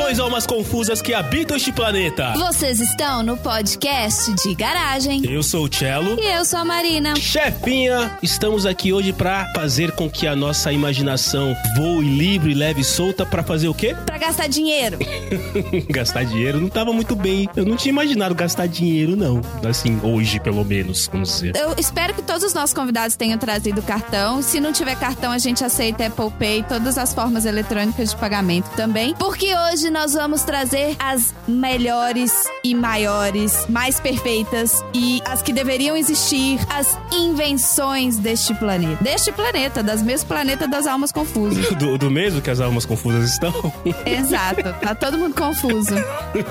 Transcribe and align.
Saudações, 0.00 0.18
almas 0.18 0.46
confusas 0.46 1.02
que 1.02 1.12
habitam 1.12 1.56
este 1.56 1.70
planeta. 1.70 2.32
Vocês 2.32 2.80
estão 2.80 3.22
no 3.22 3.36
podcast 3.36 4.32
de 4.42 4.54
garagem. 4.54 5.22
Eu 5.30 5.42
sou 5.42 5.66
o 5.66 5.74
Cello. 5.74 6.16
E 6.18 6.26
eu 6.26 6.44
sou 6.44 6.58
a 6.58 6.64
Marina. 6.64 7.14
Chefinha, 7.16 8.16
estamos 8.22 8.64
aqui 8.64 8.92
hoje 8.92 9.12
para 9.12 9.52
fazer 9.52 9.92
com 9.92 10.08
que 10.08 10.26
a 10.26 10.34
nossa 10.34 10.72
imaginação 10.72 11.54
voe 11.76 12.02
livre, 12.02 12.54
leve 12.54 12.80
e 12.80 12.84
solta 12.84 13.26
para 13.26 13.42
fazer 13.42 13.68
o 13.68 13.74
quê? 13.74 13.94
Pra 14.06 14.16
gastar 14.16 14.48
dinheiro. 14.48 14.98
gastar 15.90 16.24
dinheiro 16.24 16.60
não 16.60 16.70
tava 16.70 16.92
muito 16.92 17.14
bem. 17.14 17.48
Eu 17.54 17.66
não 17.66 17.76
tinha 17.76 17.92
imaginado 17.92 18.34
gastar 18.34 18.66
dinheiro, 18.66 19.14
não. 19.16 19.42
Assim, 19.68 20.00
hoje, 20.02 20.40
pelo 20.40 20.64
menos, 20.64 21.08
vamos 21.12 21.28
dizer. 21.28 21.54
Eu 21.56 21.74
espero 21.76 22.14
que 22.14 22.22
todos 22.22 22.42
os 22.42 22.54
nossos 22.54 22.72
convidados 22.72 23.16
tenham 23.16 23.36
trazido 23.38 23.82
cartão. 23.82 24.40
Se 24.40 24.60
não 24.60 24.72
tiver 24.72 24.96
cartão, 24.96 25.30
a 25.30 25.38
gente 25.38 25.62
aceita 25.62 26.06
Apple 26.06 26.30
Pay, 26.38 26.64
todas 26.68 26.96
as 26.96 27.12
formas 27.12 27.44
eletrônicas 27.44 28.10
de 28.10 28.16
pagamento 28.16 28.70
também. 28.70 29.14
Porque 29.14 29.54
hoje 29.54 29.89
nós 29.90 30.12
vamos 30.14 30.42
trazer 30.42 30.96
as 30.98 31.34
melhores 31.46 32.32
e 32.64 32.74
maiores, 32.74 33.66
mais 33.68 33.98
perfeitas 34.00 34.82
e 34.94 35.20
as 35.26 35.42
que 35.42 35.52
deveriam 35.52 35.96
existir, 35.96 36.58
as 36.70 36.98
invenções 37.12 38.16
deste 38.18 38.54
planeta. 38.54 39.02
Deste 39.02 39.32
planeta, 39.32 39.82
das 39.82 40.02
mesmas 40.02 40.24
planetas 40.24 40.70
das 40.70 40.86
almas 40.86 41.12
confusas. 41.12 41.68
Do, 41.80 41.96
do 41.96 42.10
mesmo 42.10 42.40
que 42.42 42.50
as 42.50 42.60
almas 42.60 42.84
confusas 42.84 43.30
estão? 43.30 43.52
Exato, 44.04 44.62
tá 44.80 44.94
todo 44.94 45.16
mundo 45.18 45.34
confuso. 45.34 45.94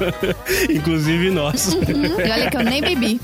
Inclusive 0.70 1.30
nós. 1.32 1.74
Uhum. 1.74 2.20
E 2.26 2.32
olha 2.32 2.50
que 2.50 2.58
eu 2.58 2.64
nem 2.64 2.82
bebi. 2.82 3.22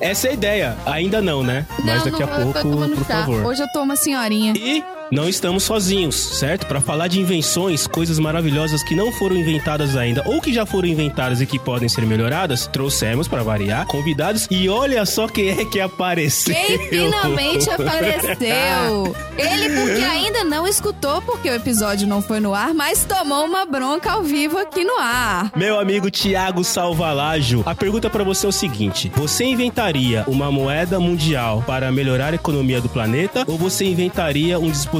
Essa 0.00 0.28
é 0.28 0.30
a 0.30 0.34
ideia. 0.34 0.76
Ainda 0.86 1.20
não, 1.20 1.42
né? 1.42 1.66
Mas 1.84 2.04
Não, 2.04 2.10
daqui 2.10 2.22
a 2.22 2.26
não, 2.26 2.52
tô 2.52 2.60
pouco, 2.62 2.88
por 2.88 3.06
chá. 3.06 3.18
favor. 3.20 3.46
Hoje 3.46 3.62
eu 3.62 3.68
tô 3.72 3.82
uma 3.82 3.96
senhorinha. 3.96 4.52
E 4.56 4.84
não 5.10 5.28
estamos 5.28 5.62
sozinhos, 5.62 6.14
certo? 6.14 6.66
Para 6.66 6.80
falar 6.80 7.08
de 7.08 7.20
invenções, 7.20 7.86
coisas 7.86 8.18
maravilhosas 8.18 8.82
que 8.82 8.94
não 8.94 9.10
foram 9.10 9.36
inventadas 9.36 9.96
ainda 9.96 10.22
ou 10.26 10.40
que 10.40 10.52
já 10.52 10.66
foram 10.66 10.88
inventadas 10.88 11.40
e 11.40 11.46
que 11.46 11.58
podem 11.58 11.88
ser 11.88 12.04
melhoradas, 12.04 12.66
trouxemos 12.66 13.26
para 13.26 13.42
variar 13.42 13.86
convidados 13.86 14.46
e 14.50 14.68
olha 14.68 15.04
só 15.06 15.26
quem 15.26 15.48
é 15.50 15.64
que 15.64 15.80
apareceu. 15.80 16.54
Quem 16.54 16.88
finalmente 16.88 17.70
apareceu? 17.70 19.16
Ele 19.38 19.80
porque 19.80 20.04
ainda 20.04 20.44
não 20.44 20.66
escutou 20.66 21.22
porque 21.22 21.48
o 21.48 21.54
episódio 21.54 22.06
não 22.06 22.20
foi 22.20 22.40
no 22.40 22.52
ar, 22.52 22.74
mas 22.74 23.04
tomou 23.04 23.44
uma 23.44 23.64
bronca 23.64 24.12
ao 24.12 24.22
vivo 24.22 24.58
aqui 24.58 24.84
no 24.84 24.98
ar. 24.98 25.52
Meu 25.56 25.78
amigo 25.78 26.10
Tiago 26.10 26.64
Salvalajo, 26.64 27.62
a 27.64 27.74
pergunta 27.74 28.10
para 28.10 28.24
você 28.24 28.46
é 28.46 28.48
o 28.48 28.52
seguinte: 28.52 29.10
você 29.14 29.44
inventaria 29.44 30.24
uma 30.26 30.50
moeda 30.50 31.00
mundial 31.00 31.62
para 31.66 31.90
melhorar 31.90 32.32
a 32.32 32.36
economia 32.36 32.80
do 32.80 32.88
planeta 32.88 33.44
ou 33.46 33.56
você 33.56 33.84
inventaria 33.84 34.58
um 34.58 34.70
dispositivo 34.70 34.97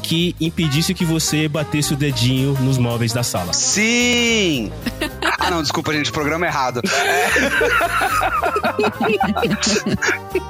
que 0.00 0.34
impedisse 0.40 0.94
que 0.94 1.04
você 1.04 1.48
batesse 1.48 1.94
o 1.94 1.96
dedinho 1.96 2.56
nos 2.60 2.78
móveis 2.78 3.12
da 3.12 3.22
sala? 3.22 3.52
Sim! 3.52 4.72
Ah, 5.38 5.50
não, 5.50 5.62
desculpa, 5.62 5.92
gente, 5.92 6.10
o 6.10 6.12
programa 6.12 6.46
é 6.46 6.48
errado. 6.48 6.82
É. 6.84 7.30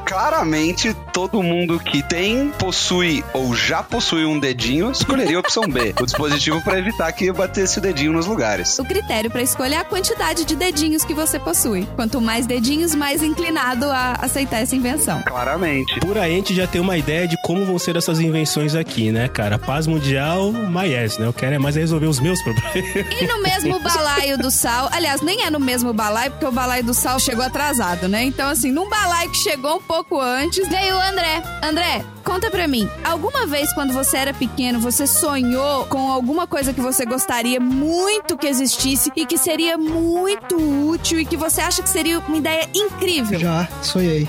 Claramente, 0.05 0.95
todo 1.13 1.43
mundo 1.43 1.79
que 1.79 2.03
tem, 2.03 2.49
possui 2.59 3.25
ou 3.33 3.55
já 3.55 3.83
possui 3.83 4.25
um 4.25 4.39
dedinho 4.39 4.91
escolheria 4.91 5.37
a 5.37 5.41
opção 5.41 5.63
B, 5.69 5.95
o 6.01 6.05
dispositivo 6.05 6.61
para 6.63 6.79
evitar 6.79 7.13
que 7.13 7.31
batesse 7.33 7.79
o 7.79 7.81
dedinho 7.81 8.13
nos 8.13 8.27
lugares. 8.27 8.79
O 8.79 8.85
critério 8.85 9.31
para 9.31 9.43
escolher 9.43 9.77
é 9.77 9.79
a 9.79 9.85
quantidade 9.85 10.45
de 10.45 10.57
dedinhos 10.57 11.05
que 11.05 11.15
você 11.15 11.39
possui. 11.39 11.87
Quanto 11.95 12.21
mais 12.21 12.47
dedinhos, 12.47 12.95
mais 12.95 13.23
inclinado 13.23 13.87
a 13.87 14.15
aceitar 14.21 14.59
essa 14.59 14.75
invenção. 14.75 15.23
Claramente. 15.23 16.01
Por 16.01 16.19
aí 16.19 16.33
a 16.33 16.37
gente 16.37 16.55
já 16.55 16.67
tem 16.67 16.81
uma 16.81 16.97
ideia 16.97 17.29
de 17.29 17.37
como 17.43 17.65
vão 17.65 17.79
ser 17.79 17.97
essas 17.97 18.21
invenções 18.21 18.75
aqui, 18.81 19.13
né, 19.13 19.29
cara? 19.29 19.59
Paz 19.59 19.87
mundial, 19.87 20.53
my 20.53 20.87
yes, 20.87 21.19
né? 21.19 21.27
Eu 21.27 21.33
quero 21.33 21.55
é 21.55 21.59
mais 21.59 21.77
resolver 21.77 22.07
os 22.07 22.21
meus 22.21 22.43
problemas. 22.43 22.75
E 22.75 23.27
no 23.27 23.43
mesmo 23.43 23.79
balaio 23.81 24.39
do 24.39 24.51
sal, 24.51 24.89
aliás, 24.93 25.21
nem 25.21 25.45
é 25.45 25.51
no 25.51 25.61
mesmo 25.61 25.93
balaio, 25.93 26.31
porque 26.33 26.47
o 26.47 26.53
balaio 26.53 26.85
do 26.85 26.95
sal 26.95 27.19
chegou 27.19 27.45
atrasado, 27.45 28.09
né? 28.09 28.25
Então, 28.25 28.49
assim, 28.49 28.71
num 28.71 28.89
balaio 28.89 29.31
que 29.31 29.39
chegou 29.39 29.77
um 29.77 29.83
pouco 29.83 30.21
antes, 30.21 30.67
veio 30.69 30.97
o 30.97 31.01
André. 31.01 31.43
André, 31.63 32.05
conta 32.25 32.51
pra 32.51 32.67
mim, 32.67 32.89
alguma 33.05 33.47
vez 33.47 33.73
quando 33.73 33.93
você 33.93 34.17
era 34.17 34.35
pequeno, 34.35 34.81
você 34.81 35.07
sonhou 35.07 35.85
com 35.87 36.11
alguma 36.11 36.47
coisa 36.47 36.73
que 36.73 36.81
você 36.81 37.05
gostaria 37.05 37.61
muito 37.61 38.37
que 38.37 38.47
existisse 38.47 39.11
e 39.17 39.27
que 39.27 39.37
seria 39.37 39.77
muito 39.77 40.57
útil 40.89 41.21
e 41.21 41.25
que 41.25 41.37
você 41.37 41.61
acha 41.61 41.83
que 41.83 41.89
seria 41.89 42.19
uma 42.21 42.37
ideia 42.37 42.69
incrível? 42.75 43.39
Já, 43.39 43.69
sonhei. 43.83 44.29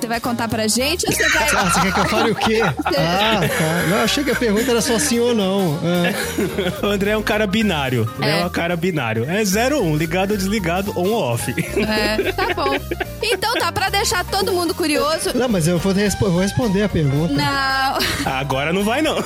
Você 0.00 0.06
vai 0.06 0.20
contar 0.20 0.48
pra 0.48 0.66
gente 0.68 1.04
ou 1.06 1.12
você 1.12 1.28
vai... 1.30 1.48
Ah, 1.54 1.70
você 1.70 1.80
quer 1.80 1.92
que 1.92 2.00
eu 2.00 2.04
fale 2.06 2.30
o 2.30 2.34
quê? 2.34 2.60
Ah, 2.98 3.40
tá. 3.40 3.86
Não, 3.88 4.02
achei 4.04 4.22
que 4.24 4.30
a 4.30 4.34
pergunta 4.36 4.70
era 4.70 4.80
só 4.80 4.98
sim 4.98 5.18
ou 5.18 5.34
não. 5.34 5.78
É. 5.82 6.14
O 6.86 6.90
André 6.90 7.10
é 7.12 7.16
um 7.16 7.22
cara 7.22 7.46
binário. 7.46 8.08
É, 8.20 8.40
É. 8.40 8.46
um 8.46 8.48
cara 8.48 8.76
binário. 8.76 9.28
É 9.28 9.44
0 9.44 9.82
1, 9.82 9.96
ligado 9.96 10.30
ou 10.32 10.36
desligado, 10.36 10.92
on 10.96 11.08
ou 11.08 11.32
off. 11.32 11.52
É, 11.76 12.32
tá 12.32 12.54
bom. 12.54 12.74
Então 13.20 13.52
tá, 13.54 13.72
pra 13.72 13.88
deixar 13.90 14.24
todo 14.24 14.52
mundo 14.52 14.72
curioso... 14.74 15.32
Não, 15.34 15.48
mas 15.48 15.66
eu 15.66 15.76
vou, 15.78 15.92
respo- 15.92 16.30
vou 16.30 16.40
responder 16.40 16.84
a 16.84 16.88
pergunta. 16.88 17.34
Não, 17.34 17.98
Agora 18.32 18.72
não 18.72 18.84
vai, 18.84 19.02
não. 19.02 19.16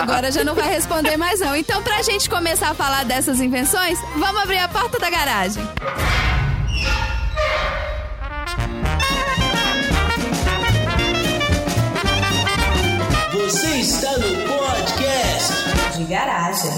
agora 0.00 0.30
já 0.32 0.42
não 0.42 0.54
vai 0.54 0.68
responder 0.68 1.16
mais 1.16 1.38
não. 1.40 1.54
Então, 1.54 1.80
pra 1.82 2.02
gente 2.02 2.28
começar 2.28 2.70
a 2.70 2.74
falar 2.74 3.04
dessas 3.04 3.40
invenções, 3.40 3.98
vamos 4.16 4.42
abrir 4.42 4.58
a 4.58 4.68
porta 4.68 4.98
da 4.98 5.08
garagem. 5.08 5.62
Você 13.52 13.80
está 13.80 14.16
no 14.16 14.34
podcast. 14.48 15.98
de 15.98 16.04
garagem. 16.04 16.70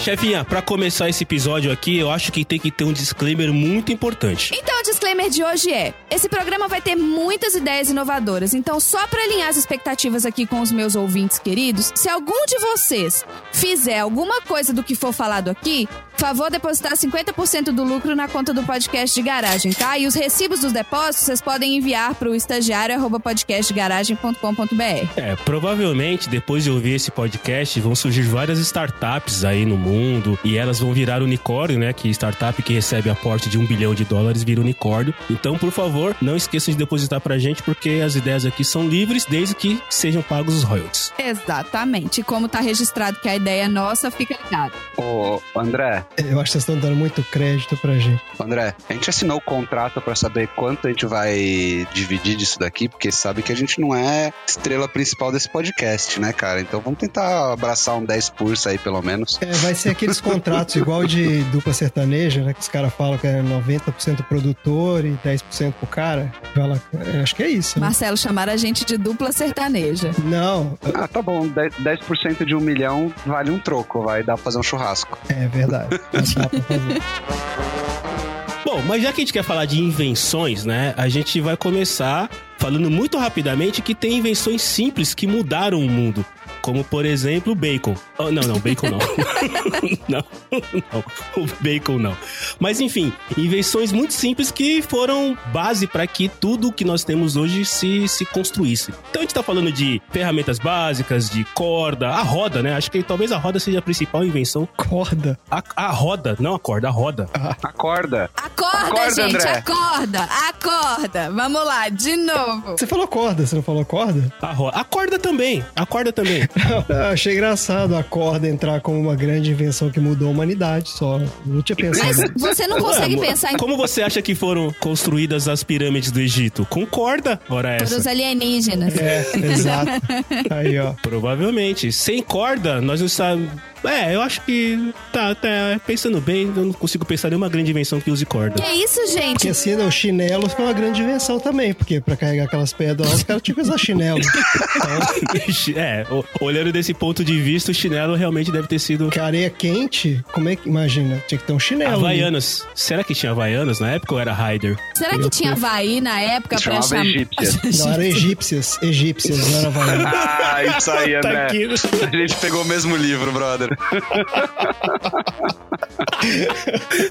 Chefinha, 0.00 0.44
pra 0.44 0.60
começar 0.60 1.08
esse 1.08 1.22
episódio 1.22 1.70
aqui, 1.70 1.96
eu 1.96 2.10
acho 2.10 2.32
que 2.32 2.44
tem 2.44 2.58
que 2.58 2.72
ter 2.72 2.82
um 2.82 2.92
disclaimer 2.92 3.52
muito 3.52 3.92
importante. 3.92 4.52
Então, 4.52 4.80
o 4.80 4.82
disclaimer 4.82 5.30
de 5.30 5.44
hoje 5.44 5.72
é: 5.72 5.94
esse 6.10 6.28
programa 6.28 6.66
vai 6.66 6.80
ter 6.80 6.96
muitas 6.96 7.54
ideias 7.54 7.88
inovadoras. 7.88 8.52
Então, 8.52 8.80
só 8.80 9.06
pra 9.06 9.22
alinhar 9.22 9.48
as 9.48 9.56
expectativas 9.56 10.26
aqui 10.26 10.44
com 10.44 10.60
os 10.60 10.72
meus 10.72 10.96
ouvintes 10.96 11.38
queridos, 11.38 11.92
se 11.94 12.08
algum 12.08 12.46
de 12.46 12.58
vocês 12.58 13.24
fizer 13.52 14.00
alguma 14.00 14.40
coisa 14.40 14.72
do 14.72 14.82
que 14.82 14.96
for 14.96 15.12
falado 15.12 15.50
aqui, 15.50 15.88
favor 16.18 16.50
depositar 16.50 16.92
50% 16.92 17.72
do 17.72 17.84
lucro 17.84 18.14
na 18.16 18.28
conta 18.28 18.52
do 18.52 18.62
podcast 18.64 19.14
de 19.14 19.22
garagem, 19.22 19.72
tá? 19.72 19.96
E 19.96 20.06
os 20.06 20.14
recibos 20.14 20.60
dos 20.60 20.72
depósitos 20.72 21.24
vocês 21.24 21.40
podem 21.40 21.76
enviar 21.76 22.14
pro 22.14 22.34
estagiário@podcastgaragem.com.br. 22.34 25.08
É, 25.16 25.36
provavelmente 25.36 26.28
depois 26.28 26.64
de 26.64 26.70
ouvir 26.70 26.94
esse 26.94 27.10
podcast 27.10 27.80
vão 27.80 27.94
surgir 27.94 28.22
várias 28.22 28.58
startups 28.58 29.44
aí 29.44 29.64
no 29.64 29.76
mundo 29.76 30.36
e 30.44 30.58
elas 30.58 30.80
vão 30.80 30.92
virar 30.92 31.22
unicórnio, 31.22 31.78
né? 31.78 31.92
Que 31.92 32.08
startup 32.10 32.60
que 32.62 32.74
recebe 32.74 33.08
aporte 33.10 33.48
de 33.48 33.56
um 33.58 33.66
bilhão 33.66 33.94
de 33.94 34.04
dólares 34.04 34.42
vira 34.42 34.60
unicórnio. 34.60 35.14
Então, 35.30 35.56
por 35.56 35.70
favor, 35.70 36.16
não 36.20 36.36
esqueçam 36.36 36.72
de 36.72 36.78
depositar 36.78 37.20
pra 37.20 37.38
gente 37.38 37.62
porque 37.62 38.02
as 38.04 38.16
ideias 38.16 38.44
aqui 38.44 38.64
são 38.64 38.88
livres 38.88 39.24
desde 39.24 39.54
que 39.54 39.80
sejam 39.88 40.20
pagos 40.22 40.56
os 40.56 40.64
royalties. 40.64 41.12
Exatamente. 41.18 42.20
E 42.20 42.24
como 42.24 42.48
tá 42.48 42.60
registrado 42.60 43.20
que 43.20 43.28
a 43.28 43.36
ideia 43.36 43.64
é 43.64 43.68
nossa, 43.68 44.10
fica 44.10 44.36
ligado. 44.44 44.72
Ô, 44.96 45.40
André, 45.56 46.04
Eu 46.18 46.40
acho 46.40 46.44
que 46.44 46.50
vocês 46.52 46.62
estão 46.62 46.78
dando 46.78 46.96
muito 46.96 47.22
crédito 47.22 47.76
pra 47.76 47.94
gente. 47.98 48.20
André, 48.40 48.74
a 48.88 48.92
gente 48.92 49.08
assinou 49.08 49.38
o 49.38 49.40
contrato 49.40 50.00
pra 50.00 50.14
saber 50.14 50.48
quanto 50.48 50.86
a 50.86 50.90
gente 50.90 51.06
vai 51.06 51.86
dividir 51.92 52.36
disso 52.36 52.58
daqui, 52.58 52.88
porque 52.88 53.12
sabe 53.12 53.42
que 53.42 53.52
a 53.52 53.56
gente 53.56 53.80
não 53.80 53.94
é 53.94 54.32
estrela 54.46 54.88
principal 54.88 55.30
desse 55.30 55.48
podcast, 55.48 56.18
né, 56.20 56.32
cara? 56.32 56.60
Então 56.60 56.80
vamos 56.80 56.98
tentar 56.98 57.52
abraçar 57.52 57.96
um 57.96 58.04
10 58.04 58.30
por 58.30 58.54
aí, 58.66 58.78
pelo 58.78 59.00
menos. 59.02 59.38
É, 59.40 59.52
vai 59.52 59.74
ser 59.74 59.90
aqueles 59.90 60.20
contratos 60.20 60.74
igual 60.76 61.04
de 61.06 61.42
dupla 61.52 61.72
sertaneja, 61.72 62.42
né? 62.42 62.52
Que 62.52 62.60
os 62.60 62.68
caras 62.68 62.92
falam 62.94 63.16
que 63.18 63.26
é 63.26 63.40
90% 63.42 64.24
produtor 64.24 65.04
e 65.04 65.16
10% 65.24 65.72
pro 65.74 65.86
cara. 65.86 66.32
Fala, 66.54 66.80
é, 67.14 67.20
acho 67.20 67.34
que 67.36 67.42
é 67.42 67.48
isso. 67.48 67.78
Né? 67.78 67.86
Marcelo, 67.86 68.16
chamaram 68.16 68.52
a 68.52 68.56
gente 68.56 68.84
de 68.84 68.96
dupla 68.96 69.30
sertaneja. 69.32 70.10
Não, 70.24 70.76
Ah, 70.94 71.06
tá 71.06 71.22
bom, 71.22 71.48
10%, 71.48 71.72
10% 71.82 72.44
de 72.44 72.54
um 72.54 72.60
milhão 72.60 73.12
vale 73.24 73.50
um 73.50 73.58
troco, 73.58 74.02
vai 74.02 74.22
dar 74.22 74.34
pra 74.34 74.44
fazer 74.44 74.58
um 74.58 74.62
churrasco. 74.62 75.18
é 75.28 75.46
verdade. 75.46 75.97
Bom, 78.64 78.82
mas 78.86 79.02
já 79.02 79.12
que 79.12 79.20
a 79.20 79.22
gente 79.22 79.32
quer 79.32 79.42
falar 79.42 79.64
de 79.64 79.80
invenções, 79.80 80.64
né? 80.64 80.94
A 80.96 81.08
gente 81.08 81.40
vai 81.40 81.56
começar 81.56 82.30
falando 82.58 82.90
muito 82.90 83.16
rapidamente 83.16 83.80
que 83.80 83.94
tem 83.94 84.18
invenções 84.18 84.60
simples 84.60 85.14
que 85.14 85.26
mudaram 85.26 85.80
o 85.80 85.88
mundo. 85.88 86.24
Como 86.68 86.84
por 86.84 87.06
exemplo 87.06 87.54
bacon. 87.54 87.94
Oh, 88.18 88.30
não, 88.30 88.42
não, 88.42 88.58
bacon 88.60 88.90
não. 88.90 88.98
não, 90.06 90.24
não, 90.52 91.42
o 91.42 91.48
bacon 91.62 91.98
não. 91.98 92.14
Mas 92.60 92.78
enfim, 92.78 93.10
invenções 93.38 93.90
muito 93.90 94.12
simples 94.12 94.50
que 94.50 94.82
foram 94.82 95.34
base 95.50 95.86
para 95.86 96.06
que 96.06 96.28
tudo 96.28 96.70
que 96.70 96.84
nós 96.84 97.04
temos 97.04 97.36
hoje 97.36 97.64
se, 97.64 98.06
se 98.06 98.26
construísse. 98.26 98.92
Então 99.08 99.22
a 99.22 99.24
gente 99.24 99.32
tá 99.32 99.42
falando 99.42 99.72
de 99.72 100.02
ferramentas 100.10 100.58
básicas, 100.58 101.30
de 101.30 101.42
corda, 101.54 102.10
a 102.10 102.22
roda, 102.22 102.62
né? 102.62 102.74
Acho 102.74 102.90
que 102.90 103.02
talvez 103.02 103.32
a 103.32 103.38
roda 103.38 103.58
seja 103.58 103.78
a 103.78 103.82
principal 103.82 104.22
invenção. 104.22 104.68
Corda. 104.76 105.38
A, 105.50 105.62
a 105.74 105.88
roda, 105.88 106.36
não 106.38 106.54
a 106.54 106.58
corda, 106.58 106.88
a 106.88 106.90
roda. 106.90 107.30
Acorda. 107.62 108.30
Acorda, 108.36 108.78
Acorda, 108.88 109.10
gente, 109.14 109.36
André. 109.36 109.50
acorda, 109.52 110.28
acorda. 110.50 111.30
Vamos 111.30 111.64
lá, 111.64 111.88
de 111.88 112.14
novo. 112.14 112.72
Você 112.72 112.86
falou 112.86 113.08
corda, 113.08 113.46
você 113.46 113.56
não 113.56 113.62
falou 113.62 113.86
corda? 113.86 114.30
A 114.42 114.52
roda. 114.52 114.76
A 114.76 114.84
corda 114.84 115.18
também, 115.18 115.64
a 115.74 115.86
corda 115.86 116.12
também. 116.12 116.46
Eu 116.88 117.02
achei 117.04 117.34
engraçado 117.34 117.96
a 117.96 118.02
corda 118.02 118.48
entrar 118.48 118.80
como 118.80 118.98
uma 119.00 119.14
grande 119.14 119.50
invenção 119.50 119.90
que 119.90 120.00
mudou 120.00 120.28
a 120.28 120.30
humanidade 120.30 120.90
só. 120.90 121.20
Não 121.44 121.62
tinha 121.62 121.76
Mas 121.80 121.98
pensado. 122.00 122.32
você 122.36 122.66
não 122.66 122.78
consegue 122.78 123.16
pensar 123.18 123.52
em 123.52 123.56
Como 123.56 123.76
você 123.76 124.02
acha 124.02 124.20
que 124.22 124.34
foram 124.34 124.72
construídas 124.80 125.48
as 125.48 125.62
pirâmides 125.62 126.10
do 126.10 126.20
Egito? 126.20 126.66
Com 126.68 126.86
corda, 126.86 127.40
ora 127.48 127.76
todos 127.78 127.92
os 127.92 127.98
essa. 128.00 128.10
alienígenas. 128.10 128.96
É, 128.96 129.24
exato. 129.36 129.90
Aí, 130.50 130.78
ó. 130.78 130.92
Provavelmente. 131.02 131.92
Sem 131.92 132.22
corda, 132.22 132.80
nós 132.80 133.00
não 133.00 133.06
estamos. 133.06 133.48
É, 133.84 134.14
eu 134.14 134.20
acho 134.22 134.40
que. 134.42 134.92
Tá, 135.12 135.34
tá. 135.34 135.48
Pensando 135.86 136.20
bem, 136.20 136.52
eu 136.56 136.64
não 136.66 136.72
consigo 136.72 137.04
pensar 137.04 137.28
em 137.28 137.30
nenhuma 137.32 137.48
grande 137.48 137.70
invenção 137.70 138.00
que 138.00 138.10
use 138.10 138.24
corda. 138.26 138.60
Que 138.62 138.68
isso, 138.72 139.00
Porque 139.00 139.12
gente? 139.20 139.48
assim, 139.48 139.74
o 139.76 139.90
chinelo 139.90 140.48
foi 140.48 140.64
uma 140.64 140.72
grande 140.72 141.02
invenção 141.02 141.38
também, 141.38 141.72
porque 141.72 142.00
pra 142.00 142.16
carregar 142.16 142.44
aquelas 142.44 142.72
pedras 142.72 143.08
lá, 143.08 143.14
os 143.14 143.22
caras 143.22 143.42
tinham 143.42 143.54
que 143.56 143.62
usar 143.62 143.78
chinelo. 143.78 144.20
é, 145.76 146.06
o- 146.10 146.24
olhando 146.44 146.72
desse 146.72 146.92
ponto 146.94 147.24
de 147.24 147.40
vista, 147.40 147.70
o 147.70 147.74
chinelo 147.74 148.14
realmente 148.14 148.50
deve 148.50 148.66
ter 148.68 148.78
sido. 148.78 149.04
Porque 149.06 149.20
a 149.20 149.24
areia 149.26 149.50
quente, 149.50 150.22
como 150.32 150.48
é 150.48 150.56
que. 150.56 150.68
Imagina, 150.68 151.22
tinha 151.26 151.38
que 151.38 151.44
ter 151.46 151.52
um 151.52 151.58
chinelo. 151.60 151.94
Havaianas. 151.96 152.66
Será 152.74 153.02
que 153.04 153.14
tinha 153.14 153.32
Havaianas 153.32 153.80
na 153.80 153.90
época 153.92 154.14
ou 154.14 154.20
era 154.20 154.32
Raider? 154.32 154.76
Será 154.94 155.18
que 155.18 155.30
tinha 155.30 155.52
Havaí 155.52 156.00
na 156.00 156.20
época 156.20 156.56
pra 156.56 156.58
Chamava 156.58 156.82
chamar... 156.86 157.06
egípcia. 157.06 157.60
Não, 157.84 157.92
eram 157.92 158.02
egípcias. 158.02 158.78
Egípcias, 158.82 159.38
não 159.50 159.58
era 159.58 159.68
havaiana. 159.68 160.10
Ah, 160.14 160.64
isso 160.78 160.90
aí, 160.90 161.12
Tá 161.20 161.28
André. 161.28 161.44
aqui. 161.46 161.64
A 162.04 162.16
gente 162.16 162.36
pegou 162.36 162.62
o 162.62 162.64
mesmo 162.64 162.96
livro, 162.96 163.30
brother. 163.32 163.67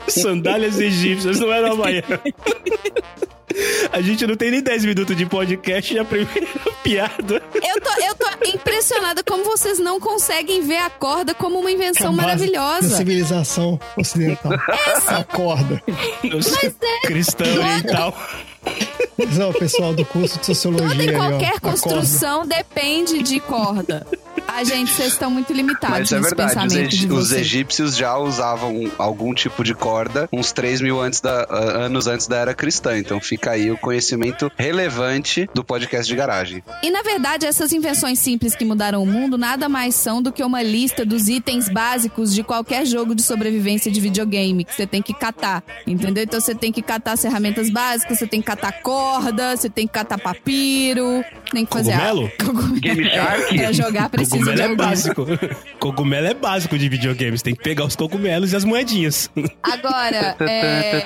Sandálias 0.08 0.80
egípcias, 0.80 1.40
não 1.40 1.52
eram 1.52 1.74
Havaianas. 1.74 2.20
A 3.92 4.02
gente 4.02 4.28
não 4.28 4.36
tem 4.36 4.52
nem 4.52 4.62
10 4.62 4.86
minutos 4.86 5.16
de 5.16 5.26
podcast 5.26 5.94
e 5.94 6.00
a 6.00 6.04
primeira 6.06 6.48
piada. 6.84 7.42
Eu 7.56 7.82
tô, 7.82 8.02
eu 8.02 8.16
tô 8.16 8.50
impressionada 8.50 9.24
como 9.24 9.44
vocês 9.46 9.80
não 9.80 10.00
conseguem 10.00 10.62
ver 10.62 10.78
a 10.78 10.90
corda 10.90 11.34
como 11.34 11.60
uma 11.60 11.72
invenção 11.72 12.14
Da 12.16 12.22
maravilhosa. 12.24 12.96
civilização 12.98 13.80
ocidental. 13.96 14.52
A 15.08 15.24
corda. 15.24 15.82
é. 16.24 17.08
Cristão 17.08 17.48
oriental. 17.48 18.14
Não, 19.38 19.54
pessoal 19.54 19.94
do 19.94 20.04
curso 20.06 20.38
de 20.40 20.46
sociologia. 20.46 20.90
Toda 20.90 21.04
e 21.04 21.10
aí, 21.10 21.16
ó, 21.16 21.18
qualquer 21.20 21.60
corda. 21.60 21.62
construção 21.62 22.46
depende 22.46 23.24
de 23.24 23.40
corda. 23.40 24.06
A 24.48 24.64
gente, 24.64 24.92
vocês 24.92 25.14
estão 25.14 25.30
muito 25.30 25.52
limitados 25.54 26.00
Mas 26.00 26.12
é 26.12 26.20
nesse 26.20 26.36
verdade, 26.36 27.08
os, 27.14 27.20
os 27.26 27.32
egípcios 27.32 27.96
já 27.96 28.18
usavam 28.18 28.90
algum 28.98 29.34
tipo 29.34 29.64
de 29.64 29.74
corda 29.76 30.28
uns 30.32 30.52
3 30.52 30.82
mil 30.82 31.00
antes 31.02 31.20
da, 31.22 31.44
a- 31.44 31.58
anos 31.86 32.08
antes 32.08 32.28
da 32.28 32.38
era 32.38 32.54
cristã. 32.54 32.98
Então 32.98 33.20
fica 33.20 33.37
aí 33.46 33.70
o 33.72 33.78
conhecimento 33.78 34.52
relevante 34.58 35.48
do 35.54 35.64
podcast 35.64 36.08
de 36.08 36.16
garagem. 36.16 36.64
E 36.82 36.90
na 36.90 37.02
verdade, 37.02 37.46
essas 37.46 37.72
invenções 37.74 38.20
simples 38.20 38.56
que 38.56 38.66
mudaram 38.66 39.04
o 39.04 39.06
mundo 39.06 39.38
nada 39.38 39.68
mais 39.68 39.96
são 39.96 40.22
do 40.22 40.32
que 40.32 40.44
uma 40.44 40.62
lista 40.62 41.06
dos 41.06 41.28
itens 41.28 41.70
básicos 41.70 42.34
de 42.34 42.44
qualquer 42.44 42.86
jogo 42.86 43.14
de 43.14 43.22
sobrevivência 43.22 43.92
de 43.92 44.00
videogame 44.00 44.64
que 44.64 44.74
você 44.74 44.88
tem 44.88 45.02
que 45.02 45.14
catar, 45.14 45.64
entendeu? 45.86 46.24
Então 46.24 46.40
você 46.40 46.56
tem 46.56 46.72
que 46.72 46.82
catar 46.82 47.14
as 47.14 47.22
ferramentas 47.22 47.70
básicas, 47.70 48.18
você 48.20 48.28
tem 48.28 48.42
que 48.42 48.48
catar 48.48 48.72
corda, 48.82 49.56
você 49.56 49.70
tem 49.70 49.86
que 49.88 49.94
catar 49.94 50.18
papiro, 50.18 51.24
tem 51.52 51.66
que 51.66 51.74
fazer 51.74 51.92
Cogumelo? 51.92 52.32
Cogumelo. 52.40 52.80
Game 52.80 53.10
Shark? 53.10 53.58
Pra 53.58 53.72
jogar 53.72 54.10
precisa 54.10 54.38
Cogumelo 54.38 54.56
de 54.56 54.62
é 54.62 54.66
algum. 54.66 54.76
básico. 54.76 55.26
Cogumelo 55.80 56.28
é 56.28 56.34
básico 56.34 56.78
de 56.78 56.90
videogames. 56.90 57.42
Tem 57.42 57.56
que 57.56 57.64
pegar 57.64 57.86
os 57.86 57.96
cogumelos 57.96 58.54
e 58.54 58.56
as 58.56 58.64
moedinhas. 58.64 59.30
Agora, 59.64 60.36
é... 60.42 61.06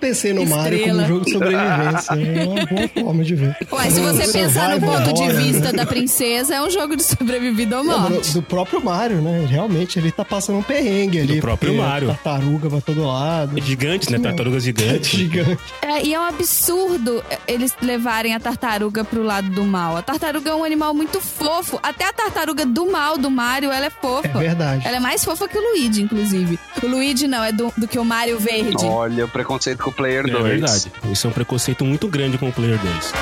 pensei 0.00 0.32
no 0.32 0.46
Mario 0.46 0.82
como 0.82 1.02
um 1.02 1.06
jogo 1.06 1.24
de 1.24 1.32
sobrevivência. 1.32 2.14
É 2.14 2.44
uma 2.46 2.66
boa 2.66 2.88
forma 3.04 3.24
de 3.24 3.34
ver. 3.34 3.56
Ué, 3.70 3.90
se 3.90 4.00
você 4.00 4.32
pensar 4.32 4.70
no 4.70 4.80
Survival 4.80 5.02
ponto 5.04 5.14
de 5.14 5.32
vista 5.34 5.72
da 5.72 5.86
princesa, 5.86 6.54
é 6.54 6.62
um 6.62 6.70
jogo 6.70 6.96
de 6.96 7.02
sobrevivida 7.02 7.78
ou 7.78 7.84
Não, 7.84 8.10
morte. 8.10 8.32
do 8.32 8.42
próprio 8.42 8.82
Mario, 8.82 9.20
né? 9.20 9.46
Realmente, 9.48 9.98
ele 9.98 10.10
tá 10.10 10.24
passando 10.24 10.58
um 10.58 10.62
perrengue 10.62 11.20
ali. 11.20 11.40
próprio 11.40 11.72
porque 11.74 11.86
Mario. 11.86 12.08
Tartaruga 12.08 12.70
pra 12.70 12.80
todo 12.80 13.06
lado. 13.06 13.60
Gigantes, 13.60 14.08
né? 14.08 14.18
Tartarugas 14.18 14.62
gigantes. 14.64 15.10
Gigante. 15.20 15.58
É, 15.82 16.02
e 16.04 16.14
é 16.14 16.18
um 16.20 16.24
absurdo 16.24 17.22
eles 17.46 17.74
levarem 17.82 18.34
a 18.34 18.40
tartaruga 18.40 19.04
pro 19.04 19.22
lado 19.22 19.50
do 19.50 19.64
mal. 19.64 19.96
A 19.96 20.02
tartaruga 20.02 20.50
é 20.50 20.54
um 20.54 20.64
animal 20.64 20.94
muito 20.94 21.20
fofo. 21.20 21.78
Até 21.82 22.08
a 22.08 22.12
tartaruga 22.12 22.64
do 22.64 22.90
mal 22.90 23.18
do 23.18 23.30
Mario, 23.30 23.70
ela 23.70 23.86
é 23.86 23.90
fofa. 23.90 24.28
É 24.28 24.38
verdade. 24.38 24.86
Ela 24.86 24.96
é 24.96 25.00
mais 25.00 25.24
fofa 25.24 25.46
que 25.46 25.58
o 25.58 25.60
Luigi, 25.60 26.02
inclusive. 26.02 26.58
O 26.82 26.86
Luigi 26.86 27.26
não, 27.26 27.44
é 27.44 27.52
do, 27.52 27.72
do 27.76 27.86
que 27.86 27.98
o 27.98 28.04
Mario 28.04 28.38
verde. 28.38 28.84
Olha 28.84 29.24
o 29.24 29.28
preconceito 29.28 29.82
com 29.82 29.89
o 29.90 29.92
Player 29.92 30.24
É 30.26 30.30
2. 30.30 30.44
verdade. 30.44 30.92
Isso 31.12 31.26
é 31.26 31.30
um 31.30 31.32
preconceito 31.32 31.84
muito 31.84 32.08
grande 32.08 32.38
com 32.38 32.48
o 32.48 32.52
Player 32.52 32.78
2. 32.78 33.12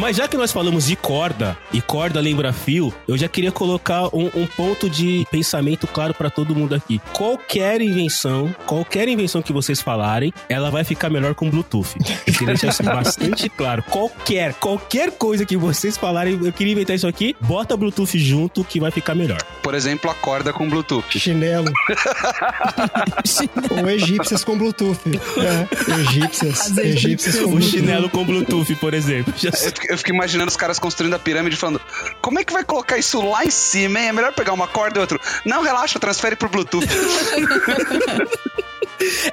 Mas 0.00 0.16
já 0.16 0.26
que 0.26 0.34
nós 0.36 0.50
falamos 0.50 0.86
de 0.86 0.96
corda, 0.96 1.58
e 1.74 1.82
corda 1.82 2.20
lembra 2.20 2.54
fio, 2.54 2.92
eu 3.06 3.18
já 3.18 3.28
queria 3.28 3.52
colocar 3.52 4.06
um, 4.16 4.30
um 4.34 4.46
ponto 4.46 4.88
de 4.88 5.26
pensamento 5.30 5.86
claro 5.86 6.14
pra 6.14 6.30
todo 6.30 6.54
mundo 6.54 6.74
aqui. 6.74 6.98
Qualquer 7.12 7.82
invenção, 7.82 8.54
qualquer 8.64 9.06
invenção 9.08 9.42
que 9.42 9.52
vocês 9.52 9.82
falarem, 9.82 10.32
ela 10.48 10.70
vai 10.70 10.84
ficar 10.84 11.10
melhor 11.10 11.34
com 11.34 11.50
Bluetooth. 11.50 11.96
Eu 12.26 12.32
queria 12.32 12.46
deixar 12.54 12.68
isso 12.68 12.82
bastante 12.82 13.46
claro. 13.54 13.82
Qualquer, 13.82 14.54
qualquer 14.54 15.10
coisa 15.12 15.44
que 15.44 15.54
vocês 15.54 15.98
falarem, 15.98 16.40
eu 16.42 16.52
queria 16.52 16.72
inventar 16.72 16.96
isso 16.96 17.06
aqui, 17.06 17.36
bota 17.38 17.76
Bluetooth 17.76 18.18
junto 18.18 18.64
que 18.64 18.80
vai 18.80 18.90
ficar 18.90 19.14
melhor. 19.14 19.42
Por 19.62 19.74
exemplo, 19.74 20.10
a 20.10 20.14
corda 20.14 20.50
com 20.50 20.66
Bluetooth. 20.66 21.18
Chinelo. 21.18 21.70
Ou 23.70 23.90
egípcias 23.90 24.42
com 24.44 24.56
Bluetooth. 24.56 24.98
É, 25.36 26.00
egípcias. 26.00 26.76
Egípcias 26.78 27.36
com 27.36 27.44
O 27.44 27.48
Bluetooth. 27.50 27.70
chinelo 27.70 28.08
com 28.08 28.24
Bluetooth, 28.24 28.74
por 28.76 28.94
exemplo. 28.94 29.34
Já 29.36 29.50
Eu 29.90 29.98
fico, 29.98 30.10
imaginando 30.10 30.48
os 30.48 30.56
caras 30.56 30.78
construindo 30.78 31.14
a 31.14 31.18
pirâmide 31.18 31.56
falando: 31.56 31.80
como 32.22 32.38
é 32.38 32.44
que 32.44 32.52
vai 32.52 32.64
colocar 32.64 32.96
isso 32.96 33.20
lá 33.20 33.44
em 33.44 33.50
cima, 33.50 33.98
hein? 33.98 34.08
É 34.08 34.12
melhor 34.12 34.32
pegar 34.32 34.52
uma 34.52 34.68
corda 34.68 34.98
e 34.98 35.00
outro. 35.00 35.20
Não, 35.44 35.62
relaxa, 35.62 35.98
transfere 35.98 36.36
pro 36.36 36.48
Bluetooth. 36.48 36.86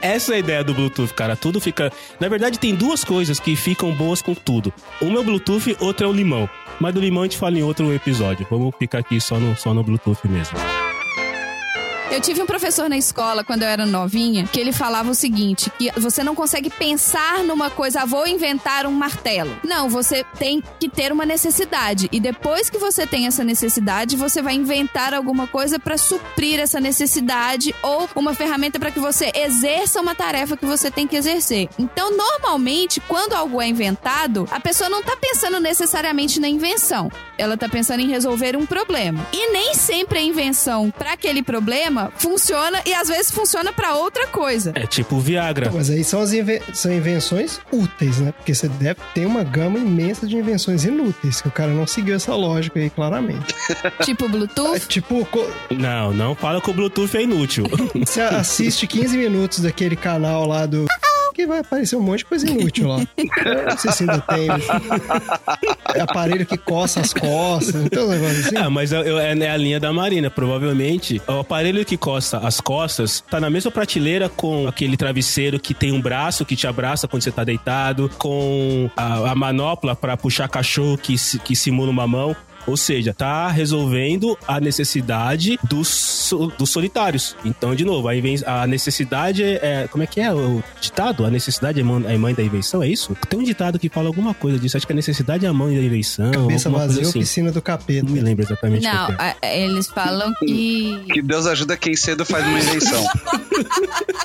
Essa 0.01 0.33
é 0.33 0.35
a 0.37 0.39
ideia 0.39 0.63
do 0.63 0.73
Bluetooth, 0.73 1.13
cara. 1.13 1.35
Tudo 1.35 1.61
fica. 1.61 1.91
Na 2.19 2.27
verdade, 2.27 2.57
tem 2.57 2.73
duas 2.73 3.03
coisas 3.03 3.39
que 3.39 3.55
ficam 3.55 3.93
boas 3.93 4.21
com 4.21 4.33
tudo. 4.33 4.73
Uma 4.99 5.17
é 5.17 5.21
o 5.21 5.23
Bluetooth, 5.23 5.77
outra 5.79 6.07
é 6.07 6.09
o 6.09 6.13
limão. 6.13 6.49
Mas 6.79 6.93
do 6.93 6.99
limão 6.99 7.23
a 7.23 7.25
gente 7.25 7.37
fala 7.37 7.57
em 7.57 7.63
outro 7.63 7.93
episódio. 7.93 8.47
Vamos 8.49 8.73
ficar 8.79 8.99
aqui 8.99 9.21
só 9.21 9.39
no, 9.39 9.55
só 9.55 9.73
no 9.73 9.83
Bluetooth 9.83 10.27
mesmo. 10.27 10.57
Eu 12.09 12.21
tive 12.21 12.41
um 12.41 12.45
professor 12.45 12.89
na 12.89 12.97
escola, 12.97 13.43
quando 13.43 13.63
eu 13.63 13.67
era 13.67 13.85
novinha, 13.85 14.47
que 14.47 14.59
ele 14.59 14.71
falava 14.71 15.11
o 15.11 15.15
seguinte: 15.15 15.69
que 15.77 15.91
você 15.99 16.23
não 16.23 16.33
consegue 16.33 16.69
pensar 16.69 17.43
numa 17.43 17.69
coisa, 17.69 18.01
ah, 18.01 18.05
vou 18.05 18.25
inventar 18.25 18.85
um 18.85 18.91
martelo. 18.91 19.59
Não, 19.61 19.89
você 19.89 20.23
tem 20.39 20.63
que 20.79 20.87
ter 20.87 21.11
uma 21.11 21.25
necessidade. 21.25 22.07
E 22.09 22.19
depois 22.19 22.69
que 22.69 22.77
você 22.77 23.05
tem 23.05 23.27
essa 23.27 23.43
necessidade, 23.43 24.15
você 24.15 24.41
vai 24.41 24.53
inventar 24.53 25.13
alguma 25.13 25.47
coisa 25.47 25.77
para 25.77 25.97
suprir 25.97 26.61
essa 26.61 26.79
necessidade 26.79 27.75
ou 27.83 28.07
uma 28.15 28.33
ferramenta 28.33 28.79
para 28.79 28.89
que 28.89 28.99
você 28.99 29.29
exerça 29.35 29.99
uma 29.99 30.15
tarefa 30.15 30.55
que 30.55 30.65
você 30.65 30.89
tem 30.89 31.05
que 31.05 31.17
exercer. 31.17 31.67
Então, 31.77 32.15
normalmente, 32.15 33.01
quando 33.01 33.33
algo 33.33 33.61
é 33.61 33.67
inventado, 33.67 34.47
a 34.49 34.61
pessoa 34.61 34.89
não 34.89 35.03
tá 35.03 35.17
pensando 35.17 35.59
necessariamente 35.59 36.39
na 36.39 36.47
invenção. 36.47 37.11
Ela 37.37 37.57
tá 37.57 37.67
pensando 37.67 37.99
em 37.99 38.07
resolver 38.07 38.55
um 38.55 38.65
problema. 38.65 39.27
E 39.33 39.51
nem 39.51 39.73
sempre 39.73 40.19
a 40.19 40.23
invenção 40.23 40.89
para 40.89 41.11
aquele 41.11 41.43
problema 41.43 41.96
funciona 42.17 42.81
e 42.85 42.93
às 42.93 43.07
vezes 43.07 43.31
funciona 43.31 43.71
para 43.73 43.95
outra 43.95 44.27
coisa. 44.27 44.71
É 44.75 44.85
tipo 44.85 45.15
o 45.15 45.19
Viagra. 45.19 45.71
Mas 45.73 45.89
aí 45.89 46.03
são 46.03 46.21
as 46.21 46.33
inven- 46.33 46.61
são 46.73 46.91
invenções 46.93 47.59
úteis, 47.71 48.17
né? 48.19 48.31
Porque 48.31 48.53
você 48.53 48.67
deve 48.67 48.99
ter 49.13 49.25
uma 49.25 49.43
gama 49.43 49.77
imensa 49.77 50.25
de 50.27 50.35
invenções 50.35 50.83
inúteis, 50.85 51.41
que 51.41 51.47
o 51.47 51.51
cara 51.51 51.71
não 51.71 51.85
seguiu 51.87 52.15
essa 52.15 52.33
lógica 52.35 52.79
aí 52.79 52.89
claramente. 52.89 53.53
tipo 54.03 54.25
É 54.25 54.29
Bluetooth. 54.29 54.87
tipo, 54.87 55.25
co- 55.25 55.49
Não, 55.71 56.13
não 56.13 56.35
fala 56.35 56.61
que 56.61 56.69
o 56.69 56.73
Bluetooth 56.73 57.15
é 57.17 57.21
inútil. 57.23 57.65
você 57.95 58.21
assiste 58.21 58.85
15 58.87 59.17
minutos 59.17 59.59
daquele 59.59 59.95
canal 59.95 60.45
lá 60.47 60.65
do. 60.65 60.85
Que 61.37 61.45
vai 61.45 61.59
aparecer 61.59 61.95
um 61.95 62.01
monte 62.01 62.19
de 62.19 62.25
coisa 62.25 62.49
inútil 62.49 62.87
lá. 62.87 62.97
Não 62.97 63.77
sei 63.77 63.91
se 63.91 64.01
ainda 64.03 64.19
tem. 64.21 64.47
mas- 64.47 65.99
aparelho 66.01 66.45
que 66.47 66.57
coça 66.57 66.99
as 66.99 67.13
costas, 67.13 67.75
um 67.75 67.83
negócio 67.83 68.39
assim? 68.39 68.57
Ah, 68.57 68.69
mas 68.71 68.91
é, 68.91 68.97
é- 69.01 69.37
é 69.37 69.51
a 69.51 69.55
linha 69.57 69.79
da 69.79 69.93
Marina. 69.93 70.31
Provavelmente, 70.31 71.21
o 71.27 71.33
aparelho 71.39 71.85
que 71.85 71.95
coça 71.95 72.39
as 72.39 72.59
costas 72.59 73.23
tá 73.29 73.39
na 73.39 73.51
mesma 73.51 73.69
prateleira 73.69 74.29
com 74.29 74.67
aquele 74.67 74.97
travesseiro 74.97 75.59
que 75.59 75.75
tem 75.75 75.91
um 75.91 76.01
braço 76.01 76.43
que 76.43 76.55
te 76.55 76.65
abraça 76.65 77.07
quando 77.07 77.21
você 77.21 77.31
tá 77.31 77.43
deitado, 77.43 78.09
com 78.17 78.89
a, 78.97 79.31
a 79.31 79.35
manopla 79.35 79.95
pra 79.95 80.17
puxar 80.17 80.47
cachorro 80.49 80.97
que, 80.97 81.15
que 81.43 81.55
simula 81.55 81.91
uma 81.91 82.07
mão. 82.07 82.35
Ou 82.67 82.75
seja, 82.77 83.13
tá 83.13 83.47
resolvendo 83.47 84.37
a 84.47 84.59
necessidade 84.59 85.57
dos, 85.63 86.31
dos 86.57 86.69
solitários. 86.69 87.35
Então, 87.45 87.73
de 87.73 87.85
novo, 87.85 88.09
a, 88.09 88.11
a 88.63 88.67
necessidade 88.67 89.41
é. 89.43 89.87
Como 89.89 90.03
é 90.03 90.07
que 90.07 90.19
é 90.19 90.33
o 90.33 90.61
ditado? 90.81 91.25
A 91.25 91.29
necessidade 91.31 91.79
é 91.79 91.83
mãe, 91.83 92.03
é 92.13 92.17
mãe 92.17 92.33
da 92.33 92.43
invenção, 92.43 92.83
é 92.83 92.87
isso? 92.89 93.15
Tem 93.29 93.39
um 93.39 93.43
ditado 93.43 93.79
que 93.79 93.87
fala 93.89 94.07
alguma 94.07 94.33
coisa 94.33 94.59
disso. 94.59 94.75
Acho 94.75 94.85
que 94.85 94.91
a 94.93 94.95
necessidade 94.95 95.45
é 95.45 95.49
a 95.49 95.53
mãe 95.53 95.75
da 95.77 95.81
invenção. 95.81 96.29
Cabeça 96.31 96.69
vazia 96.69 97.03
assim. 97.03 97.19
piscina 97.19 97.51
do 97.51 97.61
capeta. 97.61 98.03
Não 98.05 98.11
me 98.11 98.19
lembro 98.19 98.43
exatamente 98.45 98.83
Não, 98.83 99.07
é. 99.11 99.35
a- 99.41 99.47
eles 99.57 99.87
falam 99.87 100.33
que, 100.33 101.01
Que 101.13 101.21
Deus 101.21 101.45
ajuda 101.47 101.77
quem 101.77 101.95
cedo 101.95 102.25
faz 102.25 102.45
uma 102.45 102.59
invenção. 102.59 103.03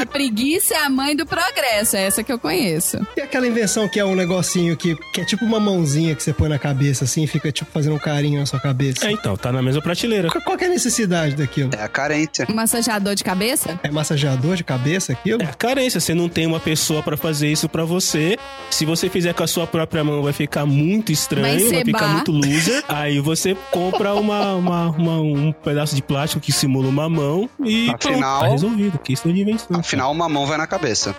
que 0.00 0.02
a 0.02 0.06
preguiça 0.06 0.74
é 0.74 0.78
a 0.84 0.90
mãe 0.90 1.14
do 1.14 1.26
progresso. 1.26 1.96
É 1.96 2.02
essa 2.06 2.22
que 2.22 2.32
eu 2.32 2.38
conheço. 2.38 2.98
E 3.16 3.20
aquela 3.20 3.46
invenção 3.46 3.88
que 3.88 3.98
é 4.00 4.04
um 4.04 4.14
negocinho 4.14 4.76
que, 4.76 4.96
que 5.12 5.20
é 5.20 5.24
tipo 5.24 5.44
uma 5.44 5.60
mãozinha 5.60 6.14
que 6.14 6.22
você 6.22 6.32
põe 6.32 6.48
na 6.48 6.58
cabeça 6.58 7.04
assim, 7.04 7.24
e 7.24 7.26
fica 7.26 7.50
tipo 7.52 7.70
fazendo 7.70 7.94
um 7.96 7.98
carinho 7.98 8.40
na 8.40 8.46
sua 8.46 8.60
cabeça. 8.60 9.06
É, 9.06 9.12
então, 9.12 9.36
tá 9.36 9.52
na 9.52 9.62
mesma 9.62 9.82
prateleira. 9.82 10.28
Qual, 10.30 10.42
qual 10.42 10.56
que 10.58 10.64
é 10.64 10.66
a 10.66 10.70
necessidade 10.70 11.34
daquilo? 11.36 11.70
É 11.76 11.82
a 11.82 11.88
carência. 11.88 12.46
Um 12.48 12.54
massageador 12.54 13.14
de 13.14 13.24
cabeça? 13.24 13.78
É 13.82 13.90
massageador 13.90 14.56
de 14.56 14.64
cabeça 14.64 15.12
aquilo? 15.12 15.42
É 15.42 15.46
a 15.46 15.54
carência, 15.54 16.00
você 16.00 16.14
não 16.14 16.28
tem 16.28 16.46
uma 16.46 16.60
pessoa 16.60 17.02
pra 17.02 17.16
fazer 17.16 17.50
isso 17.50 17.68
pra 17.68 17.84
você. 17.84 18.36
Se 18.70 18.84
você 18.84 19.08
fizer 19.08 19.34
com 19.34 19.42
a 19.42 19.46
sua 19.46 19.66
própria 19.66 20.02
mão, 20.04 20.22
vai 20.22 20.32
ficar 20.32 20.64
muito 20.66 21.06
Vai 21.08 21.14
estranho, 21.14 21.70
vai, 21.70 21.84
ficar 21.84 21.98
encebar. 21.98 22.12
muito 22.14 22.32
loser. 22.32 22.84
Aí 22.88 23.20
você 23.20 23.56
compra 23.70 24.14
uma, 24.14 24.54
uma- 24.54 24.90
uma- 24.90 25.20
um 25.20 25.52
pedaço 25.52 25.94
de 25.94 26.02
plástico 26.02 26.40
que 26.40 26.52
simula 26.52 26.88
uma 26.88 27.08
mão 27.08 27.48
e 27.64 27.90
Afinal- 27.90 27.98
pronto, 27.98 28.40
tá 28.44 28.48
resolvido. 28.48 28.98
Questão 28.98 29.32
de 29.32 29.40
invenção. 29.40 29.82
Afinal, 29.90 30.12
uma 30.12 30.28
mão 30.28 30.46
vai 30.46 30.56
na 30.56 30.68
cabeça. 30.68 31.16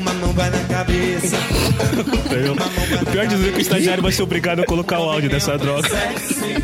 Uma 0.00 0.14
mão 0.14 0.32
vai 0.32 0.48
na 0.48 0.64
cabeça. 0.64 1.36
O 3.02 3.04
pior 3.12 3.26
de 3.26 3.36
tudo 3.36 3.46
é 3.46 3.52
que 3.52 3.58
o 3.58 3.60
estagiário 3.60 4.02
vai 4.02 4.10
ser 4.10 4.22
obrigado 4.22 4.60
a 4.60 4.64
colocar 4.64 5.00
o 5.00 5.10
áudio 5.10 5.28
dessa 5.28 5.58
droga 5.58 5.86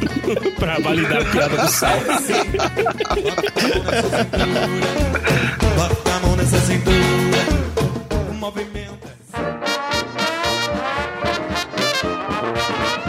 pra 0.59 0.78
validar 0.78 1.21
a 1.21 1.25
piada 1.26 1.59
do 1.59 1.69
sal. 1.69 1.93
Bota 5.76 6.11
a 6.11 6.21
mão 6.21 6.37
nessa 6.37 6.59
cintura. 6.61 6.97
O 8.31 8.33
movimento 8.33 9.07
é 9.35 9.37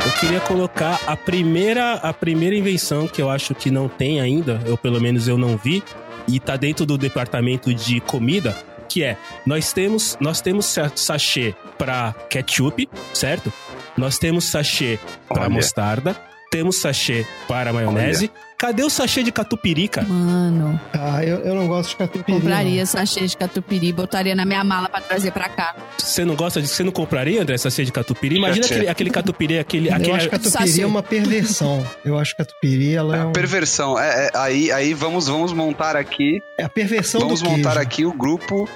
Eu 0.06 0.12
queria 0.20 0.42
colocar 0.42 1.00
a 1.08 1.16
primeira, 1.16 1.94
a 1.94 2.12
primeira 2.12 2.58
invenção 2.58 3.08
que 3.08 3.22
eu 3.22 3.30
acho 3.30 3.56
que 3.56 3.72
não 3.72 3.88
tem 3.88 4.20
ainda, 4.20 4.62
ou 4.68 4.78
pelo 4.78 5.00
menos 5.00 5.30
eu 5.30 5.38
não 5.38 5.56
vi, 5.56 5.82
e 6.28 6.40
tá 6.40 6.56
dentro 6.56 6.86
do 6.86 6.98
departamento 6.98 7.74
de 7.74 8.00
comida, 8.02 8.56
que 8.90 9.04
é 9.04 9.18
nós 9.46 9.72
temos 9.74 10.18
nós 10.20 10.42
temos 10.42 10.66
sa- 10.66 10.92
sachê 10.96 11.54
para 11.78 12.14
ketchup, 12.30 12.90
certo? 13.14 13.52
Nós 13.98 14.18
temos 14.18 14.46
sachê 14.46 15.00
para 15.28 15.42
Olha. 15.44 15.50
mostarda, 15.50 16.16
temos 16.52 16.78
sachê 16.78 17.26
para 17.48 17.72
maionese. 17.74 18.32
Cadê 18.58 18.84
o 18.84 18.90
sachê 18.90 19.22
de 19.22 19.32
catupiry, 19.32 19.88
Mano, 20.08 20.82
Ah, 20.92 21.24
eu, 21.24 21.38
eu 21.42 21.54
não 21.54 21.68
gosto 21.68 21.92
de 21.92 21.96
catupiry. 21.98 22.40
compraria 22.40 22.86
sachê 22.88 23.28
de 23.28 23.38
catupiry, 23.38 23.94
botaria 23.94 24.34
na 24.34 24.46
minha 24.46 24.64
mala 24.64 24.90
pra 24.90 25.00
trazer 25.00 25.32
pra 25.32 25.48
cá. 25.48 25.76
Você 25.96 26.26
não 26.26 26.36
gosta 26.36 26.60
de 26.60 26.68
você 26.68 26.84
não 26.84 26.92
compraria, 26.92 27.40
André, 27.44 27.56
sachê 27.60 27.86
de 27.86 27.92
catupiry? 27.92 28.38
Imagina 28.38 28.66
aquele, 28.66 28.88
aquele 28.88 29.10
catupiry, 29.12 29.60
aquele, 29.60 29.90
não. 29.92 29.98
Eu 29.98 30.02
aquele 30.02 30.16
acho 30.16 30.26
que 30.26 30.32
catupiry 30.32 30.70
Sachê. 30.70 30.82
é 30.82 30.88
uma 30.88 31.04
perversão. 31.04 31.86
Eu 32.04 32.18
acho 32.18 32.32
que 32.36 32.44
catupiry 32.44 32.96
ela 32.96 33.16
é, 33.16 33.20
É 33.20 33.26
um- 33.26 33.32
perversão. 33.32 34.00
É, 34.00 34.26
é, 34.26 34.32
aí, 34.34 34.72
aí 34.72 34.94
vamos, 34.96 35.28
vamos 35.28 35.54
montar 35.54 35.96
aqui. 35.96 36.40
é 36.60 36.64
a 36.64 36.70
perversão 36.70 37.22
Vamos 37.22 37.42
do 37.42 37.46
queijo. 37.50 37.58
montar 37.64 37.78
aqui 37.80 38.06
o 38.06 38.12
grupo 38.14 38.68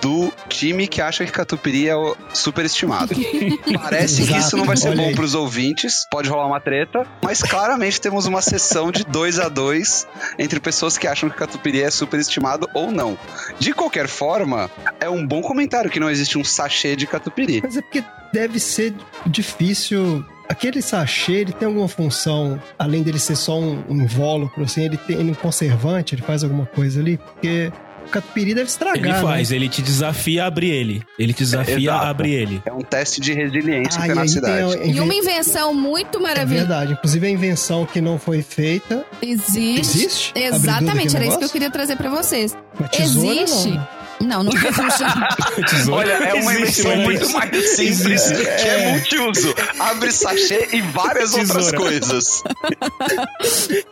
do 0.00 0.32
time 0.48 0.88
que 0.88 1.02
acha 1.02 1.26
que 1.26 1.32
catupiry 1.32 1.88
é 1.90 1.94
o 1.96 2.16
superestimado. 2.32 3.14
Parece 3.82 4.26
que 4.26 4.34
isso 4.34 4.56
não 4.56 4.64
vai 4.64 4.78
ser 4.78 4.88
Olha 4.88 4.96
bom 4.96 5.08
aí. 5.08 5.14
pros 5.14 5.34
ouvintes, 5.34 6.06
pode 6.10 6.28
rolar 6.30 6.46
uma 6.46 6.60
treta, 6.60 7.06
mas 7.22 7.42
claramente 7.42 8.00
temos 8.00 8.24
uma 8.24 8.40
sessão 8.40 8.90
de 8.90 9.04
2 9.26 9.40
a 9.40 9.48
2 9.48 10.06
entre 10.38 10.60
pessoas 10.60 10.96
que 10.96 11.06
acham 11.08 11.28
que 11.28 11.36
catupiry 11.36 11.82
é 11.82 11.90
superestimado 11.90 12.68
ou 12.72 12.92
não. 12.92 13.18
De 13.58 13.72
qualquer 13.72 14.06
forma, 14.06 14.70
é 15.00 15.10
um 15.10 15.26
bom 15.26 15.42
comentário 15.42 15.90
que 15.90 15.98
não 15.98 16.08
existe 16.08 16.38
um 16.38 16.44
sachê 16.44 16.94
de 16.94 17.08
catupiry. 17.08 17.60
Mas 17.60 17.76
é 17.76 17.82
porque 17.82 18.04
deve 18.32 18.60
ser 18.60 18.94
difícil. 19.26 20.24
Aquele 20.48 20.80
sachê, 20.80 21.32
ele 21.32 21.52
tem 21.52 21.66
alguma 21.66 21.88
função, 21.88 22.62
além 22.78 23.02
dele 23.02 23.18
ser 23.18 23.34
só 23.34 23.58
um, 23.58 23.82
invólucro, 23.90 24.62
assim, 24.62 24.84
ele 24.84 24.96
tem 24.96 25.18
um 25.18 25.34
conservante, 25.34 26.14
ele 26.14 26.22
faz 26.22 26.44
alguma 26.44 26.66
coisa 26.66 27.00
ali? 27.00 27.16
Porque 27.16 27.72
catupiry 28.06 28.54
deve 28.54 28.68
estragar, 28.68 29.16
Ele 29.18 29.26
faz, 29.26 29.50
né? 29.50 29.56
ele 29.56 29.68
te 29.68 29.82
desafia 29.82 30.44
a 30.44 30.46
abrir 30.46 30.70
ele. 30.70 31.02
Ele 31.18 31.32
te 31.32 31.38
desafia 31.44 31.76
Exato. 31.90 32.04
a 32.04 32.08
abrir 32.08 32.32
ele. 32.32 32.62
É 32.64 32.72
um 32.72 32.80
teste 32.80 33.20
de 33.20 33.32
resiliência 33.32 34.00
Ah, 34.00 34.02
e 34.02 34.04
e 34.04 34.06
tem 34.06 34.14
tenacidade. 34.14 34.78
a 34.78 34.84
E 34.86 35.00
uma 35.00 35.14
invenção 35.14 35.74
muito 35.74 36.18
É 36.18 36.20
maravilhosa. 36.20 36.66
verdade. 36.66 36.92
Inclusive 36.94 37.26
a 37.26 37.30
invenção 37.30 37.84
que 37.86 38.00
não 38.00 38.18
foi 38.18 38.42
feita. 38.42 39.04
Existe. 39.20 39.80
Existe? 39.80 40.32
Exatamente, 40.34 41.14
era 41.16 41.26
isso 41.26 41.38
que 41.38 41.44
eu 41.44 41.50
queria 41.50 41.70
trazer 41.70 41.96
pra 41.96 42.10
vocês. 42.10 42.56
Uma 42.78 42.88
tesoura, 42.88 43.40
Existe. 43.42 43.70
não. 43.70 43.88
Não, 44.20 44.42
não 44.42 44.52
existe. 44.52 45.04
Olha, 45.90 46.12
é 46.12 46.34
uma 46.34 46.54
invenção 46.54 46.96
muito 46.96 47.30
mais 47.32 47.70
simples, 47.76 48.30
que 48.30 48.68
é 48.68 48.92
multiuso. 48.92 49.54
Abre 49.78 50.10
sachê 50.12 50.68
e 50.72 50.80
várias 50.80 51.32
outras 51.34 51.66
Tesoura. 51.70 51.76
coisas. 51.78 52.42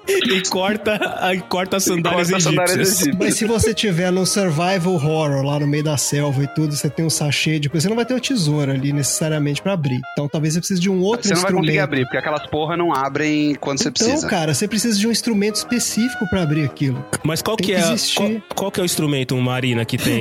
E 0.09 0.43
corta, 0.49 0.99
aí 1.21 1.41
corta 1.41 1.77
as 1.77 1.85
sandálias 1.85 2.29
Corta 2.31 2.45
sandálias 2.45 2.79
egípcias. 3.03 3.17
Mas 3.19 3.35
se 3.35 3.45
você 3.47 3.73
tiver 3.75 4.11
no 4.11 4.27
survival 4.27 4.95
horror 4.95 5.43
lá 5.45 5.59
no 5.59 5.67
meio 5.67 5.85
da 5.85 5.97
selva 5.97 6.43
e 6.43 6.47
tudo, 6.49 6.75
você 6.75 6.89
tem 6.91 7.05
um 7.05 7.11
sachê 7.11 7.59
de 7.59 7.69
coisa, 7.69 7.85
você 7.85 7.89
não 7.89 7.97
vai 7.97 8.05
ter 8.05 8.15
uma 8.15 8.21
tesoura 8.21 8.73
ali 8.73 8.93
necessariamente 8.93 9.63
pra 9.63 9.73
abrir. 9.73 10.01
Então 10.13 10.29
talvez 10.29 10.55
você 10.55 10.61
precise 10.61 10.81
de 10.81 10.91
um 10.91 11.01
outro 11.01 11.27
Você 11.29 11.35
não 11.35 11.43
vai 11.43 11.51
instrumento. 11.51 11.63
conseguir 11.67 11.79
abrir, 11.81 12.05
porque 12.05 12.17
aquelas 12.19 12.47
porra 12.49 12.77
não 12.77 12.93
abrem 12.95 13.55
quando 13.57 13.79
você 13.79 13.89
Então, 13.89 14.07
precisa. 14.07 14.29
cara, 14.29 14.55
você 14.55 14.67
precisa 14.69 14.99
de 14.99 15.07
um 15.07 15.11
instrumento 15.11 15.57
específico 15.57 16.27
pra 16.29 16.43
abrir 16.43 16.65
aquilo. 16.65 17.05
Mas 17.23 17.43
qual 17.43 17.57
Tem 17.57 17.67
que, 17.69 17.75
que 17.75 17.79
é, 17.81 17.97
qual, 18.15 18.31
qual 18.55 18.71
que 18.71 18.81
é 18.81 18.83
o 18.83 18.87
instrumento, 18.87 19.37
Marina, 19.37 19.85
que 19.85 19.97
tem? 19.99 20.14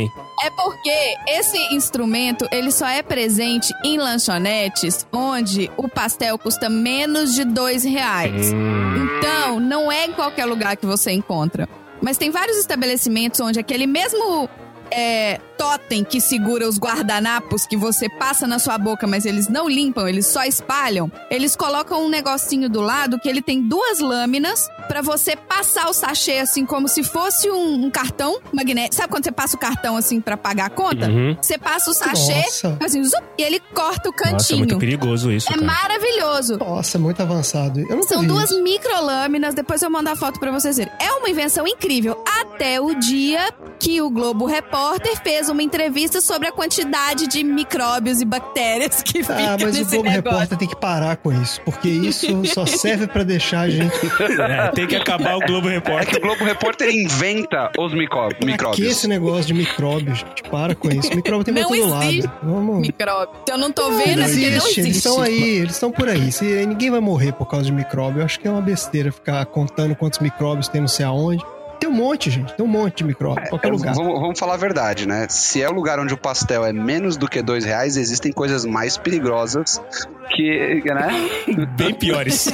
É 0.44 0.50
porque 0.50 1.16
esse 1.28 1.58
instrumento, 1.74 2.46
ele 2.52 2.72
só 2.72 2.86
é 2.88 3.02
presente 3.02 3.74
em 3.84 3.98
lanchonetes 3.98 5.06
onde 5.12 5.72
o 5.78 5.88
pastel 5.88 6.38
custa 6.38 6.70
menos 6.70 7.34
de 7.34 7.46
dois 7.46 7.84
reais. 7.84 8.52
Hum, 8.54 9.18
Então, 9.18 9.60
não 9.60 9.92
é 9.92 10.06
em 10.06 10.12
qualquer 10.12 10.46
lugar 10.46 10.76
que 10.76 10.86
você 10.86 11.12
encontra. 11.12 11.68
Mas 12.02 12.18
tem 12.18 12.30
vários 12.32 12.58
estabelecimentos 12.58 13.40
onde 13.40 13.60
aquele 13.60 13.88
mesmo 13.88 14.50
é, 14.96 15.40
totem 15.58 16.04
que 16.04 16.22
segura 16.22 16.68
os 16.68 16.78
guardanapos 16.78 17.66
que 17.66 17.76
você 17.76 18.08
passa 18.10 18.46
na 18.46 18.60
sua 18.60 18.78
boca, 18.78 19.08
mas 19.08 19.26
eles 19.26 19.48
não 19.48 19.68
limpam, 19.68 20.08
eles 20.08 20.28
só 20.28 20.44
espalham. 20.44 21.12
Eles 21.30 21.56
colocam 21.56 22.06
um 22.06 22.10
negocinho 22.10 22.70
do 22.70 22.82
lado 22.82 23.20
que 23.20 23.28
ele 23.28 23.42
tem 23.42 23.62
duas 23.68 24.00
lâminas 24.00 24.68
pra 24.88 25.02
você 25.02 25.36
passar 25.36 25.90
o 25.90 25.94
sachê 25.94 26.40
assim 26.40 26.66
como 26.66 26.88
se 26.88 27.04
fosse 27.04 27.50
um, 27.50 27.86
um 27.86 27.90
cartão 27.90 28.40
magnético. 28.54 28.96
Sabe 28.96 29.10
quando 29.10 29.24
você 29.24 29.32
passa 29.32 29.56
o 29.56 29.60
cartão 29.60 29.98
assim 29.98 30.22
pra 30.22 30.38
pagar 30.38 30.66
a 30.68 30.70
conta? 30.70 31.08
uhum. 31.08 31.36
Você 31.42 31.58
passa 31.58 31.90
o 31.90 31.94
sachê, 31.94 32.42
Nossa. 32.42 32.78
assim, 32.84 33.04
zup, 33.04 33.24
e 33.38 33.42
ele 33.42 33.60
corta 33.74 34.10
o 34.10 34.12
Nossa, 34.12 34.28
é 34.28 34.32
cantinho. 34.32 34.60
muito 34.60 34.78
perigoso 34.78 35.32
isso, 35.32 35.52
é 35.52 35.56
cara. 35.56 35.66
maravilhoso. 35.66 36.58
Nossa, 36.58 37.00
muito 37.00 37.22
avançado. 37.22 37.82
São 38.08 38.22
vi 38.22 38.28
duas 38.28 38.52
microlâminas, 38.62 39.56
depois 39.56 39.82
eu 39.82 39.90
mando 39.90 40.10
a 40.10 40.16
foto 40.16 40.40
pra 40.40 40.52
vocês 40.52 40.78
verem. 40.78 40.94
É 41.00 41.12
uma 41.14 41.30
invenção 41.30 41.68
incrível. 41.68 42.24
Até 42.42 42.80
o 42.80 42.94
dia 42.96 43.52
que 43.80 44.02
o 44.02 44.10
Globo 44.10 44.46
Repórter 44.46 44.83
fez 45.24 45.50
uma 45.50 45.63
entrevista 45.63 46.20
sobre 46.22 46.48
a 46.48 46.52
quantidade 46.52 47.28
de 47.28 47.44
micróbios 47.44 48.22
e 48.22 48.25
bactérias 48.25 49.02
que 49.04 49.20
Ah, 49.20 49.24
ficam 49.24 49.38
mas 49.46 49.62
o 49.63 49.66
nesse 49.68 49.84
Globo 49.84 50.04
negócio. 50.10 50.32
Repórter 50.32 50.58
tem 50.58 50.68
que 50.68 50.75
parar 50.75 51.18
com 51.18 51.32
isso, 51.32 51.62
porque 51.62 51.88
isso 51.90 52.46
só 52.46 52.66
serve 52.68 53.08
pra 53.08 53.24
deixar 53.24 53.62
a 53.62 53.70
gente. 53.70 53.94
É, 54.40 54.68
tem 54.72 54.88
que 54.88 54.96
acabar 54.96 55.36
o 55.36 55.40
Globo 55.40 55.68
É 55.70 55.80
que 55.80 55.90
Repórter. 55.90 56.18
o 56.18 56.22
Globo 56.22 56.44
Repórter 56.44 56.90
inventa 56.94 57.72
os 57.78 57.94
micó- 57.94 58.28
Pra 58.30 58.38
que 58.38 58.46
micróbios. 58.46 58.88
esse 58.88 59.08
negócio 59.08 59.46
de 59.46 59.54
micróbios? 59.54 60.20
Gente, 60.20 60.44
para 60.50 60.75
com 60.75 60.90
isso. 60.90 61.16
Micróbio 61.16 61.44
tem 61.44 61.54
pra 61.54 61.63
Não 61.63 61.70
todo 61.70 62.04
existe. 62.04 62.28
lado. 62.28 62.40
Vamos. 62.44 62.80
Micróbio. 62.82 63.36
Se 63.48 63.54
eu 63.54 63.58
não 63.58 63.72
tô 63.72 63.90
Não 63.90 63.98
vendo, 63.98 64.02
é 64.02 64.06
porque 64.06 64.20
não 64.20 64.24
existe, 64.25 64.50
eles 64.52 64.78
existe. 64.78 64.98
estão 65.08 65.22
aí, 65.22 65.42
eles 65.60 65.72
estão 65.74 65.92
por 65.92 66.08
aí. 66.10 66.32
Se, 66.32 66.44
ninguém 66.66 66.90
vai 66.92 67.00
morrer 67.00 67.32
por 67.34 67.46
causa 67.48 67.66
de 67.66 67.72
micróbio. 67.72 68.22
Eu 68.22 68.25
acho 68.25 68.40
que 68.40 68.48
é 68.48 68.52
uma 68.52 68.62
besteira 68.62 69.12
ficar 69.12 69.46
contando 69.46 69.96
quantos 69.96 70.20
micróbios 70.20 70.68
tem 70.68 70.82
não 70.82 70.88
sei 70.88 71.06
aonde. 71.06 71.44
Tem 71.84 71.92
um 71.92 71.96
monte, 71.96 72.32
gente. 72.32 72.54
Tem 72.54 72.66
um 72.66 72.70
monte 72.70 73.00
de 73.00 73.04
micróbio 73.04 73.44
em 73.44 73.50
qualquer 73.50 73.68
É, 73.68 73.72
lugar. 73.72 73.94
Vamos, 73.94 74.18
vamos 74.22 74.40
falar 74.40 74.54
a 74.54 74.58
verdade, 74.58 75.06
né? 75.06 75.28
Se 75.30 75.62
é 75.62 75.68
o 75.68 75.74
lugar 75.74 76.00
onde 76.00 76.13
o 76.13 76.18
pastel 76.18 76.63
é 76.63 76.72
menos 76.72 77.18
do 77.18 77.28
que 77.28 77.42
dois 77.42 77.66
reais, 77.66 77.98
existem 77.98 78.32
coisas 78.32 78.63
mais 78.63 78.96
perigosas 78.96 79.82
que, 80.30 80.82
né? 80.86 81.10
Bem 81.75 81.94
piores. 81.94 82.50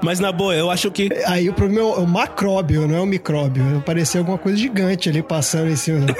Mas 0.00 0.20
na 0.20 0.30
boa, 0.30 0.54
eu 0.54 0.70
acho 0.70 0.92
que. 0.92 1.08
Aí 1.26 1.48
o 1.48 1.52
problema 1.52 1.80
é 1.80 1.98
o 1.98 2.06
macróbio, 2.06 2.86
não 2.86 2.98
é 2.98 3.00
o 3.00 3.06
micróbio. 3.06 3.82
Parecia 3.84 4.20
alguma 4.20 4.38
coisa 4.38 4.56
gigante 4.56 5.08
ali 5.08 5.24
passando 5.24 5.68
em 5.68 5.76
cima. 5.76 6.06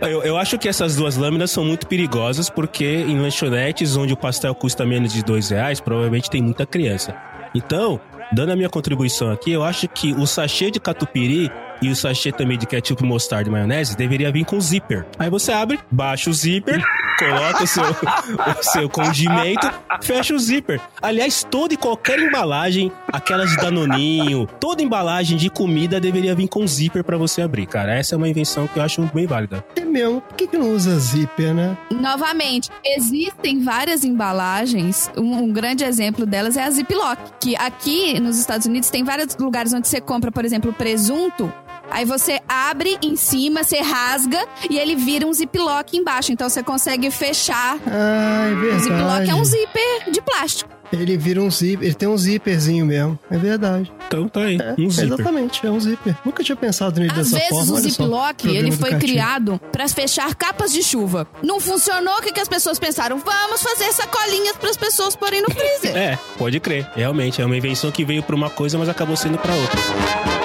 Eu, 0.00 0.22
eu 0.22 0.38
acho 0.38 0.58
que 0.58 0.66
essas 0.66 0.96
duas 0.96 1.16
lâminas 1.16 1.50
são 1.50 1.62
muito 1.62 1.86
perigosas 1.86 2.48
porque 2.48 2.86
em 2.86 3.20
lanchonetes 3.20 3.96
onde 3.96 4.14
o 4.14 4.16
pastel 4.16 4.54
custa 4.54 4.86
menos 4.86 5.12
de 5.12 5.22
dois 5.22 5.50
reais, 5.50 5.78
provavelmente 5.78 6.30
tem 6.30 6.40
muita 6.40 6.64
criança. 6.64 7.14
Então, 7.54 8.00
dando 8.32 8.50
a 8.50 8.56
minha 8.56 8.68
contribuição 8.68 9.30
aqui, 9.30 9.50
eu 9.50 9.62
acho 9.62 9.88
que 9.88 10.12
o 10.12 10.26
sachê 10.26 10.70
de 10.70 10.80
catupiry 10.80 11.50
e 11.82 11.90
o 11.90 11.96
sachê 11.96 12.32
também 12.32 12.58
de 12.58 12.66
ketchup, 12.66 13.02
mostarda 13.04 13.48
e 13.48 13.52
maionese 13.52 13.96
deveria 13.96 14.30
vir 14.30 14.44
com 14.44 14.60
zíper. 14.60 15.06
Aí 15.18 15.30
você 15.30 15.52
abre, 15.52 15.78
baixa 15.90 16.30
o 16.30 16.32
zíper, 16.32 16.82
coloca 17.18 17.64
o 17.64 17.66
seu, 17.66 17.84
o 17.84 18.62
seu 18.62 18.88
condimento, 18.88 19.70
fecha 20.02 20.34
o 20.34 20.38
zíper. 20.38 20.80
Aliás, 21.02 21.46
toda 21.48 21.74
e 21.74 21.76
qualquer 21.76 22.18
embalagem, 22.18 22.90
aquelas 23.12 23.50
de 23.50 23.56
danoninho, 23.56 24.46
toda 24.58 24.82
embalagem 24.82 25.36
de 25.36 25.50
comida 25.50 26.00
deveria 26.00 26.34
vir 26.34 26.48
com 26.48 26.66
zíper 26.66 27.04
pra 27.04 27.16
você 27.16 27.42
abrir, 27.42 27.66
cara. 27.66 27.94
Essa 27.94 28.14
é 28.14 28.18
uma 28.18 28.28
invenção 28.28 28.66
que 28.66 28.78
eu 28.78 28.82
acho 28.82 29.02
bem 29.14 29.26
válida. 29.26 29.64
É 29.76 29.84
mesmo, 29.84 30.20
por 30.20 30.36
que, 30.36 30.46
que 30.46 30.58
não 30.58 30.74
usa 30.74 30.98
zíper, 30.98 31.54
né? 31.54 31.76
Novamente, 31.90 32.70
existem 32.84 33.62
várias 33.62 34.04
embalagens. 34.04 35.10
Um, 35.16 35.44
um 35.44 35.52
grande 35.52 35.84
exemplo 35.84 36.24
delas 36.24 36.56
é 36.56 36.64
a 36.64 36.70
Ziploc, 36.70 37.18
que 37.40 37.56
aqui 37.56 38.18
nos 38.20 38.38
Estados 38.38 38.66
Unidos 38.66 38.90
tem 38.90 39.04
vários 39.04 39.36
lugares 39.36 39.72
onde 39.72 39.88
você 39.88 40.00
compra, 40.00 40.30
por 40.30 40.44
exemplo, 40.44 40.72
presunto. 40.72 41.52
Aí 41.90 42.04
você 42.04 42.40
abre 42.48 42.98
em 43.02 43.16
cima, 43.16 43.62
você 43.64 43.80
rasga 43.80 44.46
e 44.68 44.78
ele 44.78 44.94
vira 44.96 45.26
um 45.26 45.32
ziplock 45.32 45.96
embaixo. 45.96 46.32
Então 46.32 46.48
você 46.48 46.62
consegue 46.62 47.10
fechar. 47.10 47.78
Ah, 47.86 48.48
é 48.48 48.52
O 48.52 48.60
verdade. 48.60 48.82
ziplock 48.84 49.30
é 49.30 49.34
um 49.34 49.44
zíper 49.44 50.10
de 50.10 50.20
plástico. 50.22 50.70
Ele 50.92 51.16
vira 51.16 51.40
um 51.40 51.48
zíper, 51.48 51.86
ele 51.86 51.94
tem 51.94 52.08
um 52.08 52.18
zíperzinho 52.18 52.84
mesmo. 52.84 53.16
É 53.30 53.38
verdade. 53.38 53.92
Então 54.08 54.28
tá 54.28 54.40
aí, 54.40 54.58
É, 54.60 54.74
um 54.76 54.90
zíper. 54.90 55.04
Exatamente, 55.14 55.64
é 55.64 55.70
um 55.70 55.78
zíper. 55.78 56.16
Nunca 56.24 56.42
tinha 56.42 56.56
pensado 56.56 56.98
nele 56.98 57.12
Às 57.12 57.18
dessa 57.30 57.36
vezes 57.36 57.48
forma. 57.48 57.70
o 57.72 57.74
olha 57.76 57.82
só, 57.84 57.88
Ziploc, 57.90 58.36
programa 58.42 58.58
ele 58.68 58.72
foi 58.76 58.94
criado 58.98 59.60
pra 59.70 59.86
fechar 59.88 60.34
capas 60.34 60.72
de 60.72 60.82
chuva. 60.82 61.28
Não 61.44 61.60
funcionou, 61.60 62.14
o 62.18 62.22
que, 62.22 62.32
que 62.32 62.40
as 62.40 62.48
pessoas 62.48 62.76
pensaram? 62.80 63.18
Vamos 63.18 63.62
fazer 63.62 63.92
sacolinhas 63.92 64.56
para 64.56 64.70
as 64.70 64.76
pessoas 64.76 65.14
porem 65.14 65.42
no 65.42 65.50
freezer. 65.50 65.94
É, 66.00 66.18
pode 66.36 66.58
crer. 66.58 66.90
Realmente, 66.96 67.40
é 67.40 67.46
uma 67.46 67.56
invenção 67.56 67.92
que 67.92 68.04
veio 68.04 68.22
pra 68.24 68.34
uma 68.34 68.50
coisa, 68.50 68.76
mas 68.76 68.88
acabou 68.88 69.16
sendo 69.16 69.38
pra 69.38 69.54
outra. 69.54 70.39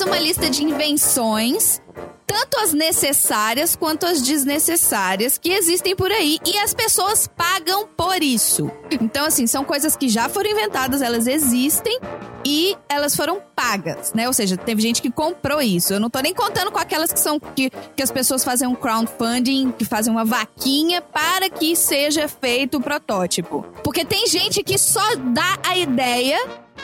Uma 0.00 0.18
lista 0.18 0.48
de 0.48 0.64
invenções, 0.64 1.80
tanto 2.26 2.58
as 2.58 2.72
necessárias 2.72 3.76
quanto 3.76 4.06
as 4.06 4.22
desnecessárias, 4.22 5.36
que 5.36 5.50
existem 5.50 5.94
por 5.94 6.10
aí 6.10 6.38
e 6.46 6.56
as 6.58 6.72
pessoas 6.72 7.26
pagam 7.26 7.86
por 7.96 8.22
isso. 8.22 8.70
Então, 8.90 9.26
assim, 9.26 9.46
são 9.46 9.64
coisas 9.64 9.96
que 9.96 10.08
já 10.08 10.28
foram 10.28 10.50
inventadas, 10.50 11.02
elas 11.02 11.26
existem 11.26 11.98
e 12.44 12.76
elas 12.88 13.14
foram 13.14 13.42
pagas, 13.54 14.12
né? 14.14 14.26
Ou 14.26 14.32
seja, 14.32 14.56
teve 14.56 14.80
gente 14.80 15.02
que 15.02 15.10
comprou 15.10 15.60
isso. 15.60 15.92
Eu 15.92 16.00
não 16.00 16.08
tô 16.08 16.20
nem 16.20 16.32
contando 16.32 16.70
com 16.70 16.78
aquelas 16.78 17.12
que 17.12 17.20
são 17.20 17.38
que, 17.38 17.70
que 17.94 18.02
as 18.02 18.10
pessoas 18.10 18.42
fazem 18.42 18.66
um 18.66 18.74
crowdfunding, 18.74 19.72
que 19.72 19.84
fazem 19.84 20.12
uma 20.12 20.24
vaquinha 20.24 21.02
para 21.02 21.50
que 21.50 21.76
seja 21.76 22.26
feito 22.28 22.78
o 22.78 22.80
protótipo. 22.80 23.64
Porque 23.82 24.04
tem 24.04 24.26
gente 24.26 24.62
que 24.62 24.78
só 24.78 25.14
dá 25.16 25.58
a 25.62 25.76
ideia 25.76 26.38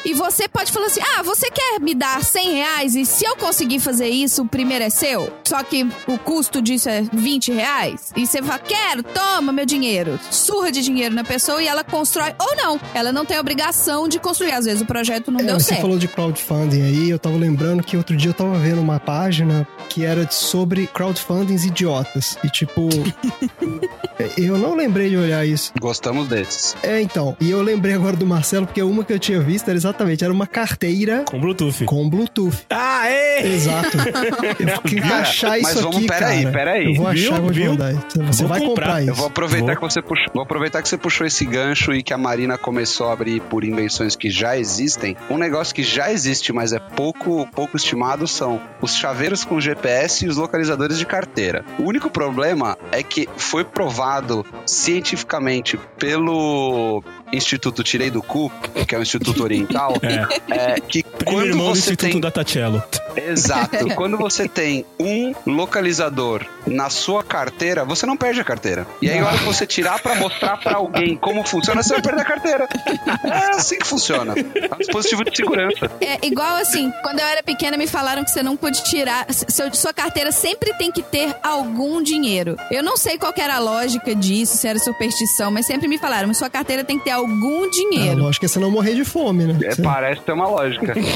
e 0.06 0.14
você 0.14 0.48
pode 0.48 0.72
falar 0.72 0.86
assim: 0.86 1.00
ah, 1.16 1.22
você 1.22 1.50
quer 1.50 1.80
me 1.80 1.94
dar 1.94 2.22
100 2.22 2.52
reais 2.54 2.94
e 2.94 3.04
se 3.04 3.24
eu 3.24 3.36
conseguir 3.36 3.80
fazer 3.80 4.08
isso, 4.08 4.42
o 4.42 4.48
primeiro 4.48 4.84
é 4.84 4.90
seu? 4.90 5.32
Só 5.44 5.62
que 5.62 5.86
o 6.06 6.16
custo 6.18 6.62
disso 6.62 6.88
é 6.88 7.02
20 7.12 7.52
reais? 7.52 8.12
E 8.16 8.26
você 8.26 8.40
fala: 8.42 8.58
quero, 8.58 9.02
toma 9.02 9.52
meu 9.52 9.66
dinheiro. 9.66 10.18
Surra 10.30 10.70
de 10.72 10.82
dinheiro 10.82 11.14
na 11.14 11.24
pessoa 11.24 11.62
e 11.62 11.66
ela 11.66 11.84
constrói. 11.84 12.34
Ou 12.38 12.56
não, 12.56 12.80
ela 12.94 13.12
não 13.12 13.24
tem 13.24 13.38
obrigação 13.38 14.08
de 14.08 14.18
construir. 14.18 14.52
Às 14.52 14.64
vezes 14.64 14.80
o 14.82 14.86
projeto 14.86 15.30
não 15.30 15.40
É, 15.40 15.44
deu 15.44 15.58
você 15.60 15.66
certo. 15.70 15.80
falou 15.82 15.98
de 15.98 16.08
crowdfunding 16.08 16.82
aí, 16.82 17.10
eu 17.10 17.18
tava 17.18 17.36
lembrando 17.36 17.82
que 17.82 17.96
outro 17.96 18.16
dia 18.16 18.30
eu 18.30 18.34
tava 18.34 18.56
vendo 18.58 18.80
uma 18.80 19.00
página 19.00 19.66
que 19.88 20.04
era 20.04 20.28
sobre 20.30 20.86
crowdfundings 20.86 21.64
idiotas. 21.64 22.38
E 22.44 22.48
tipo. 22.48 22.88
eu 24.36 24.58
não 24.58 24.74
lembrei 24.74 25.10
de 25.10 25.16
olhar 25.16 25.44
isso. 25.46 25.72
Gostamos 25.80 26.28
desses. 26.28 26.76
É, 26.82 27.00
então. 27.00 27.36
E 27.40 27.50
eu 27.50 27.62
lembrei 27.62 27.94
agora 27.94 28.16
do 28.16 28.26
Marcelo, 28.26 28.66
porque 28.66 28.82
uma 28.82 29.04
que 29.04 29.12
eu 29.12 29.18
tinha 29.18 29.40
visto 29.40 29.68
era 29.68 29.76
exatamente, 29.76 29.95
era 30.22 30.32
uma 30.32 30.46
carteira 30.46 31.24
Com 31.26 31.40
Bluetooth. 31.40 31.84
com 31.84 32.08
Bluetooth. 32.08 32.64
Ah, 32.70 33.08
é! 33.08 33.46
Exato. 33.46 33.96
Eu 34.58 34.68
fiquei 34.82 35.00
Cara, 35.00 35.16
achar 35.22 35.48
mas 35.60 35.68
isso 35.70 35.80
vamos- 35.82 35.96
aqui, 35.98 36.06
peraí, 36.06 36.42
cara. 36.42 36.52
peraí. 36.52 36.86
Eu 36.86 36.94
vou 36.94 37.06
achar, 37.08 37.40
Viu? 37.40 37.48
Viu? 37.52 37.70
mandar. 37.72 37.92
Você 38.26 38.42
Vou 38.42 38.48
vai 38.48 38.60
comprar. 38.60 38.66
comprar 38.86 39.00
isso. 39.02 39.10
Eu 39.10 39.14
vou 39.14 39.26
aproveitar 39.26 39.66
Vou. 39.66 39.76
que 39.76 39.80
você 39.82 40.02
puxou, 40.02 40.26
vou 40.34 40.42
aproveitar 40.42 40.82
que 40.82 40.88
você 40.88 40.96
puxou 40.98 41.26
esse 41.26 41.44
gancho 41.44 41.92
e 41.92 42.02
que 42.02 42.12
a 42.12 42.18
Marina 42.18 42.56
começou 42.58 43.08
a 43.08 43.12
abrir 43.12 43.40
por 43.42 43.64
invenções 43.64 44.16
que 44.16 44.30
já 44.30 44.56
existem. 44.56 45.16
Um 45.30 45.38
negócio 45.38 45.74
que 45.74 45.82
já 45.82 46.10
existe, 46.12 46.52
mas 46.52 46.72
é 46.72 46.78
pouco 46.78 47.46
pouco 47.54 47.76
estimado 47.76 48.26
são 48.26 48.60
os 48.80 48.94
chaveiros 48.96 49.44
com 49.44 49.60
GPS 49.60 50.24
e 50.24 50.28
os 50.28 50.36
localizadores 50.36 50.98
de 50.98 51.06
carteira. 51.06 51.64
O 51.78 51.84
único 51.84 52.10
problema 52.10 52.76
é 52.92 53.02
que 53.02 53.28
foi 53.36 53.64
provado 53.64 54.44
cientificamente 54.64 55.78
pelo 55.98 57.02
Instituto 57.32 57.82
Tirei 57.82 58.10
do 58.10 58.22
Cu, 58.22 58.52
que 58.86 58.94
é 58.94 58.98
o 58.98 59.02
Instituto 59.02 59.42
Oriental, 59.42 59.94
é, 60.02 60.80
que 60.80 61.02
Primo 61.02 61.36
quando 61.36 61.46
irmão 61.46 61.66
do 61.68 61.74
você 61.74 61.90
Instituto 61.90 62.10
tem 62.12 62.20
Datacello. 62.20 62.82
Exato. 63.16 63.86
Quando 63.96 64.18
você 64.18 64.46
tem 64.46 64.84
um 65.00 65.34
localizador 65.46 66.44
na 66.66 66.90
sua 66.90 67.24
carteira, 67.24 67.84
você 67.84 68.04
não 68.04 68.16
perde 68.16 68.40
a 68.40 68.44
carteira. 68.44 68.86
E 69.00 69.08
aí, 69.08 69.18
a 69.18 69.26
hora 69.26 69.38
que 69.38 69.44
você 69.44 69.66
tirar 69.66 70.00
pra 70.00 70.14
mostrar 70.16 70.58
pra 70.58 70.76
alguém 70.76 71.16
como 71.16 71.42
funciona, 71.44 71.82
você 71.82 71.94
vai 71.94 72.02
perder 72.02 72.20
a 72.20 72.24
carteira. 72.24 72.68
É 73.24 73.56
assim 73.56 73.78
que 73.78 73.86
funciona. 73.86 74.34
É 74.36 74.74
um 74.74 74.78
dispositivo 74.78 75.24
de 75.24 75.34
segurança. 75.34 75.90
É 76.00 76.26
igual 76.26 76.56
assim, 76.56 76.92
quando 77.02 77.20
eu 77.20 77.26
era 77.26 77.42
pequena 77.42 77.76
me 77.76 77.86
falaram 77.86 78.22
que 78.24 78.30
você 78.30 78.42
não 78.42 78.56
pode 78.56 78.84
tirar. 78.84 79.26
Seu, 79.30 79.72
sua 79.74 79.94
carteira 79.94 80.30
sempre 80.30 80.74
tem 80.74 80.92
que 80.92 81.02
ter 81.02 81.34
algum 81.42 82.02
dinheiro. 82.02 82.56
Eu 82.70 82.82
não 82.82 82.96
sei 82.96 83.18
qual 83.18 83.32
que 83.32 83.40
era 83.40 83.56
a 83.56 83.58
lógica 83.58 84.14
disso, 84.14 84.56
se 84.56 84.68
era 84.68 84.78
superstição, 84.78 85.50
mas 85.50 85.66
sempre 85.66 85.88
me 85.88 85.96
falaram, 85.98 86.32
sua 86.34 86.50
carteira 86.50 86.84
tem 86.84 86.98
que 86.98 87.04
ter 87.04 87.12
algum 87.16 87.64
Ah, 87.64 87.70
dinheiro. 87.70 88.22
lógico 88.22 88.40
que 88.40 88.46
é 88.46 88.48
você 88.48 88.58
não 88.58 88.70
morrer 88.70 88.94
de 88.94 89.04
fome, 89.04 89.44
né? 89.46 89.58
É, 89.62 89.74
parece 89.82 90.20
ter 90.22 90.32
uma 90.32 90.48
lógica. 90.48 90.94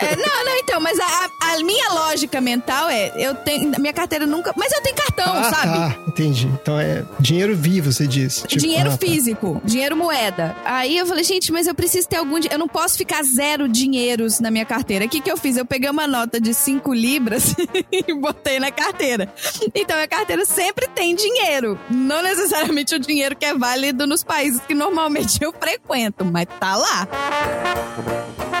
É, 0.00 0.16
não, 0.16 0.44
não, 0.44 0.56
então, 0.58 0.80
mas 0.80 0.98
a, 0.98 1.30
a- 1.40 1.58
minha 1.62 1.92
lógica 1.92 2.40
mental 2.40 2.88
é, 2.88 3.12
eu 3.16 3.34
tenho. 3.34 3.72
Minha 3.78 3.92
carteira 3.92 4.26
nunca. 4.26 4.52
Mas 4.56 4.72
eu 4.72 4.80
tenho 4.80 4.94
cartão, 4.96 5.26
ah, 5.34 5.44
sabe? 5.44 5.72
tá, 5.94 5.96
entendi. 6.06 6.46
Então 6.46 6.78
é 6.78 7.04
dinheiro 7.18 7.54
vivo, 7.56 7.92
você 7.92 8.06
disse. 8.06 8.46
Tipo, 8.46 8.62
dinheiro 8.62 8.90
ah, 8.90 8.96
tá. 8.96 9.06
físico, 9.06 9.60
dinheiro 9.64 9.96
moeda. 9.96 10.56
Aí 10.64 10.96
eu 10.96 11.06
falei, 11.06 11.24
gente, 11.24 11.50
mas 11.52 11.66
eu 11.66 11.74
preciso 11.74 12.08
ter 12.08 12.16
algum. 12.16 12.38
Eu 12.50 12.58
não 12.58 12.68
posso 12.68 12.96
ficar 12.96 13.22
zero 13.24 13.68
dinheiros 13.68 14.40
na 14.40 14.50
minha 14.50 14.64
carteira. 14.64 15.04
O 15.04 15.08
que, 15.08 15.20
que 15.20 15.30
eu 15.30 15.36
fiz? 15.36 15.56
Eu 15.56 15.64
peguei 15.66 15.90
uma 15.90 16.06
nota 16.06 16.40
de 16.40 16.54
5 16.54 16.92
libras 16.94 17.54
e 17.90 18.14
botei 18.14 18.58
na 18.60 18.70
carteira. 18.70 19.32
Então 19.74 19.98
a 20.00 20.06
carteira 20.06 20.44
sempre 20.44 20.86
tem 20.88 21.14
dinheiro. 21.14 21.78
Não 21.90 22.22
necessariamente 22.22 22.94
o 22.94 22.98
dinheiro 22.98 23.34
que 23.36 23.44
é 23.44 23.54
válido 23.54 24.06
nos 24.06 24.22
países 24.22 24.60
que 24.66 24.74
normalmente 24.74 25.17
eu 25.40 25.52
frequento, 25.52 26.24
mas 26.24 26.46
tá 26.60 26.76
lá. 26.76 27.08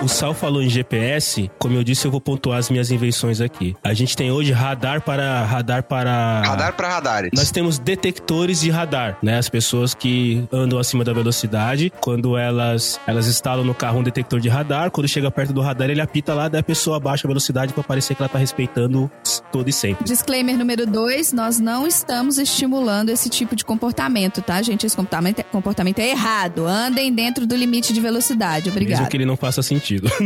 O 0.00 0.06
Sal 0.08 0.32
falou 0.32 0.62
em 0.62 0.68
GPS, 0.68 1.50
como 1.58 1.74
eu 1.74 1.82
disse, 1.82 2.06
eu 2.06 2.10
vou 2.10 2.20
pontuar 2.20 2.58
as 2.58 2.70
minhas 2.70 2.90
invenções 2.92 3.40
aqui. 3.40 3.74
A 3.82 3.92
gente 3.94 4.16
tem 4.16 4.30
hoje 4.30 4.52
radar 4.52 5.00
para 5.02 5.44
radar 5.44 5.82
para 5.82 6.42
Radar 6.44 6.72
pra 6.74 6.88
radares. 6.88 7.30
Nós 7.34 7.50
temos 7.50 7.78
detectores 7.80 8.60
de 8.60 8.70
radar, 8.70 9.18
né? 9.20 9.38
As 9.38 9.48
pessoas 9.48 9.94
que 9.94 10.46
andam 10.52 10.78
acima 10.78 11.02
da 11.02 11.12
velocidade, 11.12 11.92
quando 12.00 12.36
elas 12.36 13.00
elas 13.08 13.26
instalam 13.26 13.64
no 13.64 13.74
carro 13.74 13.98
um 13.98 14.02
detector 14.02 14.38
de 14.38 14.48
radar, 14.48 14.90
quando 14.92 15.08
chega 15.08 15.30
perto 15.32 15.52
do 15.52 15.60
radar 15.60 15.90
ele 15.90 16.00
apita 16.00 16.32
lá, 16.32 16.48
daí 16.48 16.60
a 16.60 16.64
pessoa 16.64 16.98
abaixa 16.98 17.26
a 17.26 17.28
velocidade 17.28 17.72
para 17.72 17.82
parecer 17.82 18.14
que 18.14 18.22
ela 18.22 18.28
tá 18.28 18.38
respeitando 18.38 19.10
todo 19.50 19.68
e 19.68 19.72
sempre. 19.72 20.04
Disclaimer 20.04 20.56
número 20.56 20.86
2, 20.86 21.32
nós 21.32 21.58
não 21.58 21.86
estamos 21.86 22.38
estimulando 22.38 23.10
esse 23.10 23.28
tipo 23.28 23.54
de 23.56 23.64
comportamento, 23.64 24.40
tá, 24.42 24.60
gente? 24.62 24.86
Esse 24.86 24.96
comportamento, 24.96 25.42
comportamento 25.44 25.98
é 25.98 26.10
errado. 26.10 26.66
Andem 26.66 27.12
dentro 27.12 27.46
do 27.46 27.54
limite 27.56 27.92
de 27.92 28.00
velocidade. 28.00 28.66
Mesmo 28.66 28.72
Obrigada. 28.80 29.06
que 29.08 29.16
ele 29.16 29.26
não 29.26 29.36
faça 29.36 29.62
sentido. 29.62 30.08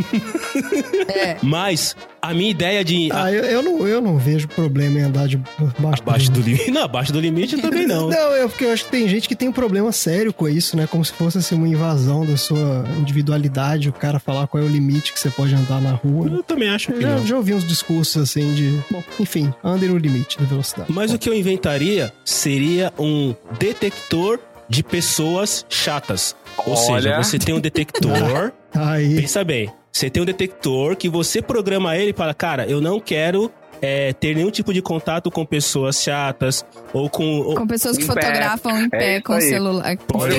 É. 1.14 1.36
Mas 1.42 1.96
a 2.22 2.32
minha 2.32 2.50
ideia 2.50 2.84
de 2.84 3.10
Ah, 3.12 3.30
eu, 3.30 3.42
eu 3.44 3.62
não, 3.62 3.86
eu 3.86 4.00
não 4.00 4.16
vejo 4.16 4.46
problema 4.48 4.98
em 5.00 5.02
andar 5.02 5.26
de 5.26 5.36
baixo, 5.78 6.02
abaixo 6.02 6.30
do 6.30 6.40
limite, 6.40 6.70
não, 6.70 6.82
abaixo 6.84 7.12
do 7.12 7.20
limite 7.20 7.60
também 7.60 7.86
não. 7.86 8.08
Não, 8.12 8.34
é 8.34 8.46
porque 8.48 8.64
eu 8.64 8.72
acho 8.72 8.84
que 8.84 8.90
tem 8.90 9.08
gente 9.08 9.28
que 9.28 9.34
tem 9.34 9.48
um 9.48 9.52
problema 9.52 9.90
sério 9.92 10.32
com 10.32 10.48
isso, 10.48 10.76
né? 10.76 10.86
Como 10.86 11.04
se 11.04 11.12
fosse 11.12 11.38
assim, 11.38 11.54
uma 11.54 11.68
invasão 11.68 12.24
da 12.24 12.36
sua 12.36 12.84
individualidade, 12.98 13.88
o 13.88 13.92
cara 13.92 14.18
falar 14.18 14.46
qual 14.46 14.62
é 14.62 14.66
o 14.66 14.68
limite 14.68 15.12
que 15.12 15.18
você 15.20 15.30
pode 15.30 15.54
andar 15.54 15.80
na 15.80 15.92
rua. 15.92 16.28
Eu 16.28 16.42
também 16.42 16.68
acho 16.68 16.90
Eu 16.92 16.96
que 16.96 17.02
já, 17.02 17.16
não. 17.16 17.26
já 17.26 17.36
ouvi 17.36 17.54
uns 17.54 17.64
discursos 17.66 18.22
assim 18.22 18.54
de. 18.54 18.78
Bom, 18.90 19.02
enfim, 19.18 19.52
andem 19.62 19.88
no 19.88 19.96
limite 19.96 20.38
da 20.38 20.44
velocidade. 20.44 20.92
Mas 20.92 21.12
o 21.12 21.18
que 21.18 21.28
eu 21.28 21.34
inventaria 21.34 22.12
seria 22.24 22.92
um 22.98 23.34
detector 23.58 24.38
de 24.68 24.82
pessoas 24.82 25.66
chatas. 25.68 26.34
Ou 26.66 26.76
seja, 26.76 26.92
Olha. 26.92 27.22
você 27.22 27.38
tem 27.38 27.54
um 27.54 27.60
detector 27.60 28.52
Aí. 28.74 29.16
Pensa 29.20 29.44
bem, 29.44 29.70
você 29.92 30.08
tem 30.08 30.22
um 30.22 30.26
detector 30.26 30.96
que 30.96 31.08
você 31.08 31.42
programa 31.42 31.96
ele 31.96 32.10
e 32.10 32.14
fala, 32.14 32.32
cara, 32.32 32.66
eu 32.66 32.80
não 32.80 32.98
quero 32.98 33.52
é, 33.82 34.12
ter 34.12 34.36
nenhum 34.36 34.50
tipo 34.50 34.72
de 34.72 34.80
contato 34.80 35.28
com 35.30 35.44
pessoas 35.44 36.00
chatas 36.00 36.64
ou 36.92 37.10
com. 37.10 37.40
ou- 37.40 37.54
Com 37.56 37.66
pessoas 37.66 37.96
que 37.98 38.04
Em 38.04 38.06
pé. 38.06 38.12
fotografam 38.14 38.80
em 38.80 38.88
pé 38.88 39.16
É 39.16 39.20
com 39.20 39.40
celular. 39.40 39.96
Com 39.96 40.22
aí. 40.22 40.38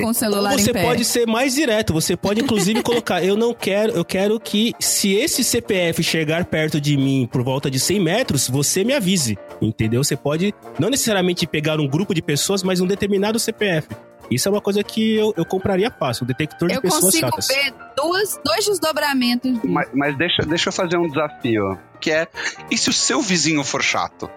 com 0.00 0.12
celular 0.14 0.52
Ou 0.52 0.58
você 0.58 0.70
em 0.70 0.72
pé. 0.72 0.82
pode 0.82 1.04
ser 1.04 1.26
mais 1.26 1.54
direto, 1.54 1.92
você 1.92 2.16
pode 2.16 2.40
inclusive 2.40 2.82
colocar, 2.82 3.22
eu 3.22 3.36
não 3.36 3.52
quero, 3.52 3.92
eu 3.92 4.04
quero 4.04 4.40
que 4.40 4.72
se 4.80 5.12
esse 5.14 5.44
CPF 5.44 6.02
chegar 6.02 6.44
perto 6.46 6.80
de 6.80 6.96
mim 6.96 7.28
por 7.30 7.42
volta 7.42 7.70
de 7.70 7.78
100 7.78 8.00
metros, 8.00 8.48
você 8.48 8.82
me 8.84 8.94
avise, 8.94 9.38
entendeu? 9.60 10.02
Você 10.02 10.16
pode 10.16 10.54
não 10.78 10.88
necessariamente 10.88 11.46
pegar 11.46 11.78
um 11.78 11.86
grupo 11.86 12.14
de 12.14 12.22
pessoas, 12.22 12.62
mas 12.62 12.80
um 12.80 12.86
determinado 12.86 13.38
CPF. 13.38 13.88
Isso 14.30 14.48
é 14.48 14.50
uma 14.52 14.60
coisa 14.60 14.82
que 14.82 15.14
eu, 15.16 15.34
eu 15.36 15.44
compraria 15.44 15.90
fácil, 15.90 16.24
um 16.24 16.26
detector 16.26 16.68
de 16.68 16.74
Eu 16.76 16.82
pessoas 16.82 17.04
consigo 17.04 17.26
chatas. 17.28 17.48
ver 17.48 17.74
duas, 17.96 18.40
dois 18.44 18.64
desdobramentos. 18.66 19.58
Mas, 19.64 19.88
mas 19.92 20.16
deixa, 20.16 20.42
deixa 20.42 20.68
eu 20.68 20.72
fazer 20.72 20.96
um 20.96 21.06
desafio, 21.08 21.78
que 22.00 22.10
é, 22.10 22.26
e 22.70 22.78
se 22.78 22.88
o 22.88 22.92
seu 22.92 23.20
vizinho 23.20 23.62
for 23.64 23.82
chato? 23.82 24.30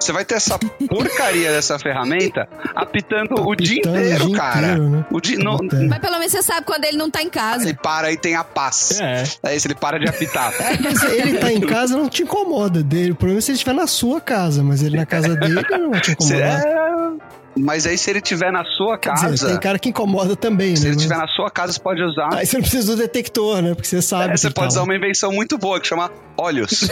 Você 0.00 0.12
vai 0.12 0.24
ter 0.24 0.34
essa 0.34 0.58
porcaria 0.58 1.50
dessa 1.52 1.78
ferramenta 1.78 2.46
apitando 2.74 3.34
o 3.40 3.54
dia 3.54 3.78
Apitando 3.78 3.96
inteiro, 4.00 4.32
cara. 4.32 4.60
inteiro, 4.66 4.88
né? 4.90 5.06
O 5.12 5.20
dia, 5.20 5.38
não, 5.38 5.54
Apitando. 5.54 5.88
Mas 5.88 5.98
pelo 6.00 6.18
menos 6.18 6.32
você 6.32 6.42
sabe 6.42 6.66
quando 6.66 6.84
ele 6.84 6.96
não 6.98 7.08
tá 7.08 7.22
em 7.22 7.30
casa. 7.30 7.64
ele 7.64 7.74
para 7.74 8.10
e 8.12 8.16
tem 8.16 8.34
a 8.34 8.42
paz. 8.42 9.00
É. 9.00 9.22
É 9.44 9.56
isso, 9.56 9.68
ele 9.68 9.76
para 9.76 9.98
de 9.98 10.08
apitar. 10.08 10.52
Mas 10.82 11.02
ele 11.04 11.38
tá 11.38 11.52
em 11.52 11.60
casa 11.60 11.96
não 11.96 12.08
te 12.08 12.24
incomoda 12.24 12.82
dele. 12.82 13.12
O 13.12 13.14
problema 13.14 13.38
é 13.38 13.40
se 13.42 13.52
ele 13.52 13.56
estiver 13.56 13.72
na 13.74 13.86
sua 13.86 14.20
casa, 14.20 14.62
mas 14.62 14.82
ele 14.82 14.96
na 14.96 15.06
casa 15.06 15.36
dele 15.36 15.54
não 15.70 15.90
vai 15.92 16.00
te 16.00 16.10
incomodar. 16.10 16.40
é, 16.66 17.12
Mas 17.56 17.84
aí, 17.86 17.98
se 17.98 18.08
ele 18.10 18.20
tiver 18.20 18.52
na 18.52 18.64
sua 18.64 18.96
Quer 18.96 19.12
dizer, 19.14 19.26
casa, 19.30 19.48
tem 19.48 19.58
cara 19.60 19.78
que 19.78 19.88
incomoda 19.88 20.36
também, 20.36 20.76
se 20.76 20.82
né? 20.82 20.88
ele 20.90 20.94
Mas- 20.96 21.02
tiver 21.02 21.18
na 21.18 21.26
sua 21.28 21.50
casa, 21.50 21.72
você 21.72 21.80
pode 21.80 22.00
usar. 22.02 22.28
Aí 22.34 22.46
você 22.46 22.56
não 22.56 22.62
precisa 22.62 22.94
do 22.94 23.02
detector, 23.02 23.60
né? 23.60 23.74
Porque 23.74 23.88
você 23.88 24.00
sabe. 24.00 24.32
É, 24.34 24.36
você 24.36 24.50
pode 24.50 24.54
tá 24.54 24.66
usar 24.68 24.80
lá. 24.80 24.84
uma 24.84 24.94
invenção 24.94 25.32
muito 25.32 25.58
boa 25.58 25.80
que 25.80 25.86
chama 25.86 26.10
olhos. 26.38 26.88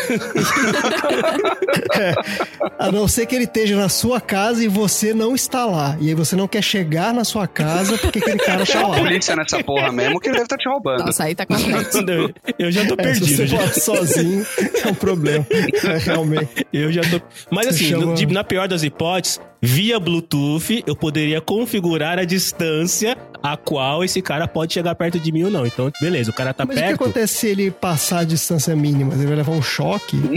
A 2.78 2.90
não 2.92 3.08
ser 3.08 3.26
que 3.26 3.34
ele 3.34 3.44
esteja 3.44 3.76
na 3.76 3.88
sua 3.88 4.20
casa 4.20 4.62
e 4.64 4.68
você 4.68 5.12
não 5.14 5.34
está 5.34 5.64
lá. 5.64 5.96
E 6.00 6.08
aí 6.08 6.14
você 6.14 6.36
não 6.36 6.46
quer 6.48 6.62
chegar 6.62 7.12
na 7.14 7.24
sua 7.24 7.46
casa 7.46 7.96
porque 7.98 8.18
aquele 8.18 8.38
cara 8.38 8.58
tá 8.60 8.66
Chama 8.66 8.88
lá. 8.88 8.96
a 8.96 9.00
polícia 9.00 9.36
nessa 9.36 9.62
porra 9.62 9.90
mesmo, 9.92 10.20
que 10.20 10.28
ele 10.28 10.34
deve 10.34 10.44
estar 10.46 10.56
te 10.56 10.68
roubando. 10.68 11.04
Nossa, 11.04 11.24
aí 11.24 11.34
tá 11.34 11.46
complexo. 11.46 11.98
Eu, 12.08 12.30
eu 12.58 12.72
já 12.72 12.84
tô 12.86 12.94
É, 12.98 13.14
se 13.14 13.20
perdido. 13.20 13.36
você 13.36 13.46
já. 13.46 13.58
for 13.58 13.80
sozinho, 13.80 14.46
é 14.84 14.88
um 14.88 14.94
problema. 14.94 15.46
É, 15.88 15.98
realmente. 15.98 16.66
Eu 16.72 16.90
já 16.92 17.02
tô. 17.02 17.20
Mas 17.50 17.66
Você 17.66 17.74
assim, 17.74 17.84
chama- 17.90 18.06
no- 18.06 18.14
de- 18.14 18.26
na 18.26 18.42
pior 18.44 18.66
das 18.68 18.82
hipóteses, 18.82 19.40
via 19.60 19.98
Bluetooth, 19.98 20.82
eu 20.86 20.94
poderia 20.96 21.40
configurar 21.40 22.18
a 22.18 22.24
distância 22.24 23.16
a 23.40 23.56
qual 23.56 24.02
esse 24.02 24.20
cara 24.20 24.48
pode 24.48 24.74
chegar 24.74 24.94
perto 24.96 25.18
de 25.20 25.30
mim 25.30 25.44
ou 25.44 25.50
não. 25.50 25.64
Então, 25.64 25.90
beleza, 26.00 26.30
o 26.30 26.34
cara 26.34 26.52
tá 26.52 26.64
Mas 26.66 26.76
o 26.76 26.80
que 26.80 26.86
perto. 26.86 27.02
acontece 27.04 27.34
se 27.34 27.46
ele 27.46 27.70
passar 27.70 28.20
a 28.20 28.24
distância 28.24 28.74
mínima? 28.74 29.14
Ele 29.14 29.26
vai 29.26 29.36
levar 29.36 29.52
um 29.52 29.62
choque? 29.62 30.16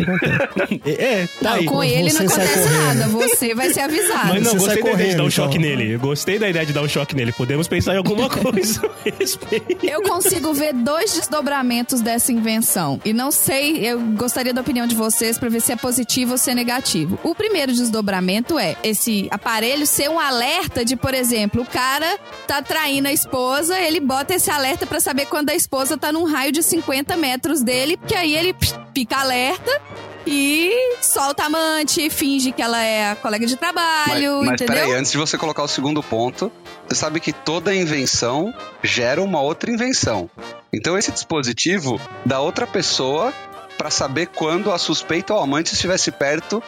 É, 0.86 1.26
tá 1.42 1.52
Não, 1.52 1.52
aí. 1.58 1.66
com 1.66 1.84
ele 1.84 2.10
você 2.10 2.24
não 2.24 2.32
acontece 2.32 2.60
correndo. 2.70 2.82
nada. 3.00 3.08
Você 3.08 3.56
vai 3.56 3.70
ser 3.74 3.80
avisado. 3.82 4.28
Mas 4.28 4.44
não, 4.44 4.52
Você 4.54 4.58
gostei 4.58 4.68
da 4.68 4.74
ideia 4.74 4.76
de 4.76 4.82
correndo, 4.92 5.18
dar 5.18 5.24
um 5.24 5.30
choque 5.30 5.58
então. 5.58 5.70
nele. 5.70 5.94
Eu 5.94 6.00
gostei 6.00 6.40
da 6.40 6.50
ideia 6.50 6.66
de 6.66 6.74
dar 6.74 6.82
um 6.82 6.88
choque 6.88 7.16
nele. 7.16 7.32
Podemos 7.34 7.68
pensar 7.68 7.94
em 7.94 7.98
alguma 7.98 8.30
coisa 8.30 8.82
a 8.86 9.10
respeito. 9.18 9.86
Eu 9.86 10.02
consigo 10.04 10.54
ver 10.54 10.74
dois 10.74 11.14
desdobramentos 11.14 12.02
dessa 12.02 12.32
invenção. 12.32 13.00
E 13.04 13.14
não 13.14 13.32
sei, 13.32 13.78
eu 13.86 14.00
gostaria 14.00 14.54
da 14.54 14.62
opinião 14.62 14.86
de 14.88 14.96
vocês 14.96 15.38
pra 15.38 15.50
ver 15.50 15.62
se 15.62 15.72
é 15.72 15.76
positivo 15.76 16.34
ou 16.34 16.38
se 16.38 16.52
é 16.52 16.56
negativo. 16.56 17.20
O 17.24 17.34
primeiro 17.36 17.74
desdobramento 17.74 18.58
é 18.60 18.76
esse 18.84 19.11
aparelho 19.32 19.86
ser 19.86 20.10
um 20.10 20.20
alerta 20.20 20.84
de, 20.86 20.96
por 20.96 21.14
exemplo, 21.14 21.62
o 21.62 21.66
cara 21.66 22.18
tá 22.48 22.62
traindo 22.62 23.08
a 23.08 23.14
esposa, 23.14 23.80
ele 23.80 24.00
bota 24.00 24.36
esse 24.36 24.50
alerta 24.50 24.86
pra 24.86 25.00
saber 25.00 25.26
quando 25.26 25.50
a 25.50 25.56
esposa 25.56 25.98
tá 25.98 26.12
num 26.12 26.24
raio 26.24 26.52
de 26.52 26.62
50 26.62 27.16
metros 27.18 27.62
dele, 27.62 27.98
que 28.08 28.16
aí 28.16 28.36
ele 28.36 28.56
fica 28.94 29.18
alerta. 29.18 29.82
E 30.26 30.72
solta 31.02 31.44
a 31.44 31.46
amante, 31.48 32.08
finge 32.10 32.52
que 32.52 32.62
ela 32.62 32.80
é 32.80 33.10
a 33.10 33.16
colega 33.16 33.46
de 33.46 33.54
Mas, 33.54 33.60
trabalho, 33.60 34.44
mas 34.44 34.54
entendeu? 34.54 34.76
peraí, 34.76 34.94
antes 34.94 35.12
de 35.12 35.18
você 35.18 35.36
colocar 35.36 35.64
o 35.64 35.68
segundo 35.68 36.04
ponto, 36.04 36.52
você 36.88 36.96
sabe 36.96 37.20
que 37.20 37.34
toda 37.34 37.74
invenção 37.74 38.54
gera 38.84 39.22
uma 39.22 39.42
outra 39.42 39.72
invenção. 39.72 40.30
Então 40.72 40.96
esse 40.96 41.12
dispositivo 41.12 42.00
da 42.24 42.40
outra 42.40 42.68
pessoa 42.68 43.34
para 43.78 43.90
saber 43.90 44.28
quando 44.28 44.72
a 44.72 44.78
suspeita 44.78 45.34
ou 45.34 45.40
amante 45.42 45.74
estivesse 45.74 46.12
perto 46.12 46.62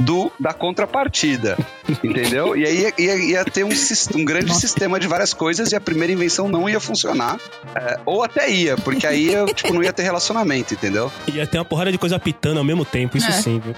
do 0.00 0.32
da 0.40 0.52
contrapartida, 0.52 1.56
entendeu? 2.02 2.56
E 2.56 2.64
aí 2.66 2.80
ia, 2.82 2.92
ia- 2.98 3.16
ia 3.16 3.44
ter 3.44 3.64
um, 3.64 3.68
um 4.14 4.24
grande 4.24 4.54
sistema 4.54 4.98
de 4.98 5.06
várias 5.06 5.32
coisas 5.34 5.70
e 5.72 5.76
a 5.76 5.80
primeira 5.80 6.12
invenção 6.12 6.48
não 6.48 6.68
ia 6.68 6.80
funcionar. 6.80 7.38
É, 7.74 8.00
ou 8.06 8.22
até 8.24 8.50
ia, 8.50 8.76
porque 8.76 9.06
aí 9.06 9.32
eu, 9.32 9.46
tipo, 9.52 9.72
não 9.72 9.82
ia 9.82 9.92
ter 9.92 10.02
relacionamento, 10.02 10.74
entendeu? 10.74 11.12
Ia 11.28 11.46
ter 11.46 11.58
uma 11.58 11.64
porrada 11.64 11.92
de 11.92 11.98
coisa 11.98 12.16
apitando 12.16 12.58
ao 12.58 12.64
mesmo 12.64 12.84
tempo, 12.84 13.16
isso 13.16 13.28
É. 13.28 13.32
sim, 13.32 13.60
viu? 13.60 13.74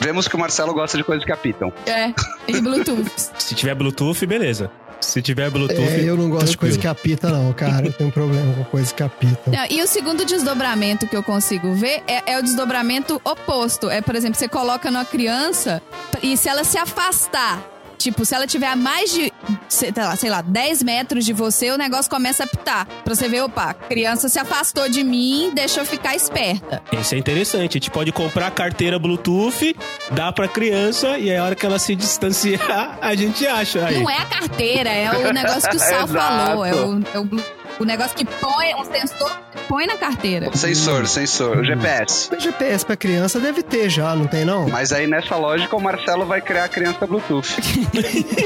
Vemos 0.00 0.28
que 0.28 0.36
o 0.36 0.38
Marcelo 0.38 0.72
gosta 0.74 0.96
de 0.96 1.04
coisas 1.04 1.24
que 1.24 1.32
apitam. 1.32 1.72
É, 1.86 2.12
e 2.48 2.60
Bluetooth. 2.60 3.10
Se 3.38 3.54
tiver 3.54 3.74
Bluetooth, 3.74 4.26
beleza. 4.26 4.70
Se 5.00 5.22
tiver 5.22 5.50
Bluetooth. 5.50 5.80
É, 5.80 6.02
eu 6.02 6.16
não 6.16 6.28
gosto 6.30 6.50
de 6.50 6.58
coisa 6.58 6.76
que 6.76 6.82
tranquilo. 6.82 7.14
apita, 7.14 7.30
não, 7.30 7.52
cara. 7.52 7.86
Eu 7.86 7.92
tenho 7.92 8.12
problema 8.12 8.52
com 8.54 8.64
coisa 8.64 8.92
que 8.92 9.02
apita. 9.02 9.50
Não, 9.50 9.66
e 9.70 9.82
o 9.82 9.86
segundo 9.86 10.24
desdobramento 10.24 11.06
que 11.06 11.16
eu 11.16 11.22
consigo 11.22 11.72
ver 11.74 12.02
é, 12.06 12.32
é 12.32 12.38
o 12.38 12.42
desdobramento 12.42 13.20
oposto. 13.24 13.88
É, 13.88 14.00
por 14.00 14.14
exemplo, 14.14 14.38
você 14.38 14.48
coloca 14.48 14.90
numa 14.90 15.04
criança 15.04 15.82
e 16.22 16.36
se 16.36 16.48
ela 16.48 16.64
se 16.64 16.78
afastar, 16.78 17.62
tipo, 18.00 18.24
se 18.24 18.34
ela 18.34 18.46
tiver 18.46 18.66
a 18.66 18.74
mais 18.74 19.12
de, 19.12 19.32
sei 19.68 19.92
lá, 19.96 20.16
sei 20.16 20.30
lá, 20.30 20.40
10 20.42 20.82
metros 20.82 21.24
de 21.24 21.32
você, 21.32 21.70
o 21.70 21.76
negócio 21.76 22.10
começa 22.10 22.42
a 22.42 22.46
apitar. 22.46 22.86
Pra 23.04 23.14
você 23.14 23.28
ver, 23.28 23.42
opa, 23.42 23.74
criança 23.74 24.28
se 24.28 24.38
afastou 24.38 24.88
de 24.88 25.04
mim, 25.04 25.52
deixa 25.54 25.80
eu 25.80 25.84
ficar 25.86 26.16
esperta. 26.16 26.82
Esse 26.92 27.14
é 27.14 27.18
interessante. 27.18 27.60
A 27.70 27.72
gente 27.80 27.90
pode 27.90 28.10
comprar 28.10 28.50
carteira 28.50 28.98
Bluetooth, 28.98 29.76
dar 30.10 30.32
pra 30.32 30.48
criança 30.48 31.18
e 31.18 31.30
aí 31.30 31.36
a 31.36 31.44
hora 31.44 31.54
que 31.54 31.64
ela 31.66 31.78
se 31.78 31.94
distanciar, 31.94 32.98
a 33.02 33.14
gente 33.14 33.46
acha. 33.46 33.84
Aí. 33.86 33.98
Não 34.00 34.08
é 34.10 34.16
a 34.16 34.24
carteira, 34.24 34.88
é 34.90 35.10
o 35.28 35.32
negócio 35.32 35.68
que 35.68 35.76
o 35.76 35.78
Sal 35.80 36.08
falou. 36.08 36.64
É 36.64 36.74
o, 36.74 37.00
é 37.14 37.18
o, 37.18 37.24
blu- 37.24 37.44
o 37.78 37.84
negócio 37.84 38.16
que 38.16 38.24
põe, 38.24 38.74
um 38.74 38.84
sensor 38.84 39.30
põe 39.68 39.86
na 39.86 39.96
carteira. 39.96 40.50
Sensor, 40.56 41.06
sensor, 41.06 41.58
o 41.58 41.64
GPS. 41.64 42.28
Mas 42.30 42.42
GPS 42.42 42.84
pra 42.84 42.96
criança 42.96 43.38
deve 43.38 43.62
ter 43.62 43.88
já, 43.88 44.14
não 44.14 44.26
tem 44.26 44.44
não? 44.44 44.68
Mas 44.68 44.92
aí 44.92 45.06
nessa 45.06 45.36
lógica 45.36 45.76
o 45.76 45.80
Marcelo 45.80 46.26
vai 46.26 46.40
criar 46.40 46.64
a 46.64 46.68
criança 46.68 47.06
Bluetooth. 47.06 47.56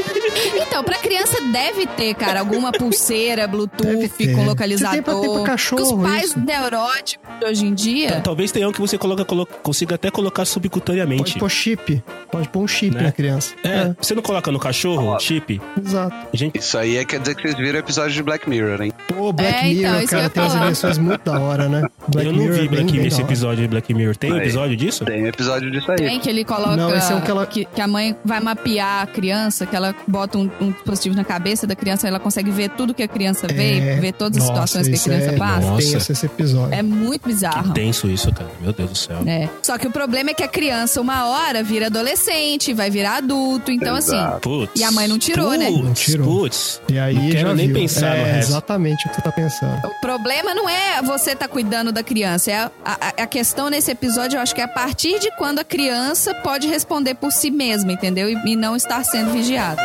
Então, 0.57 0.83
pra 0.83 0.97
criança 0.99 1.41
deve 1.53 1.87
ter, 1.87 2.15
cara, 2.15 2.41
alguma 2.41 2.73
pulseira 2.73 3.47
Bluetooth 3.47 4.35
com 4.35 4.45
localizador. 4.45 4.95
Você 4.97 5.03
tem 5.03 5.03
pra 5.03 5.21
ter 5.21 5.29
pra 5.35 5.43
cachorro, 5.45 5.83
os 5.83 6.03
pais 6.11 6.25
isso. 6.31 6.41
neuróticos 6.41 7.29
de 7.39 7.45
hoje 7.47 7.67
em 7.67 7.75
dia. 7.75 8.21
Talvez 8.23 8.51
tenha 8.51 8.69
um 8.69 8.73
que 8.73 8.81
você 8.81 8.99
coloca, 8.99 9.25
colo- 9.25 9.47
consiga 9.63 9.95
até 9.95 10.11
colocar 10.11 10.45
subcutaneamente. 10.45 11.23
Pode 11.23 11.39
pôr 11.39 11.51
chip. 11.51 12.03
Pode 12.31 12.49
pôr 12.49 12.61
um 12.61 12.67
chip 12.69 12.95
Né? 12.97 13.03
na 13.03 13.13
criança. 13.13 13.55
É, 13.63 13.95
você 14.01 14.15
não 14.15 14.23
coloca 14.23 14.51
no 14.51 14.59
cachorro 14.59 15.19
chip? 15.21 15.61
exato. 15.81 16.15
Gente, 16.33 16.59
Isso 16.59 16.77
aí 16.77 16.97
é, 16.97 17.05
quer 17.05 17.21
dizer 17.21 17.35
que 17.37 17.43
vocês 17.43 17.55
viram 17.57 17.77
o 17.77 17.79
episódio 17.79 18.13
de 18.13 18.23
Black 18.23 18.49
Mirror, 18.49 18.83
hein? 18.83 18.93
Pô, 19.09 19.24
Black 19.33 19.55
É, 19.55 19.69
então, 19.73 19.93
Mirror, 19.93 19.99
que 19.99 20.05
eu 20.05 20.09
cara, 20.19 20.31
tem 20.31 20.43
umas 20.43 20.55
invenções 20.55 20.99
muito 20.99 21.25
da 21.31 21.39
hora, 21.39 21.69
né? 21.69 21.83
Black 22.09 22.27
eu 22.29 22.33
não 22.33 22.41
Mirror 22.43 22.57
vi 22.59 22.65
é 22.65 22.69
Black, 22.69 22.93
bem 22.93 23.07
esse 23.07 23.21
episódio 23.21 23.63
de 23.63 23.69
Black 23.69 23.95
Mirror. 23.95 24.17
Tem 24.17 24.33
um 24.33 24.37
Aí. 24.37 24.41
episódio 24.43 24.77
disso? 24.77 25.05
Tem 25.05 25.23
um 25.23 25.27
episódio 25.27 25.71
disso 25.71 25.91
aí. 25.91 25.97
Tem 25.97 26.21
que 26.21 26.29
ele 26.29 26.45
coloca 26.45 26.77
Não, 26.77 26.95
esse 26.95 27.13
é 27.13 27.15
um 27.17 27.21
que 27.21 27.31
ela- 27.31 27.47
que, 27.47 27.65
que 27.65 27.81
a 27.81 27.87
mãe 27.89 28.17
vai 28.25 28.41
mapear 28.41 29.03
a 29.03 29.07
criança, 29.07 29.67
que 29.67 29.75
ela 29.75 29.95
bota 30.07 30.39
um, 30.39 30.51
um 30.61 30.71
dispositivo 30.73 31.15
na 31.17 31.25
cabeça 31.25 31.67
da 31.67 31.75
criança, 31.77 32.07
ela 32.09 32.21
consegue 32.21 32.51
ver 32.51 32.71
tudo 32.71 32.93
que 32.95 33.03
a 33.03 33.09
criança 33.09 33.47
vê, 33.47 33.79
É. 33.79 33.97
ver 33.97 34.13
todas 34.13 34.39
as 34.39 34.49
Nossa, 34.49 34.67
situações 34.67 34.89
que 34.89 34.95
a 35.11 35.15
criança 35.17 35.35
é 35.35 35.39
passa. 35.39 35.67
Nossa. 35.71 35.93
Tenso 35.93 36.13
esse 36.13 36.27
episódio. 36.27 36.75
É 36.75 36.83
muito 36.83 37.27
bizarro. 37.29 37.73
Denso 37.73 38.09
isso, 38.09 38.33
cara. 38.33 38.51
Meu 38.61 38.73
Deus 38.73 38.91
do 38.91 38.97
céu. 38.99 39.19
É. 39.27 39.49
Só 39.63 39.79
que 39.79 39.87
o 39.87 39.91
problema 39.91 40.31
é 40.31 40.35
que 40.35 40.43
a 40.43 40.49
criança, 40.49 41.01
uma 41.01 41.27
hora, 41.27 41.63
vira 41.63 41.87
adolescente, 41.87 42.73
vai 42.73 42.91
virar 42.91 43.17
adulto. 43.19 43.71
Então, 43.71 43.95
assim, 43.97 44.17
Exato. 44.17 44.41
Putz. 44.41 44.81
E 44.81 44.85
a 44.85 44.91
mãe 44.91 45.09
não 45.09 45.19
tirou, 45.19 45.53
né? 45.53 45.67
Putz, 45.67 45.83
Não 45.85 45.93
tirou. 45.95 46.27
Putz. 46.41 46.81
E 46.89 46.99
aí 46.99 47.15
Não 47.15 47.31
quero 47.31 47.55
nem 47.55 47.67
viu. 47.67 47.77
pensar 47.77 48.15
é, 48.17 48.19
no 48.21 48.25
resto. 48.27 48.51
Exatamente 48.51 49.07
o 49.09 49.11
tá 49.23 49.31
pensando. 49.33 49.87
O 49.87 50.01
problema 50.01 50.55
não 50.55 50.69
é 50.69 51.01
você 51.03 51.35
tá 51.35 51.47
cuidando 51.49 51.91
da 51.93 52.03
criança, 52.03 52.51
é 52.51 52.57
a, 52.57 52.71
a- 52.85 53.23
a 53.23 53.27
questão 53.27 53.69
nesse 53.71 53.91
episódio, 53.91 54.37
eu 54.37 54.41
acho 54.43 54.55
que 54.55 54.61
é 54.61 54.65
a 54.65 54.69
partir 54.69 55.19
de 55.19 55.31
quando 55.37 55.59
a 55.61 55.65
criança 55.65 56.35
pode 56.37 56.67
responder 56.69 57.15
por 57.15 57.33
si 57.33 57.51
mesma, 57.51 57.93
entendeu? 57.93 58.29
E, 58.29 58.35
e 58.53 58.57
não 58.57 58.75
estar 58.77 59.03
sendo 59.05 59.31
vigiada. 59.33 59.83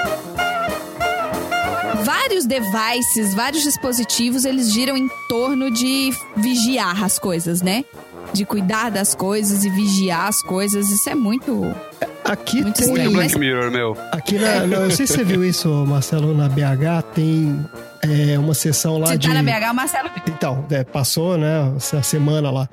Vários 2.03 2.45
devices, 2.45 3.33
vários 3.35 3.63
dispositivos, 3.63 4.45
eles 4.45 4.71
giram 4.71 4.95
em 4.95 5.09
torno 5.27 5.69
de 5.71 6.11
vigiar 6.35 7.03
as 7.03 7.19
coisas, 7.19 7.61
né? 7.61 7.83
De 8.31 8.45
cuidar 8.45 8.89
das 8.91 9.13
coisas 9.15 9.63
e 9.65 9.69
vigiar 9.69 10.27
as 10.27 10.41
coisas. 10.41 10.89
Isso 10.89 11.09
é 11.09 11.15
muito. 11.15 11.75
Aqui 12.29 12.61
Muito 12.61 12.77
tem. 12.77 12.87
Muito 12.87 12.99
estranho, 12.99 13.11
Black 13.11 13.39
Mirror, 13.39 13.71
meu. 13.71 13.97
Aqui 14.11 14.37
na. 14.37 14.67
Não, 14.67 14.83
eu 14.83 14.91
sei 14.91 15.07
se 15.07 15.13
você 15.13 15.23
viu 15.23 15.43
isso, 15.43 15.67
Marcelo, 15.87 16.37
na 16.37 16.47
BH, 16.47 17.01
tem 17.15 17.65
é, 18.03 18.37
uma 18.37 18.53
sessão 18.53 18.99
lá 18.99 19.07
Se 19.07 19.17
de. 19.17 19.27
tá 19.27 19.33
na 19.33 19.41
BH, 19.41 19.73
Marcelo. 19.73 20.11
Então, 20.27 20.63
é, 20.69 20.83
passou, 20.83 21.39
né, 21.39 21.73
essa 21.75 22.03
semana 22.03 22.51
lá. 22.51 22.69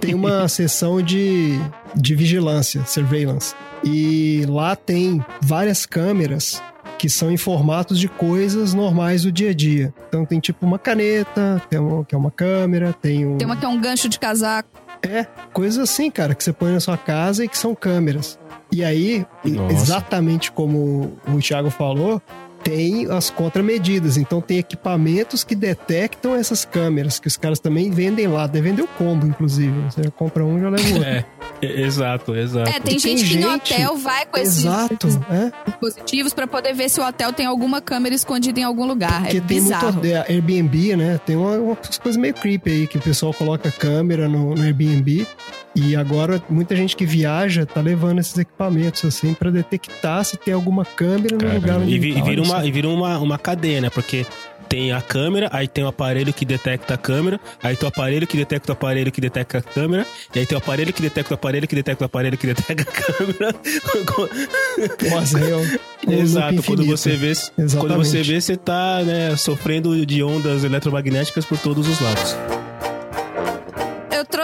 Tem 0.00 0.14
uma 0.14 0.48
sessão 0.48 1.02
de, 1.02 1.60
de 1.94 2.14
vigilância, 2.14 2.86
surveillance. 2.86 3.54
E 3.84 4.46
lá 4.48 4.74
tem 4.74 5.22
várias 5.42 5.84
câmeras 5.84 6.62
que 6.98 7.10
são 7.10 7.30
em 7.30 7.36
formatos 7.36 7.98
de 7.98 8.08
coisas 8.08 8.72
normais 8.72 9.24
do 9.24 9.30
dia 9.30 9.50
a 9.50 9.54
dia. 9.54 9.92
Então 10.08 10.24
tem 10.24 10.40
tipo 10.40 10.64
uma 10.64 10.78
caneta, 10.78 11.60
tem 11.68 11.78
uma, 11.78 12.02
que 12.02 12.14
é 12.14 12.18
uma 12.18 12.30
câmera, 12.30 12.94
tem 12.94 13.26
um... 13.26 13.36
Tem 13.36 13.46
uma 13.46 13.56
que 13.58 13.64
é 13.66 13.68
um 13.68 13.78
gancho 13.78 14.08
de 14.08 14.18
casaco. 14.18 14.70
É, 15.02 15.26
coisas 15.52 15.78
assim, 15.78 16.10
cara, 16.10 16.34
que 16.34 16.42
você 16.42 16.54
põe 16.54 16.72
na 16.72 16.80
sua 16.80 16.96
casa 16.96 17.44
e 17.44 17.48
que 17.48 17.58
são 17.58 17.74
câmeras. 17.74 18.38
E 18.72 18.84
aí, 18.84 19.24
Nossa. 19.44 19.74
exatamente 19.74 20.50
como 20.52 21.16
o 21.28 21.38
Thiago 21.40 21.70
falou, 21.70 22.20
tem 22.62 23.06
as 23.10 23.30
contramedidas. 23.30 24.16
Então 24.16 24.40
tem 24.40 24.58
equipamentos 24.58 25.44
que 25.44 25.54
detectam 25.54 26.34
essas 26.34 26.64
câmeras, 26.64 27.20
que 27.20 27.28
os 27.28 27.36
caras 27.36 27.60
também 27.60 27.90
vendem 27.90 28.26
lá. 28.26 28.46
Deve 28.46 28.70
vender 28.70 28.82
o 28.82 28.88
combo, 28.88 29.24
inclusive. 29.26 29.72
Você 29.88 30.10
compra 30.10 30.44
um 30.44 30.58
e 30.58 30.60
já 30.62 30.68
leva 30.70 30.82
o 30.88 30.92
outro. 30.94 31.04
É, 31.08 31.24
é, 31.62 31.80
exato, 31.82 32.34
exato. 32.34 32.68
É, 32.68 32.80
tem 32.80 32.96
E 32.96 33.00
tem 33.00 33.16
gente 33.18 33.24
que 33.30 33.36
no 33.38 33.52
gente- 33.52 33.72
hotel 33.72 33.96
vai 33.96 34.26
com 34.26 34.36
esses 34.36 34.58
Exato, 34.64 35.06
é. 35.30 35.52
dispositivos 35.70 36.34
pra 36.34 36.46
poder 36.48 36.74
ver 36.74 36.88
se 36.90 37.00
o 37.00 37.06
hotel 37.06 37.32
tem 37.32 37.46
alguma 37.46 37.80
câmera 37.80 38.14
escondida 38.16 38.58
em 38.58 38.64
algum 38.64 38.84
lugar. 38.84 39.22
Porque 39.22 39.36
é 39.36 39.40
tem 39.40 39.60
bizarro. 39.62 39.92
muito 39.92 40.06
Airbnb, 40.28 40.96
né? 40.96 41.20
Tem 41.24 41.36
uma- 41.36 41.56
umas 41.56 41.98
coisas 41.98 42.20
meio 42.20 42.34
creepy 42.34 42.70
aí, 42.70 42.86
que 42.88 42.98
o 42.98 43.00
pessoal 43.00 43.32
coloca 43.32 43.70
câmera 43.70 44.28
no, 44.28 44.56
no 44.56 44.62
Airbnb. 44.62 45.24
E 45.78 45.94
agora, 45.94 46.42
muita 46.48 46.74
gente 46.74 46.96
que 46.96 47.04
viaja 47.04 47.66
tá 47.66 47.82
levando 47.82 48.18
esses 48.18 48.36
equipamentos, 48.38 49.04
assim, 49.04 49.34
pra 49.34 49.50
detectar 49.50 50.24
se 50.24 50.36
tem 50.38 50.54
alguma 50.54 50.86
câmera 50.86 51.34
no 51.36 51.40
Cara, 51.42 51.54
lugar 51.54 51.76
onde 51.80 51.94
e, 51.94 51.98
vi- 51.98 52.10
ele 52.12 52.18
e 52.18 52.22
tá, 52.22 52.28
vira, 52.30 52.42
uma, 52.42 52.64
e 52.66 52.70
vira 52.72 52.88
uma, 52.88 53.18
uma 53.18 53.38
cadeia, 53.38 53.80
né? 53.82 53.90
Porque 53.90 54.24
tem 54.70 54.90
a 54.90 55.02
câmera, 55.02 55.48
aí 55.52 55.68
tem 55.68 55.84
o 55.84 55.86
aparelho 55.86 56.32
que 56.32 56.44
detecta 56.46 56.94
a 56.94 56.96
câmera, 56.96 57.38
aí 57.62 57.76
tem 57.76 57.86
o 57.86 57.88
aparelho 57.88 58.26
que 58.26 58.36
detecta 58.38 58.72
o 58.72 58.74
aparelho 58.74 59.12
que 59.12 59.20
detecta 59.20 59.58
a 59.58 59.62
câmera, 59.62 60.06
e 60.34 60.38
aí 60.38 60.46
tem 60.46 60.56
o 60.56 60.58
aparelho 60.58 60.92
que 60.94 61.02
detecta 61.02 61.34
o 61.34 61.36
aparelho 61.36 61.68
que 61.68 61.74
detecta 61.74 62.04
o 62.04 62.06
aparelho 62.06 62.38
que 62.38 62.46
detecta 62.46 62.82
a 62.82 62.86
câmera. 62.86 63.54
Nossa, 65.10 65.38
um- 65.38 66.10
um 66.10 66.12
Exato, 66.20 66.62
quando 66.62 66.86
você 66.86 67.16
vê, 67.16 67.32
quando 67.54 67.64
Exatamente. 67.66 67.96
você 68.08 68.22
vê, 68.22 68.40
você 68.40 68.56
tá 68.56 69.02
né, 69.04 69.36
sofrendo 69.36 70.04
de 70.06 70.22
ondas 70.22 70.64
eletromagnéticas 70.64 71.44
por 71.44 71.58
todos 71.58 71.86
os 71.86 72.00
lados. 72.00 72.34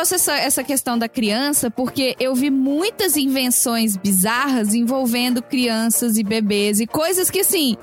Trouxe 0.03 0.17
essa, 0.17 0.33
essa 0.37 0.65
questão 0.65 0.99
da 0.99 1.09
criança 1.09 1.71
porque 1.71 2.17
eu 2.19 2.35
vi 2.35 2.51
muitas 2.51 3.17
invenções 3.17 3.97
bizarras 3.97 4.75
envolvendo 4.75 5.41
crianças 5.41 6.19
e 6.19 6.25
bebês 6.25 6.81
e 6.81 6.89
coisas 6.89 7.31
que, 7.31 7.39
assim, 7.39 7.77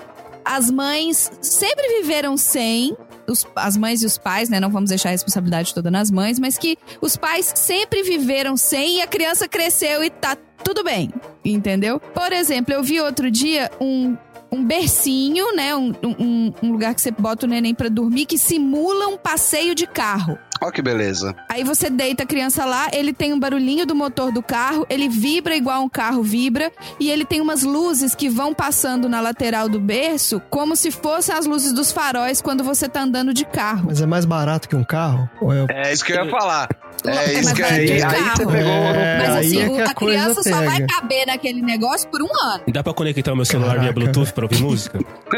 as 0.43 0.69
mães 0.69 1.32
sempre 1.41 2.01
viveram 2.01 2.36
sem. 2.36 2.93
os- 3.25 3.45
as 3.55 3.77
mães 3.77 4.01
e 4.01 4.05
os 4.05 4.17
pais, 4.17 4.49
né? 4.49 4.60
Não 4.60 4.69
vamos 4.69 4.89
deixar 4.89 5.10
a 5.10 5.12
responsabilidade 5.13 5.73
toda 5.73 5.89
nas 5.89 6.12
mães, 6.12 6.39
mas 6.39 6.58
que 6.58 6.77
os 6.99 7.15
pais 7.15 7.53
sempre 7.55 8.03
viveram 8.03 8.58
sem 8.58 8.97
e 8.97 9.01
a 9.01 9.08
criança 9.08 9.47
cresceu 9.47 10.03
e 10.03 10.10
tá 10.10 10.36
tudo 10.62 10.84
bem, 10.84 11.13
entendeu? 11.45 11.99
Por 12.01 12.34
exemplo, 12.34 12.73
eu 12.73 12.84
vi 12.84 12.99
outro 12.99 13.32
dia 13.32 13.71
um. 13.79 14.17
Um 14.51 14.65
bercinho, 14.65 15.55
né? 15.55 15.75
Um, 15.75 15.93
um, 16.03 16.53
um 16.63 16.71
lugar 16.71 16.95
que 16.95 17.01
você 17.01 17.12
bota 17.12 17.45
o 17.45 17.49
neném 17.49 17.75
pra 17.75 17.88
dormir 17.88 18.25
que 18.25 18.36
simula 18.36 19.08
um 19.08 19.15
passeio 19.15 19.75
de 19.75 19.86
carro. 19.86 20.39
Ó 20.62 20.72
que 20.72 20.82
beleza. 20.82 21.36
Aí 21.50 21.63
você 21.63 21.89
deita 21.89 22.24
a 22.24 22.26
criança 22.26 22.65
lá, 22.65 22.88
ele 22.91 23.13
tem 23.13 23.34
um 23.34 23.39
barulhinho 23.39 23.86
do 23.86 23.95
motor 23.95 24.32
do 24.32 24.41
carro, 24.43 24.86
ele 24.89 25.08
vibra 25.08 25.56
igual 25.56 25.82
um 25.84 25.89
carro 25.89 26.22
vibra, 26.22 26.72
e 27.00 27.10
ele 27.10 27.26
tem 27.26 27.39
umas 27.41 27.63
luzes 27.63 28.13
que 28.13 28.30
vão 28.30 28.54
passando 28.54 29.08
na 29.08 29.22
lateral 29.22 29.69
do 29.69 29.80
berço, 29.80 30.41
como 30.50 30.76
se 30.76 30.91
fossem 30.91 31.34
as 31.34 31.45
luzes 31.45 31.72
dos 31.74 31.91
faróis 31.91 32.41
quando 32.41 32.63
você 32.63 32.89
tá 32.89 33.02
andando 33.02 33.34
de 33.34 33.45
carro. 33.45 33.86
Mas 33.88 34.02
é 34.02 34.06
mais 34.06 34.26
barato 34.26 34.67
que 34.67 34.76
um 34.76 34.84
carro? 34.84 35.30
Ou 35.41 35.54
é... 35.54 35.65
É 35.69 35.93
isso 35.93 36.04
que 36.04 36.12
eu 36.12 36.26
ia 36.26 36.30
falar. 36.30 36.67
É 37.06 37.10
É 37.15 37.39
isso 37.39 37.56
que 37.56 37.63
aí, 37.63 37.89
aí 37.91 38.00
você 38.02 38.45
pegou. 38.45 38.54
É, 38.54 39.17
Mas 39.19 39.36
assim, 39.38 39.62
é 39.62 39.69
que 39.69 39.82
a 39.82 39.86
a, 39.86 39.93
coisa 39.93 40.19
criança 40.22 40.43
só 40.43 40.58
vai 40.58 40.82
pega. 40.82 40.88
caber 40.93 41.26
naquele 41.28 41.62
negócio 41.62 42.10
por 42.10 42.22
um 42.22 42.28
ano. 42.28 42.63
Dá 42.67 42.84
pra 42.84 42.93
conectar 42.93 43.32
o 43.32 43.36
meu 43.38 43.45
celular 43.45 43.80
via 43.80 43.93
Caraca. 43.93 43.95
Bluetooth 44.00 44.34
pra 44.34 44.43
ouvir 44.43 44.62
música? 44.62 45.00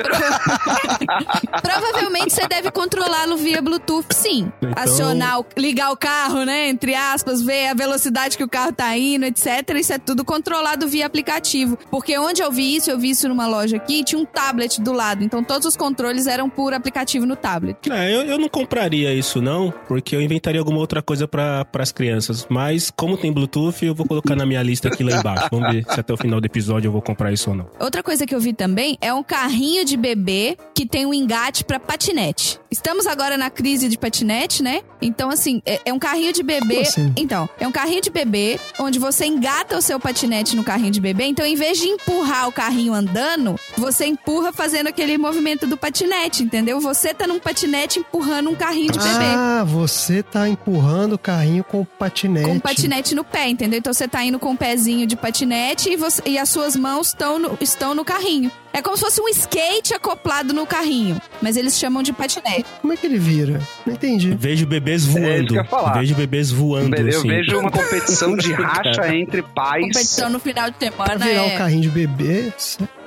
Provavelmente 1.61 2.33
você 2.33 2.47
deve 2.47 2.71
controlá-lo 2.71 3.37
via 3.37 3.61
Bluetooth, 3.61 4.05
sim. 4.13 4.51
Então- 4.61 4.77
Acionar, 5.11 5.39
o- 5.39 5.45
ligar 5.57 5.91
o 5.91 5.97
carro, 5.97 6.43
né? 6.45 6.69
Entre 6.69 6.93
aspas, 6.95 7.41
ver 7.41 7.67
a 7.67 7.73
velocidade 7.73 8.37
que 8.37 8.43
o 8.43 8.49
carro 8.49 8.71
tá 8.73 8.95
indo, 8.97 9.25
etc. 9.25 9.47
Isso 9.79 9.93
é 9.93 9.97
tudo 9.99 10.23
controlado 10.25 10.87
via 10.87 11.05
aplicativo. 11.05 11.77
Porque 11.89 12.17
onde 12.17 12.41
eu 12.41 12.51
vi 12.51 12.75
isso, 12.75 12.89
eu 12.89 12.97
vi 12.99 13.09
isso 13.11 13.27
numa 13.27 13.47
loja 13.47 13.77
aqui, 13.77 14.03
tinha 14.03 14.19
um 14.19 14.25
tablet 14.25 14.81
do 14.81 14.91
lado. 14.93 15.23
Então 15.23 15.43
todos 15.43 15.67
os 15.67 15.75
controles 15.77 16.27
eram 16.27 16.49
por 16.49 16.73
aplicativo 16.73 17.25
no 17.25 17.35
tablet. 17.35 17.77
É, 17.91 18.13
eu, 18.15 18.21
eu 18.23 18.37
não 18.37 18.49
compraria 18.49 19.13
isso 19.13 19.41
não, 19.41 19.73
porque 19.87 20.15
eu 20.15 20.21
inventaria 20.21 20.59
alguma 20.59 20.79
outra 20.79 21.01
coisa 21.01 21.27
para 21.27 21.65
as 21.79 21.91
crianças. 21.91 22.45
Mas 22.49 22.91
como 22.95 23.17
tem 23.17 23.31
Bluetooth, 23.31 23.85
eu 23.85 23.95
vou 23.95 24.05
colocar 24.07 24.35
na 24.35 24.45
minha 24.45 24.61
lista 24.63 24.87
aqui 24.87 25.03
lá 25.03 25.17
embaixo. 25.17 25.47
Vamos 25.51 25.71
ver 25.71 25.85
se 25.89 25.99
até 25.99 26.13
o 26.13 26.17
final 26.17 26.39
do 26.39 26.45
episódio 26.45 26.87
eu 26.87 26.91
vou 26.91 27.01
comprar 27.01 27.31
isso 27.31 27.49
ou 27.49 27.55
não. 27.55 27.67
Outra 27.79 28.01
coisa 28.03 28.25
que 28.25 28.33
eu 28.33 28.39
vi 28.39 28.53
também 28.53 28.97
é 29.01 29.13
um 29.13 29.23
carrinho 29.23 29.83
de 29.85 29.97
bebê 29.97 30.57
que 30.75 30.85
tem 30.85 31.05
um 31.05 31.13
engate 31.13 31.63
pra 31.63 31.79
patinete. 31.79 32.59
Estamos 32.69 33.05
agora 33.05 33.37
na 33.37 33.49
crise 33.49 33.89
de 33.89 33.97
patinete, 33.97 34.63
né? 34.63 34.81
Então, 35.01 35.29
assim, 35.29 35.61
é, 35.65 35.79
é 35.85 35.93
um 35.93 35.99
carrinho 35.99 36.31
de 36.33 36.43
bebê. 36.43 36.75
Como 36.75 36.81
assim? 36.81 37.13
Então, 37.17 37.49
é 37.59 37.67
um 37.67 37.71
carrinho 37.71 38.01
de 38.01 38.09
bebê 38.09 38.59
onde 38.79 38.99
você 38.99 39.25
engata 39.25 39.77
o 39.77 39.81
seu 39.81 39.99
patinete 39.99 40.55
no 40.55 40.63
carrinho 40.63 40.91
de 40.91 41.01
bebê. 41.01 41.25
Então, 41.25 41.45
em 41.45 41.55
vez 41.55 41.77
de 41.79 41.87
empurrar 41.87 42.47
o 42.47 42.51
carrinho 42.51 42.93
andando, 42.93 43.55
você 43.77 44.05
empurra 44.05 44.51
fazendo 44.53 44.87
aquele 44.87 45.17
movimento 45.17 45.65
do 45.65 45.75
patinete, 45.77 46.43
entendeu? 46.43 46.79
Você 46.79 47.13
tá 47.13 47.25
num 47.25 47.39
patinete 47.39 47.99
empurrando 47.99 48.49
um 48.49 48.55
carrinho 48.55 48.91
de 48.91 48.99
bebê. 48.99 49.25
Ah, 49.35 49.63
você 49.65 50.21
tá 50.21 50.47
empurrando 50.47 51.13
o 51.13 51.17
carrinho 51.17 51.63
com 51.63 51.81
o 51.81 51.85
patinete. 51.85 52.45
Com 52.47 52.57
o 52.57 52.61
patinete 52.61 53.15
no 53.15 53.23
pé, 53.23 53.49
entendeu? 53.49 53.79
Então 53.79 53.93
você 53.93 54.07
tá 54.07 54.23
indo 54.23 54.37
com 54.39 54.51
o 54.51 54.57
pezinho 54.57 55.07
de 55.07 55.15
patinete 55.15 55.89
e, 55.89 55.95
você- 55.95 56.21
e 56.25 56.37
as 56.37 56.49
suas 56.49 56.75
mãos 56.75 57.07
estão 57.07 57.39
no, 57.39 57.57
estão 57.59 57.95
no 57.95 58.05
carrinho. 58.05 58.51
É 58.73 58.81
como 58.81 58.95
se 58.95 59.03
fosse 59.03 59.19
um 59.21 59.27
skate 59.27 59.93
acoplado 59.93 60.53
no 60.53 60.65
carrinho, 60.65 61.21
mas 61.41 61.57
eles 61.57 61.77
chamam 61.77 62.01
de 62.01 62.13
patinete. 62.13 62.65
Como 62.81 62.93
é 62.93 62.95
que 62.97 63.05
ele 63.05 63.17
vira? 63.17 63.61
Não 63.85 63.93
entendi. 63.93 64.33
Vejo 64.33 64.65
bebês 64.65 64.90
É 64.90 64.90
isso 64.95 65.11
voando. 65.11 65.47
que 65.53 65.57
eu. 65.75 65.93
Vejo 65.93 66.15
bebês 66.15 66.51
voando, 66.51 66.95
Eu 66.95 67.07
assim. 67.19 67.27
vejo 67.27 67.57
uma 67.59 67.71
competição 67.71 68.35
de 68.35 68.51
racha 68.53 69.13
entre 69.15 69.41
pais. 69.41 69.83
Competição 69.83 70.29
no 70.29 70.39
final 70.39 70.69
de 70.69 70.77
Pra 70.77 71.05
semana 71.05 71.25
virar 71.25 71.43
é... 71.47 71.55
o 71.55 71.57
carrinho 71.57 71.81
de 71.81 71.89
bebê, 71.89 72.51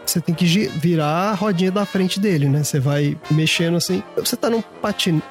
você- 0.04 0.20
tem 0.20 0.34
que 0.34 0.44
virar 0.68 1.30
a 1.30 1.34
rodinha 1.34 1.70
da 1.72 1.84
frente 1.86 2.20
dele, 2.20 2.48
né? 2.48 2.62
Você 2.62 2.78
vai 2.78 3.16
mexendo 3.30 3.76
assim. 3.76 4.02
Você 4.16 4.36
tá 4.36 4.48
num 4.50 4.60
patinete. 4.60 5.24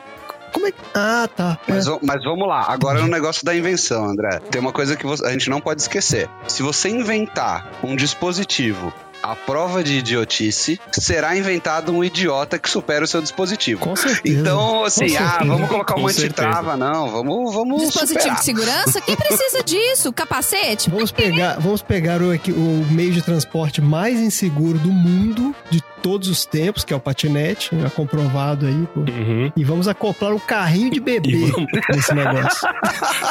Como 0.51 0.67
é 0.67 0.71
que. 0.71 0.77
Ah, 0.93 1.27
tá. 1.35 1.57
É. 1.67 1.73
Mas, 1.73 1.85
mas 2.01 2.23
vamos 2.23 2.47
lá, 2.47 2.65
agora 2.67 3.01
no 3.01 3.07
negócio 3.07 3.43
da 3.45 3.55
invenção, 3.55 4.05
André. 4.05 4.39
Tem 4.51 4.61
uma 4.61 4.71
coisa 4.71 4.95
que 4.95 5.03
você- 5.05 5.25
a 5.25 5.31
gente 5.31 5.49
não 5.49 5.59
pode 5.59 5.81
esquecer. 5.81 6.29
Se 6.47 6.61
você 6.61 6.89
inventar 6.89 7.71
um 7.83 7.95
dispositivo 7.95 8.93
à 9.23 9.36
prova 9.36 9.81
de 9.83 9.97
idiotice, 9.99 10.79
será 10.91 11.36
inventado 11.36 11.93
um 11.93 12.03
idiota 12.03 12.59
que 12.59 12.69
supera 12.69 13.05
o 13.05 13.07
seu 13.07 13.21
dispositivo. 13.21 13.79
Com 13.79 13.95
certeza. 13.95 14.39
Então, 14.39 14.83
assim, 14.83 15.15
ah, 15.15 15.29
certeza. 15.29 15.45
vamos 15.45 15.69
colocar 15.69 15.95
uma 15.95 16.09
antitrava, 16.09 16.75
não, 16.75 17.09
vamos, 17.09 17.53
vamos 17.53 17.81
Dispositivo 17.81 18.19
superar. 18.19 18.39
de 18.39 18.45
segurança? 18.45 19.01
Quem 19.01 19.15
precisa 19.15 19.63
disso? 19.63 20.12
Capacete? 20.12 20.89
Vamos 20.89 21.12
pegar, 21.12 21.57
vamos 21.59 21.81
pegar 21.81 22.21
o, 22.21 22.31
o 22.31 22.88
meio 22.91 23.13
de 23.13 23.21
transporte 23.21 23.81
mais 23.81 24.19
inseguro 24.19 24.77
do 24.77 24.91
mundo, 24.91 25.55
de 25.69 25.81
todos 26.03 26.27
os 26.27 26.45
tempos, 26.45 26.83
que 26.83 26.93
é 26.93 26.95
o 26.95 26.99
patinete, 26.99 27.69
já 27.79 27.89
comprovado 27.89 28.67
aí. 28.67 28.87
pô. 28.93 28.99
Uhum. 28.99 29.51
E 29.55 29.63
vamos 29.63 29.87
acoplar 29.87 30.33
um 30.33 30.39
carrinho 30.39 30.91
de 30.91 30.99
bebê 30.99 31.45
vamos- 31.47 31.67
nesse 31.89 32.13
negócio. 32.13 32.67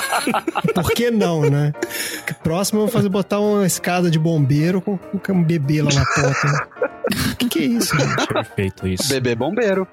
Por 0.75 0.91
que 0.93 1.11
não, 1.11 1.43
né? 1.43 1.73
Próximo, 2.43 2.81
vamos 2.81 2.93
fazer 2.93 3.09
botar 3.11 3.39
uma 3.41 3.67
escada 3.67 4.11
de 4.11 4.19
bombeiro 4.19 4.81
com, 4.81 4.97
com 4.97 5.33
um 5.33 5.45
bebê 5.45 5.83
lá 5.83 5.91
na 5.93 6.05
ponta. 6.05 6.69
O 7.33 7.37
que, 7.37 7.49
que 7.49 7.59
é 7.59 7.63
isso, 7.65 7.95
gente? 7.99 8.27
Perfeito 8.27 8.89
isso. 8.89 9.09
Bebê 9.09 9.35
bombeiro. 9.35 9.87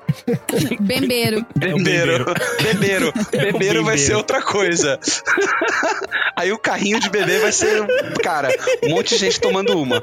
Bembeiro. 0.80 1.46
Bebeiro. 1.56 2.26
Bebeiro. 2.64 3.14
Bebeiro 3.32 3.84
vai 3.84 3.98
ser 3.98 4.16
outra 4.16 4.42
coisa. 4.42 4.98
Aí 6.36 6.52
o 6.54 6.58
carrinho 6.58 7.00
de 7.00 7.10
bebê 7.10 7.40
vai 7.40 7.52
ser, 7.52 7.86
cara, 8.24 8.48
um 8.84 8.92
monte 8.92 9.10
de 9.10 9.18
gente 9.18 9.40
tomando 9.42 9.78
uma. 9.78 10.02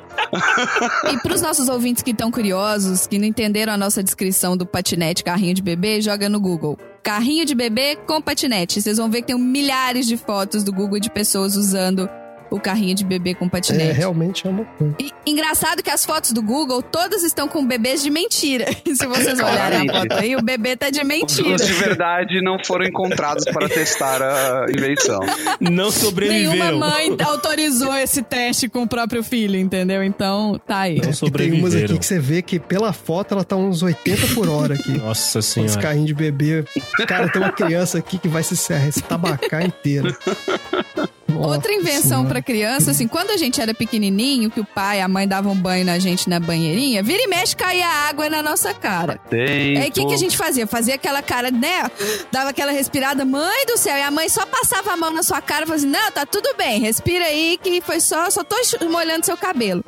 E 1.10 1.16
pros 1.20 1.40
nossos 1.40 1.68
ouvintes 1.68 2.02
que 2.02 2.10
estão 2.10 2.30
curiosos, 2.30 2.65
que 3.06 3.18
não 3.18 3.26
entenderam 3.26 3.72
a 3.72 3.76
nossa 3.76 4.02
descrição 4.02 4.56
do 4.56 4.66
patinete 4.66 5.22
carrinho 5.22 5.54
de 5.54 5.62
bebê, 5.62 6.00
joga 6.00 6.28
no 6.28 6.40
Google. 6.40 6.78
Carrinho 7.02 7.44
de 7.44 7.54
bebê 7.54 7.96
com 8.06 8.20
patinete. 8.20 8.80
Vocês 8.80 8.96
vão 8.96 9.10
ver 9.10 9.20
que 9.20 9.28
tem 9.28 9.38
milhares 9.38 10.06
de 10.06 10.16
fotos 10.16 10.64
do 10.64 10.72
Google 10.72 10.98
de 10.98 11.10
pessoas 11.10 11.54
usando 11.56 12.08
o 12.50 12.60
carrinho 12.60 12.94
de 12.94 13.04
bebê 13.04 13.34
com 13.34 13.46
É, 13.46 13.48
patinete. 13.48 13.92
realmente 13.92 14.46
é 14.46 14.50
uma 14.50 14.64
coisa. 14.64 14.94
E, 15.00 15.10
engraçado 15.26 15.82
que 15.82 15.90
as 15.90 16.04
fotos 16.04 16.32
do 16.32 16.42
Google 16.42 16.82
todas 16.82 17.22
estão 17.22 17.48
com 17.48 17.66
bebês 17.66 18.02
de 18.02 18.10
mentira. 18.10 18.66
E 18.86 18.94
se 18.94 19.04
vocês 19.06 19.38
olharem 19.40 19.88
a 19.90 19.92
foto 19.92 20.12
aí, 20.12 20.36
o 20.36 20.42
bebê 20.42 20.76
tá 20.76 20.90
de 20.90 21.02
mentira. 21.02 21.56
Os 21.56 21.66
de 21.66 21.72
verdade 21.72 22.40
não 22.40 22.56
foram 22.64 22.84
encontrados 22.86 23.44
para 23.46 23.68
testar 23.68 24.22
a 24.22 24.66
invenção. 24.70 25.18
Não 25.60 25.70
Nenhuma 25.70 25.90
sobreviveram. 25.92 26.78
mãe 26.78 27.16
autorizou 27.24 27.94
esse 27.96 28.22
teste 28.22 28.68
com 28.68 28.82
o 28.82 28.88
próprio 28.88 29.22
filho, 29.24 29.56
entendeu? 29.58 30.02
Então, 30.04 30.60
tá 30.66 30.80
aí. 30.80 30.92
Não 30.94 30.98
E 30.98 31.00
tem 31.00 31.08
umas 31.08 31.18
sobreviveram. 31.18 31.84
aqui 31.86 31.98
que 31.98 32.06
você 32.06 32.18
vê 32.18 32.42
que 32.42 32.58
pela 32.60 32.92
foto 32.92 33.34
ela 33.34 33.42
tá 33.44 33.56
uns 33.56 33.82
80 33.82 34.28
por 34.34 34.48
hora 34.48 34.74
aqui. 34.74 34.92
Nossa 34.98 35.40
Os 35.40 35.46
senhora. 35.46 35.80
carrinhos 35.80 36.06
de 36.06 36.14
bebê. 36.14 36.64
Cara, 37.08 37.28
tem 37.28 37.42
uma 37.42 37.52
criança 37.52 37.98
aqui 37.98 38.18
que 38.18 38.28
vai 38.28 38.42
se, 38.42 38.56
se 38.56 39.02
tabacar 39.02 39.64
inteira. 39.66 40.16
Outra 41.40 41.72
invenção 41.72 42.24
pra 42.26 42.42
criança, 42.42 42.90
assim, 42.90 43.06
quando 43.06 43.30
a 43.30 43.36
gente 43.36 43.60
era 43.60 43.74
pequenininho, 43.74 44.50
que 44.50 44.60
o 44.60 44.64
pai 44.64 44.98
e 44.98 45.00
a 45.00 45.08
mãe 45.08 45.26
davam 45.26 45.54
banho 45.54 45.84
na 45.84 45.98
gente 45.98 46.28
na 46.28 46.40
banheirinha, 46.40 47.02
vira 47.02 47.22
e 47.22 47.26
mexe 47.26 47.56
caía 47.56 47.86
água 47.86 48.28
na 48.28 48.42
nossa 48.42 48.72
cara. 48.74 49.18
Tem. 49.28 49.78
Aí 49.78 49.88
o 49.88 49.92
que, 49.92 50.06
que 50.06 50.14
a 50.14 50.18
gente 50.18 50.36
fazia? 50.36 50.66
Fazia 50.66 50.94
aquela 50.94 51.22
cara, 51.22 51.50
né? 51.50 51.90
Dava 52.30 52.50
aquela 52.50 52.72
respirada, 52.72 53.24
mãe 53.24 53.66
do 53.66 53.76
céu. 53.76 53.96
E 53.96 54.02
a 54.02 54.10
mãe 54.10 54.28
só 54.28 54.44
passava 54.46 54.92
a 54.92 54.96
mão 54.96 55.10
na 55.10 55.22
sua 55.22 55.40
cara 55.40 55.64
e 55.64 55.66
falava 55.66 55.84
assim: 55.84 55.90
não, 55.90 56.10
tá 56.12 56.26
tudo 56.26 56.54
bem, 56.56 56.80
respira 56.80 57.24
aí, 57.24 57.58
que 57.62 57.80
foi 57.80 58.00
só, 58.00 58.30
só 58.30 58.42
tô 58.42 58.56
molhando 58.90 59.24
seu 59.24 59.36
cabelo. 59.36 59.84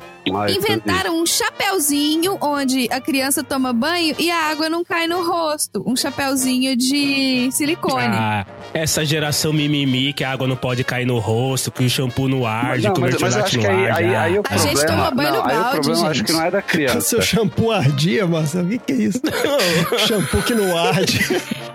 Inventaram 0.49 1.19
um 1.19 1.25
chapéuzinho 1.25 2.37
onde 2.41 2.87
a 2.91 3.01
criança 3.01 3.43
toma 3.43 3.73
banho 3.73 4.15
e 4.19 4.29
a 4.29 4.49
água 4.49 4.69
não 4.69 4.83
cai 4.83 5.07
no 5.07 5.25
rosto. 5.27 5.83
Um 5.85 5.95
chapéuzinho 5.95 6.75
de 6.75 7.49
silicone. 7.51 8.15
Ah, 8.15 8.45
essa 8.73 9.03
geração 9.03 9.51
mimimi 9.51 10.13
que 10.13 10.23
a 10.23 10.31
água 10.31 10.47
não 10.47 10.55
pode 10.55 10.83
cair 10.83 11.05
no 11.05 11.17
rosto, 11.19 11.71
que 11.71 11.83
o 11.83 11.89
shampoo 11.89 12.27
não 12.27 12.45
arde, 12.45 12.85
Não, 12.87 12.93
que 12.93 12.99
o 12.99 13.01
mas, 13.03 13.13
mas 13.19 13.21
eu 13.33 13.39
mertiolate 13.39 13.57
acho 13.57 13.59
que 13.59 13.67
não 13.67 13.79
aí, 13.79 13.89
arde. 13.89 14.03
aí, 14.07 14.15
aí 14.15 14.39
o 14.39 14.43
A 14.49 14.57
gente 14.57 14.85
toma 14.85 15.11
banho 15.11 15.29
não, 15.33 15.43
no 15.43 15.49
aí 15.49 15.57
o 15.57 15.59
balde, 15.61 15.71
problema 15.81 16.07
acho 16.09 16.13
gente. 16.19 16.25
que 16.27 16.33
não 16.33 16.41
é 16.43 16.51
da 16.51 16.59
O 16.59 16.63
criança. 16.63 17.01
seu 17.01 17.21
shampoo 17.21 17.71
ardia, 17.71 18.27
Marcelo? 18.27 18.65
O 18.67 18.69
que, 18.69 18.77
que 18.79 18.93
é 18.93 18.95
isso? 18.95 19.21
shampoo 20.07 20.41
que 20.43 20.53
não 20.53 20.77
arde. 20.77 21.19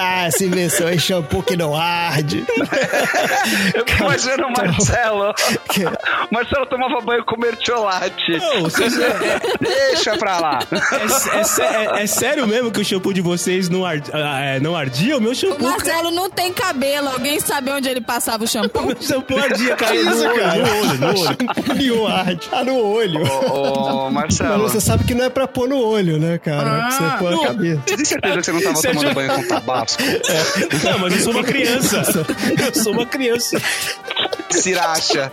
Ah, 0.00 0.26
essa 0.26 0.44
invenção 0.44 0.86
aí, 0.86 0.98
shampoo 0.98 1.42
que 1.42 1.56
não 1.56 1.74
arde. 1.76 2.44
Eu 3.74 3.86
fico 3.86 4.02
imaginando 4.04 4.46
o 4.46 4.52
Marcelo. 4.52 5.34
Que- 5.70 5.84
O 5.86 6.34
Marcelo 6.34 6.66
tomava 6.66 7.00
banho 7.00 7.24
com 7.24 7.38
mertiolate. 7.40 8.32
Não, 8.38 8.62
vocês- 8.62 8.98
é, 8.98 9.40
Deixa 9.60 10.16
pra 10.16 10.38
lá. 10.40 10.58
é- 10.72 11.96
é 11.96 11.96
é- 11.98 12.02
é 12.02 12.06
sério 12.06 12.46
mesmo 12.46 12.70
que 12.70 12.80
o 12.80 12.84
shampoo 12.84 13.12
de 13.12 13.20
vocês 13.20 13.68
não, 13.68 13.84
ard, 13.84 14.08
ah, 14.12 14.40
é, 14.40 14.60
não 14.60 14.74
ardia? 14.76 15.16
O 15.16 15.20
meu 15.20 15.32
O 15.32 15.34
shampoo. 15.34 15.62
Marcelo 15.68 16.10
não 16.10 16.28
tem 16.30 16.52
cabelo. 16.52 17.08
Alguém 17.08 17.38
sabe 17.40 17.70
onde 17.70 17.88
ele 17.88 18.00
passava 18.00 18.44
o 18.44 18.46
shampoo? 18.48 18.82
O 18.86 18.86
meu 18.86 19.02
shampoo 19.02 19.38
ardia, 19.38 19.74
caía 19.76 20.04
no 20.04 20.20
olho, 20.24 20.40
cara? 20.40 20.56
no 20.56 20.78
olho, 20.78 20.98
no 20.98 21.06
olho. 21.08 21.18
Shampoo 21.18 21.74
nenhum 21.74 22.06
arde. 22.06 22.48
Ah, 22.52 22.64
no 22.64 22.78
olho. 22.78 23.22
Ô, 23.26 24.06
ô, 24.06 24.10
Mas 24.10 24.12
Marcelo, 24.38 24.62
você 24.68 24.80
sabe 24.80 25.04
que 25.04 25.14
não 25.14 25.24
é 25.24 25.30
pra 25.30 25.46
pôr 25.46 25.68
no 25.68 25.78
olho, 25.78 26.18
né, 26.18 26.38
cara? 26.38 26.62
É 26.68 26.80
pra 26.80 26.90
você 26.90 27.18
pôr 27.18 27.30
não. 27.30 27.42
na 27.42 27.48
cabeça. 27.48 27.80
você 27.86 27.96
tem 27.96 28.04
certeza 28.04 28.36
que 28.38 28.42
você 28.44 28.52
não 28.52 28.60
tava 28.62 28.76
Você 28.76 28.88
tomando 28.88 29.06
já- 29.08 29.14
banho 29.14 29.25
com 29.28 29.46
tabasco? 29.46 30.02
Não, 30.84 30.98
mas 30.98 31.14
eu 31.14 31.20
sou 31.20 31.32
uma 31.32 31.44
criança. 31.44 32.02
Eu 32.64 32.82
sou 32.82 32.92
uma 32.92 33.06
criança. 33.06 33.60
Siracha. 34.50 35.32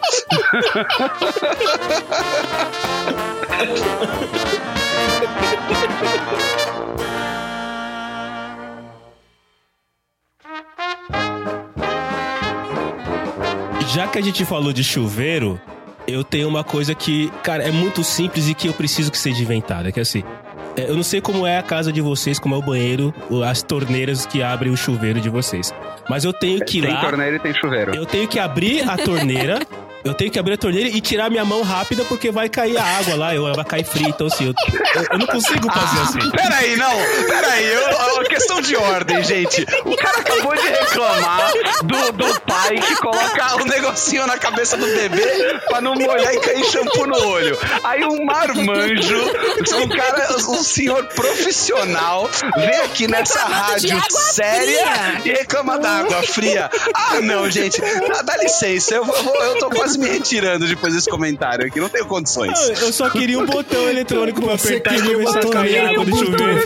Já 13.94 14.08
que 14.08 14.18
a 14.18 14.22
gente 14.22 14.44
falou 14.44 14.74
de 14.74 14.84
chuveiro, 14.84 15.62
eu 16.08 16.24
tenho 16.24 16.48
uma 16.48 16.64
coisa 16.64 16.96
que, 16.96 17.30
cara, 17.44 17.64
é 17.64 17.72
muito 17.72 18.04
simples 18.04 18.48
e 18.48 18.54
que 18.54 18.68
eu 18.68 18.74
preciso 18.74 19.12
que 19.12 19.18
seja 19.18 19.42
inventada. 19.42 19.92
Que 19.92 20.00
é 20.00 20.02
assim, 20.02 20.24
é, 20.24 20.53
eu 20.76 20.96
não 20.96 21.04
sei 21.04 21.22
como 21.22 21.46
é 21.46 21.58
a 21.58 21.64
casa 21.64 21.92
de 21.92 22.02
vocês, 22.02 22.40
como 22.40 22.56
é 22.56 22.58
o 22.58 22.62
banheiro, 22.62 23.14
as 23.46 23.62
torneiras 23.62 24.26
que 24.26 24.42
abrem 24.42 24.72
o 24.72 24.78
chuveiro 24.78 25.22
de 25.22 25.30
vocês. 25.30 25.74
Mas 26.10 26.24
eu 26.26 26.34
tenho 26.34 26.64
que 26.66 26.80
ir 26.80 26.82
Tem 26.82 26.94
lá. 26.94 27.02
torneira 27.02 27.36
e 27.36 27.40
tem 27.40 27.54
chuveiro. 27.54 27.96
Eu 27.96 28.06
tenho 28.06 28.28
que 28.28 28.40
abrir 28.40 28.88
a 28.90 28.98
torneira. 28.98 29.60
Eu 30.04 30.14
tenho 30.14 30.30
que 30.30 30.38
abrir 30.38 30.54
a 30.54 30.58
torneira 30.58 30.90
e 30.90 31.00
tirar 31.00 31.30
minha 31.30 31.46
mão 31.46 31.62
rápida 31.62 32.04
porque 32.06 32.30
vai 32.30 32.50
cair 32.50 32.78
a 32.78 32.84
água 32.84 33.16
lá, 33.16 33.34
eu- 33.34 33.54
vai 33.56 33.64
cair 33.66 33.86
frio. 33.86 34.10
Então, 34.10 34.28
assim, 34.28 34.46
eu, 34.48 34.54
eu- 34.96 35.08
eu 35.12 35.18
não 35.20 35.26
consigo 35.28 35.72
fazer 35.72 36.02
assim. 36.02 36.30
Peraí, 36.32 36.76
não, 36.76 36.92
peraí, 37.28 37.66
eu, 37.66 37.82
eu- 37.82 38.24
questão 38.26 38.60
de 38.62 38.76
ordem, 38.76 39.24
gente. 39.24 39.66
O 39.86 39.96
cara 39.96 40.20
acabou 40.20 40.56
de 40.56 40.68
reclamar 40.68 41.52
do, 41.84 42.12
do 42.14 42.40
pai 42.42 42.76
que 42.80 42.96
coloca 42.98 43.56
o 43.62 43.66
negocinho 43.66 44.26
na 44.28 44.38
cabeça 44.38 44.76
do 44.76 44.86
bebê 44.88 45.60
pra 45.70 45.80
não 45.82 45.94
molhar 45.96 46.34
e 46.34 46.40
cair 46.40 46.66
shampoo 46.66 47.06
no 47.08 47.28
olho. 47.28 47.58
Aí 47.84 48.04
um 48.04 48.26
marmanjo, 48.26 49.18
um 49.84 49.88
cara, 49.90 50.36
um 50.50 50.64
senhor 50.64 51.06
profissional, 51.08 52.30
vem 52.58 52.80
aqui 52.82 53.08
nessa 53.08 53.40
de 53.46 53.52
rádio 53.54 54.02
séria 54.10 54.86
fria. 54.86 55.22
e 55.26 55.30
reclama 55.38 55.78
da 55.80 55.90
água 56.00 56.24
fria. 56.24 56.70
Ah, 56.94 57.22
não, 57.22 57.50
gente, 57.50 57.80
dá, 57.82 58.22
dá 58.22 58.38
licença, 58.38 58.96
eu, 58.96 59.06
vou- 59.06 59.44
eu 59.44 59.58
tô 59.60 59.70
quase 59.70 59.93
me 59.98 60.08
retirando 60.08 60.68
depois 60.68 60.94
desse 60.94 61.10
comentário 61.10 61.66
aqui, 61.66 61.80
não 61.80 61.90
tenho 61.90 62.06
condições. 62.06 62.58
Eu, 62.70 62.76
eu 62.76 62.94
só 62.94 63.10
queria 63.10 63.40
um 63.40 63.46
botão 63.46 63.90
eletrônico 63.90 64.42
pra 64.42 64.58
Você 64.58 64.76
apertar 64.76 64.96
e 64.98 65.14
começar 65.14 65.40
a 65.40 65.50
cair 65.50 65.80
água 65.80 66.06
botão 66.06 66.26
chuveiro. 66.26 66.62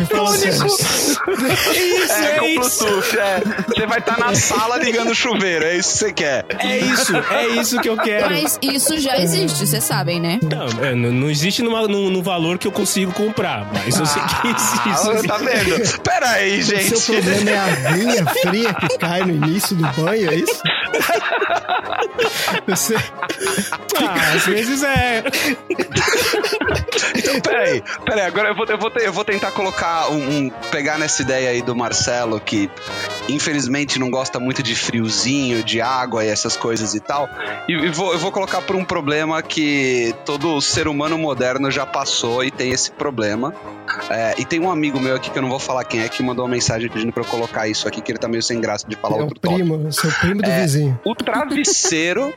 Isso, 1.27 2.13
É, 2.13 2.35
é, 2.35 2.39
com 2.39 2.45
isso. 2.45 2.85
Bluetooth, 2.85 3.17
é. 3.19 3.41
Você 3.67 3.85
vai 3.85 3.99
estar 3.99 4.17
na 4.17 4.33
sala 4.35 4.77
ligando 4.77 5.11
o 5.11 5.15
chuveiro, 5.15 5.65
é 5.65 5.77
isso 5.77 5.91
que 5.93 5.97
você 5.99 6.13
quer. 6.13 6.45
É 6.59 6.77
isso, 6.77 7.15
é 7.15 7.47
isso 7.47 7.79
que 7.81 7.89
eu 7.89 7.97
quero. 7.97 8.29
Mas 8.29 8.57
isso 8.61 8.97
já 8.99 9.17
existe, 9.17 9.65
vocês 9.65 9.83
sabem, 9.83 10.19
né? 10.19 10.39
Não, 10.43 10.67
é, 10.85 10.95
não, 10.95 11.29
existe 11.29 11.61
numa, 11.61 11.87
num, 11.87 12.09
num 12.09 12.21
valor 12.21 12.57
que 12.57 12.67
eu 12.67 12.71
consigo 12.71 13.11
comprar, 13.13 13.67
mas 13.73 13.97
eu 13.97 14.05
sei 14.05 14.21
que 14.21 14.47
existe. 14.47 14.87
Ah, 14.87 15.27
tá 15.27 15.37
vendo? 15.37 15.99
Pera 16.01 16.29
aí, 16.31 16.59
O 16.59 16.65
seu 16.65 16.77
gente. 16.77 17.01
problema 17.05 17.49
é 17.49 17.57
a 17.57 17.65
aguinha 17.65 18.25
fria 18.25 18.73
que 18.73 18.97
cai 18.97 19.21
no 19.21 19.31
início 19.45 19.75
do 19.75 19.87
banho, 20.01 20.29
é 20.31 20.35
isso? 20.35 20.61
Você... 22.67 22.95
Ah, 23.99 24.33
às 24.35 24.45
vezes 24.45 24.83
é. 24.83 25.23
Então, 27.15 27.39
peraí, 27.41 27.83
peraí, 28.05 28.25
agora 28.25 28.49
eu 28.49 28.55
vou, 28.55 28.65
eu 28.67 28.77
vou, 28.77 28.91
eu 28.97 29.13
vou 29.13 29.25
tentar 29.25 29.51
colocar 29.51 30.09
um, 30.11 30.45
um- 30.45 30.49
pegar 30.71 30.97
nessa 30.97 31.21
ideia 31.21 31.49
aí 31.49 31.61
do 31.61 31.75
Marcelo, 31.75 32.39
que 32.39 32.69
infelizmente 33.29 33.99
não 33.99 34.09
gosta 34.09 34.39
muito 34.39 34.61
de 34.63 34.75
friozinho, 34.75 35.63
de 35.63 35.81
água 35.81 36.23
e 36.23 36.27
essas 36.29 36.55
coisas 36.55 36.93
e 36.95 36.99
tal, 36.99 37.29
e, 37.67 37.73
e 37.73 37.89
vou, 37.89 38.13
eu 38.13 38.19
vou 38.19 38.31
colocar 38.31 38.61
por 38.61 38.75
um 38.75 38.83
problema 38.85 39.41
que 39.41 40.13
todo 40.25 40.59
ser 40.61 40.87
humano 40.87 41.17
moderno 41.17 41.69
já 41.71 41.85
passou 41.85 42.43
e 42.43 42.51
tem 42.51 42.71
esse 42.71 42.91
problema. 42.91 43.53
É, 44.09 44.35
e 44.37 44.43
tem 44.45 44.59
um 44.59 44.69
amigo 44.69 44.99
meu 44.99 45.15
aqui 45.15 45.29
que 45.31 45.37
eu 45.37 45.41
não 45.41 45.49
vou 45.49 45.59
falar 45.59 45.83
quem 45.85 46.01
é, 46.01 46.09
que 46.09 46.21
mandou 46.21 46.43
uma 46.45 46.51
mensagem 46.51 46.89
pedindo 46.89 47.11
pra 47.13 47.23
eu 47.23 47.27
colocar 47.27 47.67
isso 47.69 47.87
aqui, 47.87 48.01
que 48.01 48.11
ele 48.11 48.19
tá 48.19 48.27
meio 48.27 48.43
sem 48.43 48.59
graça 48.59 48.85
de 48.87 48.95
falar 48.97 49.15
É 49.15 49.19
o 49.19 49.23
outro 49.23 49.39
tópico. 49.39 49.63
primo, 49.65 49.91
seu 49.93 50.11
primo 50.11 50.41
do 50.41 50.49
É. 50.49 50.61
vizinho. 50.61 50.99
O 51.05 51.15
travesseiro. 51.15 52.33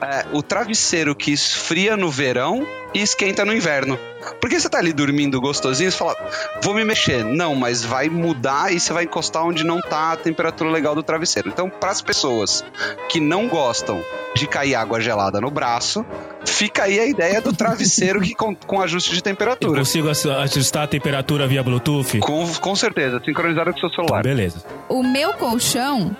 É, 0.00 0.24
o 0.32 0.42
travesseiro 0.42 1.14
que 1.14 1.32
esfria 1.32 1.96
no 1.96 2.10
verão 2.10 2.66
e 2.94 3.00
esquenta 3.00 3.44
no 3.44 3.52
inverno. 3.54 3.98
Porque 4.40 4.58
você 4.58 4.68
tá 4.68 4.78
ali 4.78 4.92
dormindo 4.92 5.40
gostosinho, 5.40 5.90
você 5.90 5.96
fala, 5.96 6.14
vou 6.62 6.74
me 6.74 6.84
mexer. 6.84 7.24
Não, 7.24 7.54
mas 7.54 7.84
vai 7.84 8.08
mudar 8.08 8.72
e 8.72 8.78
você 8.80 8.92
vai 8.92 9.04
encostar 9.04 9.44
onde 9.44 9.64
não 9.64 9.80
tá 9.80 10.12
a 10.12 10.16
temperatura 10.16 10.70
legal 10.70 10.94
do 10.94 11.02
travesseiro. 11.02 11.48
Então, 11.48 11.70
para 11.70 11.90
as 11.90 12.02
pessoas 12.02 12.64
que 13.08 13.20
não 13.20 13.46
gostam 13.48 14.02
de 14.34 14.46
cair 14.46 14.74
água 14.74 15.00
gelada 15.00 15.40
no 15.40 15.50
braço, 15.50 16.04
fica 16.44 16.84
aí 16.84 16.98
a 17.00 17.06
ideia 17.06 17.40
do 17.40 17.52
travesseiro 17.52 18.20
que 18.20 18.34
com, 18.34 18.54
com 18.54 18.80
ajuste 18.80 19.10
de 19.12 19.18
Eu 19.18 19.22
temperatura. 19.22 19.78
consigo 19.80 20.08
ass- 20.10 20.26
ajustar 20.26 20.84
a 20.84 20.86
temperatura 20.86 21.46
via 21.46 21.62
Bluetooth? 21.62 22.18
Com, 22.18 22.46
com 22.54 22.76
certeza, 22.76 23.20
sincronizado 23.24 23.70
com 23.72 23.76
o 23.76 23.80
seu 23.80 23.90
celular. 23.90 24.22
Beleza. 24.22 24.62
O 24.88 25.02
meu 25.02 25.32
colchão, 25.34 26.14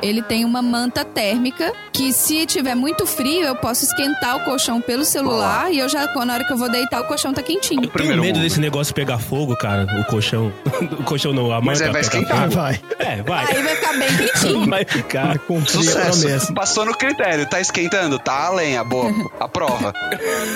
ele 0.00 0.22
tem 0.22 0.44
uma 0.44 0.62
manta 0.62 1.04
térmica 1.04 1.72
que 1.92 2.12
se 2.12 2.46
tiver 2.46 2.74
muito 2.74 3.06
frio, 3.06 3.42
eu 3.42 3.54
posso 3.56 3.84
esquentar 3.84 4.36
o 4.36 4.40
colchão 4.44 4.80
pelo 4.80 5.04
celular 5.04 5.72
e 5.72 5.78
eu 5.78 5.88
já, 5.88 6.06
na 6.24 6.34
hora 6.34 6.44
que 6.44 6.52
eu 6.52 6.56
vou 6.56 6.70
deitar, 6.70 7.00
o 7.00 7.04
colchão 7.04 7.32
tá 7.32 7.42
quentinho. 7.42 7.84
Eu 7.84 7.88
tenho 7.90 8.20
medo 8.20 8.40
desse 8.40 8.60
negócio 8.60 8.94
pegar 8.94 9.18
fogo, 9.18 9.56
cara, 9.56 9.86
o 10.00 10.04
colchão. 10.04 10.52
o 10.98 11.04
colchão 11.04 11.32
não, 11.32 11.52
a 11.52 11.60
Mas 11.60 11.78
manta 11.80 11.90
é, 11.90 11.92
vai 11.92 12.00
esquentar. 12.00 12.38
fogo. 12.42 12.54
Vai, 12.54 12.80
É, 12.98 13.22
vai. 13.22 13.44
Aí 13.46 13.62
vai 13.62 13.76
ficar 13.76 13.92
bem 13.98 14.16
quentinho. 14.16 14.66
Vai 14.72 14.84
ficar. 14.84 15.36
a 15.36 15.66
Sucesso. 15.66 16.20
promessa. 16.20 16.52
Passou 16.54 16.84
no 16.86 16.94
critério, 16.94 17.46
tá 17.48 17.60
esquentando? 17.60 18.18
Tá 18.18 18.46
a 18.46 18.50
lenha, 18.50 18.82
boa. 18.82 19.10
Aprova. 19.38 19.92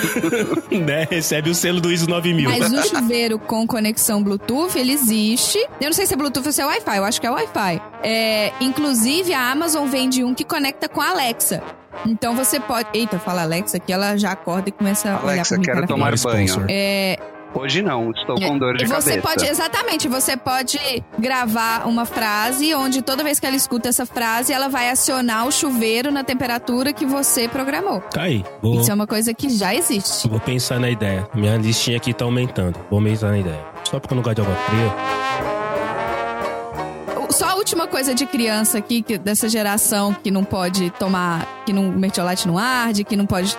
né? 0.71 1.07
Recebe 1.09 1.49
o 1.49 1.55
selo 1.55 1.79
do 1.79 1.91
ISO 1.91 2.09
9000. 2.09 2.49
Mas 2.49 2.71
o 2.71 2.89
chuveiro 2.89 3.37
com 3.37 3.65
conexão 3.67 4.23
Bluetooth, 4.23 4.77
ele 4.77 4.93
existe. 4.93 5.57
Eu 5.79 5.87
não 5.87 5.93
sei 5.93 6.05
se 6.05 6.13
é 6.13 6.17
Bluetooth 6.17 6.47
ou 6.47 6.51
se 6.51 6.61
é 6.61 6.65
Wi-Fi, 6.65 6.97
eu 6.97 7.05
acho 7.05 7.21
que 7.21 7.27
é 7.27 7.31
Wi-Fi. 7.31 7.81
É, 8.03 8.51
inclusive, 8.61 9.26
a 9.33 9.51
Amazon 9.51 9.87
vende 9.87 10.23
um 10.23 10.33
que 10.33 10.43
conecta 10.43 10.87
com 10.89 11.01
a 11.01 11.09
Alexa. 11.09 11.61
Então 12.05 12.35
você 12.35 12.59
pode. 12.59 12.89
Eita, 12.93 13.17
fala 13.19 13.41
Alexa 13.43 13.79
que 13.79 13.91
ela 13.91 14.17
já 14.17 14.31
acorda 14.31 14.69
e 14.69 14.71
começa 14.71 15.09
a 15.09 15.11
olhar 15.23 15.33
Alexa, 15.33 15.55
pra 15.55 15.57
mim. 15.57 15.63
quero 15.65 15.87
tomar 15.87 16.13
é 16.13 16.17
banho. 16.17 16.65
É, 16.69 17.19
Hoje 17.55 17.81
não, 17.81 18.11
estou 18.11 18.35
com 18.39 18.57
dor 18.59 18.75
de 18.77 18.85
você 18.85 19.11
cabeça. 19.17 19.21
pode, 19.21 19.45
exatamente, 19.49 20.07
você 20.07 20.37
pode 20.37 20.77
gravar 21.17 21.87
uma 21.87 22.05
frase 22.05 22.75
onde 22.75 23.01
toda 23.01 23.23
vez 23.23 23.39
que 23.39 23.47
ela 23.47 23.55
escuta 23.55 23.89
essa 23.89 24.05
frase, 24.05 24.53
ela 24.53 24.67
vai 24.67 24.89
acionar 24.89 25.47
o 25.47 25.51
chuveiro 25.51 26.11
na 26.11 26.23
temperatura 26.23 26.93
que 26.93 27.05
você 27.05 27.47
programou. 27.47 28.01
Tá 28.01 28.23
aí. 28.23 28.43
Vou, 28.61 28.79
Isso 28.81 28.91
é 28.91 28.93
uma 28.93 29.07
coisa 29.07 29.33
que 29.33 29.49
já 29.49 29.73
existe. 29.73 30.27
vou 30.27 30.39
pensar 30.39 30.79
na 30.79 30.89
ideia. 30.89 31.27
Minha 31.33 31.57
listinha 31.57 31.97
aqui 31.97 32.13
tá 32.13 32.25
aumentando. 32.25 32.77
Vou 32.91 33.01
pensar 33.01 33.31
na 33.31 33.39
ideia. 33.39 33.65
Só 33.85 33.99
porque 33.99 34.13
eu 34.13 34.17
não 34.17 34.23
gosto 34.23 34.35
de 34.35 34.41
água 34.41 34.55
fria. 34.55 35.56
Última 37.67 37.85
coisa 37.85 38.13
de 38.15 38.25
criança 38.25 38.77
aqui, 38.77 39.01
que- 39.01 39.17
dessa 39.17 39.49
geração 39.49 40.13
que 40.13 40.31
não 40.31 40.45
pode 40.45 40.89
tomar, 40.91 41.45
que 41.65 41.73
não, 41.73 41.89
o 41.89 41.91
mertiolate 41.91 42.47
não 42.47 42.57
arde, 42.57 43.03
que 43.03 43.17
não 43.17 43.25
pode 43.25 43.53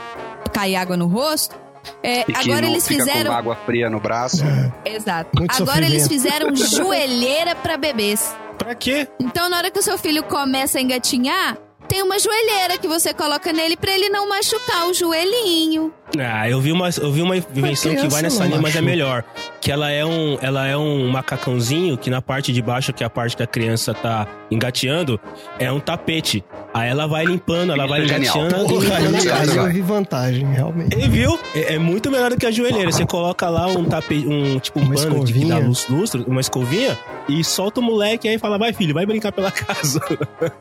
cair 0.51 0.77
água 0.77 0.97
no 0.97 1.07
rosto. 1.07 1.55
É, 2.03 2.23
E 2.23 2.25
que 2.25 2.33
agora 2.33 2.63
não 2.63 2.71
eles 2.71 2.89
fica 2.89 3.05
fizeram. 3.05 3.31
com 3.31 3.37
água 3.37 3.55
fria 3.67 3.91
no 3.91 4.01
braço. 4.01 4.43
Exato. 4.83 5.29
Muito 5.39 5.63
agora 5.63 5.85
eles 5.85 6.09
fizeram 6.09 6.49
joelheira 6.57 7.55
pra 7.55 7.77
bebês. 7.77 8.35
Pra 8.57 8.75
quê? 8.75 9.07
Então, 9.21 9.51
na 9.51 9.59
hora 9.59 9.71
que 9.71 9.79
o 9.79 9.83
seu 9.83 9.99
filho 9.99 10.23
começa 10.23 10.79
a 10.79 10.81
engatinhar, 10.81 11.59
Tem 11.87 12.03
uma 12.03 12.19
joelheira 12.19 12.77
que 12.77 12.87
você 12.87 13.15
coloca 13.15 13.51
nele 13.51 13.75
pra 13.75 13.91
ele 13.91 14.11
não 14.11 14.29
machucar 14.29 14.87
o 14.89 14.93
joelhinho. 14.93 15.91
Ah, 16.19 16.47
eu 16.47 16.61
vi 16.61 16.71
uma, 16.71 16.91
eu 16.91 17.11
vi 17.11 17.23
uma 17.23 17.35
invenção 17.35 17.97
que 17.97 18.07
vai 18.09 18.21
nessa 18.21 18.45
linha, 18.45 18.61
mas 18.61 18.77
é 18.77 18.83
melhor. 18.83 19.25
Que 19.61 19.73
ela 19.73 19.91
é 19.91 20.05
um, 20.05 20.39
ela 20.41 20.67
é 20.67 20.77
um 20.77 21.09
macacãozinho 21.09 21.97
que 21.99 22.09
na 22.11 22.23
parte 22.23 22.53
de 22.53 22.63
baixo, 22.63 22.93
que 22.93 23.03
é 23.03 23.07
a 23.07 23.11
parte 23.11 23.37
que 23.37 23.43
a 23.43 23.47
criança 23.47 23.93
tá 23.93 24.27
engateando, 24.51 25.19
é 25.59 25.71
um 25.71 25.81
tapete. 25.81 26.45
Aí 26.73 26.89
ela 26.89 27.07
vai 27.09 27.25
limpando, 27.25 27.73
ela 27.73 27.85
Isso 27.85 27.89
vai 27.89 28.05
engateando 28.05 28.49
e 28.57 28.69
Porra, 28.69 28.83
limpando 28.85 28.93
a 28.93 28.97
aí, 28.97 29.07
Criança, 29.09 29.29
casa. 29.31 29.51
aí 29.51 29.57
eu 29.57 29.63
vai. 29.65 29.73
vi 29.73 29.81
vantagem, 29.81 30.47
realmente. 30.47 30.95
Ele 30.97 31.09
viu? 31.09 31.39
É, 31.55 31.75
é 31.75 31.79
muito 31.79 32.11
melhor 32.11 32.31
do 32.31 32.37
que 32.37 32.47
a 32.47 32.51
joelheira. 32.53 32.91
Você 32.93 33.05
coloca 33.05 33.49
lá 33.49 33.67
um 33.67 33.85
tapete, 33.85 34.27
um 34.29 34.59
tipo 34.61 34.79
um 34.79 34.83
Uma 34.85 34.95
pano 34.95 35.25
de 35.25 35.33
que 35.33 35.39
dá 35.41 35.47
escovinha. 35.47 35.67
luz, 35.67 35.87
lustro, 35.89 36.25
uma 36.29 36.41
escovinha, 36.41 36.99
e 37.29 37.43
solta 37.43 37.81
o 37.81 37.83
moleque 37.83 38.29
aí 38.29 38.39
fala, 38.39 38.59
vai 38.59 38.73
filho, 38.73 38.95
vai 38.95 39.07
brincar 39.07 39.33
pela 39.33 39.51
casa. 39.53 40.01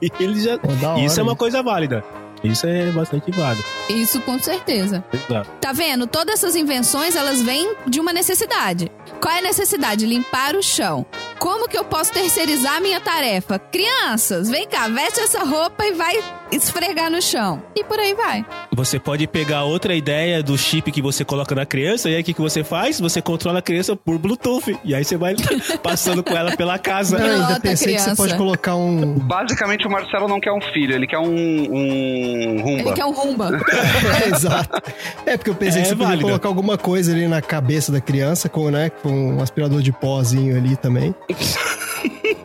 e 0.02 0.12
ele 0.20 0.42
já. 0.42 0.58
Da 0.58 0.94
hora, 0.94 1.02
Isso 1.02 1.20
é 1.20 1.24
uma 1.24 1.34
hein? 1.34 1.38
coisa 1.38 1.62
válida. 1.62 2.04
Isso 2.44 2.68
é 2.68 2.92
bastante 2.92 3.32
válido. 3.32 3.64
Isso 3.90 4.22
com 4.22 4.38
certeza. 4.40 5.04
Exato. 5.12 5.50
Tá 5.60 5.72
vendo? 5.72 6.08
Todas 6.08 6.36
essas 6.36 6.56
invenções, 6.56 7.16
elas 7.16 7.42
vêm 7.42 7.76
de 7.88 8.00
uma 8.00 8.14
necessidade. 8.14 8.92
Qual 9.22 9.34
é 9.34 9.40
a 9.40 9.42
necessidade? 9.42 10.06
Limpar 10.06 10.56
o 10.56 10.64
chão. 10.64 11.06
Como 11.40 11.68
que 11.68 11.78
eu 11.78 11.86
posso 11.86 12.14
terceirizar 12.14 12.78
a 12.78 12.80
minha 12.80 13.00
tarefa? 13.00 13.60
Crianças, 13.60 14.50
vem 14.50 14.68
cá, 14.68 14.88
veste 14.88 15.20
essa 15.20 15.44
roupa 15.44 15.86
e 15.86 15.94
vai 15.94 16.24
esfregar 16.52 17.10
no 17.10 17.22
chão. 17.22 17.62
E 17.76 17.84
por 17.84 18.00
aí 18.00 18.14
vai. 18.14 18.46
Você 18.72 19.00
pode 19.00 19.28
pegar 19.28 19.64
outra 19.64 19.96
ideia 19.96 20.42
do 20.44 20.58
chip 20.58 20.92
que 20.92 21.02
você 21.02 21.24
coloca 21.26 21.54
na 21.56 21.66
criança, 21.66 22.10
e 22.10 22.16
aí 22.16 22.22
o 22.22 22.24
que, 22.24 22.34
que 22.34 22.42
você 22.42 22.64
faz? 22.64 23.00
Você 23.00 23.22
controla 23.22 23.60
a 23.60 23.62
criança 23.62 23.96
por 23.96 24.18
Bluetooth. 24.18 24.78
E 24.84 24.94
aí 24.96 25.04
você 25.04 25.18
vai 25.18 25.36
passando 25.84 26.24
com 26.24 26.36
ela 26.36 26.56
pela 26.56 26.78
casa. 26.78 27.18
Não, 27.18 27.48
ainda 27.48 27.60
pensei 27.60 27.96
que 27.96 28.02
você 28.02 28.16
pode 28.16 28.36
colocar 28.36 28.76
um. 28.76 29.16
Basicamente, 29.20 29.88
o 29.88 29.90
Marcelo 29.92 30.28
não 30.28 30.40
quer 30.40 30.52
um 30.52 30.62
filho, 30.62 30.94
ele 30.96 31.08
quer 31.08 31.20
um, 31.20 31.26
um 31.28 32.62
rumba. 32.62 32.82
Ele 32.82 32.94
quer 32.94 33.06
um 33.06 33.12
rumba. 33.14 33.52
É, 34.24 34.30
exato. 34.30 34.82
É, 35.26 35.38
porque 35.38 35.50
eu 35.50 35.56
pensei 35.56 35.82
É 35.82 35.84
que 35.84 35.90
você 35.90 35.96
podia 35.96 36.08
válido. 36.10 36.28
colocar 36.28 36.48
alguma 36.48 36.78
coisa 36.78 37.12
ali 37.12 37.28
na 37.28 37.42
cabeça 37.42 37.92
da 37.92 38.00
criança, 38.02 38.48
com, 38.50 38.70
né, 38.70 38.90
com 38.90 39.10
um 39.36 39.42
aspirador 39.42 39.82
de 39.82 39.92
pózinho 39.92 40.56
ali 40.58 40.76
também. 40.76 41.14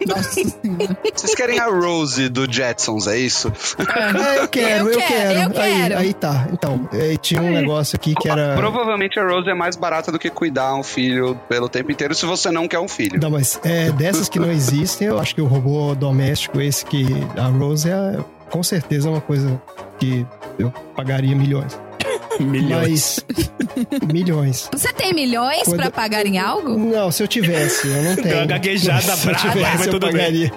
Nossa 0.06 0.30
senhora. 0.32 0.96
Vocês 1.14 1.34
querem 1.34 1.58
a 1.58 1.66
Rose 1.66 2.28
do 2.28 2.50
Jetsons, 2.50 3.06
é 3.06 3.18
isso? 3.18 3.52
É, 3.78 4.38
eu 4.40 4.48
quero, 4.48 4.88
Eu 4.88 4.92
eu, 4.92 4.98
quero, 4.98 5.08
quero. 5.08 5.52
eu 5.54 5.62
Aí, 5.62 5.72
quero. 5.82 5.98
aí 5.98 6.14
tá. 6.14 6.48
Então, 6.52 6.88
aí 6.92 7.16
tinha 7.18 7.40
um 7.42 7.50
negócio 7.52 7.96
aqui 7.96 8.14
que 8.14 8.28
era. 8.28 8.54
Provavelmente 8.56 9.18
a 9.18 9.26
Rose 9.26 9.48
é 9.48 9.54
mais 9.54 9.76
barata 9.76 10.10
do 10.12 10.18
que 10.18 10.30
cuidar 10.30 10.74
um 10.74 10.82
filho 10.82 11.38
pelo 11.48 11.68
tempo 11.68 11.90
inteiro 11.92 12.14
se 12.14 12.26
você 12.26 12.50
não 12.50 12.66
quer 12.68 12.78
um 12.78 12.88
filho. 12.88 13.20
Não, 13.20 13.30
mas 13.30 13.60
é, 13.64 13.90
dessas 13.92 14.28
que 14.28 14.38
não 14.38 14.50
existem, 14.52 15.08
eu 15.08 15.18
acho 15.18 15.34
que 15.34 15.40
o 15.40 15.46
robô 15.46 15.94
doméstico, 15.94 16.60
esse 16.60 16.84
que 16.84 17.06
a 17.36 17.46
Rose 17.46 17.88
é 17.88 18.18
com 18.50 18.62
certeza 18.62 19.08
uma 19.08 19.20
coisa 19.20 19.60
que 19.98 20.26
eu 20.58 20.70
pagaria 20.94 21.34
milhões. 21.34 21.78
Milhões. 22.40 23.24
Mas. 23.36 24.00
milhões. 24.12 24.68
Você 24.72 24.92
tem 24.92 25.12
milhões 25.12 25.62
Quando- 25.64 25.76
pra 25.76 25.90
pagar 25.90 26.26
em 26.26 26.38
algo? 26.38 26.76
Não, 26.78 27.10
se 27.10 27.22
eu 27.22 27.28
tivesse, 27.28 27.88
eu 27.88 28.02
não 28.02 28.14
tenho. 28.16 28.28
Deu 28.28 28.36
uma 28.38 28.46
gaguejada 28.46 28.94
Mas 29.06 29.18
se 29.18 29.26
eu 29.28 29.32
brava, 29.32 29.48
tivesse, 29.50 29.76
mas 29.78 29.86
eu 29.86 29.92
tudo 29.92 30.06
bem. 30.06 30.12
pagaria. 30.16 30.52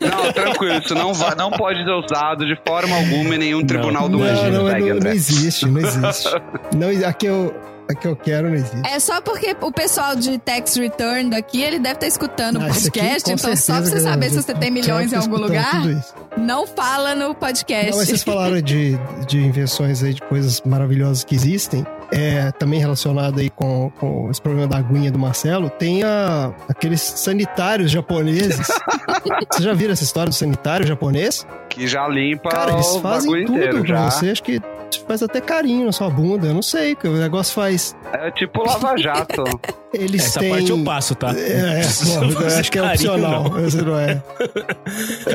Não, 0.00 0.32
tranquilo, 0.32 0.78
isso 0.78 0.94
não, 0.94 1.12
vai, 1.14 1.34
não 1.34 1.50
pode 1.50 1.82
ser 1.84 1.90
usado 1.90 2.46
de 2.46 2.56
forma 2.66 2.96
alguma 2.96 3.34
em 3.34 3.38
nenhum 3.38 3.64
tribunal 3.64 4.08
do 4.08 4.18
Não, 4.18 4.26
Egito. 4.26 4.42
não, 4.50 4.64
não, 4.64 4.78
não 4.78 4.96
André. 4.96 5.12
existe, 5.14 5.66
não 5.66 5.80
existe. 5.80 6.28
Não, 6.76 7.08
a, 7.08 7.12
que 7.12 7.26
eu, 7.26 7.54
a 7.88 7.94
que 7.94 8.06
eu 8.06 8.16
quero 8.16 8.48
não 8.48 8.54
existe. 8.54 8.82
É 8.88 8.98
só 8.98 9.20
porque 9.20 9.56
o 9.60 9.72
pessoal 9.72 10.14
de 10.16 10.38
tax 10.38 10.76
return 10.76 11.30
daqui, 11.30 11.62
ele 11.62 11.78
deve 11.78 11.94
estar 11.94 12.06
escutando 12.06 12.56
o 12.58 12.62
Ah, 12.62 12.66
aqui, 12.66 12.74
podcast, 12.74 13.24
com 13.24 13.30
então 13.32 13.56
só 13.56 13.74
pra 13.74 13.82
você 13.84 14.00
saber 14.00 14.30
se 14.30 14.36
você 14.42 14.54
tem 14.54 14.70
milhões 14.70 15.12
em 15.12 15.16
algum 15.16 15.36
escutando 15.36 15.48
lugar, 15.48 16.02
não 16.38 16.66
fala 16.66 17.14
no 17.14 17.34
podcast. 17.34 17.90
Não, 17.90 17.98
mas 17.98 18.08
vocês 18.08 18.22
falaram 18.22 18.60
de, 18.60 18.96
de 19.26 19.38
invenções 19.38 20.02
aí, 20.02 20.14
de 20.14 20.22
coisas 20.22 20.60
maravilhosas 20.64 21.24
que 21.24 21.34
existem. 21.34 21.84
É, 22.14 22.52
também 22.52 22.78
relacionado 22.78 23.40
aí 23.40 23.48
com, 23.48 23.90
com 23.98 24.30
esse 24.30 24.40
problema 24.40 24.66
da 24.68 24.76
aguinha 24.76 25.10
do 25.10 25.18
Marcelo, 25.18 25.70
tem 25.70 26.02
a, 26.02 26.52
aqueles 26.68 27.00
sanitários 27.00 27.90
japoneses. 27.90 28.66
Vocês 29.50 29.64
já 29.64 29.72
viram 29.72 29.92
essa 29.94 30.04
história 30.04 30.28
do 30.28 30.34
sanitário 30.34 30.86
japonês? 30.86 31.46
Que 31.70 31.86
já 31.86 32.06
limpa 32.06 32.50
Cara, 32.50 32.72
eles 32.72 32.86
o 32.86 33.00
fazem 33.00 33.46
tudo 33.46 33.56
inteiro. 33.56 33.82
pra 33.82 33.96
Já. 33.96 34.10
você. 34.10 34.30
Acho 34.30 34.42
que 34.42 34.60
faz 35.00 35.22
até 35.22 35.40
carinho 35.40 35.86
na 35.86 35.92
sua 35.92 36.10
bunda. 36.10 36.46
Eu 36.48 36.54
não 36.54 36.62
sei, 36.62 36.94
que 36.94 37.06
o 37.08 37.16
negócio 37.16 37.54
faz. 37.54 37.96
É 38.12 38.30
tipo 38.30 38.62
lava-jato. 38.64 39.42
Eles 39.92 40.24
Essa 40.24 40.40
têm. 40.40 40.50
parte 40.50 40.70
eu 40.70 40.82
passo, 40.82 41.14
tá? 41.14 41.34
É, 41.36 41.82
bom, 42.32 42.40
eu 42.40 42.46
acho 42.46 42.72
que 42.72 42.78
é 42.78 42.82
opcional. 42.82 43.44
não. 43.44 43.60
Não 43.84 43.98
é. 43.98 44.14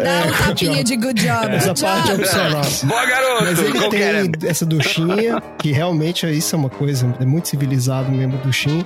Dá 0.04 0.28
um 0.28 0.48
tapinha 0.48 0.84
de 0.84 0.96
good 0.98 1.22
job. 1.22 1.56
Essa 1.56 1.68
good 1.68 1.82
parte 1.82 2.08
é 2.10 2.12
job. 2.14 2.24
opcional. 2.24 2.62
Boa, 2.86 3.06
garoto! 3.06 3.44
Mas 3.44 3.60
ele 3.60 3.78
Qual 3.80 3.90
que 3.92 3.98
era? 3.98 4.28
tem 4.32 4.50
essa 4.50 4.66
duchinha, 4.66 5.44
que 5.60 5.72
realmente 5.72 6.26
isso 6.36 6.56
é 6.56 6.58
uma 6.58 6.70
coisa, 6.72 7.16
é 7.20 7.26
muito 7.26 7.48
civilizado 7.50 8.12
mesmo, 8.12 8.38
duchinha. 8.40 8.84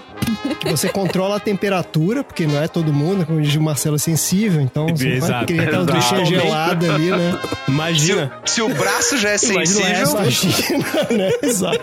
Que 0.62 0.70
você 0.70 0.90
controla 0.90 1.38
a 1.38 1.40
temperatura, 1.40 2.24
porque 2.24 2.46
não 2.46 2.62
é 2.62 2.68
todo 2.68 2.94
mundo, 2.94 3.26
como 3.26 3.42
diz 3.42 3.56
o 3.56 3.62
Marcelo, 3.62 3.96
é 3.96 4.00
sensível, 4.00 4.62
então 4.62 4.88
você 4.88 5.06
não 5.16 5.20
vai 5.20 5.30
Exato, 5.30 5.46
querer 5.48 5.62
aquela 5.68 5.84
exato. 5.84 5.98
duchinha 5.98 6.26
gelada 6.26 6.94
ali, 6.94 7.10
né? 7.10 7.40
Se, 7.66 7.72
Imagina. 7.72 8.32
o- 8.46 8.50
se 8.50 8.62
o 8.62 8.70
braço 8.70 9.18
já 9.18 9.30
é 9.32 9.36
o 9.36 9.40
sensível. 9.40 10.12
Imagina, 10.12 11.08
né? 11.18 11.32
Exato. 11.42 11.80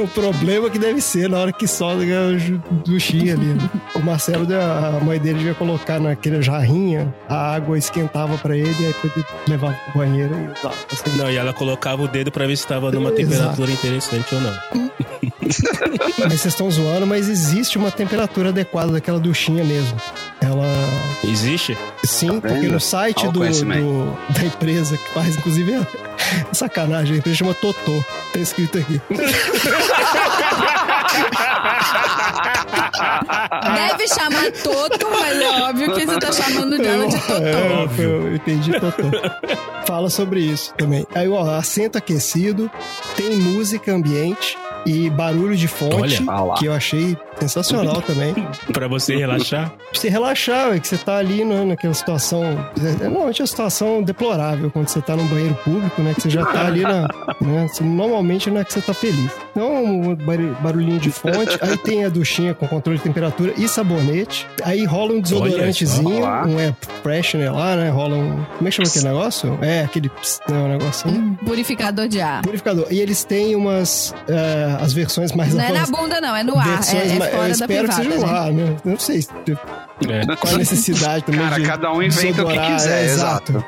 O 0.00 0.06
problema 0.06 0.70
que 0.70 0.78
deve 0.78 1.00
ser 1.00 1.28
na 1.28 1.38
hora 1.38 1.52
que 1.52 1.66
solta 1.66 2.02
a 2.04 2.38
ju- 2.38 2.62
duchinha 2.84 3.34
ali. 3.34 3.46
né? 3.46 3.70
O 3.96 3.98
Marcelo, 3.98 4.46
a 4.54 5.00
mãe 5.04 5.18
dele 5.18 5.38
devia 5.38 5.54
colocar 5.54 5.98
naquele 5.98 6.40
jarrinha, 6.40 7.12
a 7.28 7.54
água 7.56 7.76
esquentava 7.76 8.38
pra 8.38 8.56
ele, 8.56 8.70
e 8.80 8.86
aí 8.86 8.92
depois 8.92 9.12
ele 9.16 9.24
levava 9.48 9.74
pro 9.90 9.98
banheiro 9.98 10.32
e 10.34 10.52
usava. 10.58 10.76
assim. 10.92 11.16
Não, 11.18 11.28
e 11.28 11.36
ela 11.36 11.52
colocava 11.52 12.00
o 12.02 12.06
dedo 12.06 12.30
pra 12.30 12.46
ver 12.46 12.56
se 12.56 12.64
tava 12.64 12.92
numa 12.92 13.10
Exato. 13.10 13.16
temperatura 13.28 13.70
interessante 13.72 14.34
ou 14.36 14.40
não. 14.40 14.52
Mas 16.18 16.40
vocês 16.40 16.46
estão 16.46 16.70
zoando, 16.70 17.06
mas 17.06 17.28
existe 17.28 17.76
uma 17.78 17.90
temperatura 17.90 18.50
adequada 18.50 18.92
daquela 18.92 19.18
duchinha 19.18 19.64
mesmo. 19.64 19.96
Ela. 20.40 20.64
Existe? 21.24 21.76
Sim, 22.04 22.40
porque 22.40 22.54
vendo? 22.60 22.72
no 22.72 22.80
site 22.80 23.26
do, 23.28 23.40
do- 23.40 24.16
da 24.32 24.44
empresa 24.44 24.96
que 24.96 25.08
faz, 25.10 25.36
inclusive, 25.36 25.72
é 25.72 25.86
sacanagem, 26.54 27.16
a 27.16 27.18
empresa 27.18 27.38
chama 27.38 27.54
Totô. 27.54 28.04
Tá 28.32 28.38
escrito 28.38 28.78
aqui. 28.78 29.00
Deve 33.74 34.08
chamar 34.08 34.52
Toto, 34.62 35.06
mas 35.20 35.40
é 35.40 35.50
óbvio 35.62 35.94
que 35.94 36.06
você 36.06 36.18
tá 36.18 36.32
chamando 36.32 36.78
dela 36.78 37.06
de 37.08 37.18
Totô. 37.20 37.42
É, 37.44 38.04
eu, 38.04 38.26
eu 38.28 38.34
entendi 38.36 38.72
Totô. 38.78 39.10
Fala 39.86 40.08
sobre 40.10 40.40
isso 40.40 40.72
também. 40.74 41.06
Aí, 41.14 41.28
ó, 41.28 41.56
assento 41.56 41.98
aquecido, 41.98 42.70
tem 43.16 43.36
música 43.36 43.92
ambiente 43.92 44.56
e 44.86 45.08
barulho 45.10 45.56
de 45.56 45.68
fonte, 45.68 46.22
Olha 46.28 46.54
que 46.58 46.66
eu 46.66 46.72
achei 46.72 47.16
sensacional 47.38 48.00
também. 48.06 48.34
Pra 48.72 48.88
você 48.88 49.16
relaxar? 49.16 49.70
Pra 49.70 50.00
você 50.00 50.08
relaxar, 50.08 50.74
é 50.74 50.80
que 50.80 50.86
você 50.88 50.96
tá 50.98 51.16
ali 51.16 51.44
né, 51.44 51.64
naquela 51.64 51.94
situação. 51.94 52.42
É, 52.80 53.04
normalmente 53.04 53.40
é 53.40 53.42
uma 53.42 53.46
situação 53.48 54.02
deplorável 54.02 54.70
quando 54.70 54.88
você 54.88 55.00
tá 55.00 55.16
num 55.16 55.26
banheiro 55.26 55.54
público, 55.64 56.00
né? 56.02 56.14
Que 56.14 56.22
você 56.22 56.30
já 56.30 56.44
tá 56.44 56.66
ali 56.66 56.82
na. 56.82 57.08
Né, 57.42 57.66
normalmente 57.80 58.50
não 58.50 58.60
é 58.60 58.64
que 58.64 58.72
você 58.72 58.80
tá 58.80 58.94
feliz. 58.94 59.30
Então, 59.50 59.84
um 59.84 60.14
bar- 60.14 60.36
barulhinho 60.60 61.00
de 61.00 61.10
fonte, 61.10 61.58
aí 61.60 61.76
tem 61.76 62.04
a 62.04 62.08
duchinha 62.08 62.54
com 62.54 62.68
controle 62.68 62.98
de 62.98 63.04
temperatura 63.04 63.52
e 63.56 63.66
sabonete. 63.66 64.46
Aí 64.62 64.84
rola 64.84 65.14
um 65.14 65.20
desodorantezinho, 65.20 66.24
um 66.24 66.58
air 66.58 66.74
freshener 67.02 67.52
lá, 67.52 67.74
né? 67.76 67.90
Rola 67.90 68.16
um. 68.16 68.44
Como 68.58 68.68
é 68.68 68.70
que 68.70 68.76
chama 68.76 68.88
aquele 68.88 69.04
negócio? 69.06 69.58
É, 69.60 69.82
aquele. 69.82 70.08
pss, 70.08 70.40
né, 70.48 70.56
um 70.56 70.68
negocinho. 70.68 71.38
Purificador 71.44 72.06
de 72.06 72.20
ar. 72.20 72.42
Purificador. 72.42 72.86
E 72.90 73.00
eles 73.00 73.24
têm 73.24 73.56
umas. 73.56 74.14
é, 74.28 74.71
as 74.80 74.92
versões 74.92 75.32
mais 75.32 75.54
Não 75.54 75.60
é 75.62 75.72
na 75.72 75.82
avançadas. 75.82 76.00
bunda, 76.00 76.20
não, 76.20 76.36
é 76.36 76.42
no 76.42 76.58
ar. 76.58 76.64
versões 76.68 77.02
É, 77.02 77.14
é 77.14 77.18
mais- 77.18 77.30
fora 77.32 77.42
eu 77.42 77.48
da 77.48 77.50
espero 77.50 77.68
privada. 77.88 77.88
que 77.88 78.08
seja 78.10 78.20
no 78.20 78.26
né? 78.32 78.38
ar, 78.38 78.52
né? 78.52 78.76
Eu 78.84 78.90
Não 78.92 78.98
sei 78.98 79.22
se- 79.22 79.28
É. 79.52 80.36
qual 80.36 80.54
a 80.54 80.58
necessidade 80.58 81.24
também 81.24 81.40
Cara, 81.40 81.60
de 81.60 81.66
cada 81.66 81.92
um 81.92 82.02
inventa 82.02 82.42
o 82.42 82.46
que 82.46 82.52
desodorar, 82.52 82.72
quiser, 82.76 83.02
é, 83.02 83.04
exato. 83.04 83.64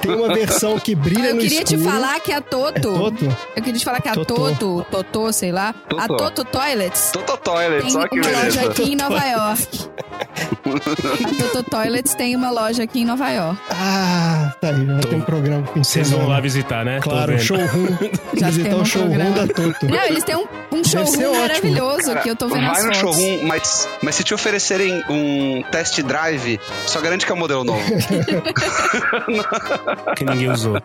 Tem 0.00 0.14
uma 0.14 0.34
versão 0.34 0.78
que 0.78 0.94
brilha 0.94 1.28
Eu 1.28 1.34
no 1.36 1.40
queria 1.40 1.62
te 1.64 1.74
escuro. 1.76 1.92
falar 1.94 2.20
que 2.20 2.32
a 2.32 2.36
É 2.36 2.40
Toto. 2.40 2.80
Toto? 2.80 3.36
Eu 3.56 3.62
queria 3.62 3.78
te 3.78 3.84
falar 3.84 4.00
que 4.00 4.08
a 4.08 4.12
Totô. 4.14 4.34
Toto, 4.34 4.86
Totô, 4.90 5.32
sei 5.32 5.52
lá. 5.52 5.68
A 5.96 6.08
Totô. 6.08 6.16
Toto 6.16 6.44
Toilets 6.44 7.10
Toto 7.12 7.36
Toilet, 7.38 7.82
tem 7.82 7.90
só 7.90 8.08
que 8.08 8.18
uma 8.18 8.26
loja 8.28 8.40
beleza. 8.40 8.70
aqui 8.70 8.92
em 8.92 8.96
Nova 8.96 9.24
York. 9.24 9.90
A 10.18 11.52
Toto 11.52 11.70
Toilets 11.70 12.14
tem 12.14 12.34
uma 12.36 12.50
loja 12.50 12.82
aqui 12.84 13.00
em 13.00 13.04
Nova 13.04 13.28
York. 13.30 13.58
Ah, 13.70 14.52
tá 14.60 14.68
aí, 14.68 14.86
já 14.86 14.98
Tô. 14.98 15.08
tem 15.08 15.18
um 15.18 15.22
programa 15.22 15.66
com 15.66 15.82
Vocês 15.84 16.10
vão 16.10 16.28
lá 16.28 16.40
visitar, 16.40 16.84
né? 16.84 17.00
Claro, 17.00 17.34
o 17.34 17.38
showroom. 17.38 17.86
Já 18.38 18.46
visitar 18.48 18.68
tem 18.70 18.78
um 18.78 18.82
o 18.82 18.84
showroom 18.86 19.10
programa. 19.14 19.46
da 19.46 19.46
Toto. 19.54 19.86
Não, 19.86 20.04
eles 20.04 20.24
têm 20.24 20.36
um, 20.36 20.46
um 20.72 20.84
showroom 20.84 21.38
maravilhoso 21.40 22.06
Cara, 22.08 22.20
que 22.20 22.28
eu 22.30 22.36
tô 22.36 22.48
vendo 22.48 22.66
vai 22.66 22.70
as 22.70 22.84
no 22.84 22.94
fotos. 22.94 22.98
showroom, 23.16 23.46
mas, 23.46 23.88
mas 24.02 24.14
se 24.14 24.24
te 24.24 24.34
oferecerem 24.34 25.02
um 25.08 25.62
test 25.70 26.00
drive, 26.02 26.60
só 26.86 27.00
garante 27.00 27.24
que 27.26 27.32
é 27.32 27.34
o 27.34 27.38
modelo 27.38 27.64
novo. 27.64 27.80
Que 30.16 30.24
ninguém 30.24 30.50
usou. 30.50 30.80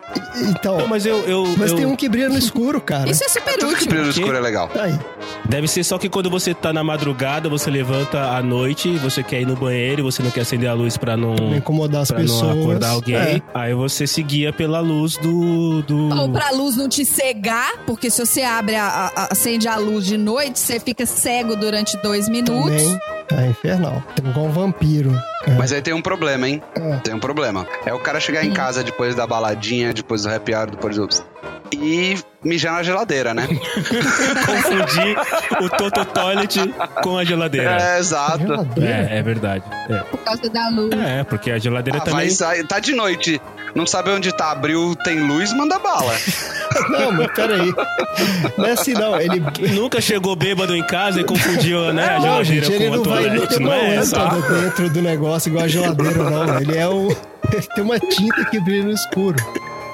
Então, 0.48 0.78
Não, 0.78 0.86
mas 0.88 1.06
eu. 1.06 1.18
eu, 1.24 1.44
mas 1.56 1.70
eu- 1.70 1.76
tem 1.76 1.86
um 1.86 1.96
que 1.96 2.08
brilha 2.08 2.28
no 2.28 2.38
escuro, 2.38 2.80
cara. 2.80 3.08
Isso 3.10 3.24
é 3.24 3.28
super 3.28 3.54
Tudo 3.54 3.68
que 3.68 3.74
útil. 3.74 3.88
brilha 3.88 4.04
no 4.04 4.10
escuro 4.10 4.36
é 4.36 4.40
legal. 4.40 4.68
Tá 4.68 4.84
aí. 4.84 4.98
Deve 5.44 5.68
ser 5.68 5.84
só 5.84 5.98
que 5.98 6.08
quando 6.08 6.30
você 6.30 6.54
tá 6.54 6.72
na 6.72 6.82
madrugada, 6.84 7.48
você 7.48 7.70
levanta 7.70 8.18
à 8.36 8.42
noite, 8.42 8.96
você 8.98 9.22
quer 9.24 9.40
ir 9.40 9.46
no 9.46 9.56
banheiro 9.56 10.00
e 10.00 10.04
você 10.04 10.22
não 10.22 10.30
quer 10.30 10.42
acender 10.42 10.68
a 10.68 10.74
luz 10.74 10.96
pra 10.96 11.16
não, 11.16 11.34
Pra 11.34 11.56
incomodar 11.56 12.02
as 12.02 12.10
pra 12.10 12.20
pessoas. 12.20 12.54
não 12.54 12.62
acordar 12.62 12.90
alguém. 12.90 13.16
É. 13.16 13.42
Aí 13.54 13.74
você 13.74 14.06
seguia 14.06 14.52
pela 14.52 14.80
luz 14.80 15.16
do. 15.16 15.82
do... 15.82 16.08
Ou 16.20 16.30
pra 16.30 16.50
luz 16.50 16.76
não 16.76 16.88
te 16.88 17.04
cegar, 17.04 17.78
porque 17.86 18.10
se 18.10 18.24
você 18.24 18.42
abre, 18.42 18.76
a, 18.76 19.10
a- 19.14 19.28
acende 19.32 19.66
a 19.66 19.76
luz 19.76 20.04
de 20.06 20.16
noite, 20.16 20.58
você 20.58 20.78
fica 20.78 21.04
cego 21.06 21.56
durante 21.56 21.96
dois 22.02 22.28
minutos. 22.28 22.82
Também 23.28 23.46
é 23.46 23.48
infernal. 23.48 24.02
Tem 24.14 24.30
igual 24.30 24.46
um 24.46 24.50
vampiro. 24.52 25.12
É. 25.46 25.50
Mas 25.52 25.72
aí 25.72 25.80
tem 25.82 25.94
um 25.94 26.02
problema, 26.02 26.48
hein? 26.48 26.62
É. 26.74 26.96
Tem 26.98 27.14
um 27.14 27.18
problema. 27.18 27.66
É 27.86 27.92
o 27.94 27.98
cara 27.98 28.20
chegar 28.20 28.44
em 28.44 28.52
casa 28.52 28.82
depois 28.84 29.14
da 29.14 29.26
baladinha, 29.26 29.92
depois 29.92 30.22
do 30.22 30.28
happy 30.30 30.54
hour, 30.54 30.70
depois 30.70 30.96
do... 30.96 31.08
E 31.72 32.16
mijar 32.44 32.74
na 32.74 32.82
geladeira, 32.82 33.34
né? 33.34 33.48
Confundir 34.46 35.16
o 35.60 35.68
Toto 35.68 36.04
Toilet 36.04 36.60
com 37.02 37.18
a 37.18 37.24
geladeira. 37.24 37.76
É, 37.80 37.98
exato. 37.98 38.38
Geladeira? 38.38 38.90
É, 39.10 39.18
é 39.18 39.22
verdade. 39.22 39.64
É. 39.90 39.98
Por 40.00 40.18
causa 40.18 40.48
da 40.50 40.68
luz. 40.68 40.90
É, 40.92 41.24
porque 41.24 41.50
a 41.50 41.58
geladeira 41.58 41.98
Ah, 41.98 42.02
também. 42.02 42.20
vai 42.20 42.30
sair, 42.30 42.64
tá 42.66 42.78
de 42.78 42.92
noite. 42.94 43.40
Não 43.74 43.86
sabe 43.86 44.10
onde 44.10 44.30
tá, 44.32 44.52
abriu, 44.52 44.94
tem 45.04 45.18
luz, 45.20 45.52
manda 45.52 45.78
bala. 45.80 46.14
Não, 46.90 47.10
mas 47.12 47.30
peraí. 47.32 47.72
Não 48.56 48.66
é 48.66 48.72
assim, 48.72 48.94
não. 48.94 49.20
Ele. 49.20 49.40
Nunca 49.72 50.00
chegou 50.00 50.34
bêbado 50.34 50.74
em 50.74 50.82
casa 50.84 51.20
e 51.20 51.24
confundiu, 51.24 51.92
né, 51.92 52.16
a 52.16 52.18
Não, 52.20 52.42
geladeira 52.44 52.66
gente, 52.66 52.72
ele 52.72 52.86
com 52.88 52.96
não 52.96 53.02
a 53.02 53.14
vai 53.14 53.22
toalete. 53.24 53.40
nunca 53.40 53.60
Não 53.60 53.66
não 53.66 53.72
é 53.74 53.94
essa. 53.96 54.16
entra 54.24 54.60
dentro 54.60 54.90
do 54.90 55.02
negócio 55.02 55.48
igual 55.50 55.64
a 55.64 55.68
geladeira, 55.68 56.30
não. 56.30 56.58
Ele 56.60 56.76
é 56.78 56.88
o. 56.88 57.08
Ele 57.52 57.62
tem 57.74 57.84
uma 57.84 57.98
tinta 58.00 58.44
que 58.46 58.58
brilha 58.60 58.84
no 58.84 58.90
escuro. 58.92 59.36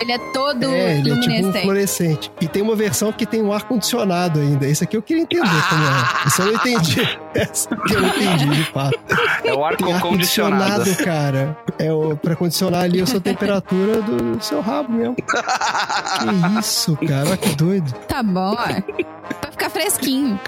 Ele 0.01 0.13
é 0.13 0.19
todo 0.33 0.65
É, 0.65 0.99
ele 0.99 1.11
é 1.11 1.15
tipo 1.15 1.17
um 1.17 1.21
luminescente. 1.21 1.63
fluorescente. 1.63 2.33
E 2.41 2.49
tem 2.49 2.63
uma 2.63 2.75
versão 2.75 3.13
que 3.13 3.27
tem 3.27 3.43
um 3.43 3.53
ar-condicionado 3.53 4.41
ainda. 4.41 4.67
Esse 4.67 4.83
aqui 4.85 4.97
eu 4.97 5.03
queria 5.03 5.23
entender 5.25 5.49
como 5.69 5.85
é. 5.85 6.27
Isso 6.27 6.41
eu 6.43 6.47
não 6.47 6.55
entendi. 6.55 7.19
Essa 7.35 7.77
que 7.77 7.93
eu 7.95 8.01
não 8.01 8.09
entendi, 8.09 8.49
de 8.49 8.65
fato. 8.73 8.99
É 9.45 9.53
o 9.53 9.65
ar 9.65 9.75
ar-condicionado, 9.75 10.95
cara. 11.05 11.57
É 11.79 11.93
o, 11.93 12.17
pra 12.17 12.35
condicionar 12.35 12.83
ali 12.85 13.01
a 13.03 13.07
sua 13.07 13.21
temperatura 13.21 14.01
do 14.03 14.43
seu 14.43 14.61
rabo 14.61 14.93
mesmo. 14.93 15.17
Que 15.17 16.59
isso, 16.59 16.97
cara. 17.07 17.29
Olha 17.29 17.37
que 17.37 17.55
doido. 17.55 17.93
Tá 18.09 18.23
bom, 18.23 18.55
é. 18.55 18.81
Pra 19.41 19.51
ficar 19.53 19.71
fresquinho. 19.71 20.41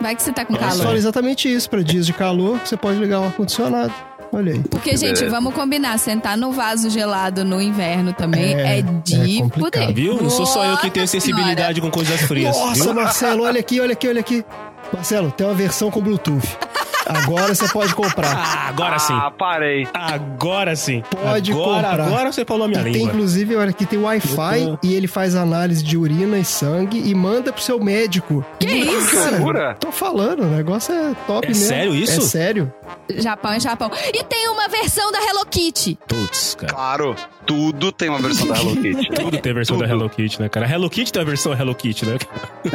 Vai 0.00 0.16
que 0.16 0.22
você 0.22 0.32
tá 0.32 0.44
com 0.44 0.52
Eles 0.54 0.64
falam 0.66 0.78
calor. 0.84 0.96
exatamente 0.96 1.52
isso. 1.52 1.68
Pra 1.68 1.82
dias 1.82 2.06
de 2.06 2.12
calor, 2.12 2.58
você 2.64 2.76
pode 2.76 2.98
ligar 2.98 3.20
o 3.20 3.24
ar-condicionado. 3.24 3.92
Olha 4.32 4.54
aí. 4.54 4.62
Porque, 4.70 4.96
gente, 4.96 5.26
vamos 5.26 5.52
combinar. 5.54 5.98
Sentar 5.98 6.38
no 6.38 6.52
vaso 6.52 6.88
gelado 6.88 7.44
no 7.44 7.60
inverno 7.60 8.12
também 8.14 8.54
É, 8.54 8.78
é, 8.78 8.82
de 8.82 9.42
é 9.42 9.48
poder. 9.48 9.92
Viu? 9.92 10.22
Não 10.22 10.30
sou 10.30 10.46
só 10.46 10.64
eu 10.64 10.78
que 10.78 10.90
tenho 10.90 11.06
sensibilidade 11.06 11.80
com 11.80 11.90
coisas 11.90 12.20
frias. 12.22 12.56
Nossa, 12.56 12.84
viu? 12.84 12.94
Marcelo, 12.94 13.44
olha 13.44 13.60
aqui, 13.60 13.78
olha 13.80 13.92
aqui, 13.92 14.08
olha 14.08 14.20
aqui. 14.20 14.44
Marcelo, 14.92 15.30
tem 15.30 15.46
uma 15.46 15.54
versão 15.54 15.90
com 15.90 16.00
Bluetooth. 16.00 16.48
Agora 17.16 17.54
você 17.54 17.68
pode 17.68 17.94
comprar. 17.94 18.34
Ah, 18.36 18.68
agora 18.68 18.98
sim. 18.98 19.12
Ah, 19.14 19.30
parei. 19.30 19.86
Agora 19.92 20.74
sim. 20.76 21.02
Pode 21.10 21.52
agora, 21.52 21.88
comprar. 21.88 22.04
Agora 22.06 22.32
você 22.32 22.44
falou 22.44 22.64
a 22.64 22.68
minha 22.68 22.80
E 22.80 22.84
tem, 22.84 22.92
língua. 22.94 23.08
inclusive, 23.08 23.56
olha 23.56 23.70
aqui, 23.70 23.84
tem 23.86 23.98
Wi-Fi 23.98 24.78
e 24.82 24.94
ele 24.94 25.06
faz 25.06 25.34
análise 25.34 25.82
de 25.82 25.96
urina 25.96 26.38
e 26.38 26.44
sangue 26.44 26.98
e 27.08 27.14
manda 27.14 27.52
pro 27.52 27.62
seu 27.62 27.78
médico. 27.82 28.44
Que 28.58 28.66
isso? 28.66 29.14
Cara, 29.16 29.30
loucura. 29.36 29.76
Tô 29.78 29.92
falando, 29.92 30.42
o 30.42 30.46
negócio 30.46 30.94
é 30.94 31.14
top 31.26 31.46
É 31.46 31.48
mesmo. 31.50 31.64
sério 31.66 31.94
isso? 31.94 32.18
É 32.18 32.22
sério. 32.22 32.72
Japão 33.16 33.52
é 33.52 33.60
Japão. 33.60 33.90
E 34.12 34.22
tem 34.24 34.48
uma 34.48 34.68
versão 34.68 35.10
da 35.12 35.18
Hello 35.18 35.44
Kitty. 35.50 35.98
Putz, 36.06 36.54
cara. 36.54 36.72
Claro, 36.72 37.16
tudo 37.46 37.92
tem 37.92 38.08
uma 38.08 38.18
versão 38.20 38.46
da 38.46 38.56
Hello 38.56 38.76
Kitty. 38.76 39.08
Tudo 39.14 39.38
tem 39.38 39.52
versão 39.52 39.76
Tudo. 39.76 39.86
da 39.86 39.92
Hello 39.92 40.08
Kitty, 40.08 40.40
né, 40.40 40.48
cara? 40.48 40.66
A 40.66 40.70
Hello 40.70 40.88
Kitty 40.88 41.12
tem 41.12 41.22
a 41.22 41.24
versão 41.24 41.52
Hello 41.52 41.74
Kitty, 41.74 42.06
né? 42.06 42.16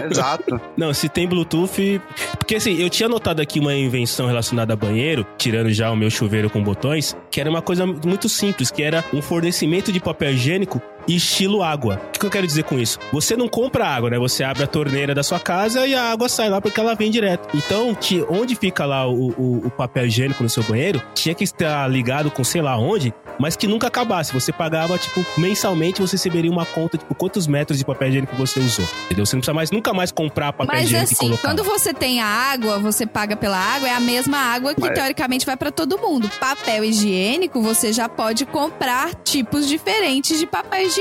Exato. 0.09 0.59
Não, 0.77 0.93
se 0.93 1.09
tem 1.09 1.27
Bluetooth. 1.27 2.01
Porque 2.37 2.55
assim, 2.55 2.79
eu 2.81 2.89
tinha 2.89 3.09
notado 3.09 3.39
aqui 3.39 3.59
uma 3.59 3.73
invenção 3.73 4.27
relacionada 4.27 4.73
a 4.73 4.75
banheiro, 4.75 5.25
tirando 5.37 5.71
já 5.71 5.91
o 5.91 5.95
meu 5.95 6.09
chuveiro 6.09 6.49
com 6.49 6.61
botões, 6.63 7.15
que 7.31 7.39
era 7.39 7.49
uma 7.49 7.61
coisa 7.61 7.85
muito 7.85 8.29
simples, 8.29 8.71
que 8.71 8.83
era 8.83 9.03
um 9.13 9.21
fornecimento 9.21 9.91
de 9.91 9.99
papel 9.99 10.31
higiênico 10.31 10.81
estilo 11.15 11.63
água. 11.63 12.01
O 12.15 12.19
que 12.19 12.25
eu 12.25 12.29
quero 12.29 12.47
dizer 12.47 12.63
com 12.63 12.79
isso? 12.79 12.97
Você 13.13 13.35
não 13.37 13.47
compra 13.47 13.87
água, 13.87 14.09
né? 14.09 14.17
Você 14.17 14.43
abre 14.43 14.63
a 14.63 14.67
torneira 14.67 15.13
da 15.13 15.23
sua 15.23 15.39
casa 15.39 15.85
e 15.85 15.93
a 15.95 16.11
água 16.11 16.27
sai 16.27 16.49
lá 16.49 16.59
porque 16.59 16.79
ela 16.79 16.95
vem 16.95 17.11
direto. 17.11 17.47
Então, 17.55 17.95
onde 18.29 18.55
fica 18.55 18.85
lá 18.85 19.07
o, 19.07 19.29
o- 19.37 19.61
o 19.67 19.69
papel 19.69 20.07
higiênico 20.07 20.41
no 20.43 20.49
seu 20.49 20.63
banheiro, 20.63 21.01
tinha 21.13 21.35
que 21.35 21.43
estar 21.43 21.87
ligado 21.87 22.31
com 22.31 22.43
sei 22.43 22.61
lá 22.61 22.77
onde, 22.77 23.13
mas 23.39 23.55
que 23.55 23.67
nunca 23.67 23.87
acabasse. 23.87 24.33
Você 24.33 24.51
pagava, 24.51 24.97
tipo, 24.97 25.23
mensalmente, 25.37 26.01
você 26.01 26.15
receberia 26.15 26.51
uma 26.51 26.65
conta, 26.65 26.97
tipo, 26.97 27.13
quantos 27.15 27.45
metros 27.47 27.77
de 27.77 27.85
papel 27.85 28.09
higiênico 28.09 28.35
você 28.35 28.59
usou. 28.59 28.85
Entendeu? 29.05 29.25
Você 29.25 29.35
não 29.35 29.41
precisa 29.41 29.53
mais, 29.53 29.71
nunca 29.71 29.93
mais 29.93 30.11
comprar 30.11 30.51
papel 30.53 30.75
Mas 30.75 30.85
higiênico 30.87 31.11
e 31.11 31.13
assim, 31.13 31.27
colocar. 31.27 31.47
quando 31.47 31.63
você 31.63 31.93
tem 31.93 32.19
a 32.19 32.25
água, 32.25 32.79
você 32.79 33.05
paga 33.05 33.35
pela 33.35 33.57
água, 33.57 33.87
é 33.87 33.93
a 33.93 33.99
mesma 33.99 34.37
água 34.37 34.73
que 34.73 34.81
Mas- 34.81 34.93
teoricamente 34.93 35.45
vai 35.45 35.55
pra 35.55 35.71
todo 35.71 35.97
mundo. 35.99 36.29
Papel 36.39 36.83
higiênico, 36.83 37.61
você 37.61 37.93
já 37.93 38.09
pode 38.09 38.45
comprar 38.45 39.13
tipos 39.23 39.67
diferentes 39.67 40.39
de 40.39 40.47
papel 40.47 40.81
higiênico. 40.81 40.96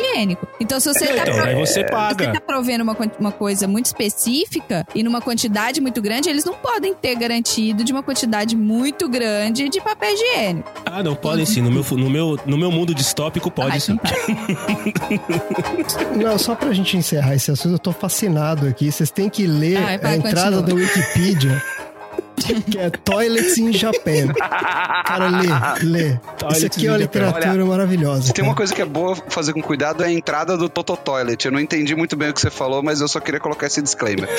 Então, 0.61 0.79
se 0.81 0.89
você 0.93 1.07
tá 1.09 1.23
Então, 1.23 1.37
daí 1.37 1.55
você 1.55 1.73
você 1.77 1.85
paga. 1.85 2.33
tá 2.33 2.41
provendo 2.41 2.83
uma, 2.83 2.97
uma 3.19 3.33
coisa 3.33 3.67
muito 3.69 3.87
específica 3.87 4.87
e 4.95 5.03
numa 5.03 5.21
quantidade 5.21 5.81
muito 5.81 6.01
grande, 6.01 6.29
eles 6.29 6.45
não 6.45 6.55
podem 6.55 6.95
ter 6.95 7.15
garantido 7.17 7.85
de 7.85 7.93
uma 7.93 8.03
quantidade 8.03 8.57
muito 8.57 9.09
grande 9.09 9.69
de 9.69 9.81
papel 9.81 10.13
higiênico. 10.15 10.71
Ah, 10.85 11.03
não, 11.03 11.15
podem 11.15 11.45
sim. 11.45 11.61
No 11.61 11.71
meu, 11.71 11.85
no 11.97 12.11
meu, 12.11 12.39
no 12.47 12.57
meu 12.59 12.71
mundo 12.71 12.95
distópico, 12.95 13.51
pode 13.51 13.81
sim. 13.81 13.99
Não, 16.17 16.39
só 16.39 16.55
pra 16.55 16.73
gente 16.73 16.97
encerrar 16.97 17.35
esse 17.35 17.51
assunto, 17.51 17.73
eu 17.75 17.79
tô 17.79 17.93
fascinado 17.93 18.67
aqui. 18.67 18.91
Vocês 18.91 19.11
têm 19.11 19.29
que 19.29 19.47
ler 19.47 19.77
Ai, 19.79 19.99
vai, 19.99 20.13
a 20.13 20.17
entrada 20.17 20.57
continua. 20.63 20.63
da 20.63 20.75
Wikipedia, 20.75 21.63
que 22.37 22.79
é 22.79 22.91
Toilets 22.91 23.59
in 23.59 23.73
Japan. 23.73 24.33
Cara, 25.05 25.29
lê, 25.29 25.49
lê. 25.83 26.17
Toilets 26.39 26.57
Isso 26.59 26.67
aqui 26.67 26.87
é 26.87 26.91
uma 26.91 26.99
literatura 26.99 27.65
maravilhosa. 27.65 28.23
Se 28.23 28.33
tem 28.33 28.45
uma 28.45 28.55
coisa 28.55 28.75
que 28.75 28.83
é 28.83 28.85
boa 28.85 29.17
fazer 29.29 29.53
com 29.53 29.63
cuidado 29.63 30.03
é 30.05 30.07
a 30.07 30.13
entrada 30.13 30.57
do 30.57 30.69
Toto 30.69 30.97
Toilet. 30.97 31.45
Eu 31.47 31.53
não 31.53 31.61
entendi 31.61 31.95
muito 31.97 32.17
bem 32.17 32.31
o 32.31 32.35
que 32.35 32.41
você 32.41 32.51
falou, 32.51 32.83
mas 32.83 33.01
eu 33.01 33.09
só 33.09 33.19
queria 33.21 33.41
colocar 33.41 33.67
esse 33.67 33.81
disclaimer. 33.83 34.29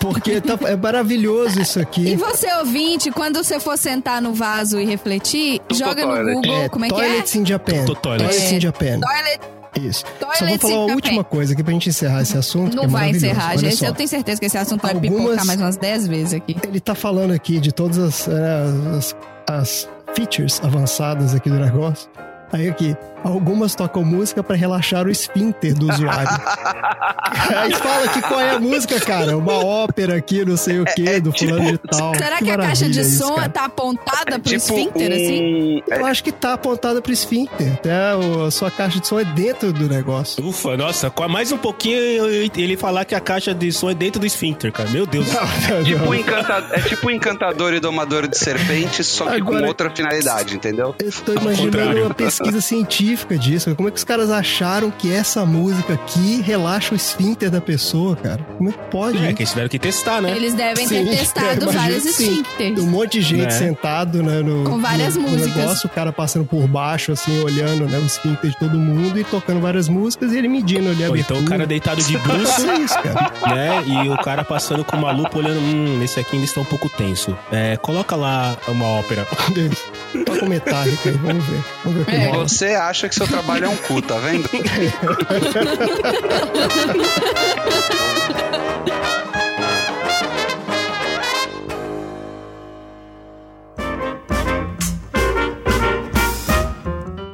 Porque 0.00 0.40
tá- 0.40 0.58
é 0.68 0.76
maravilhoso 0.76 1.60
isso 1.60 1.78
E 1.78 1.82
aqui. 1.82 2.16
você, 2.16 2.52
ouvinte, 2.54 3.10
quando 3.10 3.42
você 3.42 3.58
for 3.60 3.76
sentar 3.76 4.20
no 4.22 4.32
vaso 4.34 4.78
e 4.80 4.84
refletir, 4.84 5.60
joga 5.72 6.04
no. 6.06 6.16
Google, 6.34 6.70
como 6.70 6.84
é 6.84 6.88
que 6.88 6.94
é? 6.94 6.98
Toilets 6.98 7.34
in 7.36 7.46
Japan. 7.46 7.84
To- 7.84 7.94
toilets. 7.94 8.28
Toilets 8.36 8.52
in 8.52 8.60
Japan. 8.60 9.00
Toilet 9.00 9.40
Isso. 9.80 10.04
Só 10.38 10.46
vou 10.46 10.58
falar 10.58 10.84
uma 10.86 10.94
última 10.94 11.24
coisa 11.24 11.52
aqui 11.52 11.62
pra 11.62 11.72
gente 11.72 11.88
encerrar 11.88 12.22
esse 12.22 12.36
assunto. 12.36 12.74
Não 12.74 12.84
é 12.84 12.88
vai 12.88 13.10
encerrar, 13.10 13.56
gente. 13.56 13.84
Eu 13.84 13.92
tenho 13.94 14.08
certeza 14.08 14.40
que 14.40 14.46
esse 14.46 14.58
assunto 14.58 14.82
vai 14.82 14.92
Algumas- 14.94 15.18
pipocar 15.18 15.46
mais 15.46 15.60
umas 15.60 15.76
10 15.76 16.06
vezes 16.06 16.34
aqui. 16.34 16.56
Ele 16.66 16.80
tá 16.80 16.94
falando 16.94 17.32
aqui 17.32 17.58
de 17.60 17.72
todas 17.72 17.98
as, 17.98 18.28
é, 18.28 18.64
as, 18.96 19.16
as 19.48 19.88
features 20.14 20.60
avançadas 20.62 21.34
aqui 21.34 21.50
do 21.50 21.58
negócio. 21.58 22.08
Aí 22.52 22.68
aqui, 22.68 22.96
algumas 23.24 23.74
tocam 23.74 24.04
música 24.04 24.42
pra 24.42 24.54
relaxar 24.54 25.06
o 25.06 25.10
esfíncter 25.10 25.74
do 25.74 25.90
usuário. 25.92 26.30
Aí 27.56 27.72
fala 27.74 28.04
aqui 28.04 28.22
qual 28.22 28.40
é 28.40 28.50
a 28.50 28.58
música, 28.60 29.00
cara. 29.00 29.36
Uma 29.36 29.54
ópera 29.64 30.16
aqui, 30.16 30.44
não 30.44 30.56
sei 30.56 30.80
o 30.80 30.84
que, 30.84 31.20
do 31.20 31.32
fulano 31.36 31.72
de 31.72 31.78
tal. 31.78 32.14
Será 32.14 32.38
que, 32.38 32.44
Que 32.44 32.50
a 32.50 32.56
caixa 32.58 32.88
de 32.88 33.00
isso, 33.00 33.18
som 33.26 33.34
cara. 33.34 33.48
tá 33.48 33.64
apontada 33.64 34.38
pro 34.38 34.40
tipo 34.40 34.54
esfíncter, 34.56 35.12
assim? 35.12 35.42
um... 35.42 35.82
Eu 35.94 36.06
acho 36.06 36.22
que 36.22 36.30
tá 36.32 36.52
apontada 36.54 37.02
pro 37.02 37.12
esfíncter. 37.12 37.72
Até 37.74 38.14
o- 38.16 38.44
a 38.46 38.50
sua 38.50 38.70
caixa 38.70 39.00
de 39.00 39.06
som 39.06 39.18
é 39.18 39.24
dentro 39.24 39.72
do 39.72 39.88
negócio. 39.88 40.46
Ufa, 40.46 40.76
nossa, 40.76 41.10
com 41.10 41.26
mais 41.28 41.50
um 41.52 41.58
pouquinho 41.58 42.26
ele 42.56 42.76
falar 42.76 43.04
que 43.04 43.14
a 43.14 43.20
caixa 43.20 43.52
de 43.54 43.72
som 43.72 43.90
é 43.90 43.94
dentro 43.94 44.20
do 44.20 44.26
esfíncter, 44.26 44.70
cara. 44.72 44.88
Meu 44.90 45.04
Deus. 45.06 45.26
Não, 45.32 45.84
Tipo 45.84 46.04
não. 46.04 46.10
um 46.10 46.14
encanta... 46.14 46.64
É 46.72 46.80
tipo 46.80 47.08
um 47.08 47.10
encantador 47.10 47.74
e 47.74 47.80
domador 47.80 48.28
de 48.28 48.38
serpentes, 48.38 49.06
só 49.06 49.26
que 49.26 49.36
Agora- 49.36 49.60
com 49.62 49.66
outra 49.66 49.90
finalidade, 49.90 50.54
entendeu? 50.54 50.94
Eu 50.98 51.12
tô 51.12 51.32
imaginando 51.32 52.04
uma 52.04 52.14
pesquisa 52.38 52.60
científica 52.60 53.36
disso. 53.38 53.74
Como 53.74 53.88
é 53.88 53.90
que 53.92 53.98
os 53.98 54.04
caras 54.04 54.30
acharam 54.30 54.90
que 54.90 55.12
essa 55.12 55.44
música 55.44 55.94
aqui 55.94 56.40
relaxa 56.42 56.92
o 56.92 56.96
esfíncter 56.96 57.50
da 57.50 57.60
pessoa, 57.60 58.14
cara? 58.16 58.42
Como 58.58 58.68
é 58.68 58.72
que 58.72 58.78
pode? 58.90 59.18
É, 59.18 59.28
hein? 59.28 59.34
que 59.34 59.42
eles 59.42 59.50
tiveram 59.50 59.68
que 59.68 59.78
testar, 59.78 60.20
né? 60.20 60.36
Eles 60.36 60.54
devem 60.54 60.86
Sim, 60.86 61.04
ter 61.06 61.16
testado 61.16 61.70
vários 61.72 62.04
esfíncteres. 62.04 62.78
Um 62.82 62.86
monte 62.86 63.12
de 63.18 63.22
gente 63.22 63.46
É. 63.46 63.50
sentado, 63.50 64.22
né, 64.22 64.40
no, 64.42 64.64
Com 64.64 64.78
várias 64.80 65.14
no- 65.16 65.22
no 65.22 65.28
músicas. 65.30 65.56
negócio, 65.56 65.86
o 65.86 65.90
cara 65.90 66.12
passando 66.12 66.44
por 66.44 66.66
baixo, 66.68 67.12
assim, 67.12 67.42
olhando, 67.42 67.86
né, 67.86 67.98
o 67.98 68.04
esfíncter 68.06 68.50
de 68.50 68.56
todo 68.58 68.78
mundo 68.78 69.18
e 69.18 69.24
tocando 69.24 69.60
várias 69.60 69.88
músicas 69.88 70.32
e 70.32 70.38
ele 70.38 70.48
medindo 70.48 70.90
ali 70.90 71.04
a 71.04 71.08
Ou 71.08 71.16
então 71.16 71.38
o 71.38 71.44
cara 71.44 71.66
deitado 71.66 72.02
de 72.02 72.16
bruxo, 72.18 72.56
Tudo 72.66 72.82
isso, 72.82 72.94
cara. 73.02 73.32
né? 73.54 73.82
E 73.86 74.08
o 74.08 74.16
cara 74.18 74.44
passando 74.44 74.84
com 74.84 74.96
uma 74.96 75.10
lupa 75.10 75.38
olhando, 75.38 75.60
hum, 75.60 76.02
esse 76.02 76.20
aqui 76.20 76.36
ainda 76.36 76.44
está 76.44 76.60
um 76.60 76.64
pouco 76.64 76.88
tenso. 76.88 77.36
É, 77.50 77.76
coloca 77.76 78.14
lá 78.16 78.56
uma 78.68 78.84
ópera. 78.86 79.26
Toca 80.26 80.44
o 80.44 80.48
metálica 80.48 81.10
aí, 81.10 81.16
vamos 81.16 81.44
ver. 81.44 81.60
Vamos 81.84 81.96
ver 81.98 82.02
o 82.02 82.04
que 82.06 82.16
É. 82.16 82.25
Você 82.32 82.66
acha 82.74 83.08
que 83.08 83.14
seu 83.14 83.26
trabalho 83.26 83.66
é 83.66 83.68
um 83.68 83.76
cu, 83.76 84.02
tá 84.02 84.16
vendo? 84.18 84.48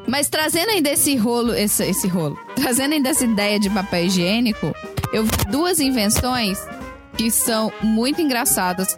Mas 0.06 0.28
trazendo 0.28 0.70
ainda 0.70 0.90
esse 0.90 1.16
rolo, 1.16 1.54
esse, 1.54 1.84
esse 1.84 2.06
rolo, 2.06 2.38
trazendo 2.54 2.92
ainda 2.92 3.08
essa 3.08 3.24
ideia 3.24 3.58
de 3.58 3.70
papel 3.70 4.04
higiênico, 4.04 4.74
eu 5.12 5.24
vi 5.24 5.30
duas 5.50 5.80
invenções 5.80 6.58
que 7.16 7.30
são 7.30 7.72
muito 7.82 8.20
engraçadas 8.20 8.96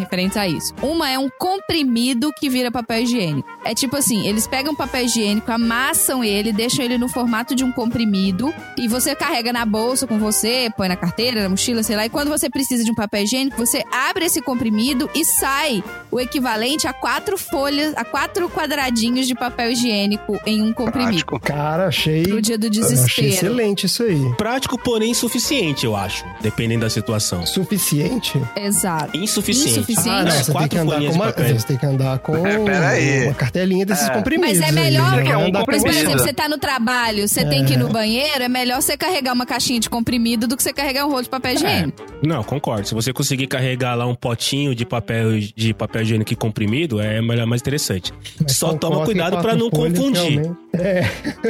referentes 0.00 0.36
a 0.36 0.46
isso. 0.46 0.74
Uma 0.82 1.08
é 1.10 1.18
um 1.18 1.28
comprimido 1.38 2.32
que 2.38 2.48
vira 2.48 2.70
papel 2.70 3.02
higiênico. 3.02 3.48
É 3.64 3.74
tipo 3.74 3.96
assim, 3.96 4.26
eles 4.26 4.46
pegam 4.46 4.74
papel 4.74 5.04
higiênico, 5.04 5.50
amassam 5.52 6.24
ele, 6.24 6.52
deixam 6.52 6.84
ele 6.84 6.98
no 6.98 7.08
formato 7.08 7.54
de 7.54 7.64
um 7.64 7.70
comprimido 7.70 8.52
e 8.76 8.88
você 8.88 9.14
carrega 9.14 9.52
na 9.52 9.64
bolsa 9.64 10.06
com 10.06 10.18
você, 10.18 10.70
põe 10.76 10.88
na 10.88 10.96
carteira, 10.96 11.42
na 11.42 11.48
mochila, 11.48 11.82
sei 11.82 11.96
lá. 11.96 12.06
E 12.06 12.08
quando 12.08 12.28
você 12.28 12.48
precisa 12.48 12.84
de 12.84 12.90
um 12.90 12.94
papel 12.94 13.22
higiênico, 13.24 13.56
você 13.56 13.84
abre 13.92 14.24
esse 14.24 14.40
comprimido 14.40 15.08
e 15.14 15.24
sai 15.24 15.82
o 16.10 16.18
equivalente 16.18 16.86
a 16.86 16.92
quatro 16.92 17.36
folhas, 17.38 17.92
a 17.96 18.04
quatro 18.04 18.48
quadradinhos 18.48 19.26
de 19.26 19.34
papel 19.34 19.72
higiênico 19.72 20.38
em 20.46 20.62
um 20.62 20.72
comprimido. 20.72 21.10
Prático. 21.10 21.40
Cara, 21.40 21.86
achei. 21.86 22.22
Pro 22.22 22.40
dia 22.40 22.58
do 22.58 22.66
eu 22.66 22.70
achei 22.70 22.82
desespero. 22.82 23.28
excelente 23.28 23.86
isso 23.86 24.02
aí. 24.02 24.34
Prático, 24.36 24.78
porém 24.78 25.10
insuficiente, 25.10 25.84
eu 25.84 25.94
acho. 25.94 26.24
Dependendo 26.40 26.80
da 26.80 26.90
situação. 26.90 27.44
Suficiente? 27.46 28.40
Exato. 28.56 29.16
Insuficiente. 29.16 29.70
Insuficiente. 29.70 29.89
Ah, 29.98 30.22
não, 30.22 30.30
É, 30.30 30.42
você 30.42 30.52
tem 30.52 30.68
que 30.68 30.78
andar 30.78 31.00
com 31.00 31.12
uma, 31.12 31.30
você 31.32 31.66
tem 31.66 31.76
que 31.76 31.86
andar 31.86 32.18
com 32.18 32.46
É, 32.46 33.24
uma 33.26 33.34
cartelinha 33.34 33.86
desses 33.86 34.08
É. 34.08 34.12
comprimidos. 34.12 34.58
Mas 34.58 34.66
é 34.66 34.68
aí, 34.68 34.72
melhor. 34.84 35.16
né? 35.16 35.22
Que 35.22 35.30
é 35.32 35.36
um 35.36 35.44
com 35.46 35.52
Mas, 35.52 35.64
por 35.64 35.74
comprimido. 35.74 35.98
exemplo, 35.98 36.18
você 36.20 36.32
tá 36.32 36.48
no 36.48 36.58
trabalho, 36.58 37.26
você 37.28 37.44
tem 37.44 37.64
que 37.64 37.74
ir 37.74 37.76
no 37.76 37.88
banheiro, 37.88 38.42
é 38.42 38.48
melhor 38.48 38.80
você 38.82 38.96
carregar 38.96 39.32
uma 39.32 39.46
caixinha 39.46 39.80
de 39.80 39.88
comprimido 39.90 40.46
do 40.46 40.56
que 40.56 40.62
você 40.62 40.72
carregar 40.72 41.06
um 41.06 41.10
rolo 41.10 41.22
de 41.22 41.28
papel 41.28 41.54
higiênico. 41.54 42.02
Não, 42.22 42.42
concordo. 42.42 42.86
Se 42.86 42.94
você 42.94 43.12
conseguir 43.12 43.46
carregar 43.46 43.94
lá 43.94 44.06
um 44.06 44.14
potinho 44.14 44.74
de 44.74 44.84
papel 44.84 45.38
de 45.38 45.74
papel 45.74 46.02
higiênico 46.02 46.34
comprimido, 46.36 47.00
é 47.00 47.20
melhor, 47.20 47.46
mais 47.46 47.60
interessante. 47.60 48.12
Mas 48.40 48.52
Só 48.56 48.72
toma 48.74 49.04
cuidado 49.04 49.32
pra 49.32 49.42
quatro 49.42 49.58
não 49.58 49.70
folhas, 49.70 49.98
confundir. 49.98 50.22
realmente. 50.40 50.60
É, 50.72 51.02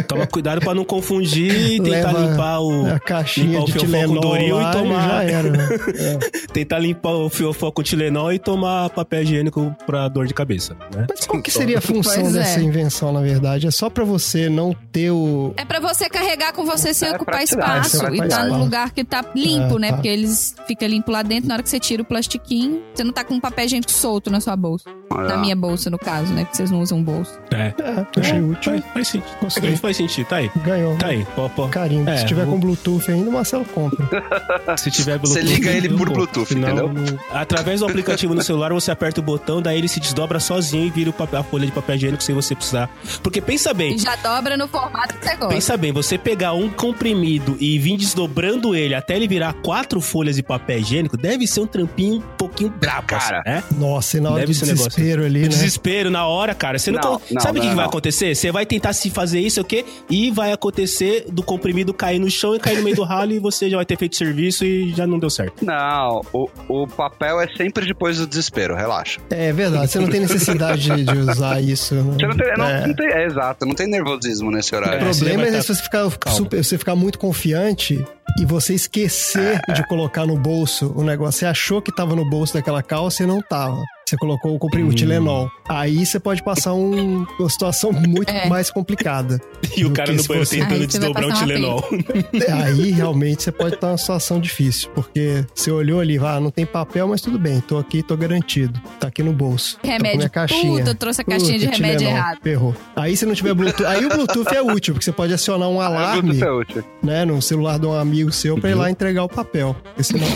Toma 0.08 0.26
cuidado 0.26 0.60
pra 0.62 0.74
não 0.74 0.82
confundir 0.84 1.72
e 1.72 1.80
tentar 1.82 2.10
Leva 2.12 2.20
limpar 2.30 2.60
o 2.60 2.86
a 2.94 2.98
caixinha 2.98 3.46
limpar 3.58 3.62
o 3.62 3.66
de 3.66 3.72
fiofoco 3.72 3.86
Tilenol 3.92 4.20
Doril 4.22 4.62
e 4.62 4.72
tomar 4.72 5.08
já 5.08 5.24
era. 5.24 5.50
né? 5.50 5.68
tentar 6.52 6.78
limpar 6.78 7.10
o 7.12 7.28
fiofó 7.28 7.70
com 7.70 7.82
Tilenol 7.82 8.29
e 8.32 8.38
tomar 8.38 8.90
papel 8.90 9.22
higiênico 9.22 9.74
pra 9.86 10.08
dor 10.08 10.26
de 10.26 10.34
cabeça, 10.34 10.74
né? 10.94 11.06
Mas 11.08 11.26
qual 11.26 11.42
que 11.42 11.50
seria 11.50 11.78
a 11.78 11.80
função 11.80 12.22
Pois 12.22 12.34
é. 12.34 12.38
dessa 12.38 12.60
invenção, 12.60 13.12
na 13.12 13.20
verdade? 13.20 13.66
É 13.66 13.70
só 13.70 13.88
pra 13.90 14.04
você 14.04 14.48
não 14.48 14.74
ter 14.92 15.10
o... 15.10 15.52
É 15.56 15.64
pra 15.64 15.80
você 15.80 16.08
carregar 16.08 16.52
com 16.52 16.64
você 16.64 16.92
sem 16.94 17.08
É 17.08 17.12
ocupar 17.16 17.36
praticidade, 17.36 17.86
espaço 17.86 18.04
e 18.04 18.08
ocupar 18.08 18.28
tá 18.28 18.38
num 18.38 18.44
espaço. 18.46 18.64
lugar 18.64 18.90
que 18.92 19.04
tá 19.04 19.24
limpo, 19.34 19.76
Ah, 19.76 19.78
né? 19.78 19.88
tá. 19.88 19.94
Porque 19.94 20.08
eles 20.08 20.54
ficam 20.66 20.88
limpo 20.88 21.10
lá 21.10 21.22
dentro, 21.22 21.48
na 21.48 21.54
hora 21.54 21.62
que 21.62 21.68
você 21.70 21.80
tira 21.80 22.02
o 22.02 22.04
plastiquinho, 22.04 22.82
você 22.94 23.04
não 23.04 23.12
tá 23.12 23.24
com 23.24 23.34
um 23.34 23.40
papel 23.40 23.64
higiênico 23.66 23.90
solto 23.90 24.30
na 24.30 24.40
sua 24.40 24.56
bolsa. 24.56 24.84
Na 25.12 25.36
minha 25.38 25.56
bolsa, 25.56 25.90
no 25.90 25.98
caso, 25.98 26.32
né? 26.32 26.44
Porque 26.44 26.56
vocês 26.56 26.70
não 26.70 26.80
usam 26.80 27.02
bolso. 27.02 27.32
É. 27.52 27.74
É, 27.82 28.20
achei 28.20 28.40
útil. 28.40 28.72
Faz, 28.72 28.84
faz 28.94 29.08
sentido. 29.08 29.36
Gostei. 29.40 29.76
Faz 29.76 29.96
sentido, 29.96 30.26
tá 30.26 30.36
aí. 30.36 30.50
Ganhou. 30.64 30.96
Tá 30.96 31.08
aí. 31.08 31.26
Pó, 31.34 31.48
pó. 31.48 31.66
Carinho. 31.68 32.08
É, 32.08 32.18
Se 32.18 32.26
tiver 32.26 32.44
vou- 32.44 32.54
com 32.54 32.60
Bluetooth 32.60 33.10
ainda, 33.10 33.28
o 33.28 33.32
Marcelo 33.32 33.64
compra. 33.64 34.06
Se 34.78 34.88
tiver 34.90 35.18
Você 35.18 35.40
Bluetooth, 35.40 35.54
liga 35.60 35.70
ele 35.72 35.88
por. 35.88 36.10
Bluetooth, 36.10 36.54
entendeu? 36.54 36.92
não- 36.92 37.18
Através 37.32 37.80
do 37.80 37.86
aplicativo 37.86 38.34
no 38.34 38.42
celular, 38.42 38.72
você 38.72 38.92
aperta 38.92 39.20
o 39.20 39.22
botão, 39.22 39.60
daí 39.60 39.78
ele 39.78 39.88
se 39.88 39.98
desdobra 39.98 40.38
sozinho 40.38 40.86
e 40.86 40.90
vira 40.90 41.10
o 41.10 41.12
papel- 41.12 41.40
a 41.40 41.42
folha 41.42 41.66
de 41.66 41.72
papel 41.72 41.96
higiênico 41.96 42.22
sem 42.22 42.34
você 42.34 42.54
precisar. 42.54 42.88
Porque 43.22 43.40
pensa 43.40 43.74
bem, 43.74 43.94
E 43.94 43.98
já 43.98 44.14
dobra 44.16 44.56
no 44.56 44.68
formato 44.68 45.14
que 45.18 45.24
você 45.26 45.34
gosta. 45.36 45.54
Pensa 45.54 45.76
bem, 45.76 45.92
você 45.92 46.16
pegar 46.18 46.52
um 46.52 46.70
comprimido 46.70 47.56
e 47.60 47.78
vir 47.80 47.96
desdobrando 47.96 48.76
ele 48.76 48.94
até 48.94 49.16
ele 49.16 49.26
virar 49.26 49.54
quatro 49.54 50.00
folhas 50.00 50.36
de 50.36 50.42
papel 50.42 50.78
higiênico, 50.78 51.16
deve 51.16 51.46
ser 51.48 51.60
um 51.60 51.66
trampinho 51.66 52.16
um 52.18 52.20
pouquinho 52.20 52.70
brabo, 52.70 53.08
Cara. 53.08 53.40
assim, 53.44 53.50
né? 53.50 53.64
Nossa, 53.76 54.16
e 54.16 54.20
na 54.20 54.30
hora 54.30 54.40
Deve 54.40 54.52
do 54.52 54.58
ser 54.58 54.64
um 54.66 54.68
negócio. 54.68 54.99
Desespero 55.00 55.24
ali, 55.24 55.38
O 55.40 55.42
né? 55.42 55.48
desespero 55.48 56.10
na 56.10 56.26
hora, 56.26 56.54
cara. 56.54 56.78
Você 56.78 56.90
não, 56.90 57.00
Não, 57.00 57.12
con- 57.18 57.22
não, 57.30 57.40
sabe 57.40 57.58
o 57.58 57.62
que, 57.62 57.68
que 57.68 57.74
vai 57.74 57.84
acontecer? 57.86 58.34
Você 58.34 58.50
vai 58.52 58.66
tentar 58.66 58.92
se 58.92 59.10
fazer 59.10 59.40
isso, 59.40 59.60
o 59.60 59.64
quê? 59.64 59.84
E 60.08 60.30
vai 60.30 60.52
acontecer 60.52 61.26
do 61.30 61.42
comprimido 61.42 61.92
cair 61.94 62.18
no 62.18 62.30
chão 62.30 62.54
e 62.54 62.58
cair 62.58 62.76
no 62.78 62.82
meio 62.82 62.96
do 62.96 63.02
ralo 63.02 63.32
e 63.32 63.38
você 63.38 63.68
já 63.70 63.76
vai 63.76 63.86
ter 63.86 63.96
feito 63.98 64.16
serviço 64.16 64.64
e 64.64 64.90
já 64.94 65.06
não 65.06 65.18
deu 65.18 65.30
certo. 65.30 65.64
Não, 65.64 66.20
o, 66.32 66.48
o 66.68 66.86
papel 66.86 67.40
é 67.40 67.48
sempre 67.56 67.86
depois 67.86 68.18
do 68.18 68.26
desespero, 68.26 68.74
relaxa. 68.76 69.20
É 69.30 69.52
verdade, 69.52 69.90
você 69.90 69.98
não 69.98 70.08
tem 70.08 70.20
necessidade 70.20 70.82
de, 70.90 71.04
de 71.04 71.18
usar 71.18 71.60
isso. 71.62 71.94
Né? 71.94 72.02
Você 72.18 72.26
não 72.26 72.36
tem, 72.36 72.56
não, 72.56 72.66
É. 72.66 72.86
não 72.86 72.94
tem- 72.94 73.06
é 73.10 73.24
exato, 73.26 73.66
não 73.66 73.74
tem 73.74 73.86
nervosismo 73.88 74.50
nesse 74.50 74.74
O 74.74 74.78
horário. 74.78 75.00
É, 75.00 75.04
você 75.12 75.24
problema 75.24 75.46
é 75.48 75.52
tá- 75.52 75.62
se 75.62 75.74
você 75.74 75.82
ficar, 75.82 76.10
super- 76.30 76.62
você 76.64 76.78
ficar 76.78 76.94
muito 76.96 77.18
confiante 77.18 78.04
e 78.38 78.44
você 78.44 78.74
esquecer 78.74 79.60
de 79.74 79.86
colocar 79.88 80.26
no 80.26 80.36
bolso 80.36 80.92
o 80.96 81.02
negócio. 81.02 81.40
Você 81.40 81.46
achou 81.46 81.80
que 81.82 81.94
tava 81.94 82.14
no 82.14 82.28
bolso 82.28 82.54
daquela 82.54 82.82
calça 82.82 83.22
e 83.22 83.26
não 83.26 83.40
tava. 83.42 83.82
Você 84.10 84.16
colocou 84.16 84.56
o 84.56 84.58
comprimido 84.58 84.90
Hum. 84.92 84.96
Tilenol. 84.96 85.48
Aí 85.68 86.04
você 86.04 86.18
pode 86.18 86.42
passar 86.42 86.74
um- 86.74 87.24
uma 87.38 87.48
situação 87.48 87.92
muito 87.92 88.28
É. 88.34 88.48
mais 88.48 88.68
complicada. 88.68 89.40
E 89.76 89.84
o 89.84 89.92
cara 89.92 90.12
no 90.12 90.20
banheiro 90.24 90.50
tentando 90.50 90.84
desdobrar 90.88 91.28
um 91.28 91.32
Tilenol. 91.32 91.84
Aí 92.64 92.90
realmente 92.90 93.44
você 93.44 93.52
pode 93.52 93.76
estar 93.76 93.86
numa 93.86 93.98
situação 93.98 94.40
difícil. 94.40 94.90
Porque 94.96 95.44
você 95.54 95.70
olhou 95.70 96.00
ali, 96.00 96.18
ah, 96.18 96.40
não 96.40 96.50
tem 96.50 96.66
papel, 96.66 97.06
mas 97.06 97.20
tudo 97.20 97.38
bem, 97.38 97.60
tô 97.60 97.78
aqui, 97.78 98.02
tô 98.02 98.16
garantido. 98.16 98.80
Tá 98.98 99.06
aqui 99.06 99.22
no 99.22 99.32
bolso. 99.32 99.78
Remédio. 99.80 100.16
minha 100.18 100.28
caixinha. 100.28 100.78
Puta, 100.78 100.90
eu 100.90 100.94
trouxe 100.96 101.20
a 101.20 101.24
caixinha 101.24 101.58
de 101.60 101.66
Puta, 101.66 101.76
remédio 101.76 101.98
Tilenol, 101.98 102.18
errado. 102.18 102.38
Ferrou. 102.42 102.74
Aí 102.96 103.16
se 103.16 103.24
não 103.24 103.34
tiver 103.34 103.54
Bluetooth. 103.54 103.86
Aí 103.86 104.04
o 104.04 104.08
Bluetooth 104.08 104.52
é 104.52 104.60
útil, 104.60 104.94
porque 104.94 105.04
você 105.04 105.12
pode 105.12 105.32
acionar 105.32 105.68
um 105.68 105.80
alarme 105.80 106.22
Bluetooth 106.34 106.44
é 106.48 106.50
útil. 106.52 106.84
né, 107.00 107.24
no 107.24 107.40
celular 107.40 107.78
de 107.78 107.86
um 107.86 107.92
amigo 107.92 108.32
seu 108.32 108.58
pra 108.58 108.70
ir 108.70 108.74
lá 108.74 108.90
entregar 108.90 109.22
o 109.22 109.28
papel. 109.28 109.76
Porque 109.84 110.02
senão 110.02 110.26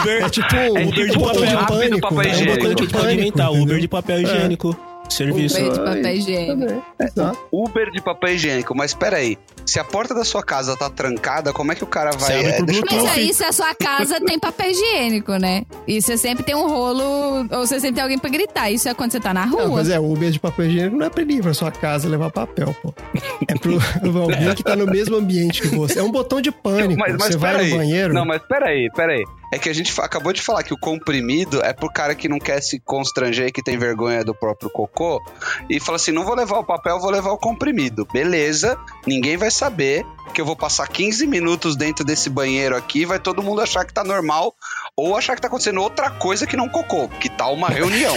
Uber. 0.00 0.22
é 0.24 0.28
tipo 0.30 0.54
É 0.54 0.70
um 0.70 0.90
tipo 0.92 1.08
de 1.10 1.18
papel 1.18 1.46
de 1.46 1.63
pânico. 1.66 2.00
papel 2.00 2.20
é 2.20 2.24
É 2.24 2.28
uma 2.28 2.34
higiênico. 2.34 2.58
coisa 2.60 2.74
que 2.74 2.82
a 2.82 2.84
gente 2.86 2.92
pode 2.94 3.14
inventar, 3.14 3.46
entendeu? 3.48 3.62
Uber 3.64 3.78
de 3.80 3.88
papel 3.88 4.20
higiênico. 4.22 4.76
Serviço. 5.06 5.58
Uber 5.60 5.70
de 5.70 5.78
papel 5.84 6.14
higiênico. 6.16 6.82
Exato. 6.98 7.38
Uber 7.52 7.90
de 7.90 8.00
papel 8.02 8.34
higiênico, 8.34 8.74
mas 8.74 8.94
peraí, 8.94 9.36
se 9.66 9.78
a 9.78 9.84
porta 9.84 10.14
da 10.14 10.24
sua 10.24 10.42
casa 10.42 10.74
tá 10.78 10.88
trancada, 10.88 11.52
como 11.52 11.70
é 11.72 11.74
que 11.74 11.84
o 11.84 11.86
cara 11.86 12.10
vai. 12.12 12.42
é. 12.42 12.58
Mas 12.90 13.04
aí, 13.12 13.34
se 13.34 13.44
a 13.44 13.52
sua 13.52 13.74
casa 13.74 14.18
tem 14.22 14.38
papel 14.38 14.70
higiênico, 14.70 15.32
né? 15.36 15.66
E 15.86 16.00
você 16.00 16.16
sempre 16.16 16.42
tem 16.42 16.54
um 16.54 16.66
rolo, 16.66 17.02
ou 17.50 17.66
você 17.66 17.78
sempre 17.80 17.96
tem 17.96 18.02
alguém 18.02 18.18
pra 18.18 18.30
gritar. 18.30 18.70
Isso 18.70 18.88
é 18.88 18.94
quando 18.94 19.12
você 19.12 19.20
tá 19.20 19.34
na 19.34 19.44
Não, 19.44 19.58
rua. 19.66 19.76
mas 19.76 19.90
é, 19.90 20.00
o 20.00 20.10
Uber 20.10 20.30
de 20.30 20.40
papel 20.40 20.66
higiênico 20.66 20.96
não 20.96 21.04
é 21.06 21.10
pra 21.10 21.20
ele 21.20 21.34
ir 21.34 21.42
pra 21.42 21.52
sua 21.52 21.70
casa 21.70 22.08
levar 22.08 22.30
papel, 22.30 22.74
pô. 22.82 22.94
É 23.46 23.54
pro 23.60 23.78
alguém 24.22 24.54
que 24.54 24.62
tá 24.64 24.74
no 24.74 24.86
mesmo 24.86 25.16
ambiente 25.16 25.60
que 25.60 25.68
você. 25.76 25.98
É 25.98 26.02
um 26.02 26.10
botão 26.10 26.40
de 26.40 26.50
pânico. 26.50 26.98
Mas, 26.98 27.14
mas 27.18 27.26
você 27.32 27.36
vai 27.36 27.52
peraí. 27.56 27.70
no 27.70 27.76
banheiro. 27.76 28.14
Não, 28.14 28.24
mas 28.24 28.40
peraí, 28.48 28.88
peraí. 28.96 29.22
É 29.54 29.58
que 29.58 29.68
a 29.68 29.72
gente 29.72 29.94
acabou 30.00 30.32
de 30.32 30.42
falar 30.42 30.64
que 30.64 30.74
o 30.74 30.76
comprimido 30.76 31.62
é 31.62 31.72
pro 31.72 31.88
cara 31.88 32.12
que 32.16 32.28
não 32.28 32.40
quer 32.40 32.60
se 32.60 32.80
constranger, 32.80 33.52
que 33.52 33.62
tem 33.62 33.78
vergonha 33.78 34.24
do 34.24 34.34
próprio 34.34 34.68
cocô, 34.68 35.22
e 35.70 35.78
fala 35.78 35.94
assim: 35.94 36.10
não 36.10 36.24
vou 36.24 36.34
levar 36.34 36.58
o 36.58 36.64
papel, 36.64 36.98
vou 36.98 37.08
levar 37.08 37.30
o 37.30 37.38
comprimido. 37.38 38.04
Beleza, 38.12 38.76
ninguém 39.06 39.36
vai 39.36 39.52
saber 39.52 40.04
que 40.34 40.40
eu 40.40 40.44
vou 40.44 40.56
passar 40.56 40.88
15 40.88 41.24
minutos 41.28 41.76
dentro 41.76 42.04
desse 42.04 42.28
banheiro 42.28 42.76
aqui, 42.76 43.04
vai 43.04 43.20
todo 43.20 43.44
mundo 43.44 43.60
achar 43.60 43.84
que 43.84 43.94
tá 43.94 44.02
normal, 44.02 44.52
ou 44.96 45.16
achar 45.16 45.36
que 45.36 45.42
tá 45.42 45.46
acontecendo 45.46 45.80
outra 45.80 46.10
coisa 46.10 46.48
que 46.48 46.56
não 46.56 46.68
cocô, 46.68 47.08
que 47.08 47.28
tá 47.28 47.46
uma 47.46 47.68
reunião. 47.68 48.16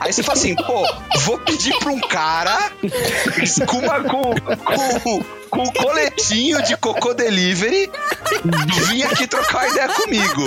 Aí 0.00 0.12
você 0.12 0.24
fala 0.24 0.36
assim, 0.36 0.56
pô, 0.56 0.84
vou 1.20 1.38
pedir 1.38 1.78
pra 1.78 1.92
um 1.92 2.00
cara 2.00 2.72
com, 3.68 3.78
uma, 3.78 4.00
com, 4.02 4.34
com, 5.00 5.24
com 5.54 5.62
um 5.62 5.72
coletinho 5.72 6.60
de 6.64 6.76
cocô 6.76 7.14
delivery 7.14 7.90
vir 8.88 9.04
aqui 9.04 9.26
trocar 9.26 9.70
ideia 9.70 9.88
comigo. 9.88 10.42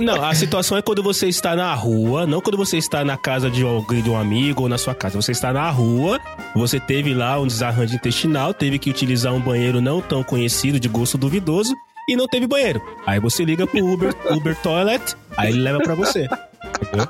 Não, 0.00 0.24
a 0.24 0.34
situação 0.34 0.76
é 0.76 0.82
quando 0.82 1.02
você 1.02 1.28
está 1.28 1.54
na 1.54 1.72
rua, 1.72 2.26
não 2.26 2.40
quando 2.40 2.56
você 2.56 2.76
está 2.76 3.04
na 3.04 3.16
casa 3.16 3.48
de 3.48 3.62
alguém, 3.62 4.02
de 4.02 4.10
um 4.10 4.18
amigo 4.18 4.62
ou 4.62 4.68
na 4.68 4.76
sua 4.76 4.94
casa. 4.94 5.20
Você 5.20 5.32
está 5.32 5.52
na 5.52 5.70
rua, 5.70 6.20
você 6.54 6.80
teve 6.80 7.14
lá 7.14 7.38
um 7.38 7.46
desarranjo 7.46 7.94
intestinal, 7.94 8.52
teve 8.52 8.78
que 8.78 8.90
utilizar 8.90 9.32
um 9.32 9.40
banheiro 9.40 9.80
não 9.80 10.00
tão 10.00 10.24
conhecido, 10.24 10.80
de 10.80 10.88
gosto 10.88 11.16
duvidoso, 11.16 11.74
e 12.08 12.16
não 12.16 12.26
teve 12.26 12.46
banheiro. 12.46 12.82
Aí 13.06 13.20
você 13.20 13.44
liga 13.44 13.66
pro 13.66 13.86
Uber, 13.86 14.14
Uber 14.30 14.56
Toilet, 14.56 15.14
aí 15.36 15.50
ele 15.50 15.60
leva 15.60 15.78
pra 15.78 15.94
você. 15.94 16.28
Entendeu? 16.82 17.08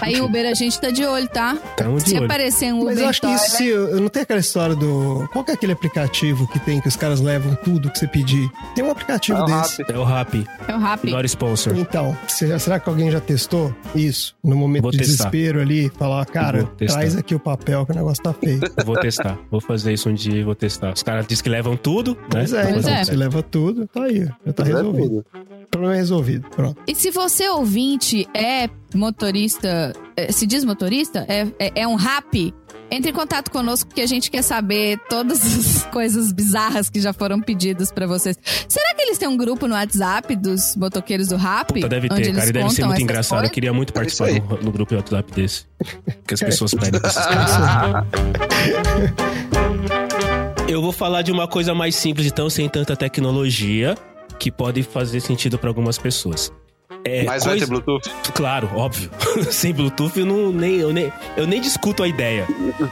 Aí. 0.00 0.20
Uber, 0.20 0.46
a 0.50 0.54
gente 0.54 0.80
tá 0.80 0.90
de 0.90 1.04
olho, 1.04 1.28
tá? 1.28 1.56
Tamo 1.76 1.98
de 1.98 2.08
Se 2.10 2.16
olho. 2.16 2.24
aparecer 2.24 2.72
um 2.72 2.80
Uber 2.80 2.94
Mas 2.94 2.98
eu 2.98 3.08
acho 3.08 3.20
que 3.20 3.26
isso, 3.28 3.50
se, 3.56 3.66
eu 3.66 4.00
não 4.00 4.08
tem 4.08 4.22
aquela 4.22 4.40
história 4.40 4.74
do. 4.74 5.28
Qual 5.32 5.44
que 5.44 5.50
é 5.50 5.54
aquele 5.54 5.72
aplicativo 5.72 6.46
que 6.48 6.58
tem 6.58 6.80
que 6.80 6.88
os 6.88 6.96
caras 6.96 7.20
levam 7.20 7.54
tudo 7.56 7.90
que 7.90 7.98
você 7.98 8.06
pedir? 8.06 8.48
Tem 8.74 8.84
um 8.84 8.90
aplicativo 8.90 9.38
É 9.38 9.44
desse. 9.46 9.82
Rappi. 9.82 9.92
É 9.92 9.98
o 9.98 10.04
Rap, 10.04 10.46
É 10.68 10.74
o 10.74 10.78
Rappi. 10.78 11.10
not 11.10 11.26
sponsor. 11.26 11.76
Então, 11.76 12.16
se- 12.28 12.58
será 12.58 12.78
que 12.80 12.88
alguém 12.88 13.10
já 13.10 13.20
testou 13.20 13.74
isso? 13.94 14.34
No 14.42 14.56
momento 14.56 14.82
Vou 14.82 14.90
de 14.92 14.98
testar. 14.98 15.12
desespero 15.30 15.60
ali, 15.60 15.90
falar, 15.98 16.24
cara, 16.26 16.64
traz 16.78 17.16
aqui 17.16 17.34
o 17.34 17.38
papel 17.40 17.84
que 17.86 17.92
o 17.92 17.94
negócio 17.94 18.22
tá 18.22 18.32
feio. 18.32 18.60
Vou 18.84 18.96
testar. 18.98 19.38
Vou 19.50 19.60
fazer 19.60 19.92
isso 19.92 20.08
um 20.08 20.14
dia 20.14 20.40
e 20.40 20.42
vou 20.42 20.54
testar. 20.54 20.92
Os 20.92 21.02
caras 21.02 21.26
dizem 21.26 21.42
que 21.44 21.50
levam 21.50 21.76
tudo, 21.76 22.14
né? 22.32 22.40
Pois 22.40 22.52
é, 22.52 22.62
Vou 22.64 22.72
Pois 22.72 22.84
fazer 22.84 22.96
é. 22.96 23.04
você 23.04 23.16
leva 23.16 23.42
tudo, 23.42 23.86
tá 23.86 24.02
aí, 24.04 24.28
já 24.46 24.52
tá 24.52 24.64
resolvido. 24.64 25.24
O 25.64 25.68
problema 25.68 25.94
é 25.94 25.98
resolvido, 25.98 26.48
pronto. 26.50 26.80
E 26.86 26.94
se 26.94 27.10
você 27.10 27.48
ouvinte 27.48 28.28
é 28.34 28.68
motorista, 29.26 29.92
é, 30.16 30.30
se 30.30 30.46
diz 30.46 30.64
motorista, 30.64 31.26
é, 31.28 31.48
é, 31.58 31.80
é 31.82 31.88
um 31.88 31.96
rap, 31.96 32.54
entre 32.88 33.10
em 33.10 33.14
contato 33.14 33.50
conosco 33.50 33.92
que 33.92 34.00
a 34.00 34.06
gente 34.06 34.30
quer 34.30 34.42
saber 34.42 35.00
todas 35.08 35.44
as 35.44 35.82
coisas 35.90 36.30
bizarras 36.30 36.88
que 36.88 37.00
já 37.00 37.12
foram 37.12 37.40
pedidas 37.40 37.90
pra 37.90 38.06
vocês. 38.06 38.38
Será 38.68 38.94
que 38.94 39.02
eles 39.02 39.18
têm 39.18 39.26
um 39.26 39.36
grupo 39.36 39.66
no 39.66 39.74
WhatsApp 39.74 40.36
dos 40.36 40.76
motoqueiros 40.76 41.26
do 41.28 41.36
rap? 41.36 41.74
Puta, 41.74 41.88
deve 41.88 42.08
ter, 42.08 42.32
cara. 42.32 42.48
E 42.48 42.52
deve 42.52 42.70
ser 42.70 42.84
muito 42.84 43.02
engraçado. 43.02 43.38
Eu 43.38 43.40
coisas? 43.40 43.54
queria 43.54 43.72
muito 43.72 43.92
participar 43.92 44.30
isso 44.30 44.42
no, 44.42 44.62
no 44.62 44.70
grupo 44.70 44.90
de 44.90 44.96
WhatsApp 44.96 45.32
desse. 45.32 45.64
Que 46.24 46.34
as 46.34 46.40
pessoas 46.40 46.72
pedem 46.72 47.00
pra 47.00 47.10
essas 47.10 47.26
Eu 50.68 50.80
vou 50.80 50.92
falar 50.92 51.22
de 51.22 51.32
uma 51.32 51.48
coisa 51.48 51.74
mais 51.74 51.96
simples, 51.96 52.26
então, 52.26 52.48
sem 52.48 52.68
tanta 52.68 52.94
tecnologia, 52.96 53.96
que 54.38 54.52
pode 54.52 54.84
fazer 54.84 55.18
sentido 55.20 55.58
para 55.58 55.70
algumas 55.70 55.98
pessoas. 55.98 56.52
É, 57.06 57.24
Mas 57.24 57.44
vai 57.44 57.52
coisa- 57.52 57.66
ter 57.66 57.70
Bluetooth? 57.70 58.10
Claro, 58.34 58.70
óbvio. 58.74 59.10
Sem 59.50 59.72
Bluetooth 59.72 60.18
eu, 60.18 60.26
não, 60.26 60.52
nem, 60.52 60.76
eu, 60.76 60.92
nem, 60.92 61.12
eu 61.36 61.46
nem 61.46 61.60
discuto 61.60 62.02
a 62.02 62.08
ideia. 62.08 62.46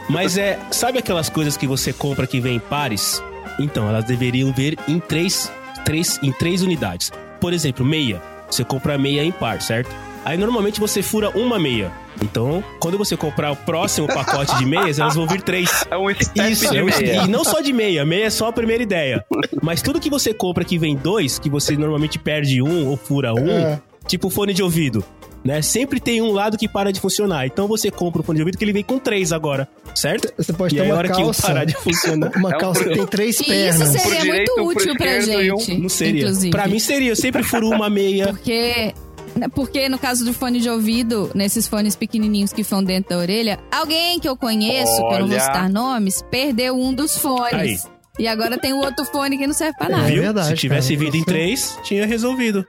Mas 0.09 0.37
é. 0.39 0.59
Sabe 0.71 0.99
aquelas 0.99 1.29
coisas 1.29 1.57
que 1.57 1.67
você 1.67 1.93
compra 1.93 2.27
que 2.27 2.41
vem 2.41 2.57
em 2.57 2.61
pares? 2.61 3.23
Então, 3.59 3.89
elas 3.89 4.05
deveriam 4.05 4.53
vir 4.53 4.79
em 4.89 4.99
três, 4.99 5.51
três, 5.85 6.19
em 6.23 6.33
três 6.33 6.63
unidades. 6.63 7.13
Por 7.41 7.53
exemplo, 7.53 7.85
meia. 7.85 8.21
Você 8.51 8.65
compra 8.65 8.97
meia 8.99 9.23
em 9.25 9.33
par, 9.33 9.61
certo? 9.61 9.91
Aí 10.25 10.39
normalmente 10.39 10.81
você 10.81 11.03
fura 11.03 11.29
uma 11.31 11.59
meia. 11.59 11.93
Então, 12.23 12.65
quando 12.81 12.97
você 12.97 13.15
comprar 13.17 13.51
o 13.53 13.57
próximo 13.57 14.07
pacote 14.07 14.57
de 14.57 14.65
meias, 14.65 14.99
elas 14.99 15.15
vão 15.15 15.27
vir 15.27 15.43
três. 15.43 15.85
É 15.91 15.99
um 15.99 16.09
step 16.15 16.51
Isso, 16.53 16.71
de 16.71 16.79
é 16.79 16.83
um- 16.83 16.87
meia. 16.87 17.23
e 17.25 17.29
não 17.29 17.45
só 17.45 17.61
de 17.61 17.73
meia, 17.73 18.05
meia 18.07 18.25
é 18.27 18.31
só 18.31 18.49
a 18.49 18.53
primeira 18.53 18.83
ideia. 18.83 19.25
Mas 19.63 19.83
tudo 19.83 20.01
que 20.01 20.09
você 20.09 20.33
compra 20.33 20.65
que 20.65 20.79
vem 20.79 20.97
dois, 20.97 21.39
que 21.39 21.51
você 21.51 21.77
normalmente 21.77 22.19
perde 22.19 22.63
um 22.63 22.89
ou 22.89 22.97
fura 22.97 23.35
um, 23.35 23.49
É. 23.51 23.81
tipo 24.07 24.29
fone 24.31 24.53
de 24.55 24.63
ouvido, 24.63 25.05
né? 25.45 25.61
Sempre 25.63 26.01
tem 26.01 26.21
um 26.23 26.31
lado 26.33 26.57
que 26.59 26.69
para 26.69 26.93
de 26.93 27.01
funcionar. 27.01 27.47
Então 27.47 27.67
você 27.69 27.91
compra 27.91 28.21
o 28.21 28.25
fone 28.25 28.37
de 28.39 28.43
ouvido 28.43 28.59
que 28.59 28.65
ele 28.65 28.73
vem 28.73 28.83
com 28.83 28.99
três 28.99 29.33
agora, 29.33 29.69
certo? 29.95 30.33
Você 30.37 30.53
pode 30.53 30.75
E 30.75 30.79
ter 30.79 30.85
uma 30.87 30.95
hora 30.97 31.09
que 31.09 31.21
um 31.21 31.25
calça. 31.27 31.43
parar 31.43 31.65
de 31.65 31.75
funcionar. 31.75 32.31
Uma 32.37 32.53
É 32.53 32.57
um 32.57 32.59
calça 32.59 32.85
que 32.85 32.91
tem 32.95 33.07
três 33.07 33.37
E 33.41 33.43
isso 33.43 33.51
pernas. 33.51 33.91
Pro 33.91 34.01
seria 34.01 34.21
direito, 34.21 34.53
muito 34.57 34.79
útil 34.79 34.97
pra 34.97 35.17
esquerdo 35.19 35.43
e 35.43 35.53
um- 35.53 35.59
gente. 35.59 35.81
Não 35.81 35.89
seria. 35.89 36.21
Inclusive. 36.23 36.51
Pra 36.51 36.67
mim 36.69 36.79
seria. 36.79 37.11
Eu 37.11 37.17
sempre 37.17 37.43
furo 37.43 37.69
uma 37.71 37.89
meia. 37.91 38.27
Porque, 38.29 38.95
né, 39.37 39.49
porque 39.55 39.89
no 39.89 39.99
caso 39.99 40.25
do 40.25 40.33
fone 40.33 40.61
de 40.61 40.69
ouvido, 40.71 41.31
nesses 41.35 41.67
fones 41.69 41.95
pequenininhos 41.97 42.53
que 42.53 42.63
vão 42.63 42.83
dentro 42.83 43.11
da 43.11 43.19
orelha, 43.19 43.59
alguém 43.71 44.19
que 44.21 44.29
eu 44.29 44.37
conheço, 44.37 44.97
que 44.97 45.15
eu 45.15 45.19
não 45.21 45.27
vou 45.29 45.37
Olha. 45.37 45.41
citar 45.41 45.69
nomes, 45.69 46.23
perdeu 46.31 46.75
um 46.79 46.93
dos 46.93 47.17
fones. 47.19 47.53
Aí. 47.85 47.95
E 48.17 48.29
agora 48.29 48.57
tem 48.57 48.73
o 48.73 48.77
outro 48.77 49.05
fone 49.07 49.37
que 49.37 49.45
não 49.45 49.53
serve 49.53 49.77
pra 49.77 49.89
nada. 49.89 50.09
É 50.09 50.15
verdade, 50.15 50.47
Se 50.49 50.55
tivesse 50.55 50.95
cara. 50.95 51.05
vindo 51.05 51.17
em 51.17 51.25
três, 51.25 51.77
tinha 51.83 52.07
resolvido. 52.07 52.65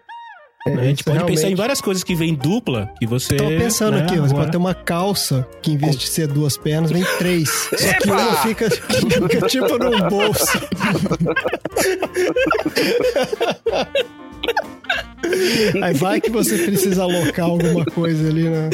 É? 0.67 0.71
A 0.73 0.83
gente 0.85 1.03
pode 1.03 1.19
pensar 1.19 1.31
em 1.31 1.35
realmente- 1.35 1.55
várias 1.57 1.79
coisas 1.79 2.03
que 2.03 2.15
vem 2.15 2.33
dupla, 2.33 2.89
que 2.97 3.05
você. 3.05 3.33
Eu 3.35 3.37
tava 3.37 3.49
pensando 3.51 3.97
né, 3.97 4.01
aqui, 4.03 4.15
você 4.15 4.21
agora- 4.21 4.35
pode 4.39 4.51
ter 4.51 4.57
uma 4.57 4.73
calça 4.73 5.47
que 5.61 5.71
em 5.71 5.77
vez 5.77 5.95
de 5.95 6.07
ser 6.07 6.25
duas 6.27 6.57
pernas, 6.57 6.91
vem 6.91 7.03
três. 7.19 7.47
Só 7.69 7.75
que 7.77 8.09
Epa! 8.09 8.13
uma 8.13 8.35
fica, 8.37 8.69
fica 8.71 9.47
tipo 9.47 9.77
num 9.77 10.09
bolso. 10.09 10.59
Aí 15.81 15.93
vai 15.95 16.21
que 16.21 16.29
você 16.29 16.57
precisa 16.59 17.03
alocar 17.03 17.45
alguma 17.45 17.83
coisa 17.85 18.27
ali, 18.29 18.49
né? 18.49 18.69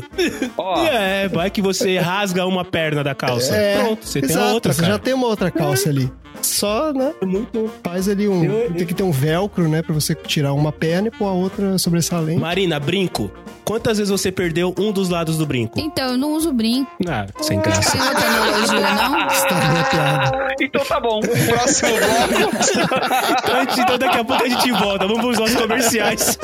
Ó, 0.57 0.85
É, 0.85 1.27
vai 1.27 1.49
que 1.49 1.61
você 1.61 1.97
rasga 1.97 2.45
uma 2.45 2.63
perna 2.65 3.03
da 3.03 3.15
calça. 3.15 3.55
É, 3.55 3.79
Pronto, 3.79 4.05
você 4.05 4.21
tem 4.21 4.29
exato, 4.29 4.45
a 4.47 4.53
outra, 4.53 4.73
você 4.73 4.81
cara. 4.81 4.93
já 4.93 4.99
tem 4.99 5.13
uma 5.13 5.27
outra 5.27 5.49
calça 5.51 5.89
ali. 5.89 6.11
Só, 6.41 6.91
né? 6.93 7.13
Muito. 7.23 7.69
Faz 7.83 8.07
ali 8.09 8.27
um. 8.27 8.43
Eu- 8.43 8.73
Tem 8.73 8.85
que 8.85 8.93
ter 8.93 9.03
um 9.03 9.11
velcro, 9.11 9.67
né? 9.67 9.81
Pra 9.81 9.93
você 9.93 10.13
tirar 10.15 10.53
uma 10.53 10.71
perna 10.71 11.07
e 11.07 11.11
pôr 11.11 11.27
a 11.27 11.31
outra 11.31 11.77
sobressalente. 11.77 12.39
Marina, 12.39 12.79
brinco. 12.79 13.31
Quantas 13.63 13.97
vezes 13.99 14.09
você 14.11 14.31
perdeu 14.31 14.73
um 14.77 14.91
dos 14.91 15.07
lados 15.09 15.37
do 15.37 15.45
brinco? 15.45 15.79
Então, 15.79 16.09
eu 16.11 16.17
não 16.17 16.33
uso 16.33 16.51
brinco. 16.51 16.91
Ah, 17.07 17.25
sem 17.41 17.59
graça. 17.61 17.91
Tem 17.91 18.01
outra 18.01 18.27
analogia, 18.27 18.93
não? 18.95 19.11
Piada. 19.91 20.55
então 20.59 20.83
tá 20.85 20.99
bom. 20.99 21.19
Próximo 21.21 21.91
bloco. 21.91 22.51
Então, 23.41 23.83
então 23.83 23.97
daqui 23.97 24.17
a 24.17 24.23
pouco 24.23 24.43
a 24.43 24.49
gente 24.49 24.71
volta. 24.71 25.07
Vamos 25.07 25.21
pros 25.23 25.37
nossos 25.39 25.55
comerciais. 25.55 26.37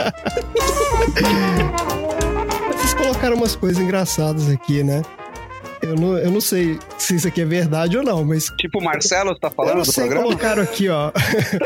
Vocês 2.75 2.93
colocaram 2.93 3.35
umas 3.35 3.55
coisas 3.55 3.81
engraçadas 3.81 4.49
aqui, 4.49 4.83
né? 4.83 5.01
Eu 5.87 5.95
não, 5.95 6.17
eu 6.17 6.31
não 6.31 6.41
sei 6.41 6.77
se 6.97 7.15
isso 7.15 7.27
aqui 7.27 7.41
é 7.41 7.45
verdade 7.45 7.97
ou 7.97 8.03
não, 8.03 8.23
mas 8.25 8.45
tipo, 8.57 8.79
o 8.79 8.83
Marcelo, 8.83 9.33
você 9.33 9.39
tá 9.39 9.47
eu 9.47 9.51
falando 9.51 9.75
não 9.75 9.81
do 9.83 9.91
sei, 9.91 10.03
programa? 10.03 10.25
colocaram 10.27 10.63
aqui, 10.63 10.89
ó. 10.89 11.11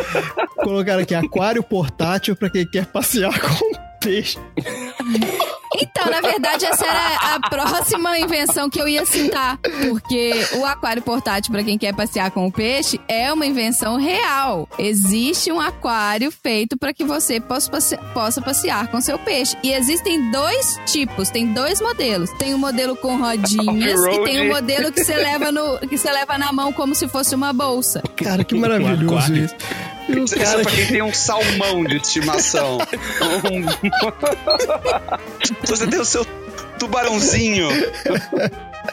colocaram 0.63 1.01
aqui 1.01 1.15
aquário 1.15 1.63
portátil 1.63 2.35
pra 2.35 2.49
quem 2.49 2.65
quer 2.65 2.85
passear 2.85 3.33
com 3.39 3.71
peixe. 3.99 4.37
Então, 5.81 6.05
na 6.09 6.21
verdade, 6.21 6.65
essa 6.65 6.85
era 6.85 7.35
a 7.35 7.49
próxima 7.49 8.17
invenção 8.19 8.69
que 8.69 8.79
eu 8.79 8.87
ia 8.87 9.05
citar. 9.05 9.57
Porque 9.57 10.33
o 10.55 10.65
aquário 10.65 11.01
portátil, 11.01 11.51
pra 11.51 11.63
quem 11.63 11.77
quer 11.77 11.93
passear 11.93 12.31
com 12.31 12.45
o 12.47 12.51
peixe, 12.51 12.99
é 13.07 13.31
uma 13.33 13.45
invenção 13.45 13.97
real. 13.97 14.67
Existe 14.77 15.51
um 15.51 15.59
aquário 15.59 16.31
feito 16.31 16.77
para 16.77 16.93
que 16.93 17.03
você 17.03 17.39
possa, 17.39 17.69
passe- 17.71 17.97
possa 18.13 18.41
passear 18.41 18.87
com 18.87 19.01
seu 19.01 19.17
peixe. 19.19 19.57
E 19.63 19.71
existem 19.71 20.31
dois 20.31 20.79
tipos, 20.85 21.29
tem 21.29 21.47
dois 21.53 21.81
modelos. 21.81 22.29
Tem 22.37 22.53
o 22.53 22.57
modelo 22.57 22.95
com 22.95 23.17
rodinhas 23.17 23.99
e 24.03 24.23
tem 24.23 24.41
o 24.41 24.53
modelo 24.53 24.91
que 24.91 25.03
você 25.03 25.15
leva 25.15 25.51
no 25.51 25.79
que 25.87 25.97
você 25.97 26.11
leva 26.11 26.37
na 26.37 26.51
mão 26.51 26.71
como 26.71 26.93
se 26.95 27.07
fosse 27.07 27.33
uma 27.35 27.51
bolsa. 27.53 28.01
Cara, 28.15 28.43
que 28.43 28.55
maravilhoso 28.55 29.05
aquário. 29.15 29.49
Isso. 30.09 30.19
Isso 30.25 30.35
é 30.35 30.39
cara 30.43 30.61
pra 30.61 30.71
quem 30.71 30.87
tem 30.87 31.01
um 31.01 31.13
salmão 31.13 31.83
de 31.83 31.97
estimação. 31.97 32.77
Um- 33.51 33.65
Se 35.45 35.53
você 35.67 35.87
tem 35.87 35.99
o 35.99 36.05
seu 36.05 36.25
tubarãozinho. 36.79 37.69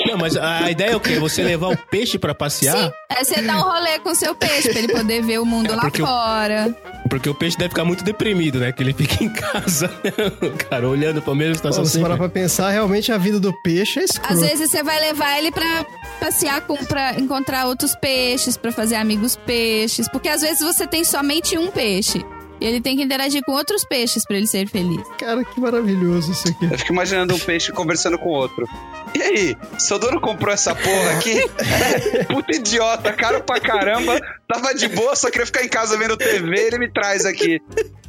Não, 0.06 0.16
mas 0.18 0.36
a 0.36 0.70
ideia 0.70 0.90
é 0.92 0.96
o 0.96 1.00
quê? 1.00 1.18
Você 1.18 1.42
levar 1.42 1.68
o 1.68 1.76
peixe 1.76 2.18
pra 2.18 2.34
passear? 2.34 2.92
É 3.08 3.24
você 3.24 3.40
dar 3.42 3.56
um 3.58 3.62
rolê 3.62 3.98
com 4.00 4.14
seu 4.14 4.34
peixe 4.34 4.68
pra 4.70 4.78
ele 4.78 4.92
poder 4.92 5.22
ver 5.22 5.38
o 5.40 5.44
mundo 5.46 5.74
lá 5.74 5.80
porque 5.82 6.02
o- 6.02 6.06
fora. 6.06 6.74
Porque 7.10 7.28
o 7.28 7.34
peixe 7.34 7.56
deve 7.56 7.70
ficar 7.70 7.84
muito 7.86 8.04
deprimido, 8.04 8.58
né? 8.60 8.70
Que 8.70 8.82
ele 8.82 8.92
fica 8.92 9.24
em 9.24 9.30
casa, 9.30 9.90
cara, 10.68 10.86
olhando 10.88 11.22
pra 11.22 11.34
mesma 11.34 11.52
Pô, 11.54 11.56
situação 11.56 11.84
se 11.86 11.98
parar 12.00 12.14
sempre. 12.14 12.28
pra 12.30 12.40
pensar, 12.42 12.70
realmente 12.70 13.10
a 13.10 13.16
vida 13.16 13.40
do 13.40 13.52
peixe 13.62 14.00
é 14.00 14.04
escrota. 14.04 14.34
Às 14.34 14.40
vezes 14.40 14.70
você 14.70 14.82
vai 14.82 15.00
levar 15.00 15.38
ele 15.38 15.50
pra 15.50 15.86
passear 16.20 16.60
com 16.62 16.76
para 16.84 17.18
encontrar 17.18 17.66
outros 17.66 17.94
peixes, 17.96 18.56
pra 18.58 18.70
fazer 18.72 18.96
amigos 18.96 19.36
peixes, 19.36 20.06
porque 20.08 20.28
às 20.28 20.42
vezes 20.42 20.60
você 20.60 20.86
tem 20.86 21.02
somente 21.02 21.56
um 21.56 21.70
peixe. 21.70 22.22
E 22.60 22.66
ele 22.66 22.80
tem 22.80 22.96
que 22.96 23.02
interagir 23.02 23.42
com 23.44 23.52
outros 23.52 23.84
peixes 23.84 24.24
pra 24.26 24.36
ele 24.36 24.46
ser 24.46 24.68
feliz. 24.68 25.00
Cara, 25.18 25.44
que 25.44 25.60
maravilhoso 25.60 26.32
isso 26.32 26.48
aqui. 26.48 26.64
Eu 26.70 26.78
fico 26.78 26.92
imaginando 26.92 27.34
um 27.34 27.38
peixe 27.38 27.72
conversando 27.72 28.18
com 28.18 28.28
outro. 28.30 28.68
E 29.14 29.22
aí, 29.22 29.56
seu 29.78 29.98
dono 29.98 30.20
comprou 30.20 30.52
essa 30.52 30.74
porra 30.74 31.12
aqui? 31.12 31.40
Puta 32.28 32.54
idiota, 32.56 33.12
caro 33.12 33.42
pra 33.42 33.58
caramba. 33.60 34.20
Tava 34.46 34.74
de 34.74 34.88
boa, 34.88 35.14
só 35.16 35.30
queria 35.30 35.46
ficar 35.46 35.62
em 35.64 35.68
casa 35.68 35.96
vendo 35.96 36.16
TV, 36.16 36.58
ele 36.58 36.78
me 36.78 36.90
traz 36.92 37.24
aqui. 37.24 37.60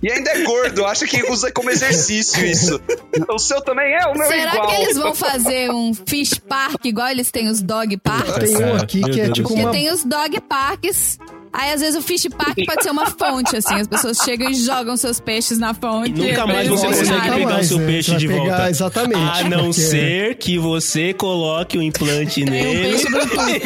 E 0.01 0.11
ainda 0.11 0.31
é 0.31 0.43
gordo, 0.43 0.85
acha 0.85 1.05
que 1.05 1.21
usa 1.31 1.51
como 1.51 1.69
exercício 1.69 2.45
isso. 2.45 2.81
O 3.29 3.37
seu 3.39 3.61
também 3.61 3.93
é, 3.93 4.07
o 4.07 4.13
meu 4.13 4.23
é 4.23 4.27
Será 4.27 4.53
igual. 4.55 4.67
que 4.67 4.75
eles 4.81 4.97
vão 4.97 5.13
fazer 5.15 5.69
um 5.71 5.93
fish 5.93 6.39
park 6.39 6.85
igual 6.85 7.09
eles 7.09 7.29
têm 7.31 7.47
os 7.49 7.61
dog 7.61 7.95
parks? 7.97 8.33
Tem 8.51 8.57
um 8.65 8.75
aqui 8.75 9.01
que 9.01 9.21
é 9.21 9.31
tipo 9.31 9.49
do 9.49 9.49
Porque 9.49 9.61
uma. 9.61 9.71
tem 9.71 9.91
os 9.91 10.03
dog 10.03 10.39
parks. 10.41 11.17
Aí, 11.51 11.71
às 11.73 11.81
vezes, 11.81 11.95
o 11.95 12.01
fish 12.01 12.27
park 12.27 12.57
pode 12.65 12.83
ser 12.83 12.91
uma 12.91 13.05
fonte, 13.07 13.55
assim. 13.55 13.75
As 13.75 13.87
pessoas 13.87 14.17
chegam 14.17 14.49
e 14.49 14.53
jogam 14.53 14.95
seus 14.95 15.19
peixes 15.19 15.57
na 15.57 15.73
fonte. 15.73 16.11
E 16.11 16.27
nunca 16.29 16.45
mais 16.47 16.67
você 16.67 16.85
consegue 16.87 17.21
pegar 17.21 17.37
o 17.37 17.43
mais, 17.43 17.67
seu 17.67 17.77
né? 17.79 17.85
peixe 17.87 18.15
de 18.17 18.27
pegar 18.27 18.43
volta. 18.43 18.69
exatamente, 18.69 19.41
A 19.41 19.49
não 19.49 19.57
porque- 19.65 19.73
ser 19.81 20.35
que 20.35 20.57
você 20.59 21.13
coloque 21.13 21.77
o 21.77 21.81
implante 21.81 22.43
um 22.43 22.45
nele. 22.45 22.91
peixe 22.91 23.05
Bluetooth. 23.09 23.61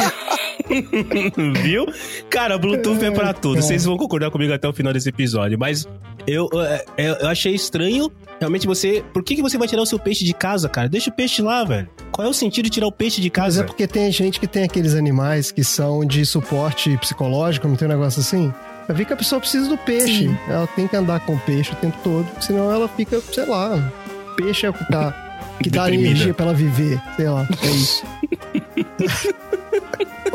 Viu? 1.62 1.86
Cara, 2.30 2.56
Bluetooth 2.58 3.04
é 3.04 3.10
pra 3.10 3.32
tudo. 3.32 3.54
cara. 3.56 3.66
Vocês 3.66 3.84
vão 3.84 3.96
concordar 3.96 4.30
comigo 4.30 4.52
até 4.52 4.66
o 4.68 4.72
final 4.72 4.92
desse 4.92 5.08
episódio. 5.08 5.58
Mas 5.58 5.86
eu, 6.26 6.48
é, 6.54 6.84
é, 6.96 7.22
eu 7.22 7.28
achei 7.28 7.54
estranho. 7.54 8.10
Realmente 8.44 8.66
você. 8.66 9.02
Por 9.12 9.22
que, 9.22 9.36
que 9.36 9.40
você 9.42 9.56
vai 9.56 9.66
tirar 9.66 9.80
o 9.80 9.86
seu 9.86 9.98
peixe 9.98 10.22
de 10.22 10.34
casa, 10.34 10.68
cara? 10.68 10.86
Deixa 10.86 11.08
o 11.08 11.12
peixe 11.12 11.40
lá, 11.40 11.64
velho. 11.64 11.88
Qual 12.12 12.26
é 12.26 12.30
o 12.30 12.34
sentido 12.34 12.66
de 12.66 12.70
tirar 12.70 12.86
o 12.86 12.92
peixe 12.92 13.18
de 13.22 13.32
Mas 13.34 13.38
é 13.38 13.60
casa? 13.60 13.64
porque 13.64 13.86
tem 13.86 14.12
gente 14.12 14.38
que 14.38 14.46
tem 14.46 14.64
aqueles 14.64 14.94
animais 14.94 15.50
que 15.50 15.64
são 15.64 16.04
de 16.04 16.26
suporte 16.26 16.94
psicológico, 16.98 17.66
não 17.66 17.74
tem 17.74 17.88
um 17.88 17.90
negócio 17.90 18.20
assim? 18.20 18.52
Vai 18.86 18.94
ver 18.98 19.06
que 19.06 19.14
a 19.14 19.16
pessoa 19.16 19.40
precisa 19.40 19.66
do 19.66 19.78
peixe. 19.78 20.28
Sim. 20.28 20.36
Ela 20.46 20.66
tem 20.66 20.86
que 20.86 20.94
andar 20.94 21.20
com 21.20 21.34
o 21.34 21.38
peixe 21.40 21.72
o 21.72 21.76
tempo 21.76 21.96
todo, 22.04 22.26
senão 22.38 22.70
ela 22.70 22.86
fica, 22.86 23.18
sei 23.32 23.46
lá. 23.46 23.90
Peixe 24.36 24.66
é 24.66 24.70
o 24.70 24.74
que 24.74 24.84
tá. 24.90 25.48
Que 25.62 25.70
dá 25.70 25.90
energia 25.90 26.34
pra 26.34 26.44
ela 26.46 26.54
viver. 26.54 27.00
Sei 27.16 27.26
lá. 27.26 27.48
É 27.62 27.66
isso. 27.70 28.04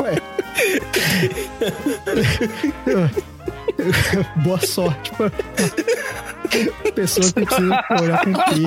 Ué. 0.00 0.16
Boa 4.42 4.60
sorte 4.66 5.12
pra 5.12 5.30
pessoa 6.94 7.26
que 7.26 7.32
precisa 7.44 7.84
olhar 8.00 8.24
com 8.24 8.32
peixe. 8.32 8.66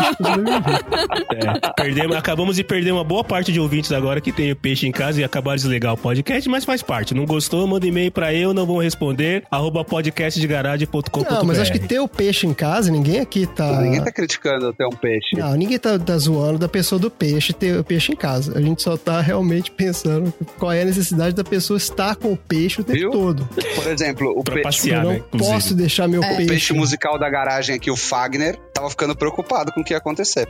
É, 1.33 1.71
perdemos, 1.75 2.15
acabamos 2.15 2.55
de 2.55 2.63
perder 2.63 2.91
uma 2.91 3.03
boa 3.03 3.23
parte 3.23 3.51
de 3.51 3.59
ouvintes 3.59 3.91
agora 3.91 4.21
que 4.21 4.31
tem 4.31 4.51
o 4.51 4.55
peixe 4.55 4.87
em 4.87 4.91
casa 4.91 5.19
e 5.21 5.23
acabaram 5.23 5.55
de 5.57 5.63
desligar 5.63 5.93
o 5.93 5.97
podcast, 5.97 6.47
mas 6.49 6.63
faz 6.65 6.81
parte. 6.81 7.13
Não 7.13 7.25
gostou? 7.25 7.65
Manda 7.67 7.85
e-mail 7.87 8.11
pra 8.11 8.33
eu, 8.33 8.53
não 8.53 8.65
vão 8.65 8.77
responder. 8.77 9.43
Arroba 9.51 9.83
podcastdegarage.com.br. 9.83 11.29
Não, 11.33 11.43
mas 11.45 11.59
acho 11.59 11.71
que 11.71 11.79
ter 11.79 11.99
o 11.99 12.07
peixe 12.07 12.47
em 12.47 12.53
casa, 12.53 12.91
ninguém 12.91 13.19
aqui 13.19 13.45
tá. 13.45 13.81
Ninguém 13.81 14.01
tá 14.03 14.11
criticando 14.11 14.73
ter 14.73 14.85
um 14.85 14.89
peixe. 14.91 15.35
Não, 15.37 15.53
ninguém 15.55 15.77
tá, 15.79 15.97
tá 15.99 16.17
zoando 16.17 16.59
da 16.59 16.67
pessoa 16.67 16.99
do 16.99 17.09
peixe 17.09 17.53
ter 17.53 17.77
o 17.79 17.83
peixe 17.83 18.11
em 18.11 18.15
casa. 18.15 18.57
A 18.57 18.61
gente 18.61 18.81
só 18.81 18.95
tá 18.97 19.21
realmente 19.21 19.71
pensando 19.71 20.33
qual 20.57 20.71
é 20.71 20.81
a 20.81 20.85
necessidade 20.85 21.35
da 21.35 21.43
pessoa 21.43 21.77
estar 21.77 22.15
com 22.15 22.33
o 22.33 22.37
peixe 22.37 22.81
o 22.81 22.83
tempo 22.83 22.99
Viu? 22.99 23.11
todo. 23.11 23.47
Por 23.75 23.87
exemplo, 23.87 24.33
o, 24.37 24.43
Pra 24.43 24.55
pe- 24.55 24.61
passear, 24.61 25.03
Eu 25.03 25.09
né? 25.09 25.17
não 25.17 25.25
Inclusive. 25.25 25.51
posso 25.53 25.75
deixar 25.75 26.07
meu 26.07 26.21
o 26.21 26.27
peixe. 26.27 26.45
peixe 26.47 26.73
musical 26.73 27.17
da 27.19 27.29
garagem 27.29 27.62
aqui, 27.71 27.89
o 27.89 27.95
Fagner, 27.95 28.59
tava 28.73 28.89
ficando 28.89 29.15
preocupado 29.15 29.71
com 29.71 29.81
o 29.81 29.83
que 29.83 29.93
ia 29.93 29.97
acontecer. 29.97 30.49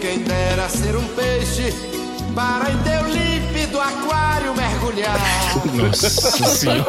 Quem 0.00 0.18
dera 0.20 0.68
ser 0.68 0.94
um 0.96 1.06
peixe 1.14 1.72
para 2.34 2.70
em 2.70 2.78
teu 2.78 3.08
límpido 3.08 3.80
aquário 3.80 4.54
mergulhar. 4.54 5.18
Nossa 5.74 6.10
senhora. 6.10 6.84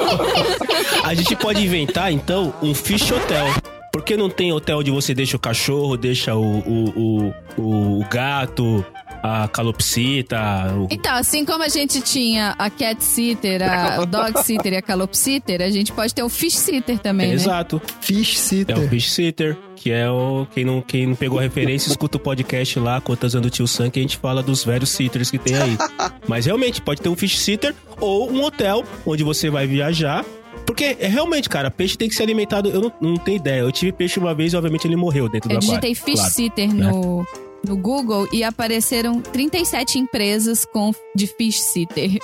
A 1.03 1.13
gente 1.13 1.35
pode 1.35 1.63
inventar, 1.63 2.11
então, 2.11 2.53
um 2.61 2.73
fish 2.73 3.11
hotel. 3.11 3.47
Por 3.91 4.03
que 4.03 4.15
não 4.15 4.29
tem 4.29 4.51
hotel 4.51 4.79
onde 4.79 4.91
você 4.91 5.13
deixa 5.13 5.37
o 5.37 5.39
cachorro, 5.39 5.97
deixa 5.97 6.35
o, 6.35 6.59
o, 6.59 7.33
o, 7.57 7.99
o 8.01 8.05
gato, 8.09 8.85
a 9.23 9.47
calopsita? 9.47 10.37
O... 10.75 10.87
Então, 10.91 11.13
assim 11.15 11.45
como 11.45 11.63
a 11.63 11.67
gente 11.69 12.01
tinha 12.01 12.55
a 12.57 12.69
cat 12.69 13.03
sitter, 13.03 13.61
a, 13.61 14.01
o 14.01 14.05
dog 14.07 14.41
sitter 14.43 14.73
e 14.73 14.77
a 14.77 14.81
calopsitter, 14.81 15.61
a 15.61 15.69
gente 15.69 15.91
pode 15.91 16.13
ter 16.13 16.23
o 16.23 16.29
fish 16.29 16.55
sitter 16.55 16.97
também, 16.99 17.27
né? 17.29 17.33
Exato. 17.33 17.81
Fish 18.01 18.35
É 18.35 18.39
sitter. 18.39 18.77
o 18.79 18.87
fish 18.89 19.11
sitter, 19.11 19.57
que 19.75 19.91
é 19.91 20.09
o. 20.09 20.45
Quem 20.53 20.65
não, 20.65 20.81
quem 20.81 21.07
não 21.07 21.15
pegou 21.15 21.39
a 21.39 21.41
referência, 21.41 21.89
escuta 21.91 22.17
o 22.17 22.19
podcast 22.19 22.79
lá, 22.79 22.99
Cotazando 23.01 23.47
o 23.47 23.51
Tio 23.51 23.67
Sam, 23.67 23.89
que 23.89 23.99
a 23.99 24.01
gente 24.01 24.17
fala 24.17 24.41
dos 24.43 24.63
velhos 24.63 24.89
sitters 24.89 25.29
que 25.31 25.37
tem 25.37 25.55
aí. 25.55 25.77
Mas 26.27 26.45
realmente, 26.45 26.81
pode 26.81 27.01
ter 27.01 27.09
um 27.09 27.15
fish 27.15 27.37
sitter 27.39 27.73
ou 27.99 28.31
um 28.31 28.43
hotel 28.43 28.83
onde 29.05 29.23
você 29.23 29.49
vai 29.49 29.65
viajar. 29.67 30.25
Porque 30.65 30.97
é 30.99 31.07
realmente, 31.07 31.49
cara, 31.49 31.71
peixe 31.71 31.97
tem 31.97 32.07
que 32.07 32.13
ser 32.15 32.23
alimentado. 32.23 32.69
Eu 32.69 32.81
não, 32.81 32.91
não 33.01 33.17
tenho 33.17 33.37
ideia. 33.37 33.61
Eu 33.61 33.71
tive 33.71 33.91
peixe 33.91 34.19
uma 34.19 34.35
vez 34.35 34.53
e, 34.53 34.55
obviamente, 34.57 34.85
ele 34.85 34.95
morreu 34.95 35.27
dentro 35.27 35.49
Eu 35.51 35.59
do 35.59 35.65
aquário. 35.65 35.81
digitei 35.81 35.95
fish 35.95 36.19
claro. 36.19 36.33
sitter 36.33 36.73
no, 36.75 37.25
no 37.67 37.75
Google 37.77 38.27
e 38.31 38.43
apareceram 38.43 39.21
37 39.21 39.99
empresas 39.99 40.65
com 40.65 40.91
de 41.15 41.27
fish 41.27 41.61
sitter. 41.61 42.17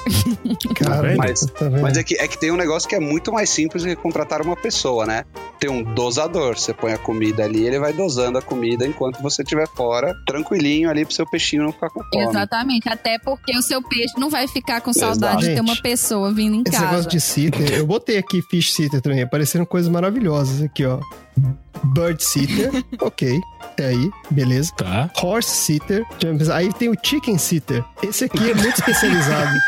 Cara, 0.75 1.01
vendo? 1.09 1.17
Mas- 1.17 1.41
tá? 1.45 1.69
Mas 1.69 1.97
é 1.97 2.03
que, 2.03 2.15
é 2.15 2.27
que 2.27 2.37
tem 2.39 2.51
um 2.51 2.55
negócio 2.55 2.87
que 2.87 2.95
é 2.95 2.99
muito 2.99 3.31
mais 3.31 3.49
simples 3.49 3.83
do 3.83 3.89
que 3.89 3.95
contratar 3.95 4.41
uma 4.41 4.55
pessoa, 4.55 5.05
né? 5.05 5.23
Tem 5.59 5.69
um 5.69 5.83
dosador. 5.83 6.57
Você 6.57 6.73
põe 6.73 6.93
a 6.93 6.97
comida 6.97 7.43
ali, 7.43 7.65
ele 7.65 7.79
vai 7.79 7.93
dosando 7.93 8.37
a 8.37 8.41
comida 8.41 8.85
enquanto 8.85 9.21
você 9.21 9.41
estiver 9.41 9.67
fora, 9.67 10.13
tranquilinho 10.25 10.89
ali 10.89 11.05
pro 11.05 11.13
seu 11.13 11.25
peixinho 11.29 11.63
não 11.63 11.71
ficar 11.71 11.89
com 11.89 12.01
fome. 12.03 12.23
Exatamente, 12.25 12.89
até 12.89 13.17
porque 13.19 13.57
o 13.57 13.61
seu 13.61 13.81
peixe 13.81 14.13
não 14.17 14.29
vai 14.29 14.47
ficar 14.47 14.81
com 14.81 14.93
saudade 14.93 15.41
de 15.47 15.55
ter 15.55 15.61
uma 15.61 15.75
pessoa 15.75 16.33
vindo 16.33 16.55
em 16.55 16.61
Esse 16.65 16.71
casa. 16.71 16.85
negócio 16.85 17.09
de 17.09 17.19
sitter, 17.21 17.73
eu 17.73 17.85
botei 17.85 18.17
aqui 18.17 18.41
fish 18.41 18.73
sitter 18.73 19.01
também, 19.01 19.21
apareceram 19.21 19.65
coisas 19.65 19.89
maravilhosas 19.91 20.61
aqui, 20.61 20.85
ó. 20.85 20.99
Bird 21.83 22.23
sitter, 22.23 22.71
ok, 23.01 23.39
até 23.61 23.85
aí, 23.87 24.09
beleza. 24.31 24.71
Tá. 24.75 25.09
Horse 25.21 25.49
sitter, 25.49 26.05
aí 26.53 26.71
tem 26.73 26.89
o 26.89 26.95
chicken 27.01 27.37
sitter. 27.37 27.83
Esse 28.01 28.25
aqui 28.25 28.51
é 28.51 28.53
muito 28.53 28.75
especializado. 28.79 29.51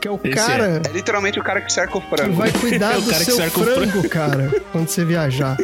Que 0.00 0.08
é 0.08 0.10
o 0.10 0.18
Esse 0.24 0.34
cara 0.34 0.80
É 0.88 0.92
literalmente 0.92 1.38
o 1.38 1.42
cara 1.42 1.60
que 1.60 1.70
cerca 1.70 1.98
o 1.98 2.00
que 2.00 2.08
frango. 2.08 2.32
vai 2.32 2.50
cuidar 2.50 2.94
É 2.94 2.96
o 2.96 3.02
do 3.02 3.10
cara 3.10 3.18
que 3.18 3.24
seu 3.26 3.36
cerca 3.36 3.60
o 3.60 3.64
frango, 3.64 4.08
cara, 4.08 4.50
quando 4.72 4.88
você 4.88 5.04
viajar. 5.04 5.58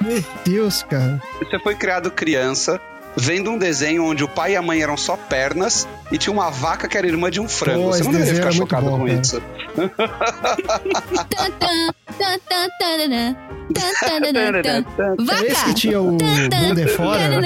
Meu 0.00 0.24
Deus, 0.44 0.82
cara. 0.82 1.22
Você 1.38 1.58
foi 1.60 1.76
criado 1.76 2.10
criança, 2.10 2.80
vendo 3.16 3.50
um 3.50 3.58
desenho 3.58 4.04
onde 4.04 4.24
o 4.24 4.28
pai 4.28 4.52
e 4.52 4.56
a 4.56 4.62
mãe 4.62 4.82
eram 4.82 4.96
só 4.96 5.16
pernas 5.16 5.86
e 6.10 6.18
tinha 6.18 6.32
uma 6.32 6.50
vaca 6.50 6.88
que 6.88 6.96
era 6.96 7.06
irmã 7.06 7.30
de 7.30 7.40
um 7.40 7.48
frango. 7.48 7.84
Pô, 7.84 7.92
você 7.92 8.02
não 8.04 8.12
deveria 8.12 8.34
ficar 8.34 8.52
chocado 8.52 8.86
bom, 8.86 8.98
com 8.98 9.06
cara. 9.06 9.20
isso. 9.20 9.42
Era 15.28 15.46
esse 15.46 15.54
que 15.54 15.54
Vaca! 15.54 15.74
tinha 15.74 16.00
o 16.00 16.16
bunda 16.16 16.88
fora? 16.96 17.20
Era 17.22 17.38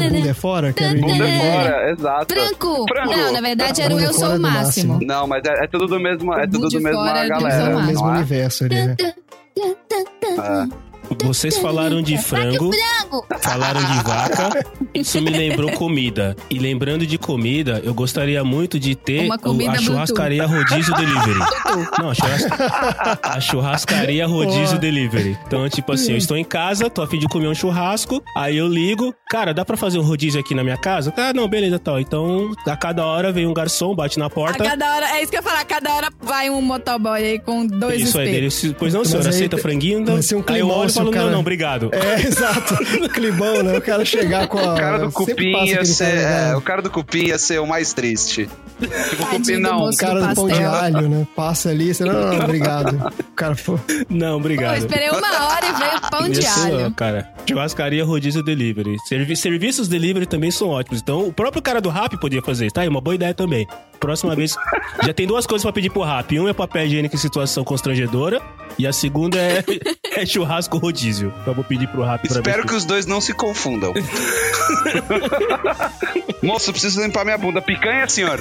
o 0.00 0.10
bunda 0.10 0.34
fora? 0.34 0.72
Que 0.72 0.84
era 0.84 0.96
o 0.96 1.00
Bunda 1.00 1.14
inimigo? 1.14 1.44
fora, 1.44 1.90
exato. 1.90 2.34
Franco! 2.34 2.86
Não, 3.06 3.32
na 3.32 3.40
verdade 3.40 3.82
era 3.82 3.94
o 3.94 4.00
Eu 4.00 4.12
Sou 4.12 4.30
o 4.30 4.32
do 4.34 4.40
Máximo. 4.40 4.94
máximo. 4.94 4.98
Não, 5.06 5.26
mas 5.26 5.44
é, 5.44 5.64
é 5.64 5.66
tudo 5.68 5.86
do 5.86 6.00
mesmo, 6.00 6.34
é 6.34 6.46
tudo 6.46 6.68
do 6.68 6.80
mesmo 6.80 7.06
é 7.06 7.22
do 7.22 7.28
galera. 7.28 7.70
É 7.70 7.76
o 7.76 7.86
mesmo 7.86 8.08
é? 8.08 8.12
universo 8.12 8.64
ali, 8.64 8.74
né? 8.74 8.96
É. 9.00 10.87
Vocês 11.24 11.58
falaram 11.58 12.00
de 12.02 12.16
frango, 12.18 12.70
Frango! 12.72 13.26
falaram 13.40 13.80
de 13.80 14.02
vaca, 14.04 14.64
isso 14.94 15.20
me 15.20 15.30
lembrou 15.30 15.70
comida. 15.72 16.36
E 16.50 16.58
lembrando 16.58 17.06
de 17.06 17.18
comida, 17.18 17.80
eu 17.84 17.92
gostaria 17.94 18.42
muito 18.44 18.78
de 18.78 18.94
ter 18.94 19.28
o- 19.28 19.70
a 19.70 19.78
churrascaria 19.78 20.46
rodízio 20.46 20.94
delivery. 20.94 21.38
Não, 21.98 22.10
a, 22.10 22.14
churras- 22.14 22.46
a 23.22 23.40
churrascaria 23.40 24.26
rodízio 24.26 24.78
delivery. 24.78 25.36
Então, 25.46 25.68
tipo 25.68 25.92
assim, 25.92 26.12
eu 26.12 26.18
estou 26.18 26.36
em 26.36 26.44
casa, 26.44 26.88
tô 26.90 27.02
a 27.02 27.06
fim 27.06 27.18
de 27.18 27.26
comer 27.28 27.48
um 27.48 27.54
churrasco, 27.54 28.22
aí 28.36 28.56
eu 28.56 28.66
ligo, 28.68 29.14
cara, 29.30 29.52
dá 29.52 29.64
pra 29.64 29.76
fazer 29.76 29.98
um 29.98 30.02
rodízio 30.02 30.40
aqui 30.40 30.54
na 30.54 30.62
minha 30.62 30.76
casa? 30.76 31.12
Ah, 31.16 31.32
não, 31.34 31.48
beleza, 31.48 31.78
tal. 31.78 31.98
Então, 32.00 32.52
a 32.66 32.76
cada 32.76 33.04
hora 33.04 33.32
vem 33.32 33.46
um 33.46 33.52
garçom, 33.54 33.94
bate 33.94 34.18
na 34.18 34.26
A 34.26 34.30
porta. 34.30 34.62
cada 34.64 34.94
hora, 34.94 35.06
é 35.16 35.22
isso 35.22 35.30
que 35.30 35.36
eu 35.36 35.40
ia 35.40 35.42
falar, 35.42 35.60
a 35.60 35.64
cada 35.64 35.94
hora 35.94 36.08
vai 36.20 36.48
um 36.50 36.60
motoboy 36.62 37.22
aí 37.22 37.38
com 37.38 37.66
dois 37.66 38.00
Isso 38.02 38.18
aí 38.18 38.26
espelhos. 38.26 38.60
dele. 38.62 38.76
Pois 38.78 38.94
não, 38.94 39.04
senhor, 39.04 39.18
Mas 39.18 39.26
aí 39.26 39.32
aceita 39.34 39.58
franguinho? 39.58 40.00
Não. 40.00 40.14
vai 40.14 40.22
ser 40.22 40.34
um 40.36 40.38
aí 40.46 40.60
eu 40.60 40.66
climão 40.66 40.78
olho 40.78 40.90
e 40.90 40.92
falo, 40.92 41.07
cara- 41.10 41.24
não, 41.26 41.32
não, 41.32 41.40
obrigado. 41.40 41.90
É, 41.92 42.20
exato. 42.26 42.76
Climão, 43.12 43.62
né? 43.62 43.78
O 43.78 43.80
cara 43.82 44.04
chegar 44.04 44.46
com 44.48 44.58
a. 44.58 44.74
O 44.74 44.76
cara 44.76 44.98
do 44.98 45.12
cupim 45.12 45.64
ia 45.66 45.84
ser. 45.84 46.04
cara, 46.04 46.18
é, 46.20 46.48
né? 46.50 46.56
o 46.56 46.60
cara 46.60 46.82
do 46.82 46.90
cupim 46.90 47.26
ia 47.26 47.38
ser 47.38 47.58
o 47.60 47.66
mais 47.66 47.92
triste. 47.92 48.48
Tipo, 49.10 49.22
o 49.22 49.26
cupim 49.26 49.54
do 49.54 49.60
não. 49.60 49.88
O 49.88 49.96
cara 49.96 50.20
do 50.28 50.34
pão 50.34 50.48
de 50.48 50.62
alho, 50.62 51.08
né? 51.08 51.26
Passa 51.34 51.70
ali, 51.70 51.92
você 51.94 52.04
não, 52.04 52.12
não, 52.12 52.34
não, 52.34 52.44
obrigado. 52.44 53.12
O 53.18 53.34
cara, 53.34 53.54
pô, 53.56 53.78
Não, 54.08 54.30
Pô, 54.32 54.36
obrigado. 54.36 54.78
esperei 54.78 55.10
uma 55.10 55.48
hora 55.48 55.66
e 55.66 55.72
veio 55.72 56.00
pão 56.10 56.28
de 56.28 56.40
Isso, 56.40 56.60
alho. 56.60 56.90
cara. 56.94 57.28
Churrascaria 57.48 58.04
rodízio 58.04 58.42
delivery. 58.42 58.96
Servi 59.06 59.34
serviços 59.36 59.88
delivery 59.88 60.26
também 60.26 60.50
são 60.50 60.68
ótimos. 60.68 61.00
Então, 61.00 61.26
o 61.26 61.32
próprio 61.32 61.62
cara 61.62 61.80
do 61.80 61.88
rap 61.88 62.16
podia 62.20 62.42
fazer. 62.42 62.70
Tá 62.70 62.82
aí, 62.82 62.88
uma 62.88 63.00
boa 63.00 63.14
ideia 63.14 63.32
também. 63.34 63.66
Próxima 63.98 64.36
vez. 64.36 64.54
Já 65.04 65.12
tem 65.12 65.26
duas 65.26 65.46
coisas 65.46 65.62
pra 65.64 65.72
pedir 65.72 65.90
pro 65.90 66.02
rap. 66.02 66.38
Um 66.38 66.48
é 66.48 66.52
papel 66.52 66.86
higiênico 66.86 67.14
em 67.14 67.18
situação 67.18 67.64
constrangedora. 67.64 68.40
E 68.78 68.86
a 68.86 68.92
segunda 68.92 69.38
é, 69.38 69.64
é 70.22 70.26
churrasco 70.26 70.78
rodízio. 70.78 70.97
Então, 71.06 71.32
eu 71.46 71.54
vou 71.54 71.64
pedir 71.64 71.88
pro 71.88 72.02
rap 72.02 72.26
pra 72.26 72.38
Espero 72.38 72.66
que 72.66 72.74
os 72.74 72.84
dois 72.84 73.06
não 73.06 73.20
se 73.20 73.32
confundam. 73.32 73.94
Moço, 76.42 76.72
preciso 76.72 77.02
limpar 77.02 77.24
minha 77.24 77.38
bunda. 77.38 77.60
Picanha, 77.60 78.08
senhor? 78.08 78.38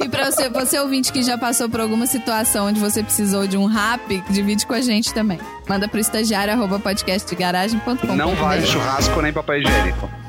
E 0.00 0.08
pra 0.08 0.30
você, 0.30 0.48
você 0.48 0.78
ouvinte 0.78 1.12
que 1.12 1.22
já 1.22 1.38
passou 1.38 1.68
por 1.68 1.80
alguma 1.80 2.06
situação 2.06 2.66
onde 2.66 2.80
você 2.80 3.02
precisou 3.02 3.46
de 3.46 3.56
um 3.56 3.66
rap, 3.66 4.22
divide 4.30 4.66
com 4.66 4.74
a 4.74 4.80
gente 4.80 5.14
também. 5.14 5.38
Manda 5.68 5.88
pro 5.88 6.00
estagiário 6.00 6.52
arroba 6.52 6.78
podcastdegaragem.com. 6.78 8.14
Não 8.14 8.34
vale 8.34 8.66
churrasco 8.66 9.20
nem 9.22 9.32
papel 9.32 9.62
higiênico. 9.62 10.23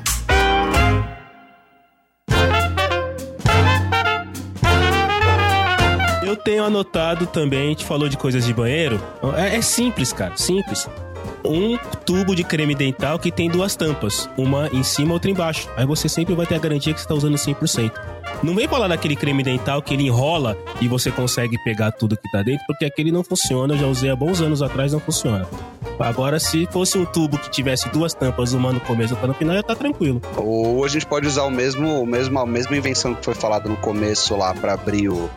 Eu 6.26 6.34
tenho 6.34 6.64
anotado 6.64 7.24
também, 7.24 7.66
a 7.66 7.68
gente 7.68 7.84
falou 7.84 8.08
de 8.08 8.16
coisas 8.16 8.44
de 8.44 8.52
banheiro. 8.52 9.00
É, 9.36 9.58
é 9.58 9.62
simples, 9.62 10.12
cara, 10.12 10.36
simples. 10.36 10.90
Um 11.44 11.78
tubo 12.04 12.34
de 12.34 12.42
creme 12.42 12.74
dental 12.74 13.16
que 13.16 13.30
tem 13.30 13.48
duas 13.48 13.76
tampas, 13.76 14.28
uma 14.36 14.66
em 14.72 14.82
cima 14.82 15.10
e 15.10 15.12
outra 15.12 15.30
embaixo. 15.30 15.68
Aí 15.76 15.86
você 15.86 16.08
sempre 16.08 16.34
vai 16.34 16.44
ter 16.44 16.56
a 16.56 16.58
garantia 16.58 16.92
que 16.92 16.98
você 16.98 17.04
está 17.04 17.14
usando 17.14 17.36
100%. 17.36 17.92
Não 18.42 18.56
vem 18.56 18.66
falar 18.66 18.88
daquele 18.88 19.14
creme 19.14 19.44
dental 19.44 19.80
que 19.80 19.94
ele 19.94 20.02
enrola 20.02 20.58
e 20.80 20.88
você 20.88 21.12
consegue 21.12 21.62
pegar 21.62 21.92
tudo 21.92 22.16
que 22.16 22.28
tá 22.32 22.42
dentro, 22.42 22.66
porque 22.66 22.84
aquele 22.84 23.12
não 23.12 23.22
funciona. 23.22 23.74
Eu 23.74 23.78
já 23.78 23.86
usei 23.86 24.10
há 24.10 24.16
bons 24.16 24.40
anos 24.40 24.62
atrás, 24.62 24.92
não 24.92 24.98
funciona. 24.98 25.46
Agora, 26.00 26.40
se 26.40 26.66
fosse 26.72 26.98
um 26.98 27.04
tubo 27.04 27.38
que 27.38 27.52
tivesse 27.52 27.88
duas 27.90 28.12
tampas, 28.12 28.52
uma 28.52 28.72
no 28.72 28.80
começo 28.80 29.12
e 29.12 29.14
outra 29.14 29.28
no 29.28 29.34
final, 29.34 29.54
já 29.54 29.62
tá 29.62 29.76
tranquilo. 29.76 30.20
Ou 30.36 30.84
a 30.84 30.88
gente 30.88 31.06
pode 31.06 31.28
usar 31.28 31.44
o 31.44 31.50
mesmo, 31.52 32.02
o 32.02 32.04
mesmo, 32.04 32.36
a 32.40 32.44
mesma 32.44 32.76
invenção 32.76 33.14
que 33.14 33.24
foi 33.24 33.34
falada 33.36 33.68
no 33.68 33.76
começo 33.76 34.36
lá 34.36 34.52
pra 34.52 34.74
abrir 34.74 35.08
o, 35.08 35.30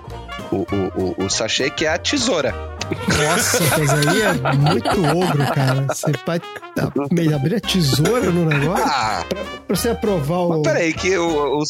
o, 0.51 0.55
o, 0.55 1.21
o, 1.21 1.25
o 1.25 1.29
sachê, 1.29 1.69
que 1.69 1.85
é 1.85 1.89
a 1.93 1.97
tesoura. 1.97 2.53
nossa, 2.89 3.59
mas 3.77 4.07
aí 4.07 4.21
é 4.21 4.33
muito 4.55 5.17
ogro, 5.17 5.45
cara. 5.53 5.85
Você 5.87 6.11
vai 6.25 6.39
tá, 6.39 6.91
meio 7.11 7.35
abrir 7.35 7.55
a 7.55 7.59
tesoura 7.59 8.31
no 8.31 8.45
negócio 8.45 8.83
Ah, 8.85 9.23
pra 9.67 9.75
você 9.75 9.89
aprovar 9.89 10.39
o. 10.39 10.49
mas 10.49 10.61
peraí, 10.61 10.93
que 10.93 11.15
o, 11.17 11.59
o, 11.59 11.63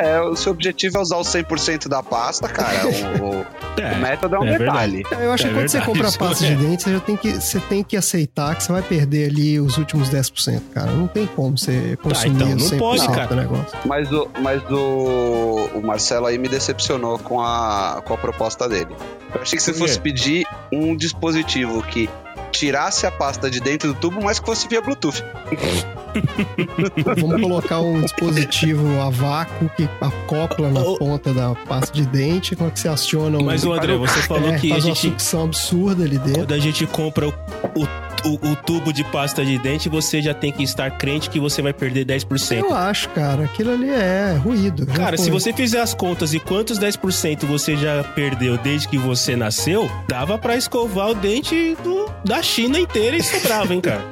é, 0.00 0.20
o 0.22 0.34
seu 0.34 0.52
objetivo 0.52 0.98
é 0.98 1.00
usar 1.00 1.16
o 1.16 1.22
100% 1.22 1.88
da 1.88 2.02
pasta, 2.02 2.48
cara. 2.48 2.86
O, 2.86 2.90
o, 2.90 3.40
o 3.40 4.00
método 4.00 4.36
é 4.36 4.38
um 4.40 4.46
é 4.46 4.58
detalhe. 4.58 5.04
Eu 5.12 5.32
acho 5.32 5.46
É 5.46 5.48
que 5.48 5.54
quando 5.54 5.68
você 5.68 5.78
verdade, 5.78 5.84
compra 5.86 6.08
isso 6.08 6.18
pasta 6.18 6.44
é. 6.44 6.48
de 6.48 6.56
dente, 6.56 6.82
você 6.82 6.92
já 6.92 7.00
tem 7.00 7.16
que, 7.16 7.32
você 7.32 7.60
tem 7.60 7.84
que 7.84 7.96
aceitar 7.96 8.54
que 8.56 8.64
você 8.64 8.72
vai 8.72 8.82
perder 8.82 9.30
ali 9.30 9.60
os 9.60 9.76
últimos 9.78 10.10
10%, 10.10 10.60
cara. 10.72 10.90
Não 10.90 11.06
tem 11.06 11.26
como 11.26 11.56
você 11.56 11.96
consumir 12.02 12.34
então, 12.34 12.48
não 12.48 12.56
os 12.56 12.72
100% 12.72 12.78
pode, 12.78 13.06
cara. 13.08 13.26
do 13.26 13.36
negócio. 13.36 13.78
Mas, 13.84 14.10
o, 14.10 14.28
mas 14.40 14.62
o, 14.70 15.70
o 15.74 15.82
Marcelo 15.82 16.26
aí 16.26 16.36
me 16.38 16.48
decepcionou 16.48 17.18
com 17.18 17.40
a, 17.40 18.02
com 18.04 18.13
a 18.14 18.18
proposta 18.18 18.68
dele. 18.68 18.94
Eu 19.34 19.42
achei 19.42 19.56
que 19.56 19.62
você 19.62 19.74
fosse 19.74 20.00
pedir 20.00 20.46
um 20.72 20.96
dispositivo 20.96 21.82
que 21.82 22.08
tirasse 22.58 23.06
a 23.06 23.10
pasta 23.10 23.50
de 23.50 23.60
dentro 23.60 23.92
do 23.92 23.98
tubo, 23.98 24.22
mas 24.22 24.38
que 24.38 24.46
fosse 24.46 24.66
via 24.68 24.80
Bluetooth. 24.80 25.22
Vamos 27.16 27.40
colocar 27.42 27.80
um 27.80 28.00
dispositivo 28.00 29.00
a 29.00 29.10
vácuo 29.10 29.68
que 29.76 29.88
acopla 30.00 30.70
na 30.70 30.80
Ô. 30.80 30.96
ponta 30.96 31.32
da 31.34 31.54
pasta 31.54 31.92
de 31.92 32.06
dente, 32.06 32.54
como 32.54 32.68
é 32.68 32.72
que 32.72 32.78
você 32.80 32.88
aciona 32.88 33.38
um... 33.38 33.44
Mas, 33.44 33.64
o 33.64 33.72
André, 33.72 33.96
você 33.96 34.22
falou 34.22 34.50
é, 34.52 34.58
que 34.58 34.68
a 34.68 34.74
faz 34.74 34.84
uma 34.84 34.94
gente, 34.94 35.10
sucção 35.10 35.44
absurda 35.44 36.04
ali 36.04 36.18
dentro. 36.18 36.34
quando 36.42 36.52
a 36.54 36.58
gente 36.58 36.86
compra 36.86 37.28
o, 37.28 37.32
o, 37.74 37.82
o- 38.28 38.52
o 38.52 38.56
tubo 38.56 38.92
de 38.92 39.02
pasta 39.04 39.44
de 39.44 39.58
dente, 39.58 39.88
você 39.88 40.22
já 40.22 40.32
tem 40.32 40.52
que 40.52 40.62
estar 40.62 40.90
crente 40.92 41.28
que 41.28 41.38
você 41.40 41.60
vai 41.60 41.72
perder 41.72 42.06
10%. 42.06 42.58
Eu 42.60 42.74
acho, 42.74 43.08
cara, 43.10 43.44
aquilo 43.44 43.72
ali 43.72 43.90
é 43.90 44.38
ruído. 44.42 44.86
Cara, 44.86 45.16
se 45.18 45.30
você 45.30 45.52
fizer 45.52 45.80
as 45.80 45.92
contas 45.94 46.32
e 46.32 46.38
quantos 46.40 46.78
10% 46.78 47.44
você 47.44 47.76
já 47.76 48.02
perdeu 48.14 48.56
desde 48.56 48.88
que 48.88 48.96
você 48.96 49.34
nasceu, 49.36 49.90
dava 50.08 50.38
pra 50.38 50.56
escovar 50.56 51.10
o 51.10 51.14
dente 51.14 51.76
do- 51.82 52.04
da 52.24 52.42
China 52.44 52.78
inteira 52.78 53.16
e 53.16 53.22
sobrava, 53.22 53.74
hein, 53.74 53.80
cara? 53.80 54.04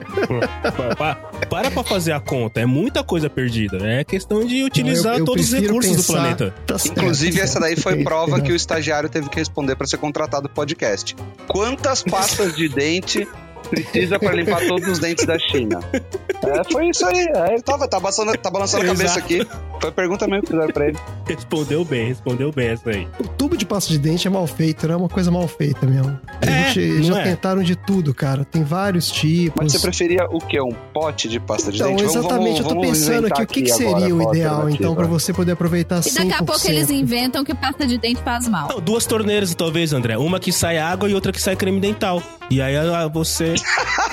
para 1.48 1.70
pra 1.70 1.84
fazer 1.84 2.12
a 2.12 2.20
conta. 2.20 2.60
É 2.60 2.66
muita 2.66 3.04
coisa 3.04 3.28
perdida. 3.30 3.78
É 3.86 4.02
questão 4.04 4.44
de 4.44 4.64
utilizar 4.64 5.14
Eu- 5.14 5.18
eu 5.20 5.24
todos 5.24 5.52
os 5.52 5.52
recursos 5.60 5.96
do 5.96 6.04
planeta. 6.04 6.54
Tá 6.66 6.76
Inclusive, 6.84 7.40
essa 7.40 7.60
daí 7.60 7.76
foi 7.76 8.02
prova 8.04 8.40
que 8.40 8.50
o 8.52 8.56
estagiário 8.56 9.08
teve 9.08 9.28
que 9.28 9.36
responder 9.38 9.76
pra 9.76 9.86
ser 9.86 9.98
contratado 9.98 10.48
do 10.48 10.48
podcast. 10.54 11.14
Quantas 11.46 12.02
pastas 12.02 12.56
de 12.56 12.68
dente 12.68 13.28
precisa 13.62 14.18
pra 14.18 14.32
limpar 14.32 14.66
todos 14.66 14.88
os 14.88 14.98
dentes 14.98 15.24
da 15.26 15.38
China? 15.38 15.80
É, 15.92 16.64
foi 16.72 16.88
isso 16.88 17.06
aí. 17.06 17.26
É, 17.34 17.52
ele 17.54 17.62
tava, 17.62 17.86
tá 17.88 17.98
balançando, 18.00 18.36
tá 18.38 18.50
balançando 18.50 18.84
a 18.84 18.86
cabeça 18.88 19.18
aqui. 19.18 19.46
Foi 19.80 19.90
a 19.90 19.92
pergunta 19.92 20.26
mesmo 20.28 20.42
que 20.42 20.50
fizeram 20.52 20.72
pra 20.72 20.88
ele. 20.88 20.98
Respondeu 21.26 21.84
bem, 21.84 22.06
respondeu 22.08 22.52
bem 22.52 22.68
essa 22.68 22.90
aí. 22.90 23.08
O 23.18 23.24
tubo 23.28 23.56
de 23.56 23.64
pasta 23.64 23.90
de 23.92 23.98
dente 23.98 24.26
é 24.26 24.30
mal 24.30 24.46
feito, 24.46 24.86
né? 24.86 24.94
É 24.94 24.96
uma 24.96 25.08
coisa 25.08 25.30
mal 25.30 25.46
feita 25.48 25.86
mesmo. 25.86 26.18
A 26.40 26.46
É, 26.46 26.68
gente 26.72 27.02
já 27.04 27.18
é? 27.20 27.22
tentaram 27.24 27.62
de 27.62 27.74
tudo, 27.76 28.12
cara. 28.14 28.44
Tem 28.44 28.62
vários 28.62 29.10
tipos. 29.10 29.54
Mas 29.62 29.72
você 29.72 29.78
preferia 29.80 30.26
o 30.30 30.38
quê? 30.38 30.60
Um 30.60 30.72
pote 30.92 31.28
de 31.28 31.40
pasta 31.40 31.70
de 31.72 31.78
Então, 31.78 31.90
dente? 31.90 32.02
Vamos- 32.04 32.16
exatamente, 32.16 32.60
eu 32.60 32.66
tô 32.68 32.74
vamos 32.74 32.86
pensando 32.88 33.26
aqui 33.26 33.42
o 33.42 33.46
que, 33.46 33.62
que 33.62 33.72
agora 33.72 33.98
seria 34.00 34.14
o 34.14 34.18
qual 34.18 34.30
a 34.30 34.36
ideal, 34.36 34.70
então, 34.70 34.94
pra 34.94 35.06
você 35.06 35.32
poder 35.32 35.52
aproveitar 35.52 36.00
100%. 36.00 36.06
E 36.10 36.14
daqui 36.28 36.32
a 36.42 36.44
pouco 36.44 36.68
eles 36.68 36.90
inventam 36.90 37.44
que 37.44 37.54
pasta 37.54 37.86
de 37.86 37.98
dente 37.98 38.20
faz 38.22 38.46
mal. 38.48 38.68
Não, 38.68 38.80
duas 38.80 39.04
torneiras, 39.06 39.54
talvez, 39.54 39.92
André. 39.92 40.16
Uma 40.18 40.38
que 40.40 40.52
sai 40.52 40.78
água 40.78 41.08
e 41.08 41.14
outra 41.14 41.32
que 41.32 41.40
sai 41.40 41.56
creme 41.56 41.80
dental. 41.80 42.22
E 42.52 42.60
aí 42.60 42.76
ah, 42.76 43.08
você. 43.08 43.54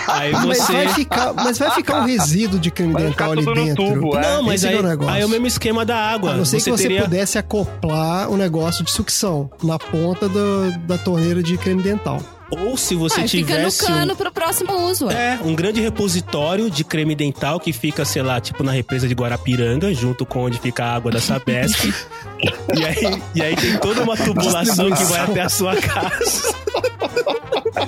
Aí 0.08 0.32
Mas 0.32 0.46
você. 0.46 0.72
vai, 0.74 0.88
ficar, 0.90 1.34
mas 1.34 1.58
vai 1.60 1.72
ficar 1.72 2.02
um 2.02 2.06
resíduo 2.06 2.58
de 2.60 2.72
creme 2.72 2.94
Vai 2.94 3.04
dental 3.04 3.36
ficar 3.36 3.52
ali 3.52 3.66
dentro. 3.66 3.84
tubo, 3.94 4.18
é. 4.18 4.22
Não, 4.22 4.44
mas 4.44 4.64
Esse 4.64 4.68
aí, 4.74 4.76
é 4.80 5.12
aí 5.12 5.22
é 5.22 5.26
o 5.26 5.30
mesmo 5.30 5.46
esquema 5.48 5.86
da 5.86 5.98
água. 5.98 6.32
A 6.32 6.38
não 6.38 6.46
ser 6.46 6.60
você 6.60 6.72
que 6.72 6.78
você 6.78 6.84
teria. 6.84 7.04
pudesse 7.04 7.38
acoplar 7.38 8.30
o 8.30 8.38
negócio 8.38 8.84
de 8.84 8.92
sucção 8.92 9.52
na 9.62 9.78
ponta 9.78 10.30
do- 10.30 10.72
da 10.88 10.98
torneira 10.98 11.44
de 11.44 11.58
creme 11.58 11.84
dental. 11.84 12.20
Ou 12.52 12.76
se 12.78 12.95
você 12.95 13.22
Ah, 13.22 13.28
fica 13.28 13.54
no 13.54 13.58
tivesse. 13.70 13.84
um- 13.84 13.88
cano 13.88 14.16
pro 14.16 14.32
próximo 14.32 14.74
uso. 14.89 15.06
ué. 15.08 15.14
É, 15.14 15.39
um 15.43 15.54
grande 15.56 15.80
repositório 15.82 16.70
de 16.70 16.84
creme 16.84 17.14
dental 17.16 17.60
que 17.60 17.72
fica, 17.72 18.04
sei 18.04 18.22
lá, 18.24 18.39
tipo 18.41 18.64
na 18.64 18.72
represa 18.72 19.08
de 19.08 19.14
Guarapiranga, 19.14 19.93
junto 19.93 20.26
com 20.26 20.39
onde 20.45 20.58
fica 20.60 20.84
a 20.84 20.95
água 20.95 21.12
da 21.12 21.20
Sabesp. 21.22 21.86
e, 22.76 22.86
aí, 22.86 23.22
e 23.36 23.41
aí 23.41 23.56
tem 23.56 23.78
toda 23.78 24.02
uma 24.02 24.18
tubulação 24.18 24.89
que 24.91 25.04
vai 25.04 25.20
até 25.22 25.41
a 25.41 25.50
sua 25.50 25.76
casa. 25.76 26.54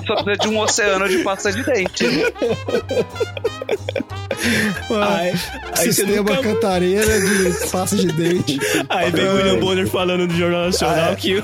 Só 0.05 0.15
precisa 0.23 0.37
de 0.41 0.47
um 0.47 0.59
oceano 0.59 1.07
de 1.09 1.17
pasta 1.19 1.51
de 1.51 1.63
dente. 1.63 2.05
Aí, 4.89 5.33
aí 5.77 5.93
Sistema 5.93 6.17
nunca... 6.31 6.41
cantareira 6.41 7.19
de 7.21 7.69
pasta 7.69 7.95
de 7.95 8.07
dente. 8.07 8.59
Aí 8.89 9.11
vem 9.11 9.27
o 9.27 9.35
William 9.35 9.59
Bonner 9.59 9.87
falando 9.87 10.27
no 10.27 10.35
Jornal 10.35 10.65
Nacional 10.65 11.15
que 11.15 11.35
o, 11.37 11.43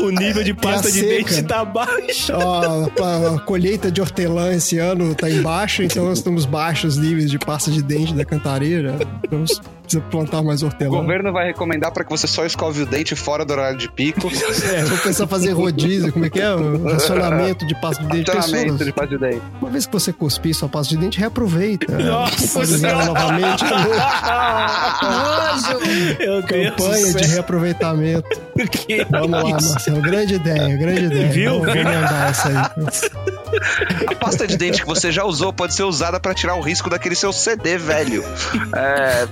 o 0.06 0.10
nível 0.10 0.42
de 0.42 0.54
pasta 0.54 0.90
de 0.90 1.00
seca. 1.00 1.24
dente 1.34 1.42
tá 1.42 1.64
baixo. 1.64 2.17
Ó, 2.32 2.88
a, 3.36 3.40
colheita 3.40 3.90
de 3.90 4.00
hortelã 4.00 4.52
esse 4.52 4.78
ano 4.78 5.14
tá 5.14 5.30
em 5.30 5.42
baixa, 5.42 5.84
então 5.84 6.04
nós 6.04 6.20
temos 6.22 6.44
baixos 6.44 6.96
níveis 6.96 7.30
de 7.30 7.38
pasta 7.38 7.70
de 7.70 7.82
dente 7.82 8.14
da 8.14 8.24
cantareira. 8.24 8.96
Precisa 9.88 10.02
plantar 10.10 10.42
mais 10.42 10.62
O 10.62 10.66
hortelã. 10.66 10.90
governo 11.00 11.32
vai 11.32 11.46
recomendar 11.46 11.90
pra 11.92 12.04
que 12.04 12.10
você 12.10 12.26
só 12.26 12.44
escove 12.44 12.82
o 12.82 12.86
dente 12.86 13.16
fora 13.16 13.44
do 13.44 13.52
horário 13.52 13.78
de 13.78 13.90
pico. 13.90 14.28
É, 14.68 14.84
vou 14.84 14.98
pensar 14.98 15.26
fazer 15.26 15.52
rodízio, 15.52 16.12
como 16.12 16.26
é 16.26 16.30
que 16.30 16.40
é? 16.40 16.54
O 16.54 16.82
racionamento 16.84 17.66
de 17.66 17.74
pasta 17.80 18.02
de 18.02 18.08
dente. 18.10 18.30
Funcionamento 18.30 18.72
Pessoas, 18.72 18.86
de 18.86 18.92
pasta 18.92 19.08
de 19.08 19.18
dente. 19.18 19.42
uma 19.60 19.70
vez 19.70 19.86
que 19.86 19.92
você 19.92 20.12
cuspir 20.12 20.54
sua 20.54 20.68
pasta 20.68 20.94
de 20.94 21.00
dente, 21.00 21.18
reaproveita. 21.18 21.96
Nossa 21.98 22.60
usar 22.60 22.88
ela 22.88 23.04
novamente. 23.06 23.64
Nojo. 25.02 26.42
Campanha 26.46 27.14
de 27.14 27.24
reaproveitamento. 27.26 28.28
Que 28.70 29.04
Vamos 29.10 29.30
lá? 29.30 29.50
Marcelo. 29.50 30.00
Grande 30.02 30.34
ideia, 30.34 30.76
grande 30.76 31.04
ideia. 31.04 31.28
Viu? 31.28 31.52
Vou 31.62 31.66
mandar 31.74 32.30
essa 32.30 32.48
aí. 32.48 32.56
A 34.08 34.14
pasta 34.14 34.46
de 34.46 34.56
dente 34.56 34.80
que 34.82 34.86
você 34.86 35.10
já 35.10 35.24
usou 35.24 35.52
pode 35.52 35.74
ser 35.74 35.84
usada 35.84 36.20
pra 36.20 36.34
tirar 36.34 36.54
o 36.56 36.60
risco 36.60 36.90
daquele 36.90 37.14
seu 37.14 37.32
CD 37.32 37.78
velho. 37.78 38.24
É... 38.74 39.26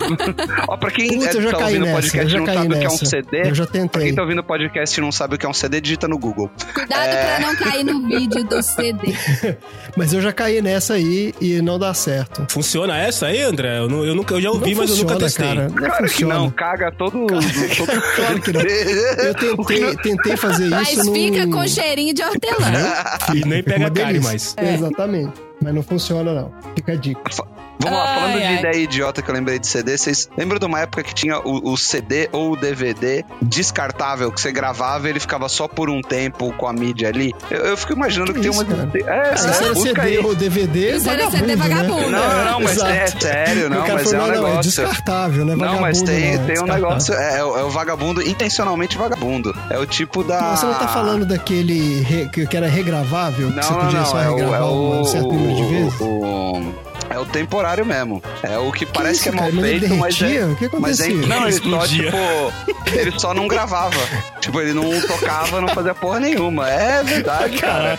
Ó, 0.69 0.77
pra 0.77 0.91
quem 0.91 1.09
Putz, 1.09 1.35
é, 1.35 1.39
eu 1.39 1.43
já 1.43 1.51
tá 1.53 1.59
caí 1.59 1.67
ouvindo 1.67 1.83
o 1.83 1.87
nessa, 1.87 2.01
podcast 2.01 2.35
e 2.35 2.39
não 2.39 2.47
sabe 2.47 2.67
o 2.67 2.71
que 2.71 2.85
é 2.85 2.89
um 2.89 2.93
nessa. 2.93 3.05
CD, 3.07 3.41
Eu 3.49 3.55
já 3.55 3.65
pra 3.65 3.73
tentei. 3.73 4.03
quem 4.03 4.15
tá 4.15 4.23
ouvindo 4.23 4.39
o 4.41 4.45
podcast 4.45 4.99
e 4.99 5.03
não 5.03 5.13
sabe 5.13 5.35
o 5.35 5.39
que 5.39 5.47
é 5.47 5.49
um 5.49 5.53
CD, 5.53 5.81
digita 5.81 6.09
no 6.09 6.19
Google. 6.19 6.51
Cuidado 6.75 7.11
pra 7.11 7.41
não 7.41 7.57
cair 7.57 7.85
no 7.85 8.07
vídeo 8.07 8.45
do 8.45 8.63
CD. 8.63 9.15
Mas 9.97 10.13
eu 10.13 10.21
já 10.21 10.33
caí 10.33 10.61
nessa 10.61 10.95
aí 10.95 11.35
e 11.41 11.61
não 11.63 11.79
dá 11.79 11.93
certo. 11.95 12.47
Funciona 12.51 12.97
essa 12.99 13.27
aí, 13.27 13.41
André? 13.43 13.79
Eu, 13.79 13.89
não, 13.89 14.05
eu, 14.05 14.15
nunca, 14.15 14.35
eu 14.35 14.41
já 14.41 14.51
ouvi, 14.51 14.75
não 14.75 14.83
mas 14.83 14.91
eu 14.91 14.97
nunca 14.99 15.15
funciona, 15.15 15.25
testei. 15.27 15.47
cara. 15.47 15.69
Não 15.69 15.75
Claro 15.77 16.05
que 16.05 16.11
funciona. 16.11 16.35
não, 16.35 16.51
caga 16.51 16.93
todo. 16.93 17.27
todo... 17.27 18.03
Claro 18.17 18.41
que 18.43 18.53
não. 18.53 18.61
Eu 18.61 19.35
tentei, 19.57 19.97
tentei 19.97 20.37
fazer 20.37 20.69
Mas 20.69 20.93
isso 20.93 21.13
fica 21.13 21.47
num... 21.47 21.53
com 21.53 21.67
cheirinho 21.67 22.13
de 22.15 22.23
hortelã. 22.23 22.73
E 23.35 23.41
nem 23.47 23.63
pega 23.63 23.89
delícia. 23.91 24.23
mais. 24.23 24.55
É. 24.59 24.75
Exatamente. 24.75 25.46
Mas 25.63 25.75
não 25.75 25.83
funciona, 25.83 26.33
não. 26.33 26.53
Fica 26.75 26.93
a 26.93 26.97
dica. 26.97 27.21
Vamos 27.79 27.99
lá, 27.99 28.05
Ai, 28.09 28.15
falando 28.21 28.39
de 28.39 28.45
ai. 28.47 28.59
ideia 28.59 28.77
idiota 28.83 29.21
que 29.21 29.31
eu 29.31 29.35
lembrei 29.35 29.59
de 29.59 29.67
CD, 29.67 29.99
vocês 29.99 30.31
lembram 30.37 30.59
de 30.59 30.65
uma 30.65 30.81
época 30.81 31.03
que 31.03 31.15
tinha 31.15 31.39
o, 31.41 31.73
o 31.73 31.77
CD 31.77 32.27
ou 32.33 32.53
o 32.53 32.57
DVD 32.57 33.23
descartável, 33.43 34.33
que 34.33 34.41
você 34.41 34.51
gravava 34.51 35.07
e 35.07 35.11
ele 35.11 35.21
ficava 35.21 35.47
só 35.49 35.69
por 35.69 35.91
um 35.91 36.01
tempo 36.01 36.53
com 36.55 36.67
a 36.67 36.73
mídia 36.73 37.09
ali? 37.09 37.35
Eu, 37.51 37.59
eu 37.59 37.77
fico 37.77 37.93
imaginando 37.93 38.33
que, 38.33 38.41
Que 38.41 38.49
tem 38.49 38.51
isso, 38.51 38.65
uma. 38.65 38.87
cara? 38.87 38.91
É, 39.15 39.31
Ah, 39.33 39.37
sério, 39.37 39.77
CD 39.77 40.01
aí. 40.01 40.19
ou 40.19 40.35
DVD, 40.35 40.97
Isso 40.97 41.09
era 41.11 41.31
CD 41.31 41.47
né? 41.55 41.57
vagabundo. 41.57 42.11
Não, 42.11 42.45
não, 42.45 42.61
mas 42.61 42.73
Exato. 42.77 42.91
é 42.93 43.07
sério, 43.09 43.69
não, 43.71 43.77
O 43.85 43.93
mas 43.93 44.11
falou, 44.11 44.15
é 44.15 44.17
um 44.17 44.19
não, 44.19 44.27
não, 44.27 44.33
é 44.35 44.37
negócio. 44.51 44.63
descartável, 44.71 45.45
né? 45.45 45.55
Não, 45.57 45.81
mas 45.81 46.01
Vagabundo, 46.01 46.05
tem, 46.07 46.37
não, 46.37 46.43
é 46.43 46.47
tem 46.47 46.63
um 46.63 46.67
negócio, 46.67 47.15
é, 47.15 47.39
é 47.39 47.45
o- 47.45 47.59
é 47.59 47.63
o 47.65 47.71
vagabundo, 47.71 48.23
intencionalmente 48.23 48.97
vagabundo. 48.97 49.55
É 49.71 49.79
o 49.79 49.85
tipo 49.87 50.25
da. 50.25 50.57
Você 50.57 50.65
não 50.67 50.75
tá 50.75 50.89
falando 50.89 51.27
daquele 51.27 52.01
re- 52.03 52.29
que, 52.33 52.47
que 52.47 52.57
era 52.57 52.69
regravável? 52.69 53.51
Não, 53.51 53.59
que 53.61 53.67
você 53.67 53.75
podia 53.75 53.99
não, 54.01 54.07
só 54.07 54.19
é 54.23 54.29
o, 54.31 54.35
regravar 54.37 54.61
é 54.61 54.65
o, 54.65 55.01
um 55.01 55.05
certo 55.05 55.29
número 55.47 55.67
de 55.69 55.75
vezes? 55.75 56.01
o- 56.01 56.05
o- 56.05 56.75
é 57.09 57.19
o 57.19 57.25
temporário 57.25 57.87
mesmo. 57.87 58.23
É 58.43 58.59
o 58.59 58.73
que, 58.73 58.85
parece 58.85 59.15
isso, 59.15 59.23
que 59.25 59.29
é 59.29 59.33
mal 59.33 59.45
cara? 59.45 59.55
Mas 59.55 59.65
ele 59.71 59.81
feito, 59.81 59.97
mas 59.97 60.23
é. 60.23 60.45
O 60.45 60.57
que 60.57 60.69
Mas 60.81 61.01
é, 61.01 61.09
não, 61.09 61.45
ele 61.47 61.53
só, 61.53 61.87
tipo, 61.87 62.17
ele 62.93 63.19
só 63.19 63.33
não 63.35 63.47
gravava. 63.47 63.97
Tipo, 64.41 64.61
ele 64.61 64.73
não 64.75 65.01
tocava, 65.03 65.61
não 65.61 65.69
fazia 65.69 65.95
porra 65.95 66.21
nenhuma. 66.21 66.69
É 66.69 67.03
verdade, 67.03 67.59
cara. 67.59 67.99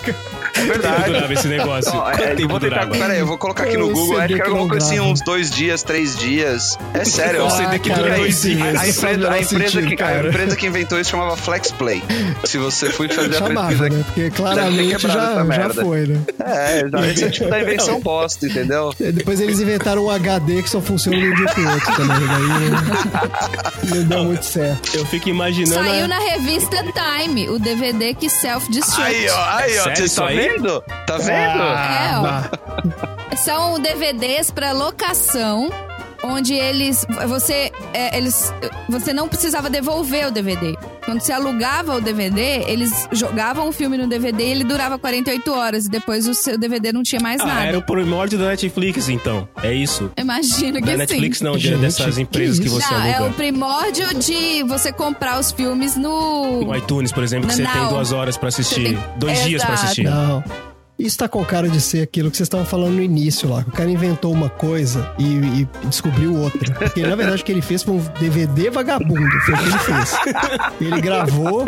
É 0.57 0.65
verdade. 0.65 1.03
durava 1.05 1.33
esse 1.33 1.47
negócio? 1.47 1.91
Quanto 1.91 2.21
é, 2.21 2.31
eu 2.31 2.35
tempo 2.35 2.49
vou 2.49 2.59
tentar, 2.59 2.75
durava? 2.85 2.91
pera 2.99 3.13
aí, 3.13 3.19
eu 3.19 3.27
vou 3.27 3.37
colocar 3.37 3.63
aqui 3.63 3.75
Eu 3.75 3.79
no 3.81 3.87
Google. 3.89 4.07
sei 4.07 4.17
Acho 4.17 4.27
que 4.27 4.33
que 4.35 4.41
era 4.41 4.49
não 4.49 4.57
alguma 4.57 4.69
coisa 4.69 4.85
assim, 4.85 4.99
uns 4.99 5.21
dois 5.21 5.49
dias, 5.51 5.83
três 5.83 6.17
dias. 6.17 6.77
É 6.93 7.05
sério. 7.05 7.39
É 7.41 7.43
ó. 7.43 7.49
CD 7.49 7.79
que 7.79 7.89
dura 7.89 8.09
não 8.09 8.17
dois 8.17 8.35
sei. 8.35 8.55
dias. 8.55 8.75
A, 8.75 8.81
a 8.81 8.85
o 8.85 8.89
empresa, 8.89 9.31
a, 9.31 9.41
empresa 9.41 9.71
sentido, 9.71 9.95
que, 9.95 10.03
a 10.03 10.19
empresa 10.27 10.55
que 10.55 10.65
inventou 10.67 10.99
isso 10.99 11.11
chamava 11.11 11.37
FlexPlay. 11.37 12.03
Se 12.43 12.57
você 12.57 12.89
for 12.89 13.07
fazer 13.13 13.35
a 13.35 13.39
Chamava, 13.39 13.67
pesquisa 13.69 13.89
né? 13.89 14.03
Porque 14.05 14.29
claramente 14.31 14.99
já, 14.99 15.45
já 15.45 15.69
foi, 15.69 16.07
né? 16.07 16.21
É. 16.45 17.07
Esse 17.11 17.23
é 17.23 17.27
o 17.27 17.31
tipo 17.31 17.49
da 17.49 17.61
invenção 17.61 17.99
bosta, 18.01 18.45
entendeu? 18.45 18.93
Depois 18.99 19.39
eles 19.39 19.59
inventaram 19.59 20.05
um 20.05 20.09
HD 20.09 20.63
que 20.63 20.69
só 20.69 20.81
funciona 20.81 21.17
de 21.17 21.27
um 21.27 21.35
dia 21.35 21.45
pro 21.47 21.69
outro 21.71 21.95
também. 21.95 22.27
Daí 22.27 23.89
não 24.01 24.03
deu 24.07 24.23
muito 24.25 24.43
certo. 24.45 24.95
Eu 24.97 25.05
fico 25.05 25.29
imaginando. 25.29 25.73
Saiu 25.75 26.05
a- 26.05 26.07
na 26.07 26.19
revista 26.19 26.77
Time, 26.93 27.49
o 27.49 27.59
DVD 27.59 28.13
que 28.13 28.29
self-destruct. 28.29 29.01
Aí, 29.01 29.29
ó, 29.29 29.45
aí, 29.55 29.77
ó. 29.79 29.83
Sério 29.83 29.97
Você 29.97 30.03
isso 30.05 30.23
aí? 30.23 30.46
Vendo? 30.47 30.81
Tá 31.05 31.17
vendo? 31.17 31.61
É, 31.63 32.19
ó. 32.19 32.25
Ah, 32.25 33.35
São 33.35 33.79
DVDs 33.79 34.49
pra 34.51 34.71
locação, 34.71 35.69
onde 36.23 36.53
eles 36.53 37.05
você 37.27 37.71
é, 37.93 38.17
eles 38.17 38.53
você 38.89 39.13
não 39.13 39.27
precisava 39.27 39.69
devolver 39.69 40.27
o 40.27 40.31
DVD. 40.31 40.75
Quando 41.05 41.21
você 41.21 41.31
alugava 41.31 41.95
o 41.95 42.01
DVD, 42.01 42.63
eles 42.67 43.07
jogavam 43.11 43.69
o 43.69 43.71
filme 43.71 43.97
no 43.97 44.07
DVD 44.07 44.43
e 44.43 44.51
ele 44.51 44.63
durava 44.63 44.99
48 44.99 45.53
horas 45.53 45.85
e 45.85 45.89
depois 45.89 46.27
o 46.27 46.33
seu 46.33 46.57
DVD 46.57 46.91
não 46.91 47.01
tinha 47.03 47.21
mais 47.21 47.39
Ah, 47.41 47.45
nada. 47.45 47.63
era 47.65 47.77
o 47.77 47.81
primórdio 47.81 48.37
da 48.37 48.47
Netflix, 48.47 49.07
então. 49.07 49.47
É 49.63 49.73
isso. 49.73 50.11
Imagino 50.17 50.75
que 50.79 50.81
Da 50.85 50.91
sim. 50.91 50.97
Netflix 50.97 51.41
não, 51.41 51.53
de- 51.55 51.67
Gente, 51.69 51.79
dessas 51.79 52.15
que 52.15 52.21
empresas 52.21 52.59
que, 52.59 52.65
isso? 52.65 52.75
você 52.81 52.93
Não, 52.93 53.03
é 53.03 53.11
o 53.13 53.15
aluga. 53.23 53.33
primórdio 53.35 54.13
de 54.19 54.63
você 54.63 54.91
comprar 54.91 55.39
os 55.39 55.51
filmes 55.51 55.95
no. 55.95 56.61
No 56.65 56.75
iTunes, 56.75 57.11
por 57.11 57.23
exemplo, 57.23 57.47
que 57.47 57.55
você 57.55 57.63
Não. 57.63 57.71
tem 57.71 57.87
duas 57.87 58.11
horas 58.11 58.35
pra 58.37 58.49
assistir. 58.49 58.97
Dois 59.17 59.43
dias 59.45 59.63
pra 59.63 59.73
Exato. 59.73 59.85
assistir. 59.85 60.03
Não. 60.03 60.43
Isso 60.99 61.17
tá 61.17 61.27
com 61.29 61.43
cara 61.45 61.69
de 61.69 61.79
ser 61.79 62.01
aquilo 62.01 62.31
que 62.31 62.37
vocês 62.37 62.47
estavam 62.47 62.65
falando 62.65 62.93
no 62.95 63.01
início 63.03 63.47
lá. 63.49 63.63
que 63.63 63.69
O 63.69 63.73
cara 63.73 63.89
inventou 63.89 64.31
uma 64.33 64.49
coisa 64.49 65.11
e, 65.19 65.23
e 65.61 65.67
descobriu 65.85 66.35
outra. 66.35 66.73
Porque 66.73 67.05
na 67.05 67.15
verdade 67.15 67.41
o 67.41 67.45
que 67.45 67.51
ele 67.51 67.61
fez 67.61 67.83
foi 67.83 67.93
um 67.95 67.99
DVD 68.19 68.69
vagabundo. 68.71 69.29
Foi 69.45 69.53
o 69.53 69.57
que 69.57 69.63
ele 69.63 69.77
fez. 69.79 70.15
Ele 70.81 71.01
gravou 71.01 71.65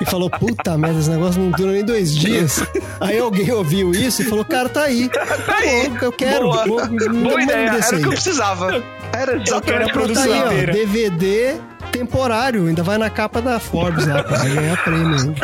e 0.00 0.04
falou: 0.06 0.30
puta 0.30 0.78
merda, 0.78 0.98
esse 0.98 1.10
negócio 1.10 1.40
não 1.42 1.50
dura 1.50 1.72
nem 1.72 1.84
dois 1.84 2.16
dias. 2.16 2.64
Aí 3.00 3.18
alguém 3.18 3.50
ouviu 3.52 3.90
isso 3.92 4.22
e 4.22 4.24
falou: 4.24 4.44
cara, 4.44 4.68
tá 4.68 4.84
aí. 4.84 5.08
Tá 5.10 5.26
aí. 5.58 5.88
bom, 5.90 5.96
eu 6.06 6.12
quero. 6.12 6.44
Boa, 6.46 6.66
Vou- 6.66 6.86
Boa 6.88 7.42
ideia. 7.42 7.68
Era 7.70 7.96
o 7.96 8.00
que 8.00 8.06
eu 8.06 8.10
precisava. 8.12 8.82
Era 9.12 9.36
o 9.38 9.42
que 9.42 9.52
eu 9.52 9.60
Tá 9.60 9.88
produção 9.92 10.32
aí, 10.32 10.68
ó. 10.68 10.72
DVD 10.72 11.60
temporário. 11.90 12.66
Ainda 12.66 12.82
vai 12.82 12.96
na 12.98 13.10
capa 13.10 13.40
da 13.42 13.58
Forbes 13.60 14.06
lá, 14.06 14.22
pra 14.22 14.38
ganhar 14.38 14.76
prêmio. 14.84 15.34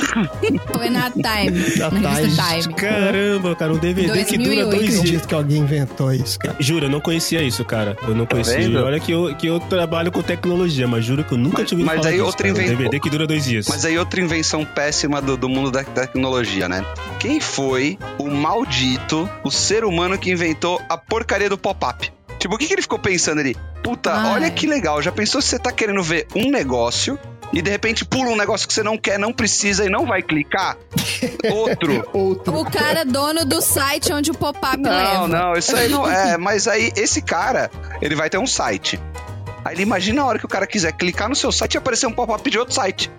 Foi 0.72 0.90
na 0.90 1.10
Time. 1.10 1.56
Na 2.00 2.14
Time. 2.16 2.62
Time. 2.62 2.74
Caramba, 2.74 3.54
cara, 3.56 3.72
um 3.72 3.78
DVD 3.78 4.24
que 4.24 4.38
dura 4.38 4.64
2008. 4.66 4.70
Dois 4.70 4.80
dias. 4.86 4.98
acredito 4.98 5.28
que 5.28 5.34
alguém 5.34 5.58
inventou 5.58 6.12
isso, 6.12 6.38
cara. 6.38 6.56
Juro, 6.58 6.86
eu 6.86 6.90
não 6.90 7.00
conhecia 7.00 7.42
isso, 7.42 7.64
cara. 7.64 7.96
Eu 8.06 8.14
não 8.14 8.26
conhecia. 8.26 8.70
Tá? 8.72 8.84
Olha 8.84 9.00
que 9.00 9.12
eu, 9.12 9.34
que 9.36 9.46
eu 9.46 9.60
trabalho 9.60 10.10
com 10.12 10.22
tecnologia, 10.22 10.86
mas 10.88 11.04
juro 11.04 11.24
que 11.24 11.32
eu 11.32 11.38
nunca 11.38 11.58
Mas- 11.58 11.68
tive 11.68 11.82
mas 11.84 11.96
falar 11.96 12.08
aí 12.08 12.14
disso, 12.14 12.26
outra. 12.26 12.48
Um 12.48 12.52
DVD 12.54 13.00
que 13.00 13.10
dura 13.10 13.26
dois 13.26 13.44
dias. 13.44 13.66
Mas 13.68 13.84
aí 13.84 13.98
outra 13.98 14.20
invenção 14.20 14.64
péssima 14.64 15.20
do, 15.20 15.36
do 15.36 15.48
mundo 15.48 15.70
da 15.70 15.82
tecnologia, 15.84 16.68
né? 16.68 16.84
Quem 17.18 17.40
foi 17.40 17.98
o 18.18 18.30
maldito, 18.30 19.28
o 19.42 19.50
ser 19.50 19.84
humano 19.84 20.18
que 20.18 20.30
inventou 20.30 20.80
a 20.88 20.96
porcaria 20.96 21.48
do 21.48 21.58
pop-up? 21.58 22.12
Tipo, 22.46 22.54
o 22.54 22.58
que, 22.58 22.68
que 22.68 22.74
ele 22.74 22.82
ficou 22.82 23.00
pensando 23.00 23.40
ali? 23.40 23.56
Puta, 23.82 24.12
Ai. 24.12 24.34
olha 24.34 24.50
que 24.52 24.68
legal. 24.68 25.02
Já 25.02 25.10
pensou 25.10 25.42
se 25.42 25.48
você 25.48 25.58
tá 25.58 25.72
querendo 25.72 26.00
ver 26.00 26.28
um 26.32 26.48
negócio 26.48 27.18
e 27.52 27.60
de 27.60 27.68
repente 27.68 28.04
pula 28.04 28.30
um 28.30 28.36
negócio 28.36 28.68
que 28.68 28.72
você 28.72 28.84
não 28.84 28.96
quer, 28.96 29.18
não 29.18 29.32
precisa 29.32 29.84
e 29.84 29.88
não 29.88 30.06
vai 30.06 30.22
clicar? 30.22 30.76
Outro. 31.50 32.08
Outro. 32.12 32.56
O 32.56 32.64
cara 32.70 33.04
dono 33.04 33.44
do 33.44 33.60
site 33.60 34.12
onde 34.12 34.30
o 34.30 34.34
pop-up 34.34 34.80
leva. 34.80 35.26
Não, 35.26 35.26
não, 35.26 35.52
isso 35.54 35.74
aí 35.74 35.88
não 35.88 36.08
é. 36.08 36.38
Mas 36.38 36.68
aí, 36.68 36.92
esse 36.94 37.20
cara, 37.20 37.68
ele 38.00 38.14
vai 38.14 38.30
ter 38.30 38.38
um 38.38 38.46
site. 38.46 39.00
Aí 39.64 39.74
ele 39.74 39.82
imagina 39.82 40.22
a 40.22 40.26
hora 40.26 40.38
que 40.38 40.46
o 40.46 40.48
cara 40.48 40.68
quiser 40.68 40.92
clicar 40.92 41.28
no 41.28 41.34
seu 41.34 41.50
site 41.50 41.74
e 41.74 41.78
aparecer 41.78 42.06
um 42.06 42.12
pop-up 42.12 42.48
de 42.48 42.60
outro 42.60 42.72
site. 42.72 43.10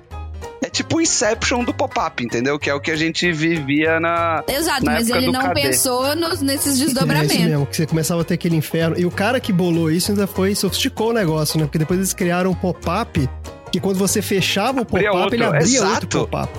É 0.61 0.69
tipo 0.69 0.97
o 0.97 1.01
Inception 1.01 1.63
do 1.63 1.73
pop-up, 1.73 2.23
entendeu? 2.23 2.57
Que 2.59 2.69
é 2.69 2.73
o 2.73 2.79
que 2.79 2.91
a 2.91 2.95
gente 2.95 3.31
vivia 3.31 3.99
na. 3.99 4.43
Exato, 4.47 4.83
Na 4.85 4.93
mas 4.93 5.03
época 5.07 5.17
ele 5.17 5.25
do 5.27 5.31
não 5.33 5.41
KD. 5.49 5.61
pensou 5.61 6.15
nos, 6.15 6.41
nesses 6.41 6.67
É 6.67 6.71
isso 6.75 6.85
desdobramentos. 6.85 7.38
mesmo, 7.38 7.65
que 7.67 7.75
você 7.77 7.85
começava 7.85 8.21
a 8.21 8.23
ter 8.23 8.33
aquele 8.33 8.55
inferno. 8.55 8.97
E 8.99 9.05
o 9.05 9.11
cara 9.11 9.39
que 9.39 9.53
bolou 9.53 9.89
isso 9.91 10.11
ainda 10.11 10.27
foi, 10.27 10.55
sofisticou 10.55 11.11
o 11.11 11.13
negócio, 11.13 11.57
né? 11.59 11.65
Porque 11.65 11.77
depois 11.77 11.99
eles 11.99 12.13
criaram 12.13 12.51
um 12.51 12.55
pop-up 12.55 13.29
que 13.72 13.80
quando 13.80 13.97
você 13.97 14.22
fechava 14.22 14.82
o 14.82 14.86
pop-up, 14.86 15.34
ele 15.34 15.43
abria 15.43 15.61
exato. 15.61 15.93
outro 15.93 16.28
pop-up. 16.28 16.51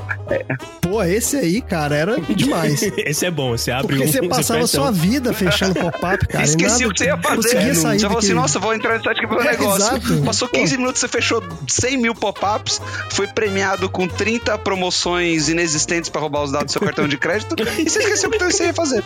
Pô, 0.81 1.03
esse 1.03 1.37
aí, 1.37 1.61
cara, 1.61 1.97
era 1.97 2.21
demais. 2.35 2.83
Esse 2.99 3.27
é 3.27 3.31
bom, 3.31 3.51
você 3.51 3.71
abre 3.71 3.97
Porque 3.97 4.09
um... 4.09 4.13
você 4.13 4.29
passava 4.29 4.61
fecha 4.61 4.67
sua 4.77 4.91
vida 4.91 5.33
fechando 5.33 5.75
pop-up, 5.75 6.27
cara. 6.27 6.45
Esqueci 6.45 6.85
o 6.87 6.93
que 6.93 6.99
você 6.99 7.07
ia 7.07 7.17
fazer. 7.17 7.37
Conseguia 7.37 7.75
sair 7.75 7.99
Você 7.99 8.07
falou 8.07 8.19
assim, 8.19 8.35
nossa, 8.35 8.59
vou 8.59 8.75
entrar 8.75 8.99
no 8.99 9.05
site 9.05 9.25
é 9.25 9.27
um 9.27 9.41
É, 9.41 9.51
negócio. 9.53 9.97
exato. 9.97 10.23
Passou 10.25 10.49
15 10.49 10.77
minutos, 10.77 11.01
você 11.01 11.09
fechou 11.09 11.43
100 11.67 11.97
mil 11.97 12.15
pop-ups, 12.15 12.81
foi 13.11 13.27
premiado 13.27 13.89
com 13.89 14.07
30 14.07 14.59
promoções 14.59 15.49
inexistentes 15.49 16.11
pra 16.11 16.21
roubar 16.21 16.43
os 16.43 16.53
dados 16.53 16.67
do 16.67 16.73
seu 16.73 16.83
cartão 16.83 17.09
de 17.09 17.17
crédito 17.17 17.55
e 17.79 17.89
você 17.89 17.99
esqueceu 18.01 18.29
o 18.29 18.33
que 18.33 18.39
você 18.45 18.65
ia 18.67 18.75
fazer. 18.75 19.03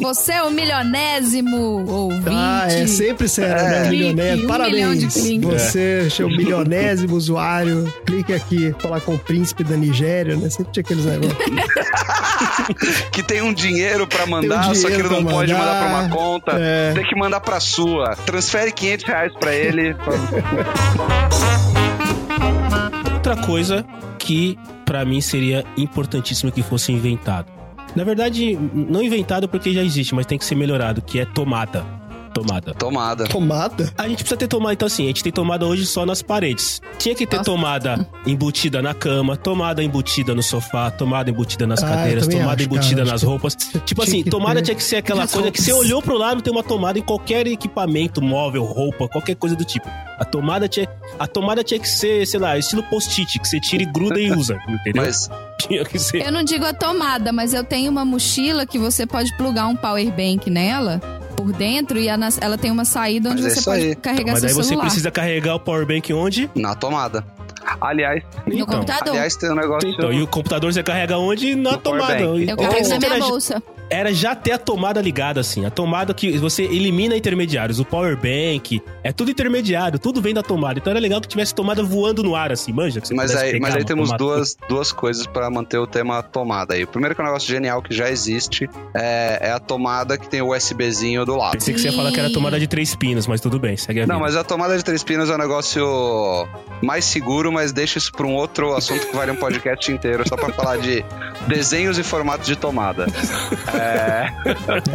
Você 0.00 0.32
é 0.32 0.42
o 0.42 0.50
milionésimo 0.50 1.88
ouvinte. 1.90 2.28
Ah, 2.28 2.66
é, 2.68 2.86
sempre 2.86 3.28
será, 3.28 3.62
né? 3.62 3.88
Clique, 3.88 3.96
Milionésimo. 4.14 4.44
um 4.44 4.48
Parabéns. 4.48 4.74
milhão 4.74 4.94
de 4.94 5.06
cliques. 5.06 5.40
Você, 5.62 6.08
é. 6.18 6.24
o 6.24 6.28
milionésimo 7.00 7.16
usuário. 7.16 7.92
Clique 8.04 8.32
aqui, 8.32 8.74
falar 8.78 9.00
com 9.00 9.14
o 9.14 9.18
príncipe 9.18 9.64
da 9.64 9.76
Nigéria, 9.76 10.36
né? 10.36 10.48
Sempre 10.50 10.72
tinha 10.72 10.82
aqueles 10.82 11.04
negócios. 11.04 11.36
Que 13.12 13.22
tem 13.22 13.42
um 13.42 13.52
dinheiro 13.52 14.06
pra 14.06 14.26
mandar, 14.26 14.70
um 14.70 14.74
só 14.74 14.88
que 14.88 14.94
ele 14.94 15.02
dinheiro 15.02 15.10
não 15.10 15.24
pra 15.24 15.34
pode 15.34 15.52
mandar 15.52 15.80
pra 15.80 15.88
mandar. 15.90 16.06
uma 16.06 16.16
conta. 16.16 16.52
É. 16.54 16.92
Tem 16.94 17.04
que 17.04 17.16
mandar 17.16 17.40
pra 17.40 17.60
sua. 17.60 18.16
Transfere 18.24 18.72
500 18.72 19.04
reais 19.04 19.32
pra 19.38 19.54
ele. 19.54 19.94
Outra 23.12 23.36
coisa 23.36 23.84
que 24.18 24.58
pra 24.84 25.04
mim 25.04 25.20
seria 25.20 25.64
importantíssimo 25.76 26.50
que 26.50 26.62
fosse 26.62 26.92
inventado. 26.92 27.46
Na 27.94 28.04
verdade, 28.04 28.58
não 28.72 29.02
inventado 29.02 29.48
porque 29.48 29.72
já 29.72 29.82
existe, 29.82 30.14
mas 30.14 30.24
tem 30.24 30.38
que 30.38 30.44
ser 30.44 30.54
melhorado, 30.54 31.02
que 31.02 31.18
é 31.18 31.26
tomada. 31.26 31.84
Tomada. 32.42 32.74
Tomada. 32.74 33.24
Tomada? 33.26 33.92
A 33.98 34.08
gente 34.08 34.18
precisa 34.18 34.36
ter 34.36 34.48
tomada, 34.48 34.72
então 34.72 34.86
assim, 34.86 35.04
a 35.04 35.06
gente 35.08 35.22
tem 35.22 35.32
tomada 35.32 35.66
hoje 35.66 35.84
só 35.86 36.06
nas 36.06 36.22
paredes. 36.22 36.80
Tinha 36.98 37.14
que 37.14 37.26
ter 37.26 37.36
Nossa. 37.38 37.50
tomada 37.50 38.06
embutida 38.26 38.80
na 38.80 38.94
cama, 38.94 39.36
tomada 39.36 39.82
embutida 39.82 40.34
no 40.34 40.42
sofá, 40.42 40.90
tomada 40.90 41.30
embutida 41.30 41.66
nas 41.66 41.82
Ah, 41.82 41.88
cadeiras, 41.88 42.26
tomada 42.26 42.54
acho, 42.54 42.62
embutida 42.64 42.96
cara, 42.96 43.04
nas 43.04 43.14
acho 43.14 43.20
que 43.24 43.26
roupas. 43.30 43.54
Tipo 43.84 44.02
assim, 44.02 44.22
tomada 44.24 44.62
tinha 44.62 44.74
que 44.74 44.82
ser 44.82 44.96
aquela 44.96 45.26
coisa 45.28 45.50
que 45.50 45.60
você 45.60 45.70
roupas. 45.72 45.86
olhou 45.88 46.02
pro 46.02 46.16
lado, 46.16 46.40
tem 46.42 46.52
uma 46.52 46.62
tomada 46.62 46.98
em 46.98 47.02
qualquer 47.02 47.46
equipamento, 47.46 48.22
móvel, 48.22 48.64
roupa, 48.64 49.08
qualquer 49.08 49.34
coisa 49.36 49.54
do 49.54 49.64
tipo. 49.64 49.88
A 50.18 50.24
tomada 50.24 50.68
tinha, 50.68 50.88
a 51.18 51.26
tomada 51.26 51.62
tinha 51.64 51.80
que 51.80 51.88
ser, 51.88 52.26
sei 52.26 52.38
lá, 52.40 52.56
estilo 52.58 52.82
post-it, 52.84 53.38
que 53.38 53.46
você 53.48 53.58
tira 53.60 53.82
e 53.82 53.86
gruda 53.86 54.18
e 54.20 54.30
usa, 54.32 54.58
entendeu? 54.68 55.02
Mas 55.04 55.28
Tinha 55.60 55.84
que 55.84 55.98
ser. 55.98 56.24
Eu 56.26 56.32
não 56.32 56.42
digo 56.42 56.64
a 56.64 56.72
tomada, 56.72 57.32
mas 57.32 57.52
eu 57.54 57.62
tenho 57.64 57.90
uma 57.90 58.04
mochila 58.04 58.64
que 58.66 58.78
você 58.78 59.06
pode 59.06 59.34
plugar 59.36 59.66
um 59.66 59.76
power 59.76 60.06
bank 60.10 60.48
nela 60.50 61.00
por 61.42 61.52
dentro 61.52 61.98
e 61.98 62.08
ela, 62.08 62.28
ela 62.40 62.58
tem 62.58 62.70
uma 62.70 62.84
saída 62.84 63.30
onde 63.30 63.42
Mas 63.42 63.52
é 63.52 63.54
você 63.54 63.60
isso 63.60 63.70
pode 63.70 63.84
aí. 63.86 63.94
carregar 63.96 64.32
Mas 64.32 64.40
seu 64.40 64.48
aí 64.48 64.54
você 64.54 64.68
celular. 64.68 64.84
precisa 64.84 65.10
carregar 65.10 65.54
o 65.54 65.60
power 65.60 65.86
bank 65.86 66.12
onde? 66.12 66.50
na 66.54 66.74
tomada. 66.74 67.24
Aliás, 67.80 68.22
No 68.46 68.54
Então. 68.54 68.66
computador. 68.66 69.08
aliás, 69.10 69.36
tem 69.36 69.50
um 69.50 69.54
negócio. 69.54 69.88
Então, 69.88 70.12
e 70.12 70.22
o 70.22 70.26
computador 70.26 70.72
você 70.72 70.82
carrega 70.82 71.16
onde? 71.18 71.54
Na 71.54 71.72
No 71.72 71.78
tomada. 71.78 72.18
eu 72.20 72.40
Então, 72.40 72.56
carrego 72.56 72.88
na 72.88 72.98
minha 72.98 73.18
bolsa. 73.18 73.62
Era 73.90 74.14
já 74.14 74.34
ter 74.34 74.52
a 74.52 74.58
tomada 74.58 75.00
ligada, 75.00 75.40
assim. 75.40 75.66
A 75.66 75.70
tomada 75.70 76.14
que 76.14 76.38
você 76.38 76.62
elimina 76.62 77.16
intermediários. 77.16 77.80
O 77.80 77.84
power 77.84 78.16
bank, 78.16 78.80
é 79.02 79.12
tudo 79.12 79.30
intermediário, 79.30 79.98
tudo 79.98 80.22
vem 80.22 80.32
da 80.32 80.42
tomada. 80.42 80.78
Então 80.78 80.92
era 80.92 81.00
legal 81.00 81.20
que 81.20 81.26
tivesse 81.26 81.54
tomada 81.54 81.82
voando 81.82 82.22
no 82.22 82.36
ar, 82.36 82.52
assim, 82.52 82.72
manja? 82.72 83.02
Mas 83.12 83.34
aí, 83.34 83.58
mas 83.58 83.74
aí 83.74 83.84
temos 83.84 84.10
tomada. 84.10 84.24
duas, 84.24 84.56
duas 84.68 84.92
coisas 84.92 85.26
pra 85.26 85.50
manter 85.50 85.78
o 85.78 85.86
tema 85.86 86.22
tomada 86.22 86.74
aí. 86.74 86.84
O 86.84 86.86
primeiro 86.86 87.14
que 87.14 87.20
é 87.20 87.24
um 87.24 87.26
negócio 87.26 87.48
genial 87.48 87.82
que 87.82 87.92
já 87.92 88.08
existe 88.08 88.70
é, 88.94 89.48
é 89.48 89.52
a 89.52 89.58
tomada 89.58 90.16
que 90.16 90.28
tem 90.28 90.40
o 90.40 90.54
USBzinho 90.54 91.24
do 91.24 91.34
lado. 91.34 91.52
Pensei 91.52 91.74
que 91.74 91.80
você 91.80 91.88
ia 91.88 91.92
falar 91.92 92.12
que 92.12 92.20
era 92.20 92.32
tomada 92.32 92.60
de 92.60 92.68
três 92.68 92.94
pinos, 92.94 93.26
mas 93.26 93.40
tudo 93.40 93.58
bem, 93.58 93.76
segue 93.76 94.00
a 94.00 94.02
vida. 94.04 94.12
Não, 94.12 94.20
mas 94.20 94.36
a 94.36 94.44
tomada 94.44 94.76
de 94.76 94.84
três 94.84 95.02
pinos 95.02 95.28
é 95.28 95.34
um 95.34 95.38
negócio 95.38 96.46
mais 96.82 97.04
seguro, 97.04 97.50
mas 97.50 97.72
deixa 97.72 97.98
isso 97.98 98.12
pra 98.12 98.26
um 98.26 98.34
outro 98.34 98.74
assunto 98.74 99.06
que 99.08 99.16
vale 99.16 99.32
um 99.32 99.36
podcast 99.36 99.90
inteiro, 99.90 100.28
só 100.28 100.36
pra 100.36 100.52
falar 100.52 100.76
de 100.78 101.04
desenhos 101.48 101.98
e 101.98 102.02
formatos 102.02 102.46
de 102.46 102.54
tomada. 102.56 103.06
É, 103.80 104.32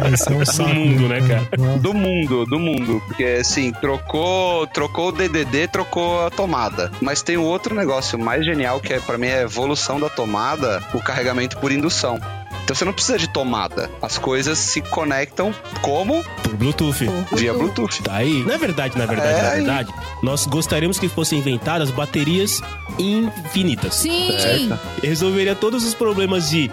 É, 0.06 0.14
isso 0.14 0.32
é 0.32 0.36
um 0.36 0.44
saco, 0.44 0.70
mundo, 0.74 1.08
né, 1.08 1.20
cara? 1.20 1.48
Nossa. 1.58 1.78
do 1.78 1.94
mundo, 1.94 2.46
do 2.46 2.58
mundo. 2.58 3.02
Porque 3.06 3.24
assim, 3.40 3.72
trocou, 3.72 4.66
trocou 4.68 5.08
o 5.08 5.12
DDD, 5.12 5.68
trocou 5.68 6.26
a 6.26 6.30
tomada. 6.30 6.90
Mas 7.00 7.22
tem 7.22 7.36
um 7.36 7.44
outro 7.44 7.74
negócio 7.74 8.18
mais 8.18 8.44
genial 8.44 8.80
que 8.80 8.92
é 8.92 9.00
para 9.00 9.18
mim 9.18 9.26
é 9.28 9.38
a 9.38 9.42
evolução 9.42 9.98
da 10.00 10.08
tomada, 10.08 10.82
o 10.94 11.00
carregamento 11.00 11.58
por 11.58 11.72
indução. 11.72 12.18
Então 12.64 12.74
você 12.74 12.84
não 12.84 12.92
precisa 12.92 13.16
de 13.16 13.28
tomada. 13.28 13.88
As 14.02 14.18
coisas 14.18 14.58
se 14.58 14.80
conectam 14.82 15.54
como 15.82 16.24
Por 16.42 16.56
Bluetooth. 16.56 17.08
via 17.32 17.52
Bluetooth. 17.54 18.02
Tá 18.02 18.16
aí. 18.16 18.42
Na 18.44 18.56
verdade, 18.56 18.98
na 18.98 19.06
verdade, 19.06 19.38
É, 19.38 19.42
na 19.42 19.48
aí. 19.50 19.56
verdade, 19.58 19.94
nós 20.20 20.46
gostaríamos 20.46 20.98
que 20.98 21.08
fossem 21.08 21.38
inventadas 21.38 21.92
baterias 21.92 22.60
infinitas. 22.98 23.94
Sim! 23.94 24.36
Certo. 24.38 24.78
resolveria 25.00 25.54
todos 25.54 25.84
os 25.84 25.94
problemas 25.94 26.50
de 26.50 26.68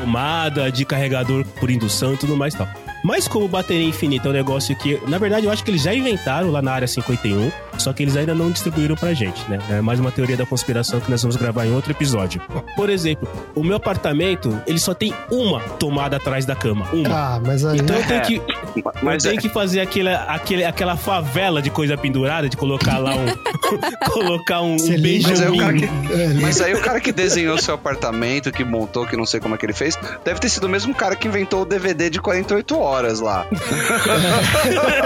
tomada, 0.00 0.70
de 0.70 0.84
carregador 0.84 1.44
por 1.58 1.70
indução 1.70 2.14
e 2.14 2.16
tudo 2.16 2.36
mais 2.36 2.54
e 2.54 2.58
tal. 2.58 2.87
Mas 3.04 3.28
como 3.28 3.46
bateria 3.48 3.86
infinita 3.86 4.28
é 4.28 4.30
um 4.30 4.34
negócio 4.34 4.74
que, 4.76 5.00
na 5.06 5.18
verdade, 5.18 5.46
eu 5.46 5.52
acho 5.52 5.62
que 5.64 5.70
eles 5.70 5.82
já 5.82 5.94
inventaram 5.94 6.50
lá 6.50 6.60
na 6.60 6.72
área 6.72 6.88
51, 6.88 7.50
só 7.78 7.92
que 7.92 8.02
eles 8.02 8.16
ainda 8.16 8.34
não 8.34 8.50
distribuíram 8.50 8.96
pra 8.96 9.14
gente, 9.14 9.40
né? 9.48 9.58
É 9.70 9.80
mais 9.80 10.00
uma 10.00 10.10
teoria 10.10 10.36
da 10.36 10.44
conspiração 10.44 10.98
que 11.00 11.10
nós 11.10 11.22
vamos 11.22 11.36
gravar 11.36 11.66
em 11.66 11.72
outro 11.72 11.92
episódio. 11.92 12.40
Por 12.76 12.90
exemplo, 12.90 13.28
o 13.54 13.62
meu 13.62 13.76
apartamento, 13.76 14.60
ele 14.66 14.78
só 14.78 14.94
tem 14.94 15.14
uma 15.30 15.60
tomada 15.60 16.16
atrás 16.16 16.44
da 16.44 16.56
cama. 16.56 16.86
Uma. 16.92 17.08
Ah, 17.36 17.40
mas 17.44 17.64
aí. 17.64 17.78
Então 17.78 17.96
eu 17.96 18.02
É, 18.02 18.06
tenho 18.06 18.22
que, 18.22 18.42
Mas 19.02 19.24
eu 19.24 19.30
é, 19.30 19.32
tenho 19.32 19.42
que 19.42 19.48
fazer 19.48 19.80
aquele, 19.80 20.08
aquele, 20.08 20.64
aquela 20.64 20.96
favela 20.96 21.62
de 21.62 21.70
coisa 21.70 21.96
pendurada, 21.96 22.48
de 22.48 22.56
colocar 22.56 22.98
lá 22.98 23.14
um. 23.14 23.26
colocar 24.10 24.60
um, 24.60 24.74
um 24.74 24.92
liga 24.96 25.28
Mas 25.28 25.40
aí 25.40 25.48
o 25.50 25.56
cara 25.56 25.72
Benjamin. 25.72 26.06
que- 26.08 26.12
É, 26.12 26.28
Mas 26.40 26.60
aí 26.60 26.74
o 26.74 26.80
cara 26.80 27.00
que 27.00 27.12
desenhou 27.12 27.58
seu 27.58 27.74
apartamento, 27.74 28.50
que 28.50 28.64
montou, 28.64 29.06
que 29.06 29.16
não 29.16 29.24
sei 29.26 29.38
como 29.40 29.54
é 29.54 29.58
que 29.58 29.66
ele 29.66 29.72
fez, 29.72 29.96
deve 30.24 30.40
ter 30.40 30.48
sido 30.48 30.64
o 30.64 30.68
mesmo 30.68 30.94
cara 30.94 31.14
que 31.14 31.28
inventou 31.28 31.62
o 31.62 31.64
DVD 31.64 32.10
de 32.10 32.20
48 32.20 32.76
horas 32.78 32.87
lá. 33.20 33.46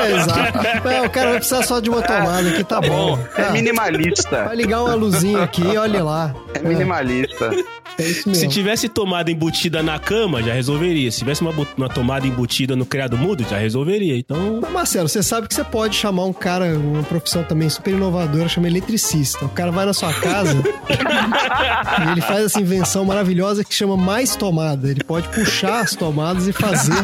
É, 0.03 0.13
exato. 0.17 0.59
Não, 0.85 1.05
o 1.07 1.11
cara 1.11 1.31
vai 1.31 1.39
precisar 1.39 1.63
só 1.63 1.81
de 1.81 1.89
uma 1.91 2.03
tomada 2.03 2.49
aqui, 2.49 2.65
tá 2.65 2.81
bom. 2.81 3.19
É 3.37 3.43
Ah, 3.45 3.51
minimalista. 3.51 4.45
Vai 4.45 4.57
ligar 4.57 4.83
uma 4.83 4.95
luzinha 4.95 5.43
aqui, 5.43 5.77
olha 5.77 6.03
lá. 6.03 6.35
É 6.55 6.59
minimalista. 6.61 7.51
É 7.99 8.03
isso 8.05 8.23
Se 8.23 8.29
mesmo. 8.31 8.49
tivesse 8.51 8.89
tomada 8.89 9.31
embutida 9.31 9.83
na 9.83 9.99
cama, 9.99 10.43
já 10.43 10.53
resolveria. 10.55 11.11
Se 11.13 11.19
tivesse 11.19 11.43
uma, 11.43 11.53
uma 11.77 11.89
tomada 11.91 12.27
embutida 12.27 12.75
no 12.75 12.87
criado 12.87 13.19
mudo, 13.19 13.45
já 13.49 13.59
resolveria. 13.59 14.17
Então, 14.17 14.61
Mas, 14.63 14.73
Marcelo, 14.73 15.09
você 15.09 15.23
sabe 15.23 15.47
que 15.47 15.55
você 15.55 15.63
pode 15.65 15.95
chamar 15.95 16.25
um 16.25 16.33
cara, 16.33 16.65
uma 16.77 17.03
profissão 17.03 17.45
também 17.45 17.69
super 17.69 17.93
inovadora, 17.93 18.49
chama 18.49 18.67
eletricista. 18.67 19.45
O 19.45 19.49
cara 19.51 19.71
vai 19.71 19.85
na 19.85 19.93
sua 19.93 20.13
casa 20.15 20.57
e 22.07 22.13
ele 22.13 22.21
faz 22.23 22.47
essa 22.47 22.61
invenção 22.61 23.05
maravilhosa 23.05 23.63
que 23.63 23.75
chama 23.75 23.97
mais 23.97 24.35
tomada. 24.37 24.89
Ele 24.91 25.05
pode 25.05 25.29
puxar 25.29 25.81
as 25.81 25.95
tomadas 25.95 26.49
e 26.49 26.53
fazer 26.53 26.95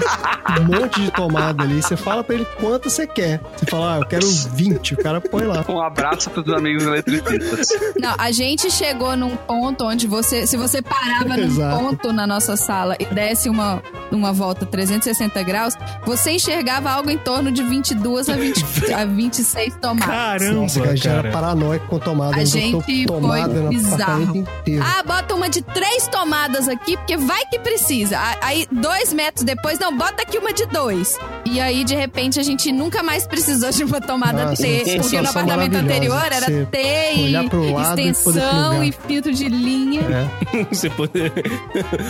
monte 0.69 1.01
de 1.01 1.11
tomada 1.11 1.62
ali. 1.62 1.83
Você 1.83 1.97
fala 1.97 2.23
pra 2.23 2.35
ele 2.35 2.47
quanto 2.61 2.89
você 2.91 3.07
quer. 3.07 3.41
Você 3.57 3.66
fala, 3.66 3.95
ah, 3.95 3.99
eu 4.01 4.07
quero 4.07 4.27
20. 4.27 4.95
O 4.95 4.97
cara 4.99 5.21
põe 5.21 5.45
lá. 5.45 5.64
Um 5.69 5.81
abraço 5.81 6.31
pros 6.31 6.49
amigos 6.53 6.83
eletricistas. 6.85 7.69
Não, 8.01 8.14
a 8.19 8.31
gente 8.31 8.71
chegou 8.71 9.16
num 9.16 9.37
ponto 9.37 9.85
onde 9.85 10.07
você, 10.07 10.47
se 10.47 10.57
você 10.57 10.81
parava 10.83 11.37
num 11.37 11.45
Exato. 11.45 11.79
ponto 11.79 12.12
na 12.12 12.27
nossa 12.27 12.57
sala 12.57 12.97
e 12.99 13.05
desse 13.07 13.49
uma, 13.49 13.83
uma 14.11 14.33
volta 14.33 14.64
360 14.66 15.43
graus, 15.43 15.75
você 16.05 16.33
enxergava 16.33 16.91
algo 16.91 17.11
em 17.11 17.19
torno 17.19 17.51
de 17.51 17.62
22 17.62 18.29
a, 18.29 18.35
20, 18.35 18.93
a 18.93 19.05
26 19.05 19.77
tomadas. 19.81 20.07
caramba, 20.07 20.61
Nossa, 20.61 20.81
cara, 20.81 20.93
a 20.93 20.95
gente 20.97 21.09
era 21.09 21.31
paranoico 21.31 21.87
com 21.87 21.99
tomada. 21.99 22.37
A 22.37 22.41
Eu 22.43 22.47
gente 22.47 23.07
tomada 23.07 23.55
foi 23.55 23.69
bizarro. 23.69 24.45
Ah, 24.83 25.03
bota 25.03 25.35
uma 25.35 25.49
de 25.49 25.62
três 25.62 26.07
tomadas 26.09 26.69
aqui, 26.69 26.97
porque 26.97 27.16
vai 27.16 27.45
que 27.47 27.59
precisa. 27.59 28.19
Aí, 28.43 28.66
dois 28.70 29.12
metros 29.12 29.45
depois, 29.45 29.78
não, 29.78 29.97
bota 29.97 30.23
aqui 30.23 30.39
uma 30.39 30.53
de 30.53 30.57
dois. 30.66 31.18
E 31.44 31.60
aí, 31.60 31.85
de 31.85 31.94
repente, 31.94 32.39
a 32.39 32.43
gente 32.43 32.70
nunca 32.72 33.02
mais 33.02 33.26
precisou 33.26 33.70
de 33.70 33.85
uma 33.85 34.01
tomada 34.01 34.47
Nossa, 34.47 34.62
T. 34.62 34.98
Porque 35.01 35.20
no 35.20 35.28
apartamento 35.28 35.76
anterior 35.76 36.20
de 36.20 36.26
era 36.26 36.47
você 36.47 36.66
T 36.66 37.14
e 37.16 37.24
olhar 37.24 37.48
pro 37.48 37.72
lado 37.72 38.01
e 38.01 38.05
poder 38.05 38.10
extensão 38.10 38.70
plugar. 38.70 38.86
e 38.86 38.93
filtro 38.93 39.32
de 39.32 39.48
linha. 39.48 40.01
É, 40.02 40.64
Você 40.70 40.90
pode... 40.90 41.12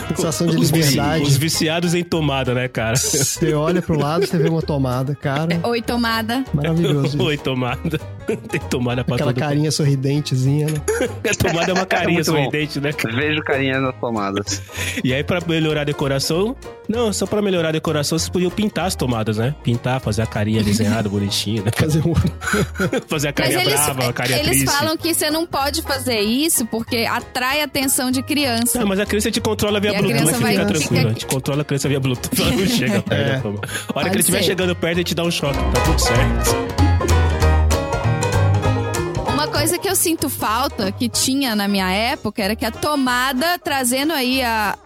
sensação 0.09 0.47
de 0.47 0.57
liberdade. 0.57 1.23
os 1.23 1.37
viciados 1.37 1.95
em 1.95 2.03
tomada, 2.03 2.55
né, 2.55 2.69
cara? 2.69 2.97
Você 2.97 3.55
olha 3.55 3.81
pro 3.83 3.99
lado, 3.99 4.27
você 4.27 4.39
vê 4.39 4.49
uma 4.49 4.63
tomada, 4.63 5.15
cara. 5.15 5.61
Oi, 5.65 5.83
tomada. 5.83 6.45
Maravilhoso. 6.53 7.07
isso. 7.07 7.23
Oi, 7.23 7.37
tomada. 7.37 7.99
Tem 8.49 8.61
tomada 8.61 9.05
pra 9.05 9.15
Aquela 9.15 9.33
carinha 9.33 9.71
sorridentezinha, 9.71 10.67
né? 10.67 10.81
A 11.31 11.35
tomada 11.35 11.71
é 11.71 11.75
uma 11.75 11.87
carinha 11.87 12.15
muito 12.15 12.33
bom. 12.33 12.39
sorridente, 12.39 12.81
né, 12.81 12.93
cara? 12.93 13.15
Vejo 13.15 13.41
carinha 13.43 13.81
nas 13.81 13.95
tomadas. 13.97 14.63
E 15.03 15.15
aí, 15.15 15.25
pra 15.25 15.41
melhorar 15.47 15.83
a 15.83 15.85
decoração... 15.85 16.57
Não, 16.89 17.13
só 17.13 17.27
pra 17.27 17.43
melhorar 17.43 17.69
a 17.69 17.73
decoração, 17.73 18.19
vocês 18.19 18.31
podiam 18.39 18.51
pintar 18.51 18.87
as 18.87 18.95
tomadas, 18.95 19.37
né? 19.39 19.55
Pintar, 19.63 20.01
fazer 20.01 20.23
a 20.23 20.27
carinha 20.27 20.63
desenhada, 20.63 21.09
bonitinha, 21.09 21.63
né? 21.63 21.71
Fazer 21.77 22.01
um. 22.07 22.15
Fazer 23.09 23.29
a 23.29 23.31
Mas 23.31 23.35
carinha 23.35 23.61
eles, 23.63 23.75
brava, 23.75 24.09
a 24.09 24.13
carinha 24.13 24.39
eles 24.39 24.59
triste. 24.59 24.73
falam 24.77 24.97
que 24.97 25.13
você 25.15 25.31
não 25.31 25.47
pode 25.47 25.83
fazer 25.83 26.21
isso 26.21 26.65
porque 26.67 26.99
atrai 27.09 27.61
a 27.61 27.65
atenção 27.65 28.11
de 28.11 28.23
criança. 28.23 28.79
Não, 28.79 28.87
mas 28.87 29.01
a 29.01 29.07
criança 29.07 29.31
te 29.31 29.41
controla 29.41 29.81
via 29.81 29.91
E 29.93 29.97
a 29.97 29.99
Bluetooth, 29.99 30.23
criança 30.23 30.39
fica 30.39 30.57
vai- 30.57 30.67
tranquilo. 30.67 30.89
fica- 30.97 31.07
A 31.07 31.13
gente 31.13 31.27
controla 31.27 31.63
a 31.63 31.65
criança 31.65 31.89
via 31.89 32.01
Bluetooth, 32.01 32.41
ela 32.43 32.51
não 32.53 32.67
chega 32.67 33.03
perto 33.03 33.13
É. 33.29 33.33
da 33.37 33.41
toma. 33.41 33.59
A 33.59 33.63
hora 33.63 33.69
que 33.87 33.93
Pode 33.93 34.09
ele 34.09 34.19
estiver 34.21 34.43
chegando 34.43 34.77
perto, 34.77 34.97
ele 34.99 35.05
te 35.05 35.15
dá 35.15 35.25
um 35.25 35.31
choque, 35.31 35.59
tá 35.59 35.81
tudo 35.85 35.99
certo. 35.99 36.69
Uma 39.33 39.47
coisa 39.49 39.79
que 39.79 39.89
eu 39.89 39.97
sinto 39.97 40.29
falta, 40.29 40.91
que 40.93 41.09
tinha 41.09 41.55
na 41.55 41.69
minha 41.69 41.91
época, 41.91 42.43
era 42.43 42.57
que 42.57 42.65
a 42.65 42.71
tomada, 42.71 43.59
trazendo 43.59 44.13
aí 44.13 44.43
a, 44.43 44.77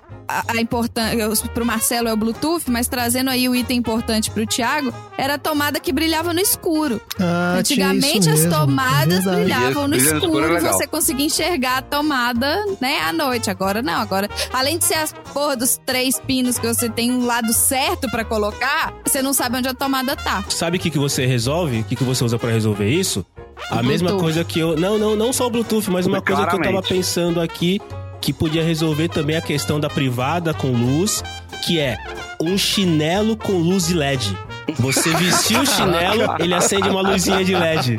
a, 0.49 0.53
a 0.53 0.61
importância. 0.61 1.13
Pro 1.53 1.65
Marcelo 1.67 2.09
é 2.09 2.13
o 2.13 2.17
Bluetooth, 2.17 2.65
mas 2.71 2.89
trazendo 2.89 3.31
aí 3.31 3.49
o 3.49 3.55
item 3.55 3.79
importante 3.79 4.31
pro 4.31 4.47
Thiago, 4.47 4.93
era 5.19 5.35
a 5.35 5.39
tomada 5.39 5.79
que 5.81 5.93
brilhava 5.93 6.33
no 6.33 6.41
escuro. 6.41 7.01
Ah, 7.21 7.57
Antigamente 7.59 8.29
as 8.29 8.45
tomadas 8.47 9.25
Verdade. 9.25 9.41
brilhavam 9.41 9.83
no 9.89 9.97
Brilha 9.97 10.13
no 10.13 10.19
escuro 10.19 10.55
é 10.55 10.59
e 10.59 10.61
você 10.61 10.87
conseguia 10.87 11.27
enxergar 11.27 11.79
a 11.79 11.83
tomada, 11.83 12.65
né, 12.81 13.01
à 13.01 13.13
noite. 13.13 13.51
Agora 13.51 13.83
não, 13.83 14.01
agora, 14.01 14.29
além 14.53 14.79
de 14.79 14.85
ser 14.85 14.95
as 14.95 15.13
porra 15.33 15.57
dos 15.57 15.79
três 15.85 16.19
pinos 16.21 16.59
que 16.59 16.67
você 16.67 16.89
tem 16.89 17.11
um 17.11 17.27
lado 17.27 17.53
certo 17.53 18.11
pra 18.11 18.25
colocar, 18.25 18.93
você 19.05 19.21
não 19.23 19.33
sabe 19.33 19.59
onde 19.59 19.69
a 19.69 19.75
tomada 19.75 20.17
tá. 20.17 20.45
Sabe 20.49 20.77
o 20.77 20.81
que, 20.81 20.91
que 20.91 20.99
você 20.99 21.27
resolve? 21.27 21.81
O 21.81 21.85
que, 21.85 21.97
que 21.97 22.05
você 22.05 22.25
usa 22.25 22.39
pra 22.39 22.51
resolver 22.51 22.89
isso? 22.89 23.25
A 23.71 23.81
O 23.81 23.85
mesma 23.85 24.09
Bluetooth. 24.09 24.23
coisa 24.25 24.45
que 24.45 24.59
eu. 24.59 24.77
Não, 24.77 24.99
não, 24.99 25.15
não 25.15 25.33
só 25.33 25.47
o 25.47 25.51
Bluetooth, 25.51 25.91
mas 25.91 26.07
uma 26.07 26.21
coisa 26.21 26.47
que 26.47 26.57
eu 26.57 26.63
tava 26.63 26.83
pensando 26.83 27.41
aqui 27.41 27.81
que 28.23 28.33
podia 28.33 28.63
resolver 28.63 29.09
também 29.09 29.37
a 29.37 29.43
questão 29.43 29.81
da 29.81 29.91
privada 29.91 30.55
com 30.55 30.69
luz, 30.69 31.23
que 31.67 31.81
é 31.81 31.99
um 32.41 32.57
chinelo 32.57 33.37
com 33.37 33.53
luz 33.53 33.89
LED. 33.91 34.35
Você 34.79 35.11
vestiu 35.11 35.61
o 35.61 35.67
chinelo, 35.67 36.37
ele 36.39 36.55
acende 36.55 36.89
uma 36.89 37.03
luzinha 37.03 37.45
de 37.45 37.53
LED. 37.55 37.97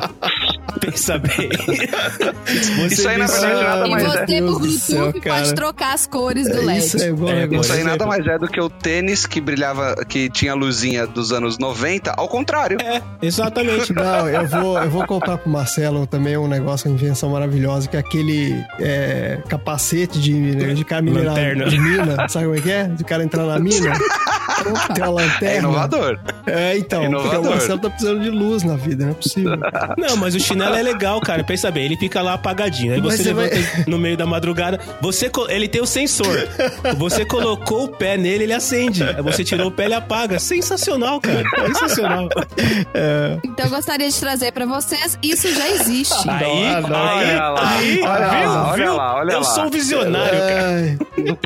Pensa 0.84 1.18
bem. 1.18 1.48
Você 2.88 2.94
Isso 2.94 3.08
aí, 3.08 3.18
na 3.18 3.26
verdade, 3.26 3.62
nada 3.64 3.86
E 3.86 3.90
mais 3.90 4.04
é. 4.04 4.08
você, 4.08 4.42
por 4.42 4.58
Bluetooth, 4.58 4.78
céu, 4.80 5.12
cara. 5.20 5.36
pode 5.40 5.54
trocar 5.54 5.94
as 5.94 6.06
cores 6.06 6.48
do 6.48 6.58
É, 6.58 6.64
LED. 6.64 6.78
Isso 6.78 7.02
é 7.02 7.08
igual 7.08 7.30
É, 7.32 7.34
negócio. 7.40 7.60
Isso 7.62 7.72
aí 7.72 7.84
nada 7.84 8.06
mais 8.06 8.26
é 8.26 8.38
do 8.38 8.48
que 8.48 8.60
o 8.60 8.68
tênis 8.68 9.26
que 9.26 9.40
brilhava, 9.40 9.96
que 10.08 10.28
tinha 10.30 10.54
luzinha 10.54 11.06
dos 11.06 11.32
anos 11.32 11.58
90, 11.58 12.12
ao 12.16 12.28
contrário. 12.28 12.78
É, 12.80 13.00
exatamente. 13.22 13.92
Não, 13.92 14.28
eu 14.28 14.46
vou, 14.46 14.78
eu 14.78 14.90
vou 14.90 15.06
comprar 15.06 15.38
pro 15.38 15.50
Marcelo 15.50 16.06
também 16.06 16.36
um 16.36 16.48
negócio, 16.48 16.88
uma 16.90 16.96
invenção 16.96 17.30
maravilhosa, 17.30 17.88
que 17.88 17.96
é 17.96 18.00
aquele 18.00 18.54
é, 18.80 19.38
capacete 19.48 20.18
de, 20.20 20.74
de 20.74 20.84
cara 20.84 21.02
mineral 21.02 21.34
Lanterna. 21.34 21.64
de 21.66 21.78
mina. 21.78 22.28
Sabe 22.28 22.46
como 22.46 22.56
é 22.58 22.60
que 22.60 22.70
é? 22.70 22.84
De 22.84 23.04
cara 23.04 23.22
entrar 23.24 23.44
na 23.44 23.58
mina. 23.58 23.92
Tem 24.94 25.04
uma 25.04 25.10
lanterna. 25.22 25.48
É 25.54 25.58
inovador. 25.58 26.18
É, 26.46 26.78
então, 26.78 27.00
porque 27.02 27.16
o 27.16 27.20
Inovador. 27.20 27.50
Marcelo 27.50 27.78
tá 27.80 27.90
precisando 27.90 28.20
de 28.22 28.30
luz 28.30 28.62
na 28.62 28.76
vida, 28.76 29.04
não 29.04 29.12
é 29.12 29.14
possível. 29.14 29.56
Não, 29.98 30.16
mas 30.16 30.34
o 30.34 30.40
chinelo 30.40 30.73
é 30.76 30.82
legal, 30.82 31.20
cara. 31.20 31.42
Pensa 31.44 31.70
bem, 31.70 31.84
ele 31.84 31.96
fica 31.96 32.20
lá 32.22 32.34
apagadinho. 32.34 32.94
Aí 32.94 33.00
você 33.00 33.18
você 33.24 33.32
vai- 33.34 33.48
levanta 33.48 33.90
no 33.90 33.98
meio 33.98 34.16
da 34.16 34.26
madrugada. 34.26 34.78
Você, 35.00 35.30
ele 35.48 35.68
tem 35.68 35.80
o 35.82 35.86
sensor. 35.86 36.48
Você 36.96 37.24
colocou 37.24 37.84
o 37.84 37.88
pé 37.88 38.16
nele, 38.16 38.44
ele 38.44 38.52
acende. 38.52 39.02
Aí 39.02 39.22
você 39.22 39.42
tirou 39.44 39.68
o 39.68 39.70
pé, 39.70 39.84
ele 39.86 39.94
apaga. 39.94 40.38
Sensacional, 40.38 41.20
cara. 41.20 41.42
Sensacional. 41.66 42.28
Então 43.44 43.66
eu 43.66 43.70
gostaria 43.70 44.08
de 44.08 44.18
trazer 44.18 44.52
pra 44.52 44.66
vocês, 44.66 45.18
isso 45.22 45.52
já 45.54 45.68
existe. 45.70 46.14
Aí, 46.28 46.80
não. 46.82 46.94
aí, 47.06 47.24
Olha 47.36 47.48
lá, 47.48 47.70
aí, 47.76 48.00
olha 48.02 48.28
viu? 48.28 48.48
lá, 48.48 48.70
olha 48.70 48.84
Viu? 48.84 48.96
lá, 48.96 49.14
olha 49.16 49.32
Eu 49.32 49.38
lá. 49.38 49.44
sou 49.44 49.64
um 49.64 49.70
visionário, 49.70 50.38
cara. 50.38 50.98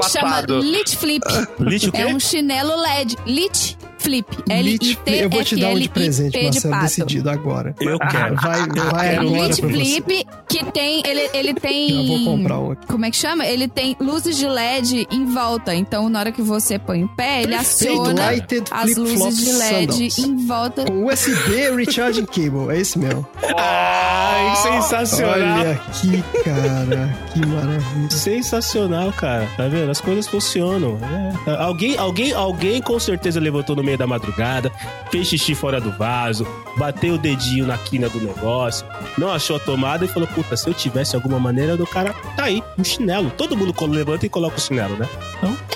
Chama. 0.08 0.40
Lit 0.60 0.96
Flip. 0.96 1.24
Lit 1.60 1.88
o 1.88 1.92
quê? 1.92 2.02
É 2.02 2.06
um 2.06 2.18
chinelo 2.20 2.74
LED. 2.80 3.16
Lit 3.26 3.76
Flip. 3.98 4.26
Lit, 4.62 4.98
eu 5.06 5.28
vou 5.30 5.44
te 5.44 5.56
dar 5.56 5.68
um 5.70 5.78
de 5.78 5.88
presente, 5.88 6.36
L-I-T-F-L-I-P 6.36 6.38
de 6.38 6.44
Marcelo, 6.68 6.72
pato. 6.74 6.84
decidido 6.84 7.30
agora. 7.30 7.74
Eu 7.80 7.98
quero. 7.98 8.36
Vai, 8.36 8.66
vai 8.92 9.14
É 9.16 9.20
um 9.20 9.34
agora 9.34 9.56
pra. 9.56 9.68
Flip 9.68 10.26
que 10.48 10.64
tem. 10.72 11.02
Ele, 11.06 11.28
ele 11.34 11.54
tem. 11.54 11.88
Já 12.08 12.14
vou 12.14 12.24
comprar 12.36 12.58
um 12.60 12.70
aqui. 12.72 12.86
Como 12.86 13.04
é 13.04 13.10
que 13.10 13.16
chama? 13.16 13.46
Ele 13.46 13.68
tem 13.68 13.96
luzes 14.00 14.36
de 14.36 14.46
LED 14.46 15.06
em 15.10 15.24
volta. 15.26 15.74
Então, 15.74 16.08
na 16.08 16.20
hora 16.20 16.32
que 16.32 16.42
você 16.42 16.78
põe 16.78 17.04
o 17.04 17.08
pé, 17.08 17.42
ele 17.42 17.56
Perfeito, 17.56 17.92
aciona 18.02 18.24
lighted 18.26 18.64
as 18.70 18.96
luzes 18.96 19.36
de 19.38 19.52
LED 19.52 20.10
sandals. 20.10 20.18
em 20.18 20.46
volta. 20.46 20.84
Com 20.84 21.04
USB 21.06 21.70
Recharging 21.76 22.26
Cable, 22.26 22.70
é 22.74 22.80
esse 22.80 22.98
mesmo. 22.98 23.26
Ai, 23.56 24.56
sensacional. 24.56 25.32
Olha 25.34 25.70
aqui, 25.72 26.24
cara. 26.44 27.18
Que 27.32 27.46
maravilha. 27.46 28.10
Sensacional, 28.10 29.12
cara. 29.12 29.48
Tá 29.56 29.66
vendo? 29.68 29.90
As 29.90 30.00
coisas 30.00 30.26
funcionam. 30.26 30.98
É. 31.46 31.50
Alguém, 31.62 31.96
alguém, 31.98 32.32
alguém 32.32 32.80
com 32.80 32.98
certeza 32.98 33.40
levantou 33.40 33.74
no 33.76 33.82
meio 33.88 33.96
da 33.98 34.06
madrugada, 34.06 34.70
fez 35.10 35.26
xixi 35.28 35.54
fora 35.54 35.80
do 35.80 35.90
vaso, 35.90 36.46
bateu 36.76 37.14
o 37.14 37.18
dedinho 37.18 37.66
na 37.66 37.78
quina 37.78 38.06
do 38.10 38.20
negócio, 38.20 38.86
não 39.16 39.32
achou 39.32 39.56
a 39.56 39.60
tomada 39.60 40.04
e 40.04 40.08
falou: 40.08 40.28
Puta, 40.28 40.56
se 40.56 40.68
eu 40.68 40.74
tivesse 40.74 41.16
alguma 41.16 41.40
maneira 41.40 41.74
do 41.76 41.86
cara, 41.86 42.12
tá 42.36 42.44
aí, 42.44 42.62
um 42.78 42.84
chinelo. 42.84 43.30
Todo 43.30 43.56
mundo 43.56 43.72
quando 43.72 43.94
levanta 43.94 44.26
e 44.26 44.28
coloca 44.28 44.58
o 44.58 44.60
chinelo, 44.60 44.96
né? 44.96 45.08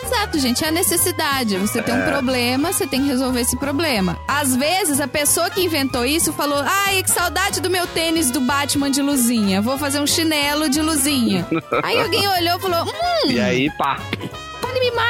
Exato, 0.04 0.38
gente, 0.38 0.62
é 0.64 0.68
a 0.68 0.70
necessidade. 0.70 1.56
Você 1.56 1.80
tem 1.82 1.94
um 1.94 2.04
problema, 2.04 2.72
você 2.72 2.86
tem 2.86 3.00
que 3.02 3.08
resolver 3.08 3.40
esse 3.40 3.56
problema. 3.56 4.18
Às 4.28 4.54
vezes, 4.54 5.00
a 5.00 5.08
pessoa 5.08 5.48
que 5.48 5.62
inventou 5.62 6.04
isso 6.04 6.32
falou: 6.34 6.62
Ai, 6.64 7.02
que 7.02 7.10
saudade 7.10 7.60
do 7.60 7.70
meu 7.70 7.86
tênis 7.86 8.30
do 8.30 8.40
Batman 8.42 8.90
de 8.90 9.00
luzinha. 9.00 9.62
Vou 9.62 9.78
fazer 9.78 10.00
um 10.00 10.06
chinelo 10.06 10.68
de 10.68 10.82
luzinha. 10.82 11.46
Aí 11.82 11.98
alguém 12.00 12.28
olhou 12.28 12.58
e 12.58 12.60
falou: 12.60 12.84
Hum, 12.84 13.30
E 13.30 13.40
aí, 13.40 13.70
pá. 13.78 13.96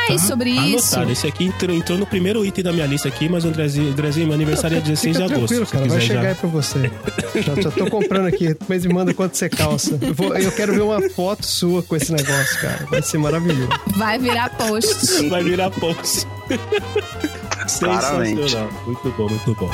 Mais 0.09 0.23
sobre 0.23 0.51
isso. 0.51 0.95
Anotado. 0.95 1.13
Esse 1.13 1.27
aqui 1.27 1.45
entrou, 1.45 1.77
entrou 1.77 1.99
no 1.99 2.07
primeiro 2.07 2.45
item 2.45 2.65
da 2.65 2.73
minha 2.73 2.87
lista 2.87 3.09
aqui, 3.09 3.29
mas 3.29 3.45
Andrezinho, 3.45 3.91
Andrezinho 3.93 4.27
meu 4.27 4.35
aniversário 4.35 4.77
é 4.77 4.81
16 4.81 5.17
de 5.17 5.23
Fica 5.23 5.35
agosto. 5.37 5.67
cara. 5.73 5.87
Vai 5.89 6.01
chegar 6.01 6.23
já. 6.23 6.29
aí 6.31 6.35
pra 6.35 6.49
você. 6.49 6.91
Já, 7.35 7.63
já 7.63 7.71
tô 7.71 7.87
comprando 7.91 8.27
aqui. 8.27 8.57
Mas 8.69 8.85
me 8.87 8.93
manda 8.93 9.13
quanto 9.15 9.37
você 9.37 9.49
calça. 9.49 9.99
Eu, 10.01 10.15
vou- 10.15 10.37
eu 10.37 10.53
quero 10.53 10.73
ver 10.75 10.83
uma 10.83 11.01
foto 11.11 11.47
sua 11.47 11.83
com 11.83 11.97
esse 11.97 12.13
negócio, 12.13 12.61
cara. 12.61 12.87
Vai 12.91 13.03
ser 13.03 13.19
maravilhoso. 13.19 13.69
Vai 13.97 14.19
virar 14.19 14.51
post. 14.51 15.29
Vai 15.29 15.43
virar 15.45 15.71
post. 15.71 16.27
Claramente. 17.79 18.37
Sensacional. 18.43 18.71
Muito 18.87 19.11
bom, 19.17 19.29
muito 19.29 19.55
bom. 19.55 19.71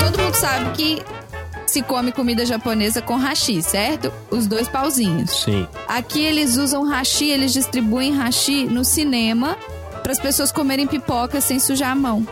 Todo 0.00 0.22
mundo 0.22 0.34
sabe 0.34 0.70
que 0.76 1.02
se 1.72 1.82
come 1.82 2.12
comida 2.12 2.44
japonesa 2.44 3.00
com 3.00 3.16
hashi, 3.16 3.62
certo? 3.62 4.12
Os 4.30 4.46
dois 4.46 4.68
pauzinhos. 4.68 5.30
Sim. 5.30 5.66
Aqui 5.88 6.22
eles 6.22 6.58
usam 6.58 6.84
hashi, 6.84 7.24
eles 7.24 7.52
distribuem 7.52 8.12
hashi 8.14 8.66
no 8.66 8.84
cinema 8.84 9.56
para 10.02 10.12
as 10.12 10.20
pessoas 10.20 10.52
comerem 10.52 10.86
pipoca 10.86 11.40
sem 11.40 11.58
sujar 11.58 11.92
a 11.92 11.94
mão. 11.94 12.26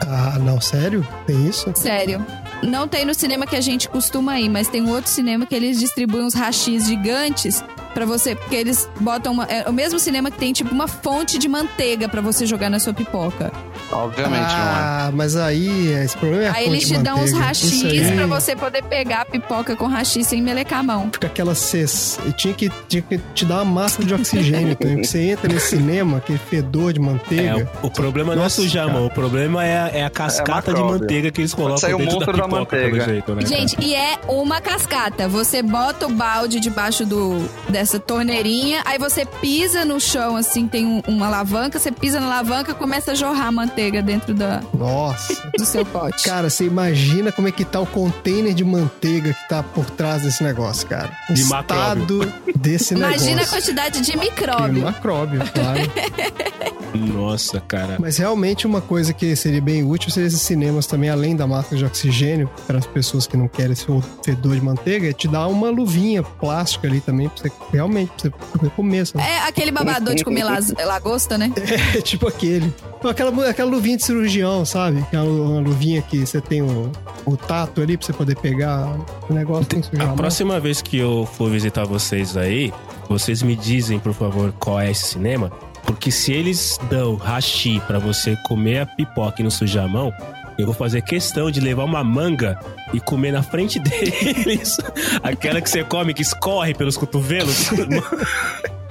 Ah, 0.00 0.38
não, 0.38 0.60
sério? 0.60 1.06
Tem 1.26 1.48
isso? 1.48 1.72
Sério. 1.74 2.24
Não 2.62 2.86
tem 2.86 3.04
no 3.04 3.14
cinema 3.14 3.46
que 3.46 3.56
a 3.56 3.60
gente 3.60 3.88
costuma 3.88 4.38
ir, 4.38 4.48
mas 4.48 4.68
tem 4.68 4.80
um 4.80 4.90
outro 4.90 5.10
cinema 5.10 5.44
que 5.44 5.54
eles 5.54 5.80
distribuem 5.80 6.24
uns 6.24 6.34
hashis 6.34 6.86
gigantes 6.86 7.64
pra 7.92 8.06
você, 8.06 8.34
porque 8.36 8.54
eles 8.54 8.88
botam 9.00 9.32
uma, 9.32 9.44
é 9.44 9.68
o 9.68 9.72
mesmo 9.72 9.98
cinema 9.98 10.30
que 10.30 10.38
tem 10.38 10.52
tipo 10.52 10.72
uma 10.72 10.88
fonte 10.88 11.36
de 11.36 11.48
manteiga 11.48 12.08
pra 12.08 12.20
você 12.20 12.46
jogar 12.46 12.70
na 12.70 12.78
sua 12.78 12.94
pipoca. 12.94 13.52
Obviamente 13.94 14.40
não 14.52 14.58
é. 14.58 14.74
ah, 14.74 15.10
mas 15.12 15.36
aí 15.36 15.88
esse 16.04 16.16
problema 16.16 16.44
é 16.44 16.50
aí 16.50 16.66
eles 16.66 16.88
de 16.88 16.96
te 16.96 17.02
dão 17.02 17.18
uns 17.20 17.32
aí 17.32 18.12
pra 18.16 18.26
você 18.26 18.56
poder 18.56 18.82
pegar 18.84 19.22
a 19.22 19.24
pipoca 19.24 19.76
com 19.76 19.86
hashi 19.86 20.24
sem 20.24 20.42
melecar 20.42 20.80
a 20.80 20.82
mão. 20.82 21.10
Fica 21.12 21.26
aquela 21.26 21.54
cess... 21.54 22.18
Tinha 22.36 22.54
que, 22.54 22.70
tinha 22.88 23.02
que 23.02 23.18
te 23.34 23.44
dar 23.44 23.62
uma 23.62 23.82
máscara 23.82 24.06
de 24.06 24.14
oxigênio 24.14 24.74
também. 24.76 24.94
porque 24.96 25.08
Você 25.08 25.20
entra 25.30 25.48
nesse 25.52 25.68
cinema, 25.76 26.18
aquele 26.18 26.38
fedor 26.38 26.92
de 26.92 27.00
É, 27.00 27.02
manteiga. 27.02 27.70
o, 27.82 27.86
o 27.86 27.90
problema 27.90 28.34
não 28.34 28.44
é 28.44 28.48
sujar 28.48 28.84
a 28.84 28.86
cara. 28.86 28.98
mão, 28.98 29.06
o 29.06 29.10
problema 29.10 29.64
é 29.64 29.78
a, 29.78 29.88
é 29.88 30.04
a 30.04 30.10
cascata 30.10 30.72
de 30.72 30.80
macróbio. 30.80 31.00
manteiga 31.00 31.30
que 31.30 31.40
eles 31.40 31.54
colocam 31.54 31.78
sair 31.78 31.94
o 31.94 31.98
dentro 31.98 32.10
da 32.18 32.26
monstro 32.26 32.36
da 32.36 32.44
pipoca, 32.44 32.76
pelo 32.76 32.82
manteiga. 32.90 33.04
jeito, 33.12 33.34
né? 33.34 33.42
cara? 33.42 33.54
Gente, 33.56 33.76
e 33.80 33.94
é 33.94 34.18
uma 34.28 34.60
cascata. 34.60 35.28
Você 35.28 35.62
bota 35.62 36.06
o 36.06 36.10
balde 36.10 36.60
debaixo 36.60 37.04
do 37.06 37.48
dessa 37.68 37.98
torneirinha, 37.98 38.82
aí 38.84 38.98
você 38.98 39.24
pisa 39.24 39.84
no 39.84 40.00
chão, 40.00 40.36
assim, 40.36 40.66
tem 40.66 40.86
um- 40.86 41.02
uma 41.06 41.26
alavanca, 41.26 41.78
você 41.78 41.90
pisa 41.92 42.18
na 42.20 42.26
alavanca 42.26 42.74
começa 42.74 43.12
a 43.12 43.14
jorrar 43.14 43.52
manteiga 43.52 43.83
dentro 43.90 44.34
da, 44.34 44.62
Nossa. 44.72 45.34
do 45.56 45.64
seu 45.64 45.84
pote. 45.84 46.24
Cara, 46.24 46.48
você 46.50 46.64
imagina 46.64 47.30
como 47.32 47.48
é 47.48 47.52
que 47.52 47.64
tá 47.64 47.80
o 47.80 47.86
container 47.86 48.52
de 48.54 48.64
manteiga 48.64 49.32
que 49.32 49.48
tá 49.48 49.62
por 49.62 49.84
trás 49.90 50.22
desse 50.22 50.42
negócio, 50.42 50.86
cara. 50.86 51.10
O 51.30 51.34
De 51.34 51.40
estado 51.42 52.32
desse 52.56 52.94
Imagina 52.94 53.32
a 53.32 53.34
negócio. 53.36 53.52
quantidade 53.52 54.00
de 54.00 54.16
micróbio. 54.18 54.82
macróbio, 54.82 55.40
claro. 55.52 55.80
Nossa, 56.94 57.60
cara. 57.60 57.96
Mas 57.98 58.16
realmente 58.18 58.66
uma 58.66 58.80
coisa 58.80 59.12
que 59.12 59.34
seria 59.34 59.60
bem 59.60 59.82
útil 59.82 60.10
seria 60.10 60.28
esses 60.28 60.40
cinemas 60.42 60.86
também, 60.86 61.10
além 61.10 61.34
da 61.34 61.44
máscara 61.46 61.76
de 61.76 61.84
oxigênio, 61.84 62.48
para 62.66 62.78
as 62.78 62.86
pessoas 62.86 63.26
que 63.26 63.36
não 63.36 63.48
querem 63.48 63.72
esse 63.72 63.84
fedor 64.24 64.54
de 64.54 64.60
manteiga, 64.60 65.08
é 65.10 65.12
te 65.12 65.26
dar 65.26 65.48
uma 65.48 65.70
luvinha 65.70 66.22
plástica 66.22 66.86
ali 66.86 67.00
também, 67.00 67.28
pra 67.28 67.38
você 67.42 67.52
realmente 67.72 68.12
pra 68.30 68.30
você 68.60 68.70
comer. 68.70 69.06
Sabe? 69.06 69.24
É 69.24 69.40
aquele 69.40 69.72
babador 69.72 70.14
de 70.14 70.22
comer 70.24 70.44
lagosta, 70.84 71.36
né? 71.36 71.52
É 71.94 72.00
tipo 72.00 72.28
aquele. 72.28 72.72
Aquela, 73.02 73.50
aquela 73.50 73.63
luvinha 73.64 73.96
de 73.96 74.04
cirurgião, 74.04 74.64
sabe? 74.64 74.98
Aquela 75.00 75.24
uma 75.24 75.60
luvinha 75.60 76.00
que 76.02 76.24
você 76.26 76.40
tem 76.40 76.62
o, 76.62 76.90
o 77.26 77.36
tato 77.36 77.80
ali 77.80 77.96
pra 77.96 78.06
você 78.06 78.12
poder 78.12 78.36
pegar 78.36 78.96
o 79.28 79.32
negócio 79.32 79.66
sem 79.72 79.82
sujar 79.82 80.00
A 80.00 80.04
a 80.04 80.06
mão. 80.08 80.16
próxima 80.16 80.60
vez 80.60 80.80
que 80.82 80.98
eu 80.98 81.26
for 81.36 81.50
visitar 81.50 81.84
vocês 81.84 82.36
aí, 82.36 82.72
vocês 83.08 83.42
me 83.42 83.54
dizem, 83.56 83.98
por 83.98 84.12
favor, 84.14 84.52
qual 84.58 84.80
é 84.80 84.90
esse 84.90 85.04
cinema. 85.08 85.50
Porque 85.84 86.10
se 86.10 86.32
eles 86.32 86.78
dão 86.88 87.16
hashi 87.16 87.80
pra 87.86 87.98
você 87.98 88.36
comer 88.46 88.78
a 88.80 88.86
pipoca 88.86 89.40
e 89.40 89.42
não 89.44 89.50
sujar 89.50 89.84
a 89.84 89.88
mão, 89.88 90.10
eu 90.56 90.64
vou 90.64 90.74
fazer 90.74 91.02
questão 91.02 91.50
de 91.50 91.60
levar 91.60 91.84
uma 91.84 92.02
manga 92.02 92.58
e 92.94 93.00
comer 93.00 93.32
na 93.32 93.42
frente 93.42 93.78
deles. 93.80 94.78
Aquela 95.22 95.60
que 95.60 95.68
você 95.68 95.84
come 95.84 96.14
que 96.14 96.22
escorre 96.22 96.72
pelos 96.72 96.96
cotovelos. 96.96 97.68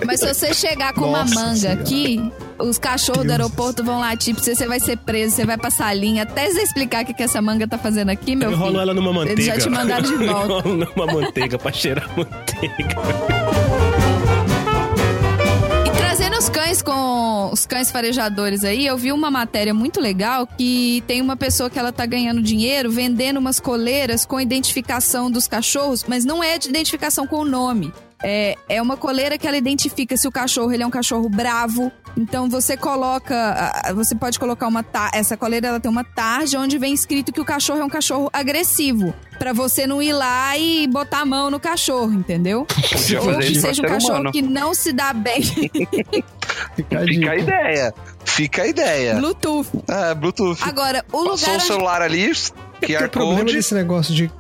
Mas 0.06 0.20
se 0.20 0.32
você 0.34 0.54
chegar 0.54 0.94
com 0.94 1.08
uma 1.08 1.20
Nossa 1.20 1.34
manga 1.36 1.56
Senhora. 1.56 1.82
aqui, 1.82 2.32
os 2.60 2.78
cachorros 2.78 3.26
do 3.26 3.32
aeroporto 3.32 3.84
vão 3.84 4.00
latir 4.00 4.34
pra 4.36 4.44
você, 4.44 4.56
você 4.56 4.68
vai 4.68 4.80
ser 4.80 4.98
preso, 4.98 5.36
você 5.36 5.46
vai 5.46 5.58
passar 5.58 5.88
a 5.88 5.94
linha. 5.94 6.24
Até 6.24 6.50
você 6.50 6.62
explicar 6.62 7.04
o 7.04 7.06
que, 7.08 7.14
que 7.14 7.24
essa 7.24 7.42
manga 7.42 7.68
tá 7.68 7.78
fazendo 7.78 8.10
aqui, 8.10 8.36
meu 8.36 8.52
eu 8.52 8.58
rolo 8.58 8.72
filho. 8.72 8.82
ela 8.82 8.94
numa 8.94 9.12
manteiga. 9.14 9.42
Eles 9.42 9.46
já 9.46 9.58
te 9.58 9.70
mandaram 9.70 10.04
de 10.04 10.16
volta. 10.26 10.70
Numa 10.70 11.06
manteiga 11.06 11.58
pra 11.58 11.72
cheirar 11.72 12.10
manteiga. 12.18 12.96
E 15.86 15.90
trazendo 15.98 16.38
os 16.38 16.50
cães 16.50 16.82
com 16.82 17.50
os 17.52 17.66
cães 17.66 17.92
farejadores 17.92 18.64
aí, 18.64 18.86
eu 18.86 18.98
vi 18.98 19.12
uma 19.12 19.30
matéria 19.30 19.74
muito 19.74 20.00
legal 20.00 20.48
que 20.48 21.04
tem 21.08 21.22
uma 21.22 21.36
pessoa 21.36 21.70
que 21.70 21.78
ela 21.78 21.92
tá 21.92 22.06
ganhando 22.06 22.42
dinheiro 22.42 22.92
vendendo 22.92 23.38
umas 23.38 23.60
coleiras 23.60 24.26
com 24.26 24.40
identificação 24.40 25.30
dos 25.30 25.48
cachorros, 25.48 26.06
mas 26.08 26.24
não 26.26 26.44
é 26.44 26.58
de 26.58 26.70
identificação 26.70 27.28
com 27.28 27.38
o 27.38 27.46
nome. 27.46 27.94
É, 28.24 28.56
é 28.70 28.82
uma 28.82 28.96
coleira 28.96 29.38
que 29.38 29.46
ela 29.46 29.58
identifica 29.58 30.16
se 30.16 30.26
o 30.28 30.32
cachorro 30.32 30.72
ele 30.72 30.82
é 30.84 30.88
um 30.88 30.92
cachorro 30.92 31.28
bravo. 31.30 31.92
Então 32.16 32.48
você 32.50 32.78
coloca, 32.78 33.92
você 33.96 34.16
pode 34.16 34.40
colocar 34.40 34.68
uma 34.68 34.84
ta- 34.84 35.10
essa 35.14 35.36
coleira 35.36 35.68
ela 35.68 35.80
tem 35.80 35.90
uma 35.92 36.04
tarja 36.04 36.60
onde 36.60 36.78
vem 36.78 36.94
escrito 36.94 37.34
que 37.34 37.42
o 37.42 37.46
cachorro 37.46 37.80
é 37.80 37.84
um 37.84 37.90
cachorro 37.90 38.30
agressivo, 38.32 39.14
Pra 39.40 39.52
você 39.52 39.86
não 39.86 40.02
ir 40.02 40.14
lá 40.14 40.56
e 40.58 40.88
botar 40.88 41.22
a 41.22 41.26
mão 41.26 41.50
no 41.50 41.60
cachorro, 41.60 42.14
entendeu? 42.14 42.66
Podia 42.92 43.20
Ou 43.22 43.38
que 43.40 43.56
seja 43.60 43.82
um 43.82 43.86
cachorro 43.86 44.14
humano. 44.14 44.32
que 44.32 44.42
não 44.42 44.74
se 44.74 44.94
dá 44.94 45.12
bem 45.12 45.42
Fica 46.76 47.00
a 47.00 47.06
Fica 47.06 47.32
a 47.32 47.36
ideia. 47.36 47.94
Fica 48.26 48.62
a 48.64 48.68
ideia. 48.68 49.16
Bluetooth. 49.16 49.70
É, 49.88 50.16
Bluetooth. 50.16 50.60
Agora, 50.64 51.04
o 51.12 51.26
Passou 51.26 51.32
lugar 51.36 51.50
o 51.50 51.54
onde 51.56 51.64
celular 51.66 52.02
ali, 52.02 52.32
Porque 52.80 52.94
QR 52.94 53.06
o 53.06 53.10
problema 53.10 53.44
desse 53.46 53.74
negócio 53.74 54.14
de, 54.14 54.32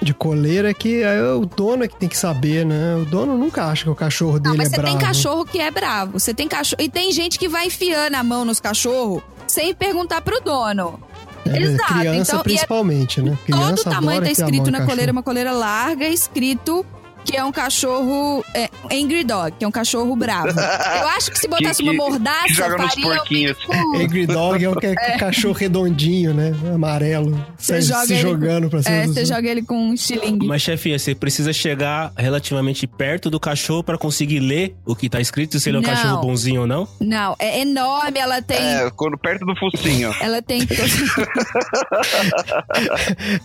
de 0.00 0.14
coleira 0.14 0.70
é 0.70 0.74
que 0.74 1.02
é 1.02 1.20
o 1.32 1.44
dono 1.44 1.84
é 1.84 1.88
que 1.88 1.96
tem 1.96 2.08
que 2.08 2.16
saber, 2.16 2.64
né? 2.64 2.96
O 2.96 3.04
dono 3.04 3.36
nunca 3.36 3.64
acha 3.66 3.84
que 3.84 3.90
o 3.90 3.94
cachorro 3.94 4.38
dele 4.38 4.50
Não, 4.50 4.56
mas 4.56 4.68
é 4.68 4.70
você 4.70 4.80
bravo. 4.80 4.98
tem 4.98 5.06
cachorro 5.06 5.44
que 5.44 5.58
é 5.60 5.70
bravo. 5.70 6.18
Você 6.18 6.32
tem 6.32 6.46
cachorro. 6.48 6.80
E 6.80 6.88
tem 6.88 7.10
gente 7.12 7.38
que 7.38 7.48
vai 7.48 7.66
enfiando 7.66 8.14
a 8.14 8.22
mão 8.22 8.44
nos 8.44 8.60
cachorros 8.60 9.22
sem 9.46 9.74
perguntar 9.74 10.20
pro 10.20 10.40
dono. 10.40 11.00
É, 11.46 11.62
Exato, 11.62 11.94
Criança 11.94 12.30
então, 12.32 12.40
é- 12.40 12.42
principalmente, 12.42 13.22
né? 13.22 13.30
Todo 13.30 13.44
Criança 13.44 13.88
o 13.88 13.92
tamanho 13.92 14.22
tá 14.22 14.30
escrito 14.30 14.70
na 14.70 14.84
coleira, 14.84 15.10
uma 15.12 15.22
coleira 15.22 15.52
larga, 15.52 16.06
escrito 16.06 16.84
que 17.28 17.36
é 17.36 17.44
um 17.44 17.52
cachorro 17.52 18.42
é, 18.54 18.70
angry 18.90 19.22
dog, 19.22 19.52
que 19.58 19.62
é 19.64 19.68
um 19.68 19.70
cachorro 19.70 20.16
bravo. 20.16 20.48
Eu 20.48 21.08
acho 21.08 21.30
que 21.30 21.38
se 21.38 21.46
botasse 21.46 21.82
Que- 21.82 21.90
uma 21.90 21.92
mordaça, 21.92 22.46
que 22.46 22.54
joga 22.54 22.78
nos 22.78 22.94
faria 22.94 23.06
um 23.06 23.16
porquinhos. 23.16 23.58
bico- 23.58 23.72
Angry 24.00 24.26
Dog 24.26 24.64
é 24.64 24.68
o 24.70 24.74
que 24.76 24.86
é 24.86 24.94
cachorro 25.18 25.52
redondinho, 25.52 26.32
né? 26.32 26.54
Amarelo. 26.74 27.38
Você 27.58 27.82
se 27.82 27.88
joga 27.88 28.06
se 28.06 28.12
ele- 28.14 28.22
jogando 28.22 28.70
pra 28.70 28.82
cima 28.82 28.96
É, 28.96 29.06
você 29.06 29.26
joga 29.26 29.46
ele 29.46 29.60
com 29.62 29.90
um 29.90 29.92
estilingue. 29.92 30.46
Mas, 30.46 30.62
chefinha, 30.62 30.98
você 30.98 31.14
precisa 31.14 31.52
chegar 31.52 32.12
relativamente 32.16 32.86
perto 32.86 33.28
do 33.28 33.38
cachorro 33.38 33.84
pra 33.84 33.98
conseguir 33.98 34.40
ler 34.40 34.74
o 34.86 34.96
que 34.96 35.10
tá 35.10 35.20
escrito, 35.20 35.60
se 35.60 35.68
ele 35.68 35.76
é 35.76 35.80
um 35.80 35.82
Não. 35.82 35.90
cachorro 35.90 36.22
bonzinho 36.22 36.62
ou 36.62 36.66
não? 36.66 36.88
Não, 36.98 37.36
é 37.38 37.60
enorme, 37.60 38.18
ela 38.18 38.40
tem. 38.40 38.56
É, 38.56 38.90
quando 38.96 39.18
perto 39.18 39.44
do 39.44 39.54
focinho. 39.56 40.14
Ela 40.22 40.40
tem. 40.40 40.60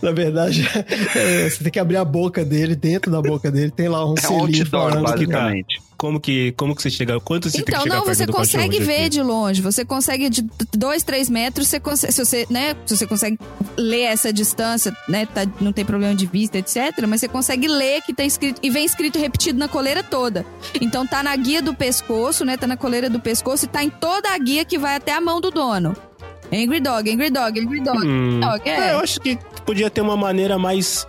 Na 0.00 0.12
verdade, 0.12 0.66
é, 1.14 1.50
você 1.50 1.62
tem 1.62 1.70
que 1.72 1.78
abrir 1.78 1.96
a 1.98 2.04
boca 2.04 2.42
dele, 2.44 2.74
dentro 2.74 3.10
da 3.10 3.20
boca 3.20 3.50
dele 3.50 3.70
tem 3.76 3.88
lá 3.88 4.04
um 4.08 4.14
É 4.16 4.20
selinho 4.20 4.40
outdoor, 4.62 4.92
falando 4.92 5.04
que 5.18 5.26
tá. 5.26 5.32
basicamente. 5.38 5.82
Como 5.96 6.20
que, 6.20 6.52
como 6.52 6.74
que 6.74 6.82
você 6.82 6.90
chega? 6.90 7.18
Quanto 7.20 7.48
você 7.48 7.58
tem 7.58 7.64
que 7.64 7.70
Então, 7.70 7.82
chegar 7.84 7.94
não, 7.96 8.02
perto 8.04 8.16
você 8.18 8.26
do 8.26 8.32
consegue 8.32 8.78
ver 8.80 8.84
chefinha? 8.92 9.10
de 9.10 9.22
longe. 9.22 9.62
Você 9.62 9.84
consegue 9.84 10.28
de 10.28 10.44
dois, 10.76 11.02
três 11.02 11.30
metros, 11.30 11.68
você 11.68 11.78
consegue, 11.80 12.12
se 12.12 12.24
você, 12.24 12.46
né? 12.50 12.74
Se 12.84 12.96
você 12.96 13.06
consegue 13.06 13.38
ler 13.76 14.02
essa 14.02 14.32
distância, 14.32 14.94
né? 15.08 15.24
tá- 15.24 15.46
não 15.60 15.72
tem 15.72 15.84
problema 15.84 16.14
de 16.14 16.26
vista, 16.26 16.58
etc. 16.58 17.06
Mas 17.08 17.20
você 17.20 17.28
consegue 17.28 17.68
ler 17.68 18.02
que 18.02 18.12
tá 18.12 18.24
escrito. 18.24 18.60
E 18.62 18.68
vem 18.70 18.84
escrito 18.84 19.18
repetido 19.18 19.58
na 19.58 19.68
coleira 19.68 20.02
toda. 20.02 20.44
Então 20.80 21.06
tá 21.06 21.22
na 21.22 21.34
guia 21.36 21.62
do 21.62 21.72
pescoço, 21.72 22.44
né? 22.44 22.56
Tá 22.56 22.66
na 22.66 22.76
coleira 22.76 23.08
do 23.08 23.20
pescoço 23.20 23.64
e 23.64 23.68
tá 23.68 23.82
em 23.82 23.88
toda 23.90 24.30
a 24.30 24.36
guia 24.38 24.64
que 24.64 24.76
vai 24.78 24.96
até 24.96 25.12
a 25.12 25.20
mão 25.20 25.40
do 25.40 25.50
dono. 25.50 25.96
Angry 26.52 26.80
dog, 26.80 27.10
angry 27.10 27.30
dog, 27.30 27.58
angry 27.60 27.80
dog. 27.80 28.06
Hum, 28.06 28.40
Dog, 28.40 28.68
é, 28.68 28.88
é. 28.88 28.92
eu 28.92 28.98
acho 28.98 29.18
que 29.20 29.38
podia 29.64 29.88
ter 29.88 30.02
uma 30.02 30.16
maneira 30.16 30.58
mais. 30.58 31.06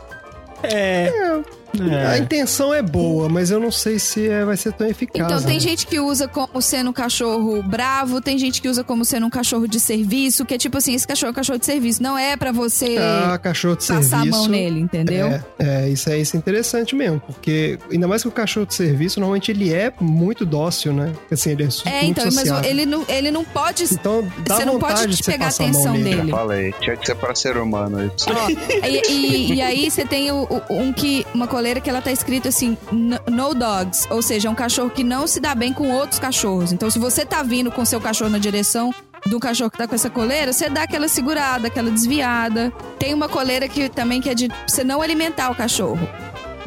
É. 0.63 1.11
A 1.11 1.64
é. 1.83 2.17
intenção 2.17 2.73
é 2.73 2.81
boa, 2.81 3.27
mas 3.29 3.51
eu 3.51 3.59
não 3.59 3.71
sei 3.71 3.99
se 3.99 4.27
é- 4.27 4.45
vai 4.45 4.57
ser 4.57 4.73
tão 4.73 4.87
eficaz. 4.87 5.25
Então, 5.25 5.41
tem 5.41 5.55
né? 5.55 5.59
gente 5.59 5.85
que 5.87 5.99
usa 5.99 6.27
como 6.27 6.61
sendo 6.61 6.89
um 6.89 6.93
cachorro 6.93 7.61
bravo, 7.63 8.21
tem 8.21 8.37
gente 8.37 8.61
que 8.61 8.67
usa 8.69 8.83
como 8.83 9.03
sendo 9.05 9.25
um 9.25 9.29
cachorro 9.29 9.67
de 9.67 9.79
serviço, 9.79 10.45
que 10.45 10.53
é 10.53 10.57
tipo 10.57 10.77
assim, 10.77 10.93
esse 10.93 11.07
cachorro 11.07 11.29
é 11.29 11.31
um 11.31 11.35
cachorro 11.35 11.59
de 11.59 11.65
serviço, 11.65 12.01
não 12.01 12.17
é 12.17 12.35
pra 12.37 12.51
você 12.51 12.97
Ah, 12.99 13.37
cachorro 13.41 13.75
de 13.75 13.87
passar 13.87 14.03
serviço. 14.03 14.35
a 14.35 14.39
mão 14.39 14.47
nele, 14.47 14.79
entendeu? 14.79 15.27
É, 15.27 15.43
é, 15.85 15.89
isso 15.89 16.09
é, 16.09 16.17
isso 16.19 16.35
é 16.35 16.39
interessante 16.39 16.95
mesmo, 16.95 17.19
porque 17.19 17.77
ainda 17.91 18.07
mais 18.07 18.21
que 18.21 18.27
o 18.27 18.31
cachorro 18.31 18.65
de 18.65 18.73
serviço, 18.73 19.19
normalmente 19.19 19.51
ele 19.51 19.73
é 19.73 19.91
muito 19.99 20.45
dócil, 20.45 20.93
né? 20.93 21.11
Assim, 21.31 21.51
ele 21.51 21.63
é, 21.63 21.65
É, 21.65 22.01
muito 22.03 22.11
então, 22.11 22.25
mas 22.25 22.35
sociável. 22.35 22.69
ele 22.69 22.85
não, 22.85 23.03
ele 23.07 23.31
não 23.31 23.43
pode. 23.43 23.83
Então, 23.91 24.27
dá 24.45 24.55
você 24.57 24.65
não 24.65 24.79
pode 24.79 25.07
de 25.07 25.17
você 25.23 25.31
pegar 25.31 25.45
a 25.45 25.47
a 25.47 25.51
atenção 25.51 25.93
nele. 25.93 26.03
dele. 26.15 26.29
Já 26.31 26.37
falei. 26.37 26.73
Tinha 26.79 26.97
que 26.97 27.05
ser 27.05 27.15
para 27.15 27.35
ser 27.35 27.57
humano 27.57 28.05
isso. 28.15 28.25
Ó, 28.29 28.49
e, 28.49 29.01
e- 29.11 29.53
e 29.55 29.61
aí 29.61 29.89
você 29.89 30.05
tem 30.05 30.31
o- 30.31 30.43
o- 30.69 30.73
um 30.81 30.91
que. 30.93 31.25
Uma 31.33 31.47
coleira 31.65 31.81
que 31.81 31.89
ela 31.89 31.99
tá 32.01 32.11
escrito 32.11 32.47
assim, 32.47 32.77
"No- 32.91 33.55
dogs. 33.55 34.05
Ou 34.11 34.21
seja, 34.21 34.47
é 34.47 34.51
um 34.51 34.55
cachorro 34.55 34.91
que 34.91 35.03
não 35.03 35.25
se 35.25 35.39
dá 35.39 35.55
bem 35.55 35.73
com 35.73 35.89
outros 35.89 36.19
cachorros. 36.19 36.71
Então, 36.71 36.91
se 36.91 36.99
você 36.99 37.25
tá 37.25 37.41
vindo 37.41 37.71
com 37.71 37.83
seu 37.83 37.99
cachorro 37.99 38.29
na 38.29 38.37
direção 38.37 38.93
do 39.25 39.39
cachorro 39.39 39.71
que 39.71 39.77
tá 39.79 39.87
com 39.87 39.95
essa 39.95 40.07
coleira, 40.11 40.53
você 40.53 40.69
dá 40.69 40.83
aquela 40.83 41.07
segurada, 41.07 41.65
aquela 41.67 41.89
desviada. 41.89 42.71
Tem 42.99 43.15
uma 43.15 43.27
coleira 43.27 43.67
que 43.67 43.89
também 43.89 44.21
que 44.21 44.29
é 44.29 44.35
de 44.35 44.47
você 44.67 44.83
não 44.83 45.01
alimentar 45.01 45.49
o 45.49 45.55
cachorro. 45.55 46.07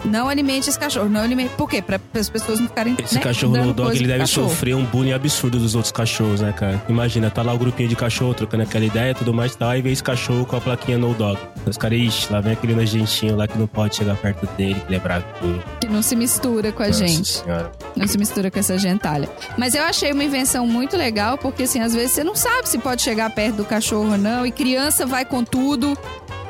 Não 0.05 0.29
alimente 0.29 0.69
esse 0.69 0.79
cachorro, 0.79 1.09
não 1.09 1.21
alimente. 1.21 1.55
Por 1.57 1.69
quê? 1.69 1.83
Pra, 1.83 2.01
as 2.19 2.29
pessoas 2.29 2.61
não 2.61 2.69
ficarem. 2.69 2.97
Esse 2.99 3.17
né, 3.17 3.21
cachorro 3.21 3.57
no 3.57 3.73
dog, 3.73 3.97
ele 3.97 4.07
deve 4.07 4.21
cachorro. 4.21 4.49
sofrer 4.49 4.75
um 4.75 4.85
bullying 4.85 5.13
absurdo 5.13 5.59
dos 5.59 5.75
outros 5.75 5.93
cachorros, 5.93 6.41
né, 6.41 6.53
cara? 6.53 6.83
Imagina, 6.89 7.31
tá 7.31 7.43
lá 7.43 7.53
o 7.53 7.59
grupinho 7.59 7.89
de 7.89 7.97
cachorro 7.97 8.35
trocando 8.35 8.63
aquela 8.63 8.85
ideia 8.85 9.11
e 9.11 9.15
tudo 9.15 9.35
mais 9.35 9.53
e 9.53 9.59
tal, 9.59 9.71
aí 9.71 9.83
vem 9.83 9.93
esse 9.93 10.03
cachorro 10.03 10.45
com 10.47 10.57
a 10.57 10.61
plaquinha 10.61 10.99
no 10.99 11.15
dog. 11.15 11.39
Os 11.67 11.77
caras, 11.77 11.99
ixi, 11.99 12.33
lá 12.33 12.41
vem 12.41 12.53
aquele 12.53 12.75
nojentinho 12.75 13.37
lá 13.37 13.47
que 13.47 13.59
não 13.59 13.67
pode 13.67 13.97
chegar 13.97 14.17
perto 14.17 14.47
dele, 14.57 14.77
que 14.81 14.87
ele 14.87 14.97
é 14.97 15.01
bravinho. 15.01 15.63
Que 15.81 15.89
não 15.89 16.03
se 16.03 16.15
mistura 16.17 16.73
com 16.73 16.83
a 16.83 16.87
Nossa 16.87 17.07
gente. 17.07 17.29
senhora. 17.29 17.73
Não 17.97 18.07
se 18.07 18.19
mistura 18.19 18.51
com 18.51 18.59
essa 18.59 18.79
gentalha. 18.79 19.29
Mas 19.57 19.75
eu 19.75 19.83
achei 19.83 20.13
uma 20.13 20.25
invenção 20.25 20.67
muito 20.67 20.97
legal, 20.97 21.37
porque 21.39 21.65
assim, 21.65 21.81
às 21.81 21.95
vezes 21.95 22.13
você 22.13 22.25
não 22.25 22.35
sabe 22.35 22.69
se 22.69 22.79
pode 22.79 23.03
chegar 23.03 23.31
perto 23.31 23.57
do 23.57 23.65
cachorro 23.65 24.13
ou 24.13 24.19
não, 24.19 24.47
e 24.47 24.51
criança 24.53 25.07
vai 25.07 25.25
com 25.25 25.45
tudo. 25.45 25.97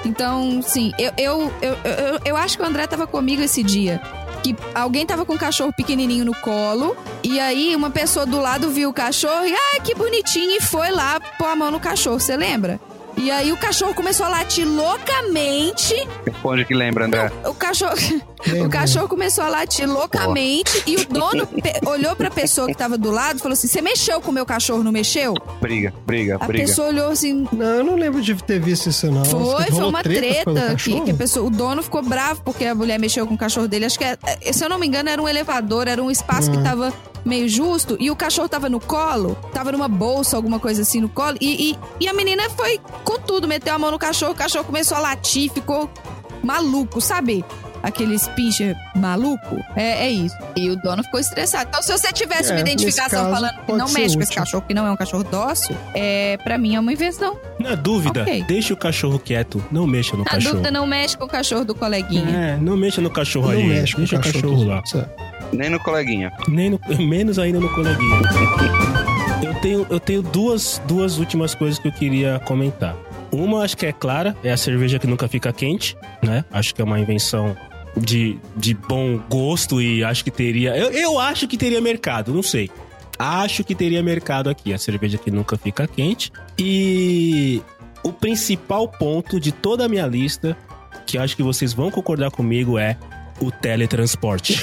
Então, 0.04 0.62
sim, 0.62 0.92
eu, 0.98 1.12
eu, 1.16 1.52
eu, 1.60 1.72
eu, 1.72 2.20
eu 2.24 2.36
acho 2.36 2.56
que 2.56 2.62
o 2.62 2.66
André 2.66 2.86
tava 2.86 3.06
comigo 3.06 3.42
esse 3.42 3.62
dia. 3.62 4.00
Que 4.42 4.54
alguém 4.74 5.04
tava 5.04 5.24
com 5.24 5.34
um 5.34 5.38
cachorro 5.38 5.72
pequenininho 5.72 6.24
no 6.24 6.34
colo, 6.34 6.96
e 7.22 7.40
aí 7.40 7.74
uma 7.74 7.90
pessoa 7.90 8.24
do 8.24 8.38
lado 8.38 8.70
viu 8.70 8.90
o 8.90 8.92
cachorro 8.92 9.44
e, 9.44 9.52
ah, 9.52 9.80
que 9.82 9.94
bonitinho, 9.94 10.52
e 10.56 10.60
foi 10.60 10.90
lá 10.90 11.18
pôr 11.20 11.46
a 11.46 11.56
mão 11.56 11.70
no 11.70 11.80
cachorro, 11.80 12.20
você 12.20 12.36
lembra? 12.36 12.80
E 13.20 13.30
aí 13.30 13.52
o 13.52 13.56
cachorro 13.56 13.92
começou 13.94 14.26
a 14.26 14.28
latir 14.28 14.66
loucamente, 14.66 15.94
Responde 16.24 16.64
que 16.64 16.74
lembra, 16.74 17.06
André. 17.06 17.30
o 17.44 17.54
cachorro. 17.54 17.96
O 18.64 18.68
cachorro 18.70 19.08
começou 19.08 19.42
a 19.42 19.48
latir 19.48 19.84
loucamente 19.90 20.80
e 20.86 20.94
o 20.94 21.04
dono 21.08 21.48
olhou 21.86 22.14
pra 22.14 22.30
pessoa 22.30 22.68
que 22.68 22.74
tava 22.74 22.96
do 22.96 23.10
lado 23.10 23.38
e 23.38 23.42
falou 23.42 23.52
assim: 23.54 23.66
Você 23.66 23.82
mexeu 23.82 24.20
com 24.20 24.30
o 24.30 24.32
meu 24.32 24.46
cachorro, 24.46 24.84
não 24.84 24.92
mexeu? 24.92 25.34
Briga, 25.60 25.92
briga, 26.06 26.36
A 26.40 26.46
briga. 26.46 26.64
pessoa 26.64 26.86
olhou 26.86 27.10
assim. 27.10 27.48
Não, 27.50 27.66
eu 27.66 27.84
não 27.84 27.96
lembro 27.96 28.22
de 28.22 28.36
ter 28.44 28.60
visto 28.60 28.90
isso, 28.90 29.10
não. 29.10 29.24
Foi, 29.24 29.64
foi 29.66 29.84
uma 29.84 30.04
treta 30.04 30.76
que, 30.76 31.00
que 31.00 31.10
a 31.10 31.14
pessoa, 31.14 31.44
o 31.48 31.50
dono 31.50 31.82
ficou 31.82 32.00
bravo 32.00 32.40
porque 32.44 32.64
a 32.64 32.76
mulher 32.76 32.96
mexeu 33.00 33.26
com 33.26 33.34
o 33.34 33.38
cachorro 33.38 33.66
dele. 33.66 33.86
Acho 33.86 33.98
que, 33.98 34.04
é- 34.04 34.16
é- 34.40 34.52
se 34.52 34.64
eu 34.64 34.68
não 34.68 34.78
me 34.78 34.86
engano, 34.86 35.08
era 35.10 35.20
um 35.20 35.28
elevador, 35.28 35.88
era 35.88 36.00
um 36.00 36.08
espaço 36.10 36.48
que 36.48 36.56
Hum. 36.58 36.62
tava 36.62 36.94
meio 37.24 37.48
justo 37.48 37.96
e 37.98 38.08
o 38.08 38.14
cachorro 38.16 38.48
tava 38.48 38.68
no 38.68 38.78
colo, 38.78 39.36
tava 39.52 39.72
numa 39.72 39.88
bolsa, 39.88 40.36
alguma 40.36 40.60
coisa 40.60 40.82
assim 40.82 41.00
no 41.00 41.08
colo. 41.08 41.36
E, 41.40 41.72
e, 41.72 41.78
e 42.04 42.08
a 42.08 42.12
menina 42.12 42.48
foi 42.50 42.80
com 43.08 43.18
tudo, 43.18 43.48
meteu 43.48 43.74
a 43.74 43.78
mão 43.78 43.90
no 43.90 43.98
cachorro, 43.98 44.32
o 44.32 44.34
cachorro 44.34 44.64
começou 44.64 44.96
a 44.96 45.00
latir, 45.00 45.50
ficou 45.50 45.90
maluco, 46.42 47.00
sabe? 47.00 47.44
aqueles 47.80 48.26
pincher 48.30 48.76
maluco. 48.96 49.56
É, 49.76 50.06
é 50.06 50.10
isso. 50.10 50.36
E 50.56 50.68
o 50.68 50.74
dono 50.82 51.00
ficou 51.04 51.20
estressado. 51.20 51.66
Então, 51.68 51.80
se 51.80 51.92
você 51.92 52.12
tivesse 52.12 52.50
É, 52.50 52.54
uma 52.56 52.60
identificação 52.60 53.22
caso, 53.22 53.34
falando 53.36 53.64
que 53.64 53.72
não 53.72 53.88
mexe 53.90 54.16
com 54.16 54.22
esse 54.24 54.34
cachorro, 54.34 54.64
que 54.66 54.74
não 54.74 54.84
é 54.84 54.90
um 54.90 54.96
cachorro 54.96 55.22
dócil, 55.22 55.76
é, 55.94 56.36
pra 56.38 56.58
mim 56.58 56.74
é 56.74 56.80
uma 56.80 56.92
invenção. 56.92 57.38
Na 57.56 57.76
dúvida, 57.76 58.22
Ok. 58.22 58.42
deixa 58.48 58.74
o 58.74 58.76
cachorro 58.76 59.16
quieto. 59.20 59.64
Não 59.70 59.86
mexa 59.86 60.16
no 60.16 60.24
Na 60.24 60.30
cachorro. 60.32 60.54
dúvida, 60.56 60.72
não 60.72 60.88
mexe 60.88 61.16
com 61.16 61.24
o 61.24 61.28
cachorro 61.28 61.64
do 61.64 61.72
coleguinha. 61.74 62.28
É, 62.36 62.56
não 62.56 62.76
mexa 62.76 63.00
no 63.00 63.10
cachorro 63.10 63.46
Não 63.52 63.58
aí. 63.58 63.64
mexe 63.68 63.94
com 63.94 64.02
o 64.02 64.06
deixa 64.06 64.32
cachorro. 64.32 64.64
lá. 64.64 64.82
É. 64.96 65.06
Nem 65.52 65.70
no 65.70 65.78
coleguinha. 65.78 66.32
Nem 66.48 66.70
no- 66.70 66.80
menos 66.98 67.38
ainda 67.38 67.60
no 67.60 67.72
coleguinha. 67.72 68.18
Eu 69.42 69.54
tenho, 69.54 69.86
eu 69.88 70.00
tenho 70.00 70.22
duas, 70.22 70.82
duas 70.86 71.18
últimas 71.18 71.54
coisas 71.54 71.78
que 71.78 71.88
eu 71.88 71.92
queria 71.92 72.40
comentar. 72.40 72.96
Uma, 73.30 73.62
acho 73.62 73.76
que 73.76 73.86
é 73.86 73.92
clara, 73.92 74.36
é 74.42 74.50
a 74.50 74.56
cerveja 74.56 74.98
que 74.98 75.06
nunca 75.06 75.28
fica 75.28 75.52
quente, 75.52 75.96
né? 76.22 76.44
Acho 76.50 76.74
que 76.74 76.82
é 76.82 76.84
uma 76.84 76.98
invenção 76.98 77.56
de, 77.96 78.38
de 78.56 78.74
bom 78.74 79.18
gosto 79.28 79.80
e 79.80 80.02
acho 80.02 80.24
que 80.24 80.30
teria. 80.30 80.76
Eu, 80.76 80.90
eu 80.90 81.18
acho 81.18 81.46
que 81.46 81.56
teria 81.56 81.80
mercado, 81.80 82.32
não 82.32 82.42
sei. 82.42 82.70
Acho 83.18 83.62
que 83.64 83.74
teria 83.74 84.02
mercado 84.02 84.50
aqui, 84.50 84.72
a 84.72 84.78
cerveja 84.78 85.18
que 85.18 85.30
nunca 85.30 85.56
fica 85.56 85.86
quente. 85.86 86.32
E 86.58 87.62
o 88.02 88.12
principal 88.12 88.88
ponto 88.88 89.38
de 89.38 89.52
toda 89.52 89.84
a 89.84 89.88
minha 89.88 90.06
lista, 90.06 90.56
que 91.06 91.18
acho 91.18 91.36
que 91.36 91.42
vocês 91.42 91.72
vão 91.72 91.90
concordar 91.90 92.30
comigo, 92.30 92.78
é 92.78 92.96
o 93.40 93.50
teletransporte. 93.50 94.60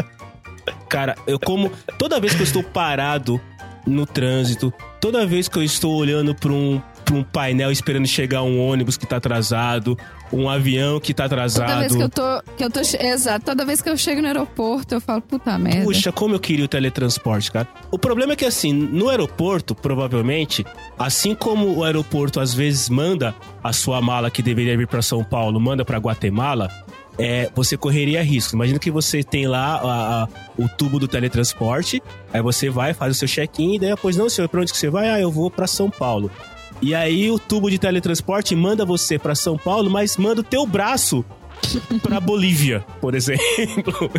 Cara, 0.88 1.14
eu 1.26 1.38
como. 1.38 1.70
Toda 1.98 2.20
vez 2.20 2.34
que 2.34 2.40
eu 2.40 2.44
estou 2.44 2.62
parado 2.62 3.40
no 3.86 4.06
trânsito, 4.06 4.72
toda 5.00 5.26
vez 5.26 5.48
que 5.48 5.58
eu 5.58 5.62
estou 5.62 5.96
olhando 5.96 6.34
para 6.34 6.52
um, 6.52 6.80
pra 7.04 7.14
um 7.14 7.22
painel 7.22 7.70
esperando 7.70 8.06
chegar 8.06 8.42
um 8.42 8.60
ônibus 8.60 8.96
que 8.96 9.06
tá 9.06 9.16
atrasado, 9.16 9.96
um 10.32 10.48
avião 10.48 11.00
que 11.00 11.12
tá 11.12 11.24
atrasado. 11.24 11.68
Toda 11.68 11.80
vez 11.80 11.96
que 11.96 12.02
eu 12.02 12.08
tô. 12.08 12.42
Que 12.56 12.64
eu 12.64 12.70
tô 12.70 12.80
exato, 12.80 13.44
toda 13.44 13.64
vez 13.64 13.82
que 13.82 13.88
eu 13.88 13.96
chego 13.96 14.20
no 14.20 14.28
aeroporto, 14.28 14.94
eu 14.94 15.00
falo, 15.00 15.20
puta 15.20 15.58
merda. 15.58 15.84
Puxa, 15.84 16.12
como 16.12 16.34
eu 16.34 16.40
queria 16.40 16.64
o 16.64 16.68
teletransporte, 16.68 17.50
cara. 17.50 17.66
O 17.90 17.98
problema 17.98 18.34
é 18.34 18.36
que, 18.36 18.44
assim, 18.44 18.72
no 18.72 19.08
aeroporto, 19.08 19.74
provavelmente, 19.74 20.64
assim 20.98 21.34
como 21.34 21.74
o 21.76 21.84
aeroporto 21.84 22.40
às 22.40 22.54
vezes 22.54 22.88
manda 22.88 23.34
a 23.62 23.72
sua 23.72 24.00
mala 24.00 24.30
que 24.30 24.42
deveria 24.42 24.76
vir 24.76 24.86
pra 24.86 25.02
São 25.02 25.24
Paulo, 25.24 25.58
manda 25.58 25.84
pra 25.84 25.98
Guatemala, 25.98 26.70
é, 27.20 27.50
você 27.54 27.76
correria 27.76 28.22
risco. 28.22 28.54
Imagina 28.54 28.78
que 28.78 28.90
você 28.90 29.22
tem 29.22 29.46
lá 29.46 29.76
a- 29.76 30.22
a- 30.24 30.28
o 30.58 30.68
tubo 30.68 30.98
do 30.98 31.06
teletransporte, 31.06 32.02
aí 32.32 32.40
você 32.42 32.70
vai, 32.70 32.94
faz 32.94 33.14
o 33.16 33.18
seu 33.18 33.28
check-in, 33.28 33.74
e 33.74 33.78
daí 33.78 33.90
depois, 33.90 34.16
não, 34.16 34.28
senhor, 34.30 34.48
pra 34.48 34.60
onde 34.60 34.72
que 34.72 34.78
você 34.78 34.88
vai? 34.88 35.08
Ah, 35.10 35.20
eu 35.20 35.30
vou 35.30 35.50
pra 35.50 35.66
São 35.66 35.90
Paulo. 35.90 36.30
E 36.82 36.94
aí 36.94 37.30
o 37.30 37.38
tubo 37.38 37.70
de 37.70 37.78
teletransporte 37.78 38.56
manda 38.56 38.84
você 38.86 39.18
pra 39.18 39.34
São 39.34 39.58
Paulo, 39.58 39.90
mas 39.90 40.16
manda 40.16 40.40
o 40.40 40.44
teu 40.44 40.66
braço 40.66 41.22
pra 42.02 42.18
Bolívia, 42.20 42.84
por 43.02 43.14
exemplo. 43.16 44.10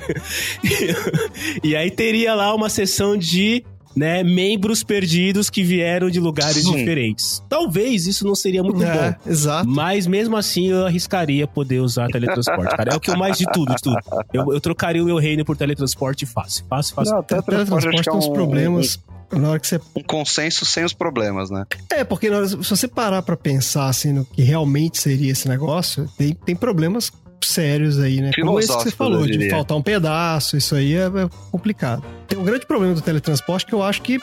e 1.64 1.76
aí 1.76 1.90
teria 1.90 2.36
lá 2.36 2.54
uma 2.54 2.70
sessão 2.70 3.18
de 3.18 3.64
né, 3.96 4.24
membros 4.24 4.84
perdidos 4.84 5.50
que 5.50 5.64
vieram 5.64 6.10
de 6.10 6.20
lugares 6.20 6.64
Sim. 6.64 6.76
diferentes. 6.76 7.44
Talvez 7.50 8.08
isso 8.08 8.26
não 8.26 8.36
seria 8.36 8.64
muito 8.64 8.82
É, 8.84 9.12
bom. 9.12 9.30
exato. 9.30 9.68
Mas 9.68 10.08
mesmo 10.08 10.38
assim 10.38 10.68
eu 10.70 10.86
arriscaria 10.86 11.46
poder 11.48 11.80
usar 11.80 12.08
teletransporte, 12.08 12.76
cara. 12.76 12.94
É 12.94 12.96
o 12.96 13.00
que 13.00 13.10
eu 13.12 13.18
mais 13.18 13.38
de 13.38 13.46
tudo, 13.52 13.76
de 13.76 13.82
tudo. 13.82 13.98
Eu, 14.34 14.54
eu 14.54 14.62
trocaria 14.62 15.02
o 15.02 15.06
meu 15.06 15.18
reino 15.18 15.44
por 15.44 15.58
teletransporte 15.58 16.26
fácil. 16.26 16.66
Fácil, 16.70 16.96
fácil. 16.96 17.14
Não, 17.14 17.20
O 17.20 17.24
teletransporte 17.24 18.02
tem 18.04 18.14
uns 18.14 18.28
problemas. 18.30 19.00
Na 19.32 19.52
hora 19.52 19.60
que 19.62 19.68
você. 19.68 19.78
Um, 19.78 20.00
um 20.02 20.04
consenso 20.04 20.66
sem 20.66 20.84
os 20.84 20.92
problemas, 20.92 21.50
né? 21.50 21.66
É, 21.90 22.04
porque 22.04 22.30
na 22.30 22.38
hora- 22.38 22.48
se 22.50 22.56
você 22.58 22.86
parar 22.86 23.22
pra 23.22 23.38
pensar 23.38 23.88
assim 23.88 24.12
no 24.12 24.26
que 24.26 24.42
realmente 24.42 25.00
seria 25.00 25.32
esse 25.32 25.48
negócio, 25.48 26.06
tem, 26.18 26.34
tem 26.34 26.54
problemas 26.54 27.12
sérios 27.48 28.00
aí, 28.00 28.22
né? 28.22 28.32
Como 28.36 28.60
esse 28.60 28.76
que 28.76 28.84
você 28.84 28.92
falou, 28.92 29.26
de 29.26 29.50
faltar 29.50 29.78
um 29.78 29.82
pedaço, 29.82 30.58
isso 30.58 30.76
aí 30.76 30.96
é, 30.96 31.06
é 31.06 31.30
complicado. 31.52 32.04
Tem 32.28 32.38
um 32.38 32.44
grande 32.44 32.66
problema 32.66 32.94
do 32.94 33.02
teletransporte 33.02 33.66
que 33.66 33.74
eu 33.74 33.84
acho 33.84 34.02
que 34.02 34.20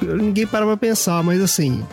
ninguém 0.00 0.46
para 0.46 0.66
pra 0.66 0.76
pensar, 0.76 1.22
mas 1.22 1.40
assim, 1.40 1.84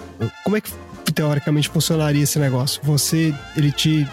como 0.43 0.57
é 0.57 0.61
que 0.61 0.71
teoricamente 1.13 1.69
funcionaria 1.69 2.23
esse 2.23 2.39
negócio? 2.39 2.81
Você, 2.84 3.34
ele 3.55 3.71
te 3.71 4.07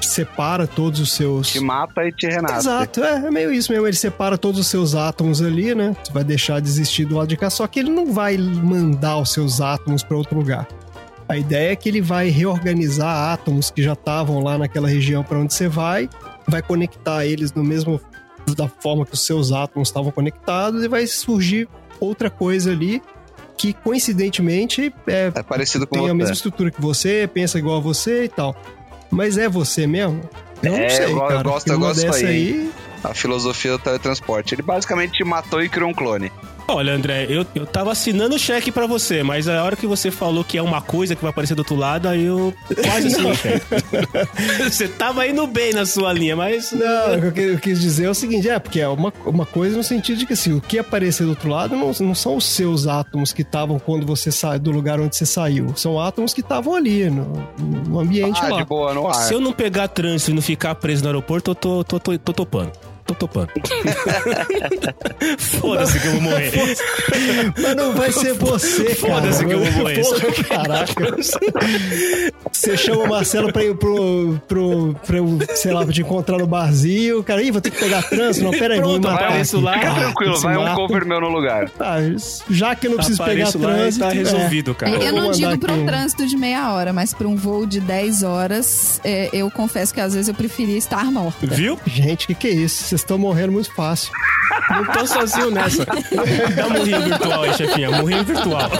separa 0.00 0.66
todos 0.66 1.00
os 1.00 1.12
seus. 1.12 1.48
Te 1.48 1.60
mata 1.60 2.04
e 2.04 2.12
te 2.12 2.26
renasce. 2.26 2.66
Exato, 2.66 3.04
é, 3.04 3.26
é 3.26 3.30
meio 3.30 3.52
isso 3.52 3.70
mesmo. 3.72 3.86
Ele 3.86 3.96
separa 3.96 4.36
todos 4.36 4.60
os 4.60 4.66
seus 4.66 4.94
átomos 4.94 5.42
ali, 5.42 5.74
né? 5.74 5.94
Você 6.02 6.12
vai 6.12 6.24
deixar 6.24 6.60
de 6.60 6.68
existir 6.68 7.04
do 7.04 7.16
lado 7.16 7.28
de 7.28 7.36
cá, 7.36 7.50
só 7.50 7.66
que 7.66 7.78
ele 7.78 7.90
não 7.90 8.12
vai 8.12 8.36
mandar 8.36 9.18
os 9.18 9.32
seus 9.32 9.60
átomos 9.60 10.02
para 10.02 10.16
outro 10.16 10.36
lugar. 10.36 10.66
A 11.30 11.38
ideia 11.38 11.72
é 11.72 11.76
que 11.76 11.88
ele 11.88 12.00
vai 12.00 12.28
reorganizar 12.28 13.32
átomos 13.32 13.70
que 13.70 13.82
já 13.82 13.92
estavam 13.92 14.42
lá 14.42 14.58
naquela 14.58 14.88
região 14.88 15.22
para 15.22 15.38
onde 15.38 15.54
você 15.54 15.68
vai, 15.68 16.08
vai 16.48 16.60
conectar 16.60 17.24
eles 17.24 17.52
no 17.52 17.62
mesmo 17.62 18.00
da 18.56 18.66
forma 18.68 19.06
que 19.06 19.14
os 19.14 19.24
seus 19.24 19.52
átomos 19.52 19.88
estavam 19.88 20.10
conectados 20.10 20.82
e 20.82 20.88
vai 20.88 21.06
surgir 21.06 21.68
outra 22.00 22.28
coisa 22.28 22.72
ali 22.72 23.00
que 23.56 23.72
coincidentemente 23.72 24.92
é, 25.06 25.30
É 25.34 25.42
parecido 25.42 25.86
com 25.86 25.96
tem 25.98 26.08
a 26.10 26.14
mesma 26.14 26.32
estrutura 26.32 26.70
que 26.70 26.80
você, 26.80 27.30
pensa 27.32 27.58
igual 27.58 27.76
a 27.76 27.80
você 27.80 28.24
e 28.24 28.28
tal. 28.28 28.56
Mas 29.10 29.38
é 29.38 29.48
você 29.48 29.86
mesmo? 29.86 30.20
Eu 30.62 30.74
É, 30.74 30.80
não 30.82 30.90
sei, 30.90 31.04
eu 31.06 31.14
go- 31.14 31.20
eu 31.22 31.28
cara. 31.28 31.42
gosto- 31.42 31.68
eu 31.72 31.78
gosto 31.78 32.00
dessa 32.02 32.26
aí, 32.26 32.70
A 33.04 33.14
filosofia 33.14 33.72
do 33.72 33.78
teletransporte. 33.78 34.54
Ele 34.54 34.62
basicamente 34.62 35.12
te 35.12 35.24
matou 35.24 35.62
e 35.62 35.68
criou 35.68 35.88
um 35.90 35.94
clone. 35.94 36.30
Olha, 36.72 36.94
André, 36.94 37.26
eu, 37.28 37.44
eu 37.54 37.66
tava 37.66 37.90
assinando 37.92 38.36
o 38.36 38.38
cheque 38.38 38.70
pra 38.70 38.86
você, 38.86 39.22
mas 39.22 39.48
a 39.48 39.62
hora 39.64 39.74
que 39.76 39.86
você 39.86 40.10
falou 40.10 40.44
que 40.44 40.56
é 40.56 40.62
uma 40.62 40.80
coisa 40.80 41.16
que 41.16 41.22
vai 41.22 41.30
aparecer 41.30 41.54
do 41.54 41.60
outro 41.60 41.74
lado, 41.74 42.08
aí 42.08 42.24
eu 42.24 42.54
quase 42.82 43.08
assinei 43.08 43.32
o 43.32 43.34
cheque. 43.34 43.66
você 44.70 44.88
tava 44.88 45.26
indo 45.26 45.46
bem 45.46 45.72
na 45.72 45.84
sua 45.84 46.12
linha, 46.12 46.36
mas. 46.36 46.72
Não, 46.72 47.28
o 47.28 47.32
que 47.32 47.40
eu 47.40 47.58
quis 47.58 47.80
dizer 47.80 48.04
é 48.04 48.10
o 48.10 48.14
seguinte, 48.14 48.48
é, 48.48 48.58
porque 48.58 48.80
é 48.80 48.88
uma, 48.88 49.12
uma 49.26 49.44
coisa 49.44 49.76
no 49.76 49.82
sentido 49.82 50.18
de 50.18 50.26
que 50.26 50.32
assim, 50.34 50.52
o 50.52 50.60
que 50.60 50.78
aparecer 50.78 51.24
do 51.24 51.30
outro 51.30 51.48
lado 51.48 51.76
não, 51.76 51.90
não 52.00 52.14
são 52.14 52.36
os 52.36 52.44
seus 52.44 52.86
átomos 52.86 53.32
que 53.32 53.42
estavam 53.42 53.78
quando 53.78 54.06
você 54.06 54.30
sai 54.30 54.58
do 54.58 54.70
lugar 54.70 55.00
onde 55.00 55.16
você 55.16 55.26
saiu. 55.26 55.72
São 55.76 56.00
átomos 56.00 56.32
que 56.32 56.40
estavam 56.40 56.74
ali, 56.74 57.10
no, 57.10 57.46
no 57.88 57.98
ambiente 58.00 58.40
Ah, 58.42 58.48
lá. 58.48 58.58
de 58.58 58.64
boa, 58.64 58.94
no 58.94 59.06
ar. 59.08 59.14
Se 59.14 59.34
eu 59.34 59.40
não 59.40 59.52
pegar 59.52 59.88
trânsito 59.88 60.30
e 60.30 60.34
não 60.34 60.42
ficar 60.42 60.74
preso 60.76 61.02
no 61.02 61.08
aeroporto, 61.08 61.50
eu 61.50 61.54
tô, 61.54 61.84
tô, 61.84 61.98
tô, 61.98 62.18
tô 62.18 62.32
topando. 62.32 62.72
Tô 63.10 63.14
topando. 63.14 63.50
Foda-se 65.36 65.98
que 65.98 66.06
eu 66.06 66.12
vou 66.12 66.20
morrer. 66.20 66.52
Mas 67.60 67.76
não 67.76 67.92
vai 67.92 68.12
ser 68.12 68.34
você, 68.34 68.84
cara. 68.94 69.14
Foda-se 69.14 69.44
que 69.44 69.52
eu 69.52 69.64
vou 69.64 69.72
morrer. 69.72 70.00
Porra, 70.00 70.44
caraca. 70.44 71.16
Você 72.52 72.76
chama 72.76 73.02
o 73.02 73.08
Marcelo 73.08 73.52
pra 73.52 73.64
ir 73.64 73.74
pro, 73.76 74.40
pro, 74.46 74.94
pra 75.04 75.16
eu, 75.16 75.38
sei 75.56 75.72
lá, 75.72 75.82
pra 75.82 75.92
te 75.92 76.02
encontrar 76.02 76.38
no 76.38 76.46
barzinho. 76.46 77.24
Cara, 77.24 77.42
ih, 77.42 77.50
vou 77.50 77.60
ter 77.60 77.72
que 77.72 77.80
pegar 77.80 78.02
trânsito. 78.02 78.44
Não, 78.44 78.52
pera 78.52 78.74
aí, 78.74 78.80
vou 78.80 78.92
me 78.92 79.00
matar 79.00 79.24
apareço 79.26 79.56
aqui. 79.56 79.64
lá. 79.64 79.72
Fica 79.72 79.94
tranquilo, 79.94 80.38
vai 80.38 80.56
um 80.56 80.74
cover 80.76 81.04
meu 81.04 81.20
no 81.20 81.28
lugar. 81.30 81.68
Ah, 81.80 81.96
já 82.48 82.76
que 82.76 82.86
eu 82.86 82.90
não 82.92 82.98
preciso 82.98 83.24
pegar 83.24 83.48
e 83.48 83.52
trânsito. 83.52 84.04
tá 84.04 84.10
resolvido, 84.10 84.72
cara. 84.72 84.92
Eu 84.92 85.12
não 85.12 85.32
digo 85.32 85.58
pra 85.58 85.72
um 85.72 85.84
trânsito 85.84 86.26
de 86.28 86.36
meia 86.36 86.72
hora, 86.72 86.92
mas 86.92 87.12
pra 87.12 87.26
um 87.26 87.34
voo 87.34 87.66
de 87.66 87.80
10 87.80 88.22
horas, 88.22 89.00
é, 89.02 89.30
eu 89.32 89.50
confesso 89.50 89.92
que 89.92 90.00
às 90.00 90.14
vezes 90.14 90.28
eu 90.28 90.34
preferia 90.34 90.78
estar 90.78 91.10
morta. 91.10 91.44
Viu? 91.46 91.76
Gente, 91.86 92.24
o 92.24 92.28
que, 92.28 92.34
que 92.34 92.46
é 92.46 92.52
isso? 92.52 92.84
Vocês 93.00 93.06
estão 93.06 93.18
morrendo 93.18 93.52
muito 93.52 93.72
fácil. 93.72 94.12
Não 94.68 94.84
tô 94.84 95.06
sozinho 95.06 95.50
nessa. 95.50 95.86
Dá 96.54 96.66
um 96.66 96.70
murrinho 96.70 97.02
virtual 97.02 97.42
aí, 97.44 97.54
chefinha. 97.54 97.90
Murrinho 97.92 98.24
virtual. 98.24 98.70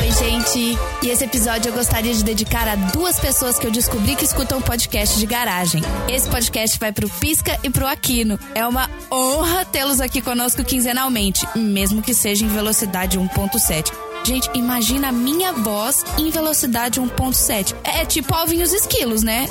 Oi, 0.00 0.10
gente. 0.10 0.78
E 1.00 1.10
esse 1.10 1.24
episódio 1.24 1.68
eu 1.68 1.72
gostaria 1.72 2.12
de 2.12 2.24
dedicar 2.24 2.66
a 2.66 2.74
duas 2.74 3.20
pessoas 3.20 3.56
que 3.56 3.68
eu 3.68 3.70
descobri 3.70 4.16
que 4.16 4.24
escutam 4.24 4.60
podcast 4.60 5.16
de 5.16 5.26
garagem. 5.26 5.80
Esse 6.08 6.28
podcast 6.28 6.76
vai 6.80 6.90
pro 6.90 7.08
Pisca 7.08 7.56
e 7.62 7.70
pro 7.70 7.86
Aquino. 7.86 8.36
É 8.52 8.66
uma 8.66 8.90
honra 9.12 9.64
tê-los 9.64 10.00
aqui 10.00 10.20
conosco 10.20 10.64
quinzenalmente, 10.64 11.46
mesmo 11.54 12.02
que 12.02 12.12
seja 12.12 12.44
em 12.44 12.48
velocidade 12.48 13.16
1.7. 13.16 14.13
Gente, 14.24 14.50
imagina 14.54 15.08
a 15.08 15.12
minha 15.12 15.52
voz 15.52 16.02
em 16.18 16.30
velocidade 16.30 16.98
1.7. 16.98 17.74
É, 17.84 18.06
tipo 18.06 18.34
Alvin 18.34 18.62
os 18.62 18.72
esquilos, 18.72 19.22
né? 19.22 19.46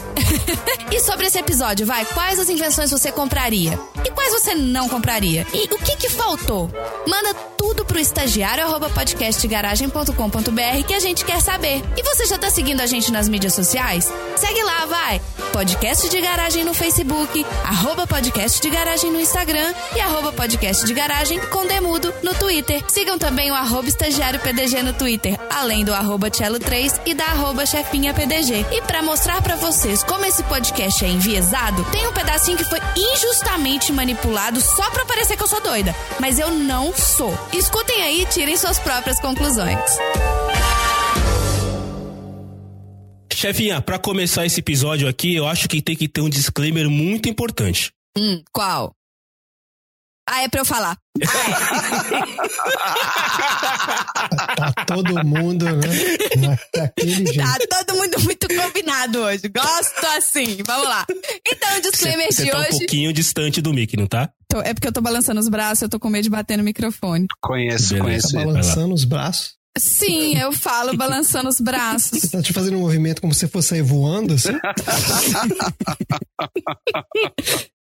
e 0.91 0.99
sobre 0.99 1.27
esse 1.27 1.37
episódio, 1.37 1.85
vai, 1.85 2.03
quais 2.05 2.39
as 2.39 2.49
invenções 2.49 2.89
você 2.89 3.11
compraria? 3.11 3.79
E 4.03 4.09
quais 4.09 4.33
você 4.33 4.55
não 4.55 4.89
compraria? 4.89 5.45
E 5.53 5.71
o 5.71 5.77
que 5.77 5.95
que 5.95 6.09
faltou? 6.09 6.71
Manda 7.07 7.52
tudo 7.63 7.85
pro 7.85 7.97
estagiário 7.97 8.65
arroba 8.65 8.91
que 10.85 10.93
a 10.93 10.99
gente 10.99 11.23
quer 11.23 11.41
saber. 11.41 11.81
E 11.95 12.03
você 12.03 12.25
já 12.25 12.37
tá 12.37 12.49
seguindo 12.49 12.81
a 12.81 12.85
gente 12.85 13.09
nas 13.09 13.29
mídias 13.29 13.53
sociais? 13.53 14.11
Segue 14.35 14.61
lá, 14.63 14.85
vai! 14.85 15.21
Podcast 15.53 16.09
de 16.09 16.19
Garagem 16.19 16.65
no 16.65 16.73
Facebook, 16.73 17.45
arroba 17.63 18.05
Podcast 18.05 18.59
de 18.59 18.69
Garagem 18.69 19.11
no 19.11 19.19
Instagram 19.21 19.73
e 19.95 19.99
arroba 20.01 20.33
Podcast 20.33 20.85
de 20.85 20.93
Garagem 20.93 21.39
com 21.39 21.65
Demudo 21.65 22.13
no 22.21 22.33
Twitter. 22.33 22.83
Sigam 22.87 23.17
também 23.17 23.51
o 23.51 23.55
arroba 23.55 23.87
Estagiário 23.87 24.39
PDG 24.39 24.81
no 24.81 24.93
Twitter, 24.93 25.39
além 25.49 25.85
do 25.85 25.93
arroba 25.93 26.29
Cello3 26.29 26.99
e 27.05 27.13
da 27.13 27.25
arroba 27.25 27.65
Chefinha 27.65 28.13
PDG. 28.13 28.65
E 28.71 28.81
para 28.81 29.01
mostrar 29.01 29.41
para 29.41 29.55
vocês 29.55 30.03
como 30.03 30.25
esse 30.25 30.43
podcast 30.43 31.05
é 31.05 31.07
enviesado, 31.07 31.85
tem 31.91 32.07
um 32.07 32.13
pedacinho 32.13 32.57
que 32.57 32.65
foi 32.65 32.79
injustamente 32.97 33.93
manipulado 33.93 34.59
só 34.59 34.89
pra 34.89 35.05
parecer 35.05 35.37
que 35.37 35.43
eu 35.43 35.47
sou 35.47 35.61
doida. 35.61 35.95
Mas 36.19 36.39
eu 36.39 36.49
não 36.49 36.91
sou. 36.93 37.33
Escutem 37.55 38.01
aí 38.01 38.21
e 38.21 38.25
tirem 38.25 38.57
suas 38.57 38.79
próprias 38.79 39.19
conclusões. 39.19 39.79
Chefinha, 43.31 43.81
pra 43.81 43.99
começar 43.99 44.45
esse 44.45 44.59
episódio 44.59 45.07
aqui, 45.07 45.35
eu 45.35 45.47
acho 45.47 45.67
que 45.67 45.81
tem 45.81 45.95
que 45.95 46.07
ter 46.07 46.21
um 46.21 46.29
disclaimer 46.29 46.89
muito 46.89 47.29
importante. 47.29 47.91
Hum, 48.17 48.41
qual? 48.51 48.95
Ah, 50.29 50.43
é 50.43 50.47
pra 50.47 50.61
eu 50.61 50.65
falar. 50.65 50.97
Tá 54.55 54.71
todo 54.85 55.25
mundo, 55.25 55.65
né? 55.65 56.57
Daquele 56.75 57.25
jeito. 57.33 57.37
Tá 57.69 57.83
todo 57.83 57.97
mundo 57.97 58.19
muito 58.23 58.47
combinado 58.47 59.19
hoje. 59.19 59.43
Gosto 59.49 60.05
assim. 60.17 60.57
Vamos 60.65 60.87
lá. 60.87 61.05
Então, 61.45 61.77
o 61.77 61.81
disclaimer 61.81 62.31
Você 62.31 62.45
de 62.45 62.51
tá 62.51 62.57
um 62.57 62.61
hoje. 62.61 62.69
pouquinho 62.79 63.13
distante 63.13 63.61
do 63.61 63.73
Mickey, 63.73 63.97
não 63.97 64.07
tá? 64.07 64.29
Tô- 64.47 64.61
É 64.61 64.73
porque 64.73 64.87
eu 64.87 64.93
tô 64.93 65.01
balançando 65.01 65.39
os 65.39 65.49
braços, 65.49 65.81
eu 65.81 65.89
tô 65.89 65.99
com 65.99 66.09
medo 66.09 66.23
de 66.23 66.29
bater 66.29 66.57
no 66.57 66.63
microfone. 66.63 67.25
Conheço, 67.41 67.93
Beleza. 67.95 68.27
Tá 68.27 68.33
conheço. 68.33 68.35
balançando 68.53 68.93
os 68.93 69.03
braços. 69.03 69.53
Sim, 69.77 70.37
eu 70.37 70.51
falo 70.51 70.95
balançando 70.95 71.49
os 71.49 71.59
braços. 71.59 72.19
Você 72.19 72.29
tá 72.29 72.41
te 72.41 72.53
fazendo 72.53 72.77
um 72.77 72.81
movimento 72.81 73.21
como 73.21 73.33
se 73.33 73.41
você 73.41 73.47
fosse 73.47 73.69
sair 73.69 73.81
voando, 73.81 74.35
assim? 74.35 74.49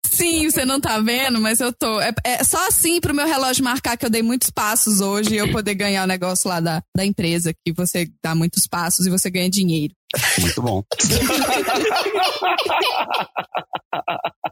Sim, 0.06 0.50
você 0.50 0.64
não 0.64 0.80
tá 0.80 0.98
vendo, 1.00 1.40
mas 1.40 1.60
eu 1.60 1.72
tô. 1.72 2.00
É, 2.00 2.12
é 2.24 2.44
só 2.44 2.66
assim 2.66 3.00
pro 3.00 3.14
meu 3.14 3.26
relógio 3.26 3.64
marcar 3.64 3.96
que 3.96 4.06
eu 4.06 4.10
dei 4.10 4.22
muitos 4.22 4.50
passos 4.50 5.00
hoje 5.00 5.34
e 5.34 5.38
eu 5.38 5.50
poder 5.50 5.74
ganhar 5.74 6.04
o 6.04 6.06
negócio 6.06 6.48
lá 6.48 6.60
da, 6.60 6.82
da 6.96 7.04
empresa, 7.04 7.52
que 7.52 7.72
você 7.72 8.08
dá 8.22 8.34
muitos 8.34 8.66
passos 8.66 9.06
e 9.06 9.10
você 9.10 9.30
ganha 9.30 9.50
dinheiro. 9.50 9.94
Muito 10.38 10.62
bom. 10.62 10.82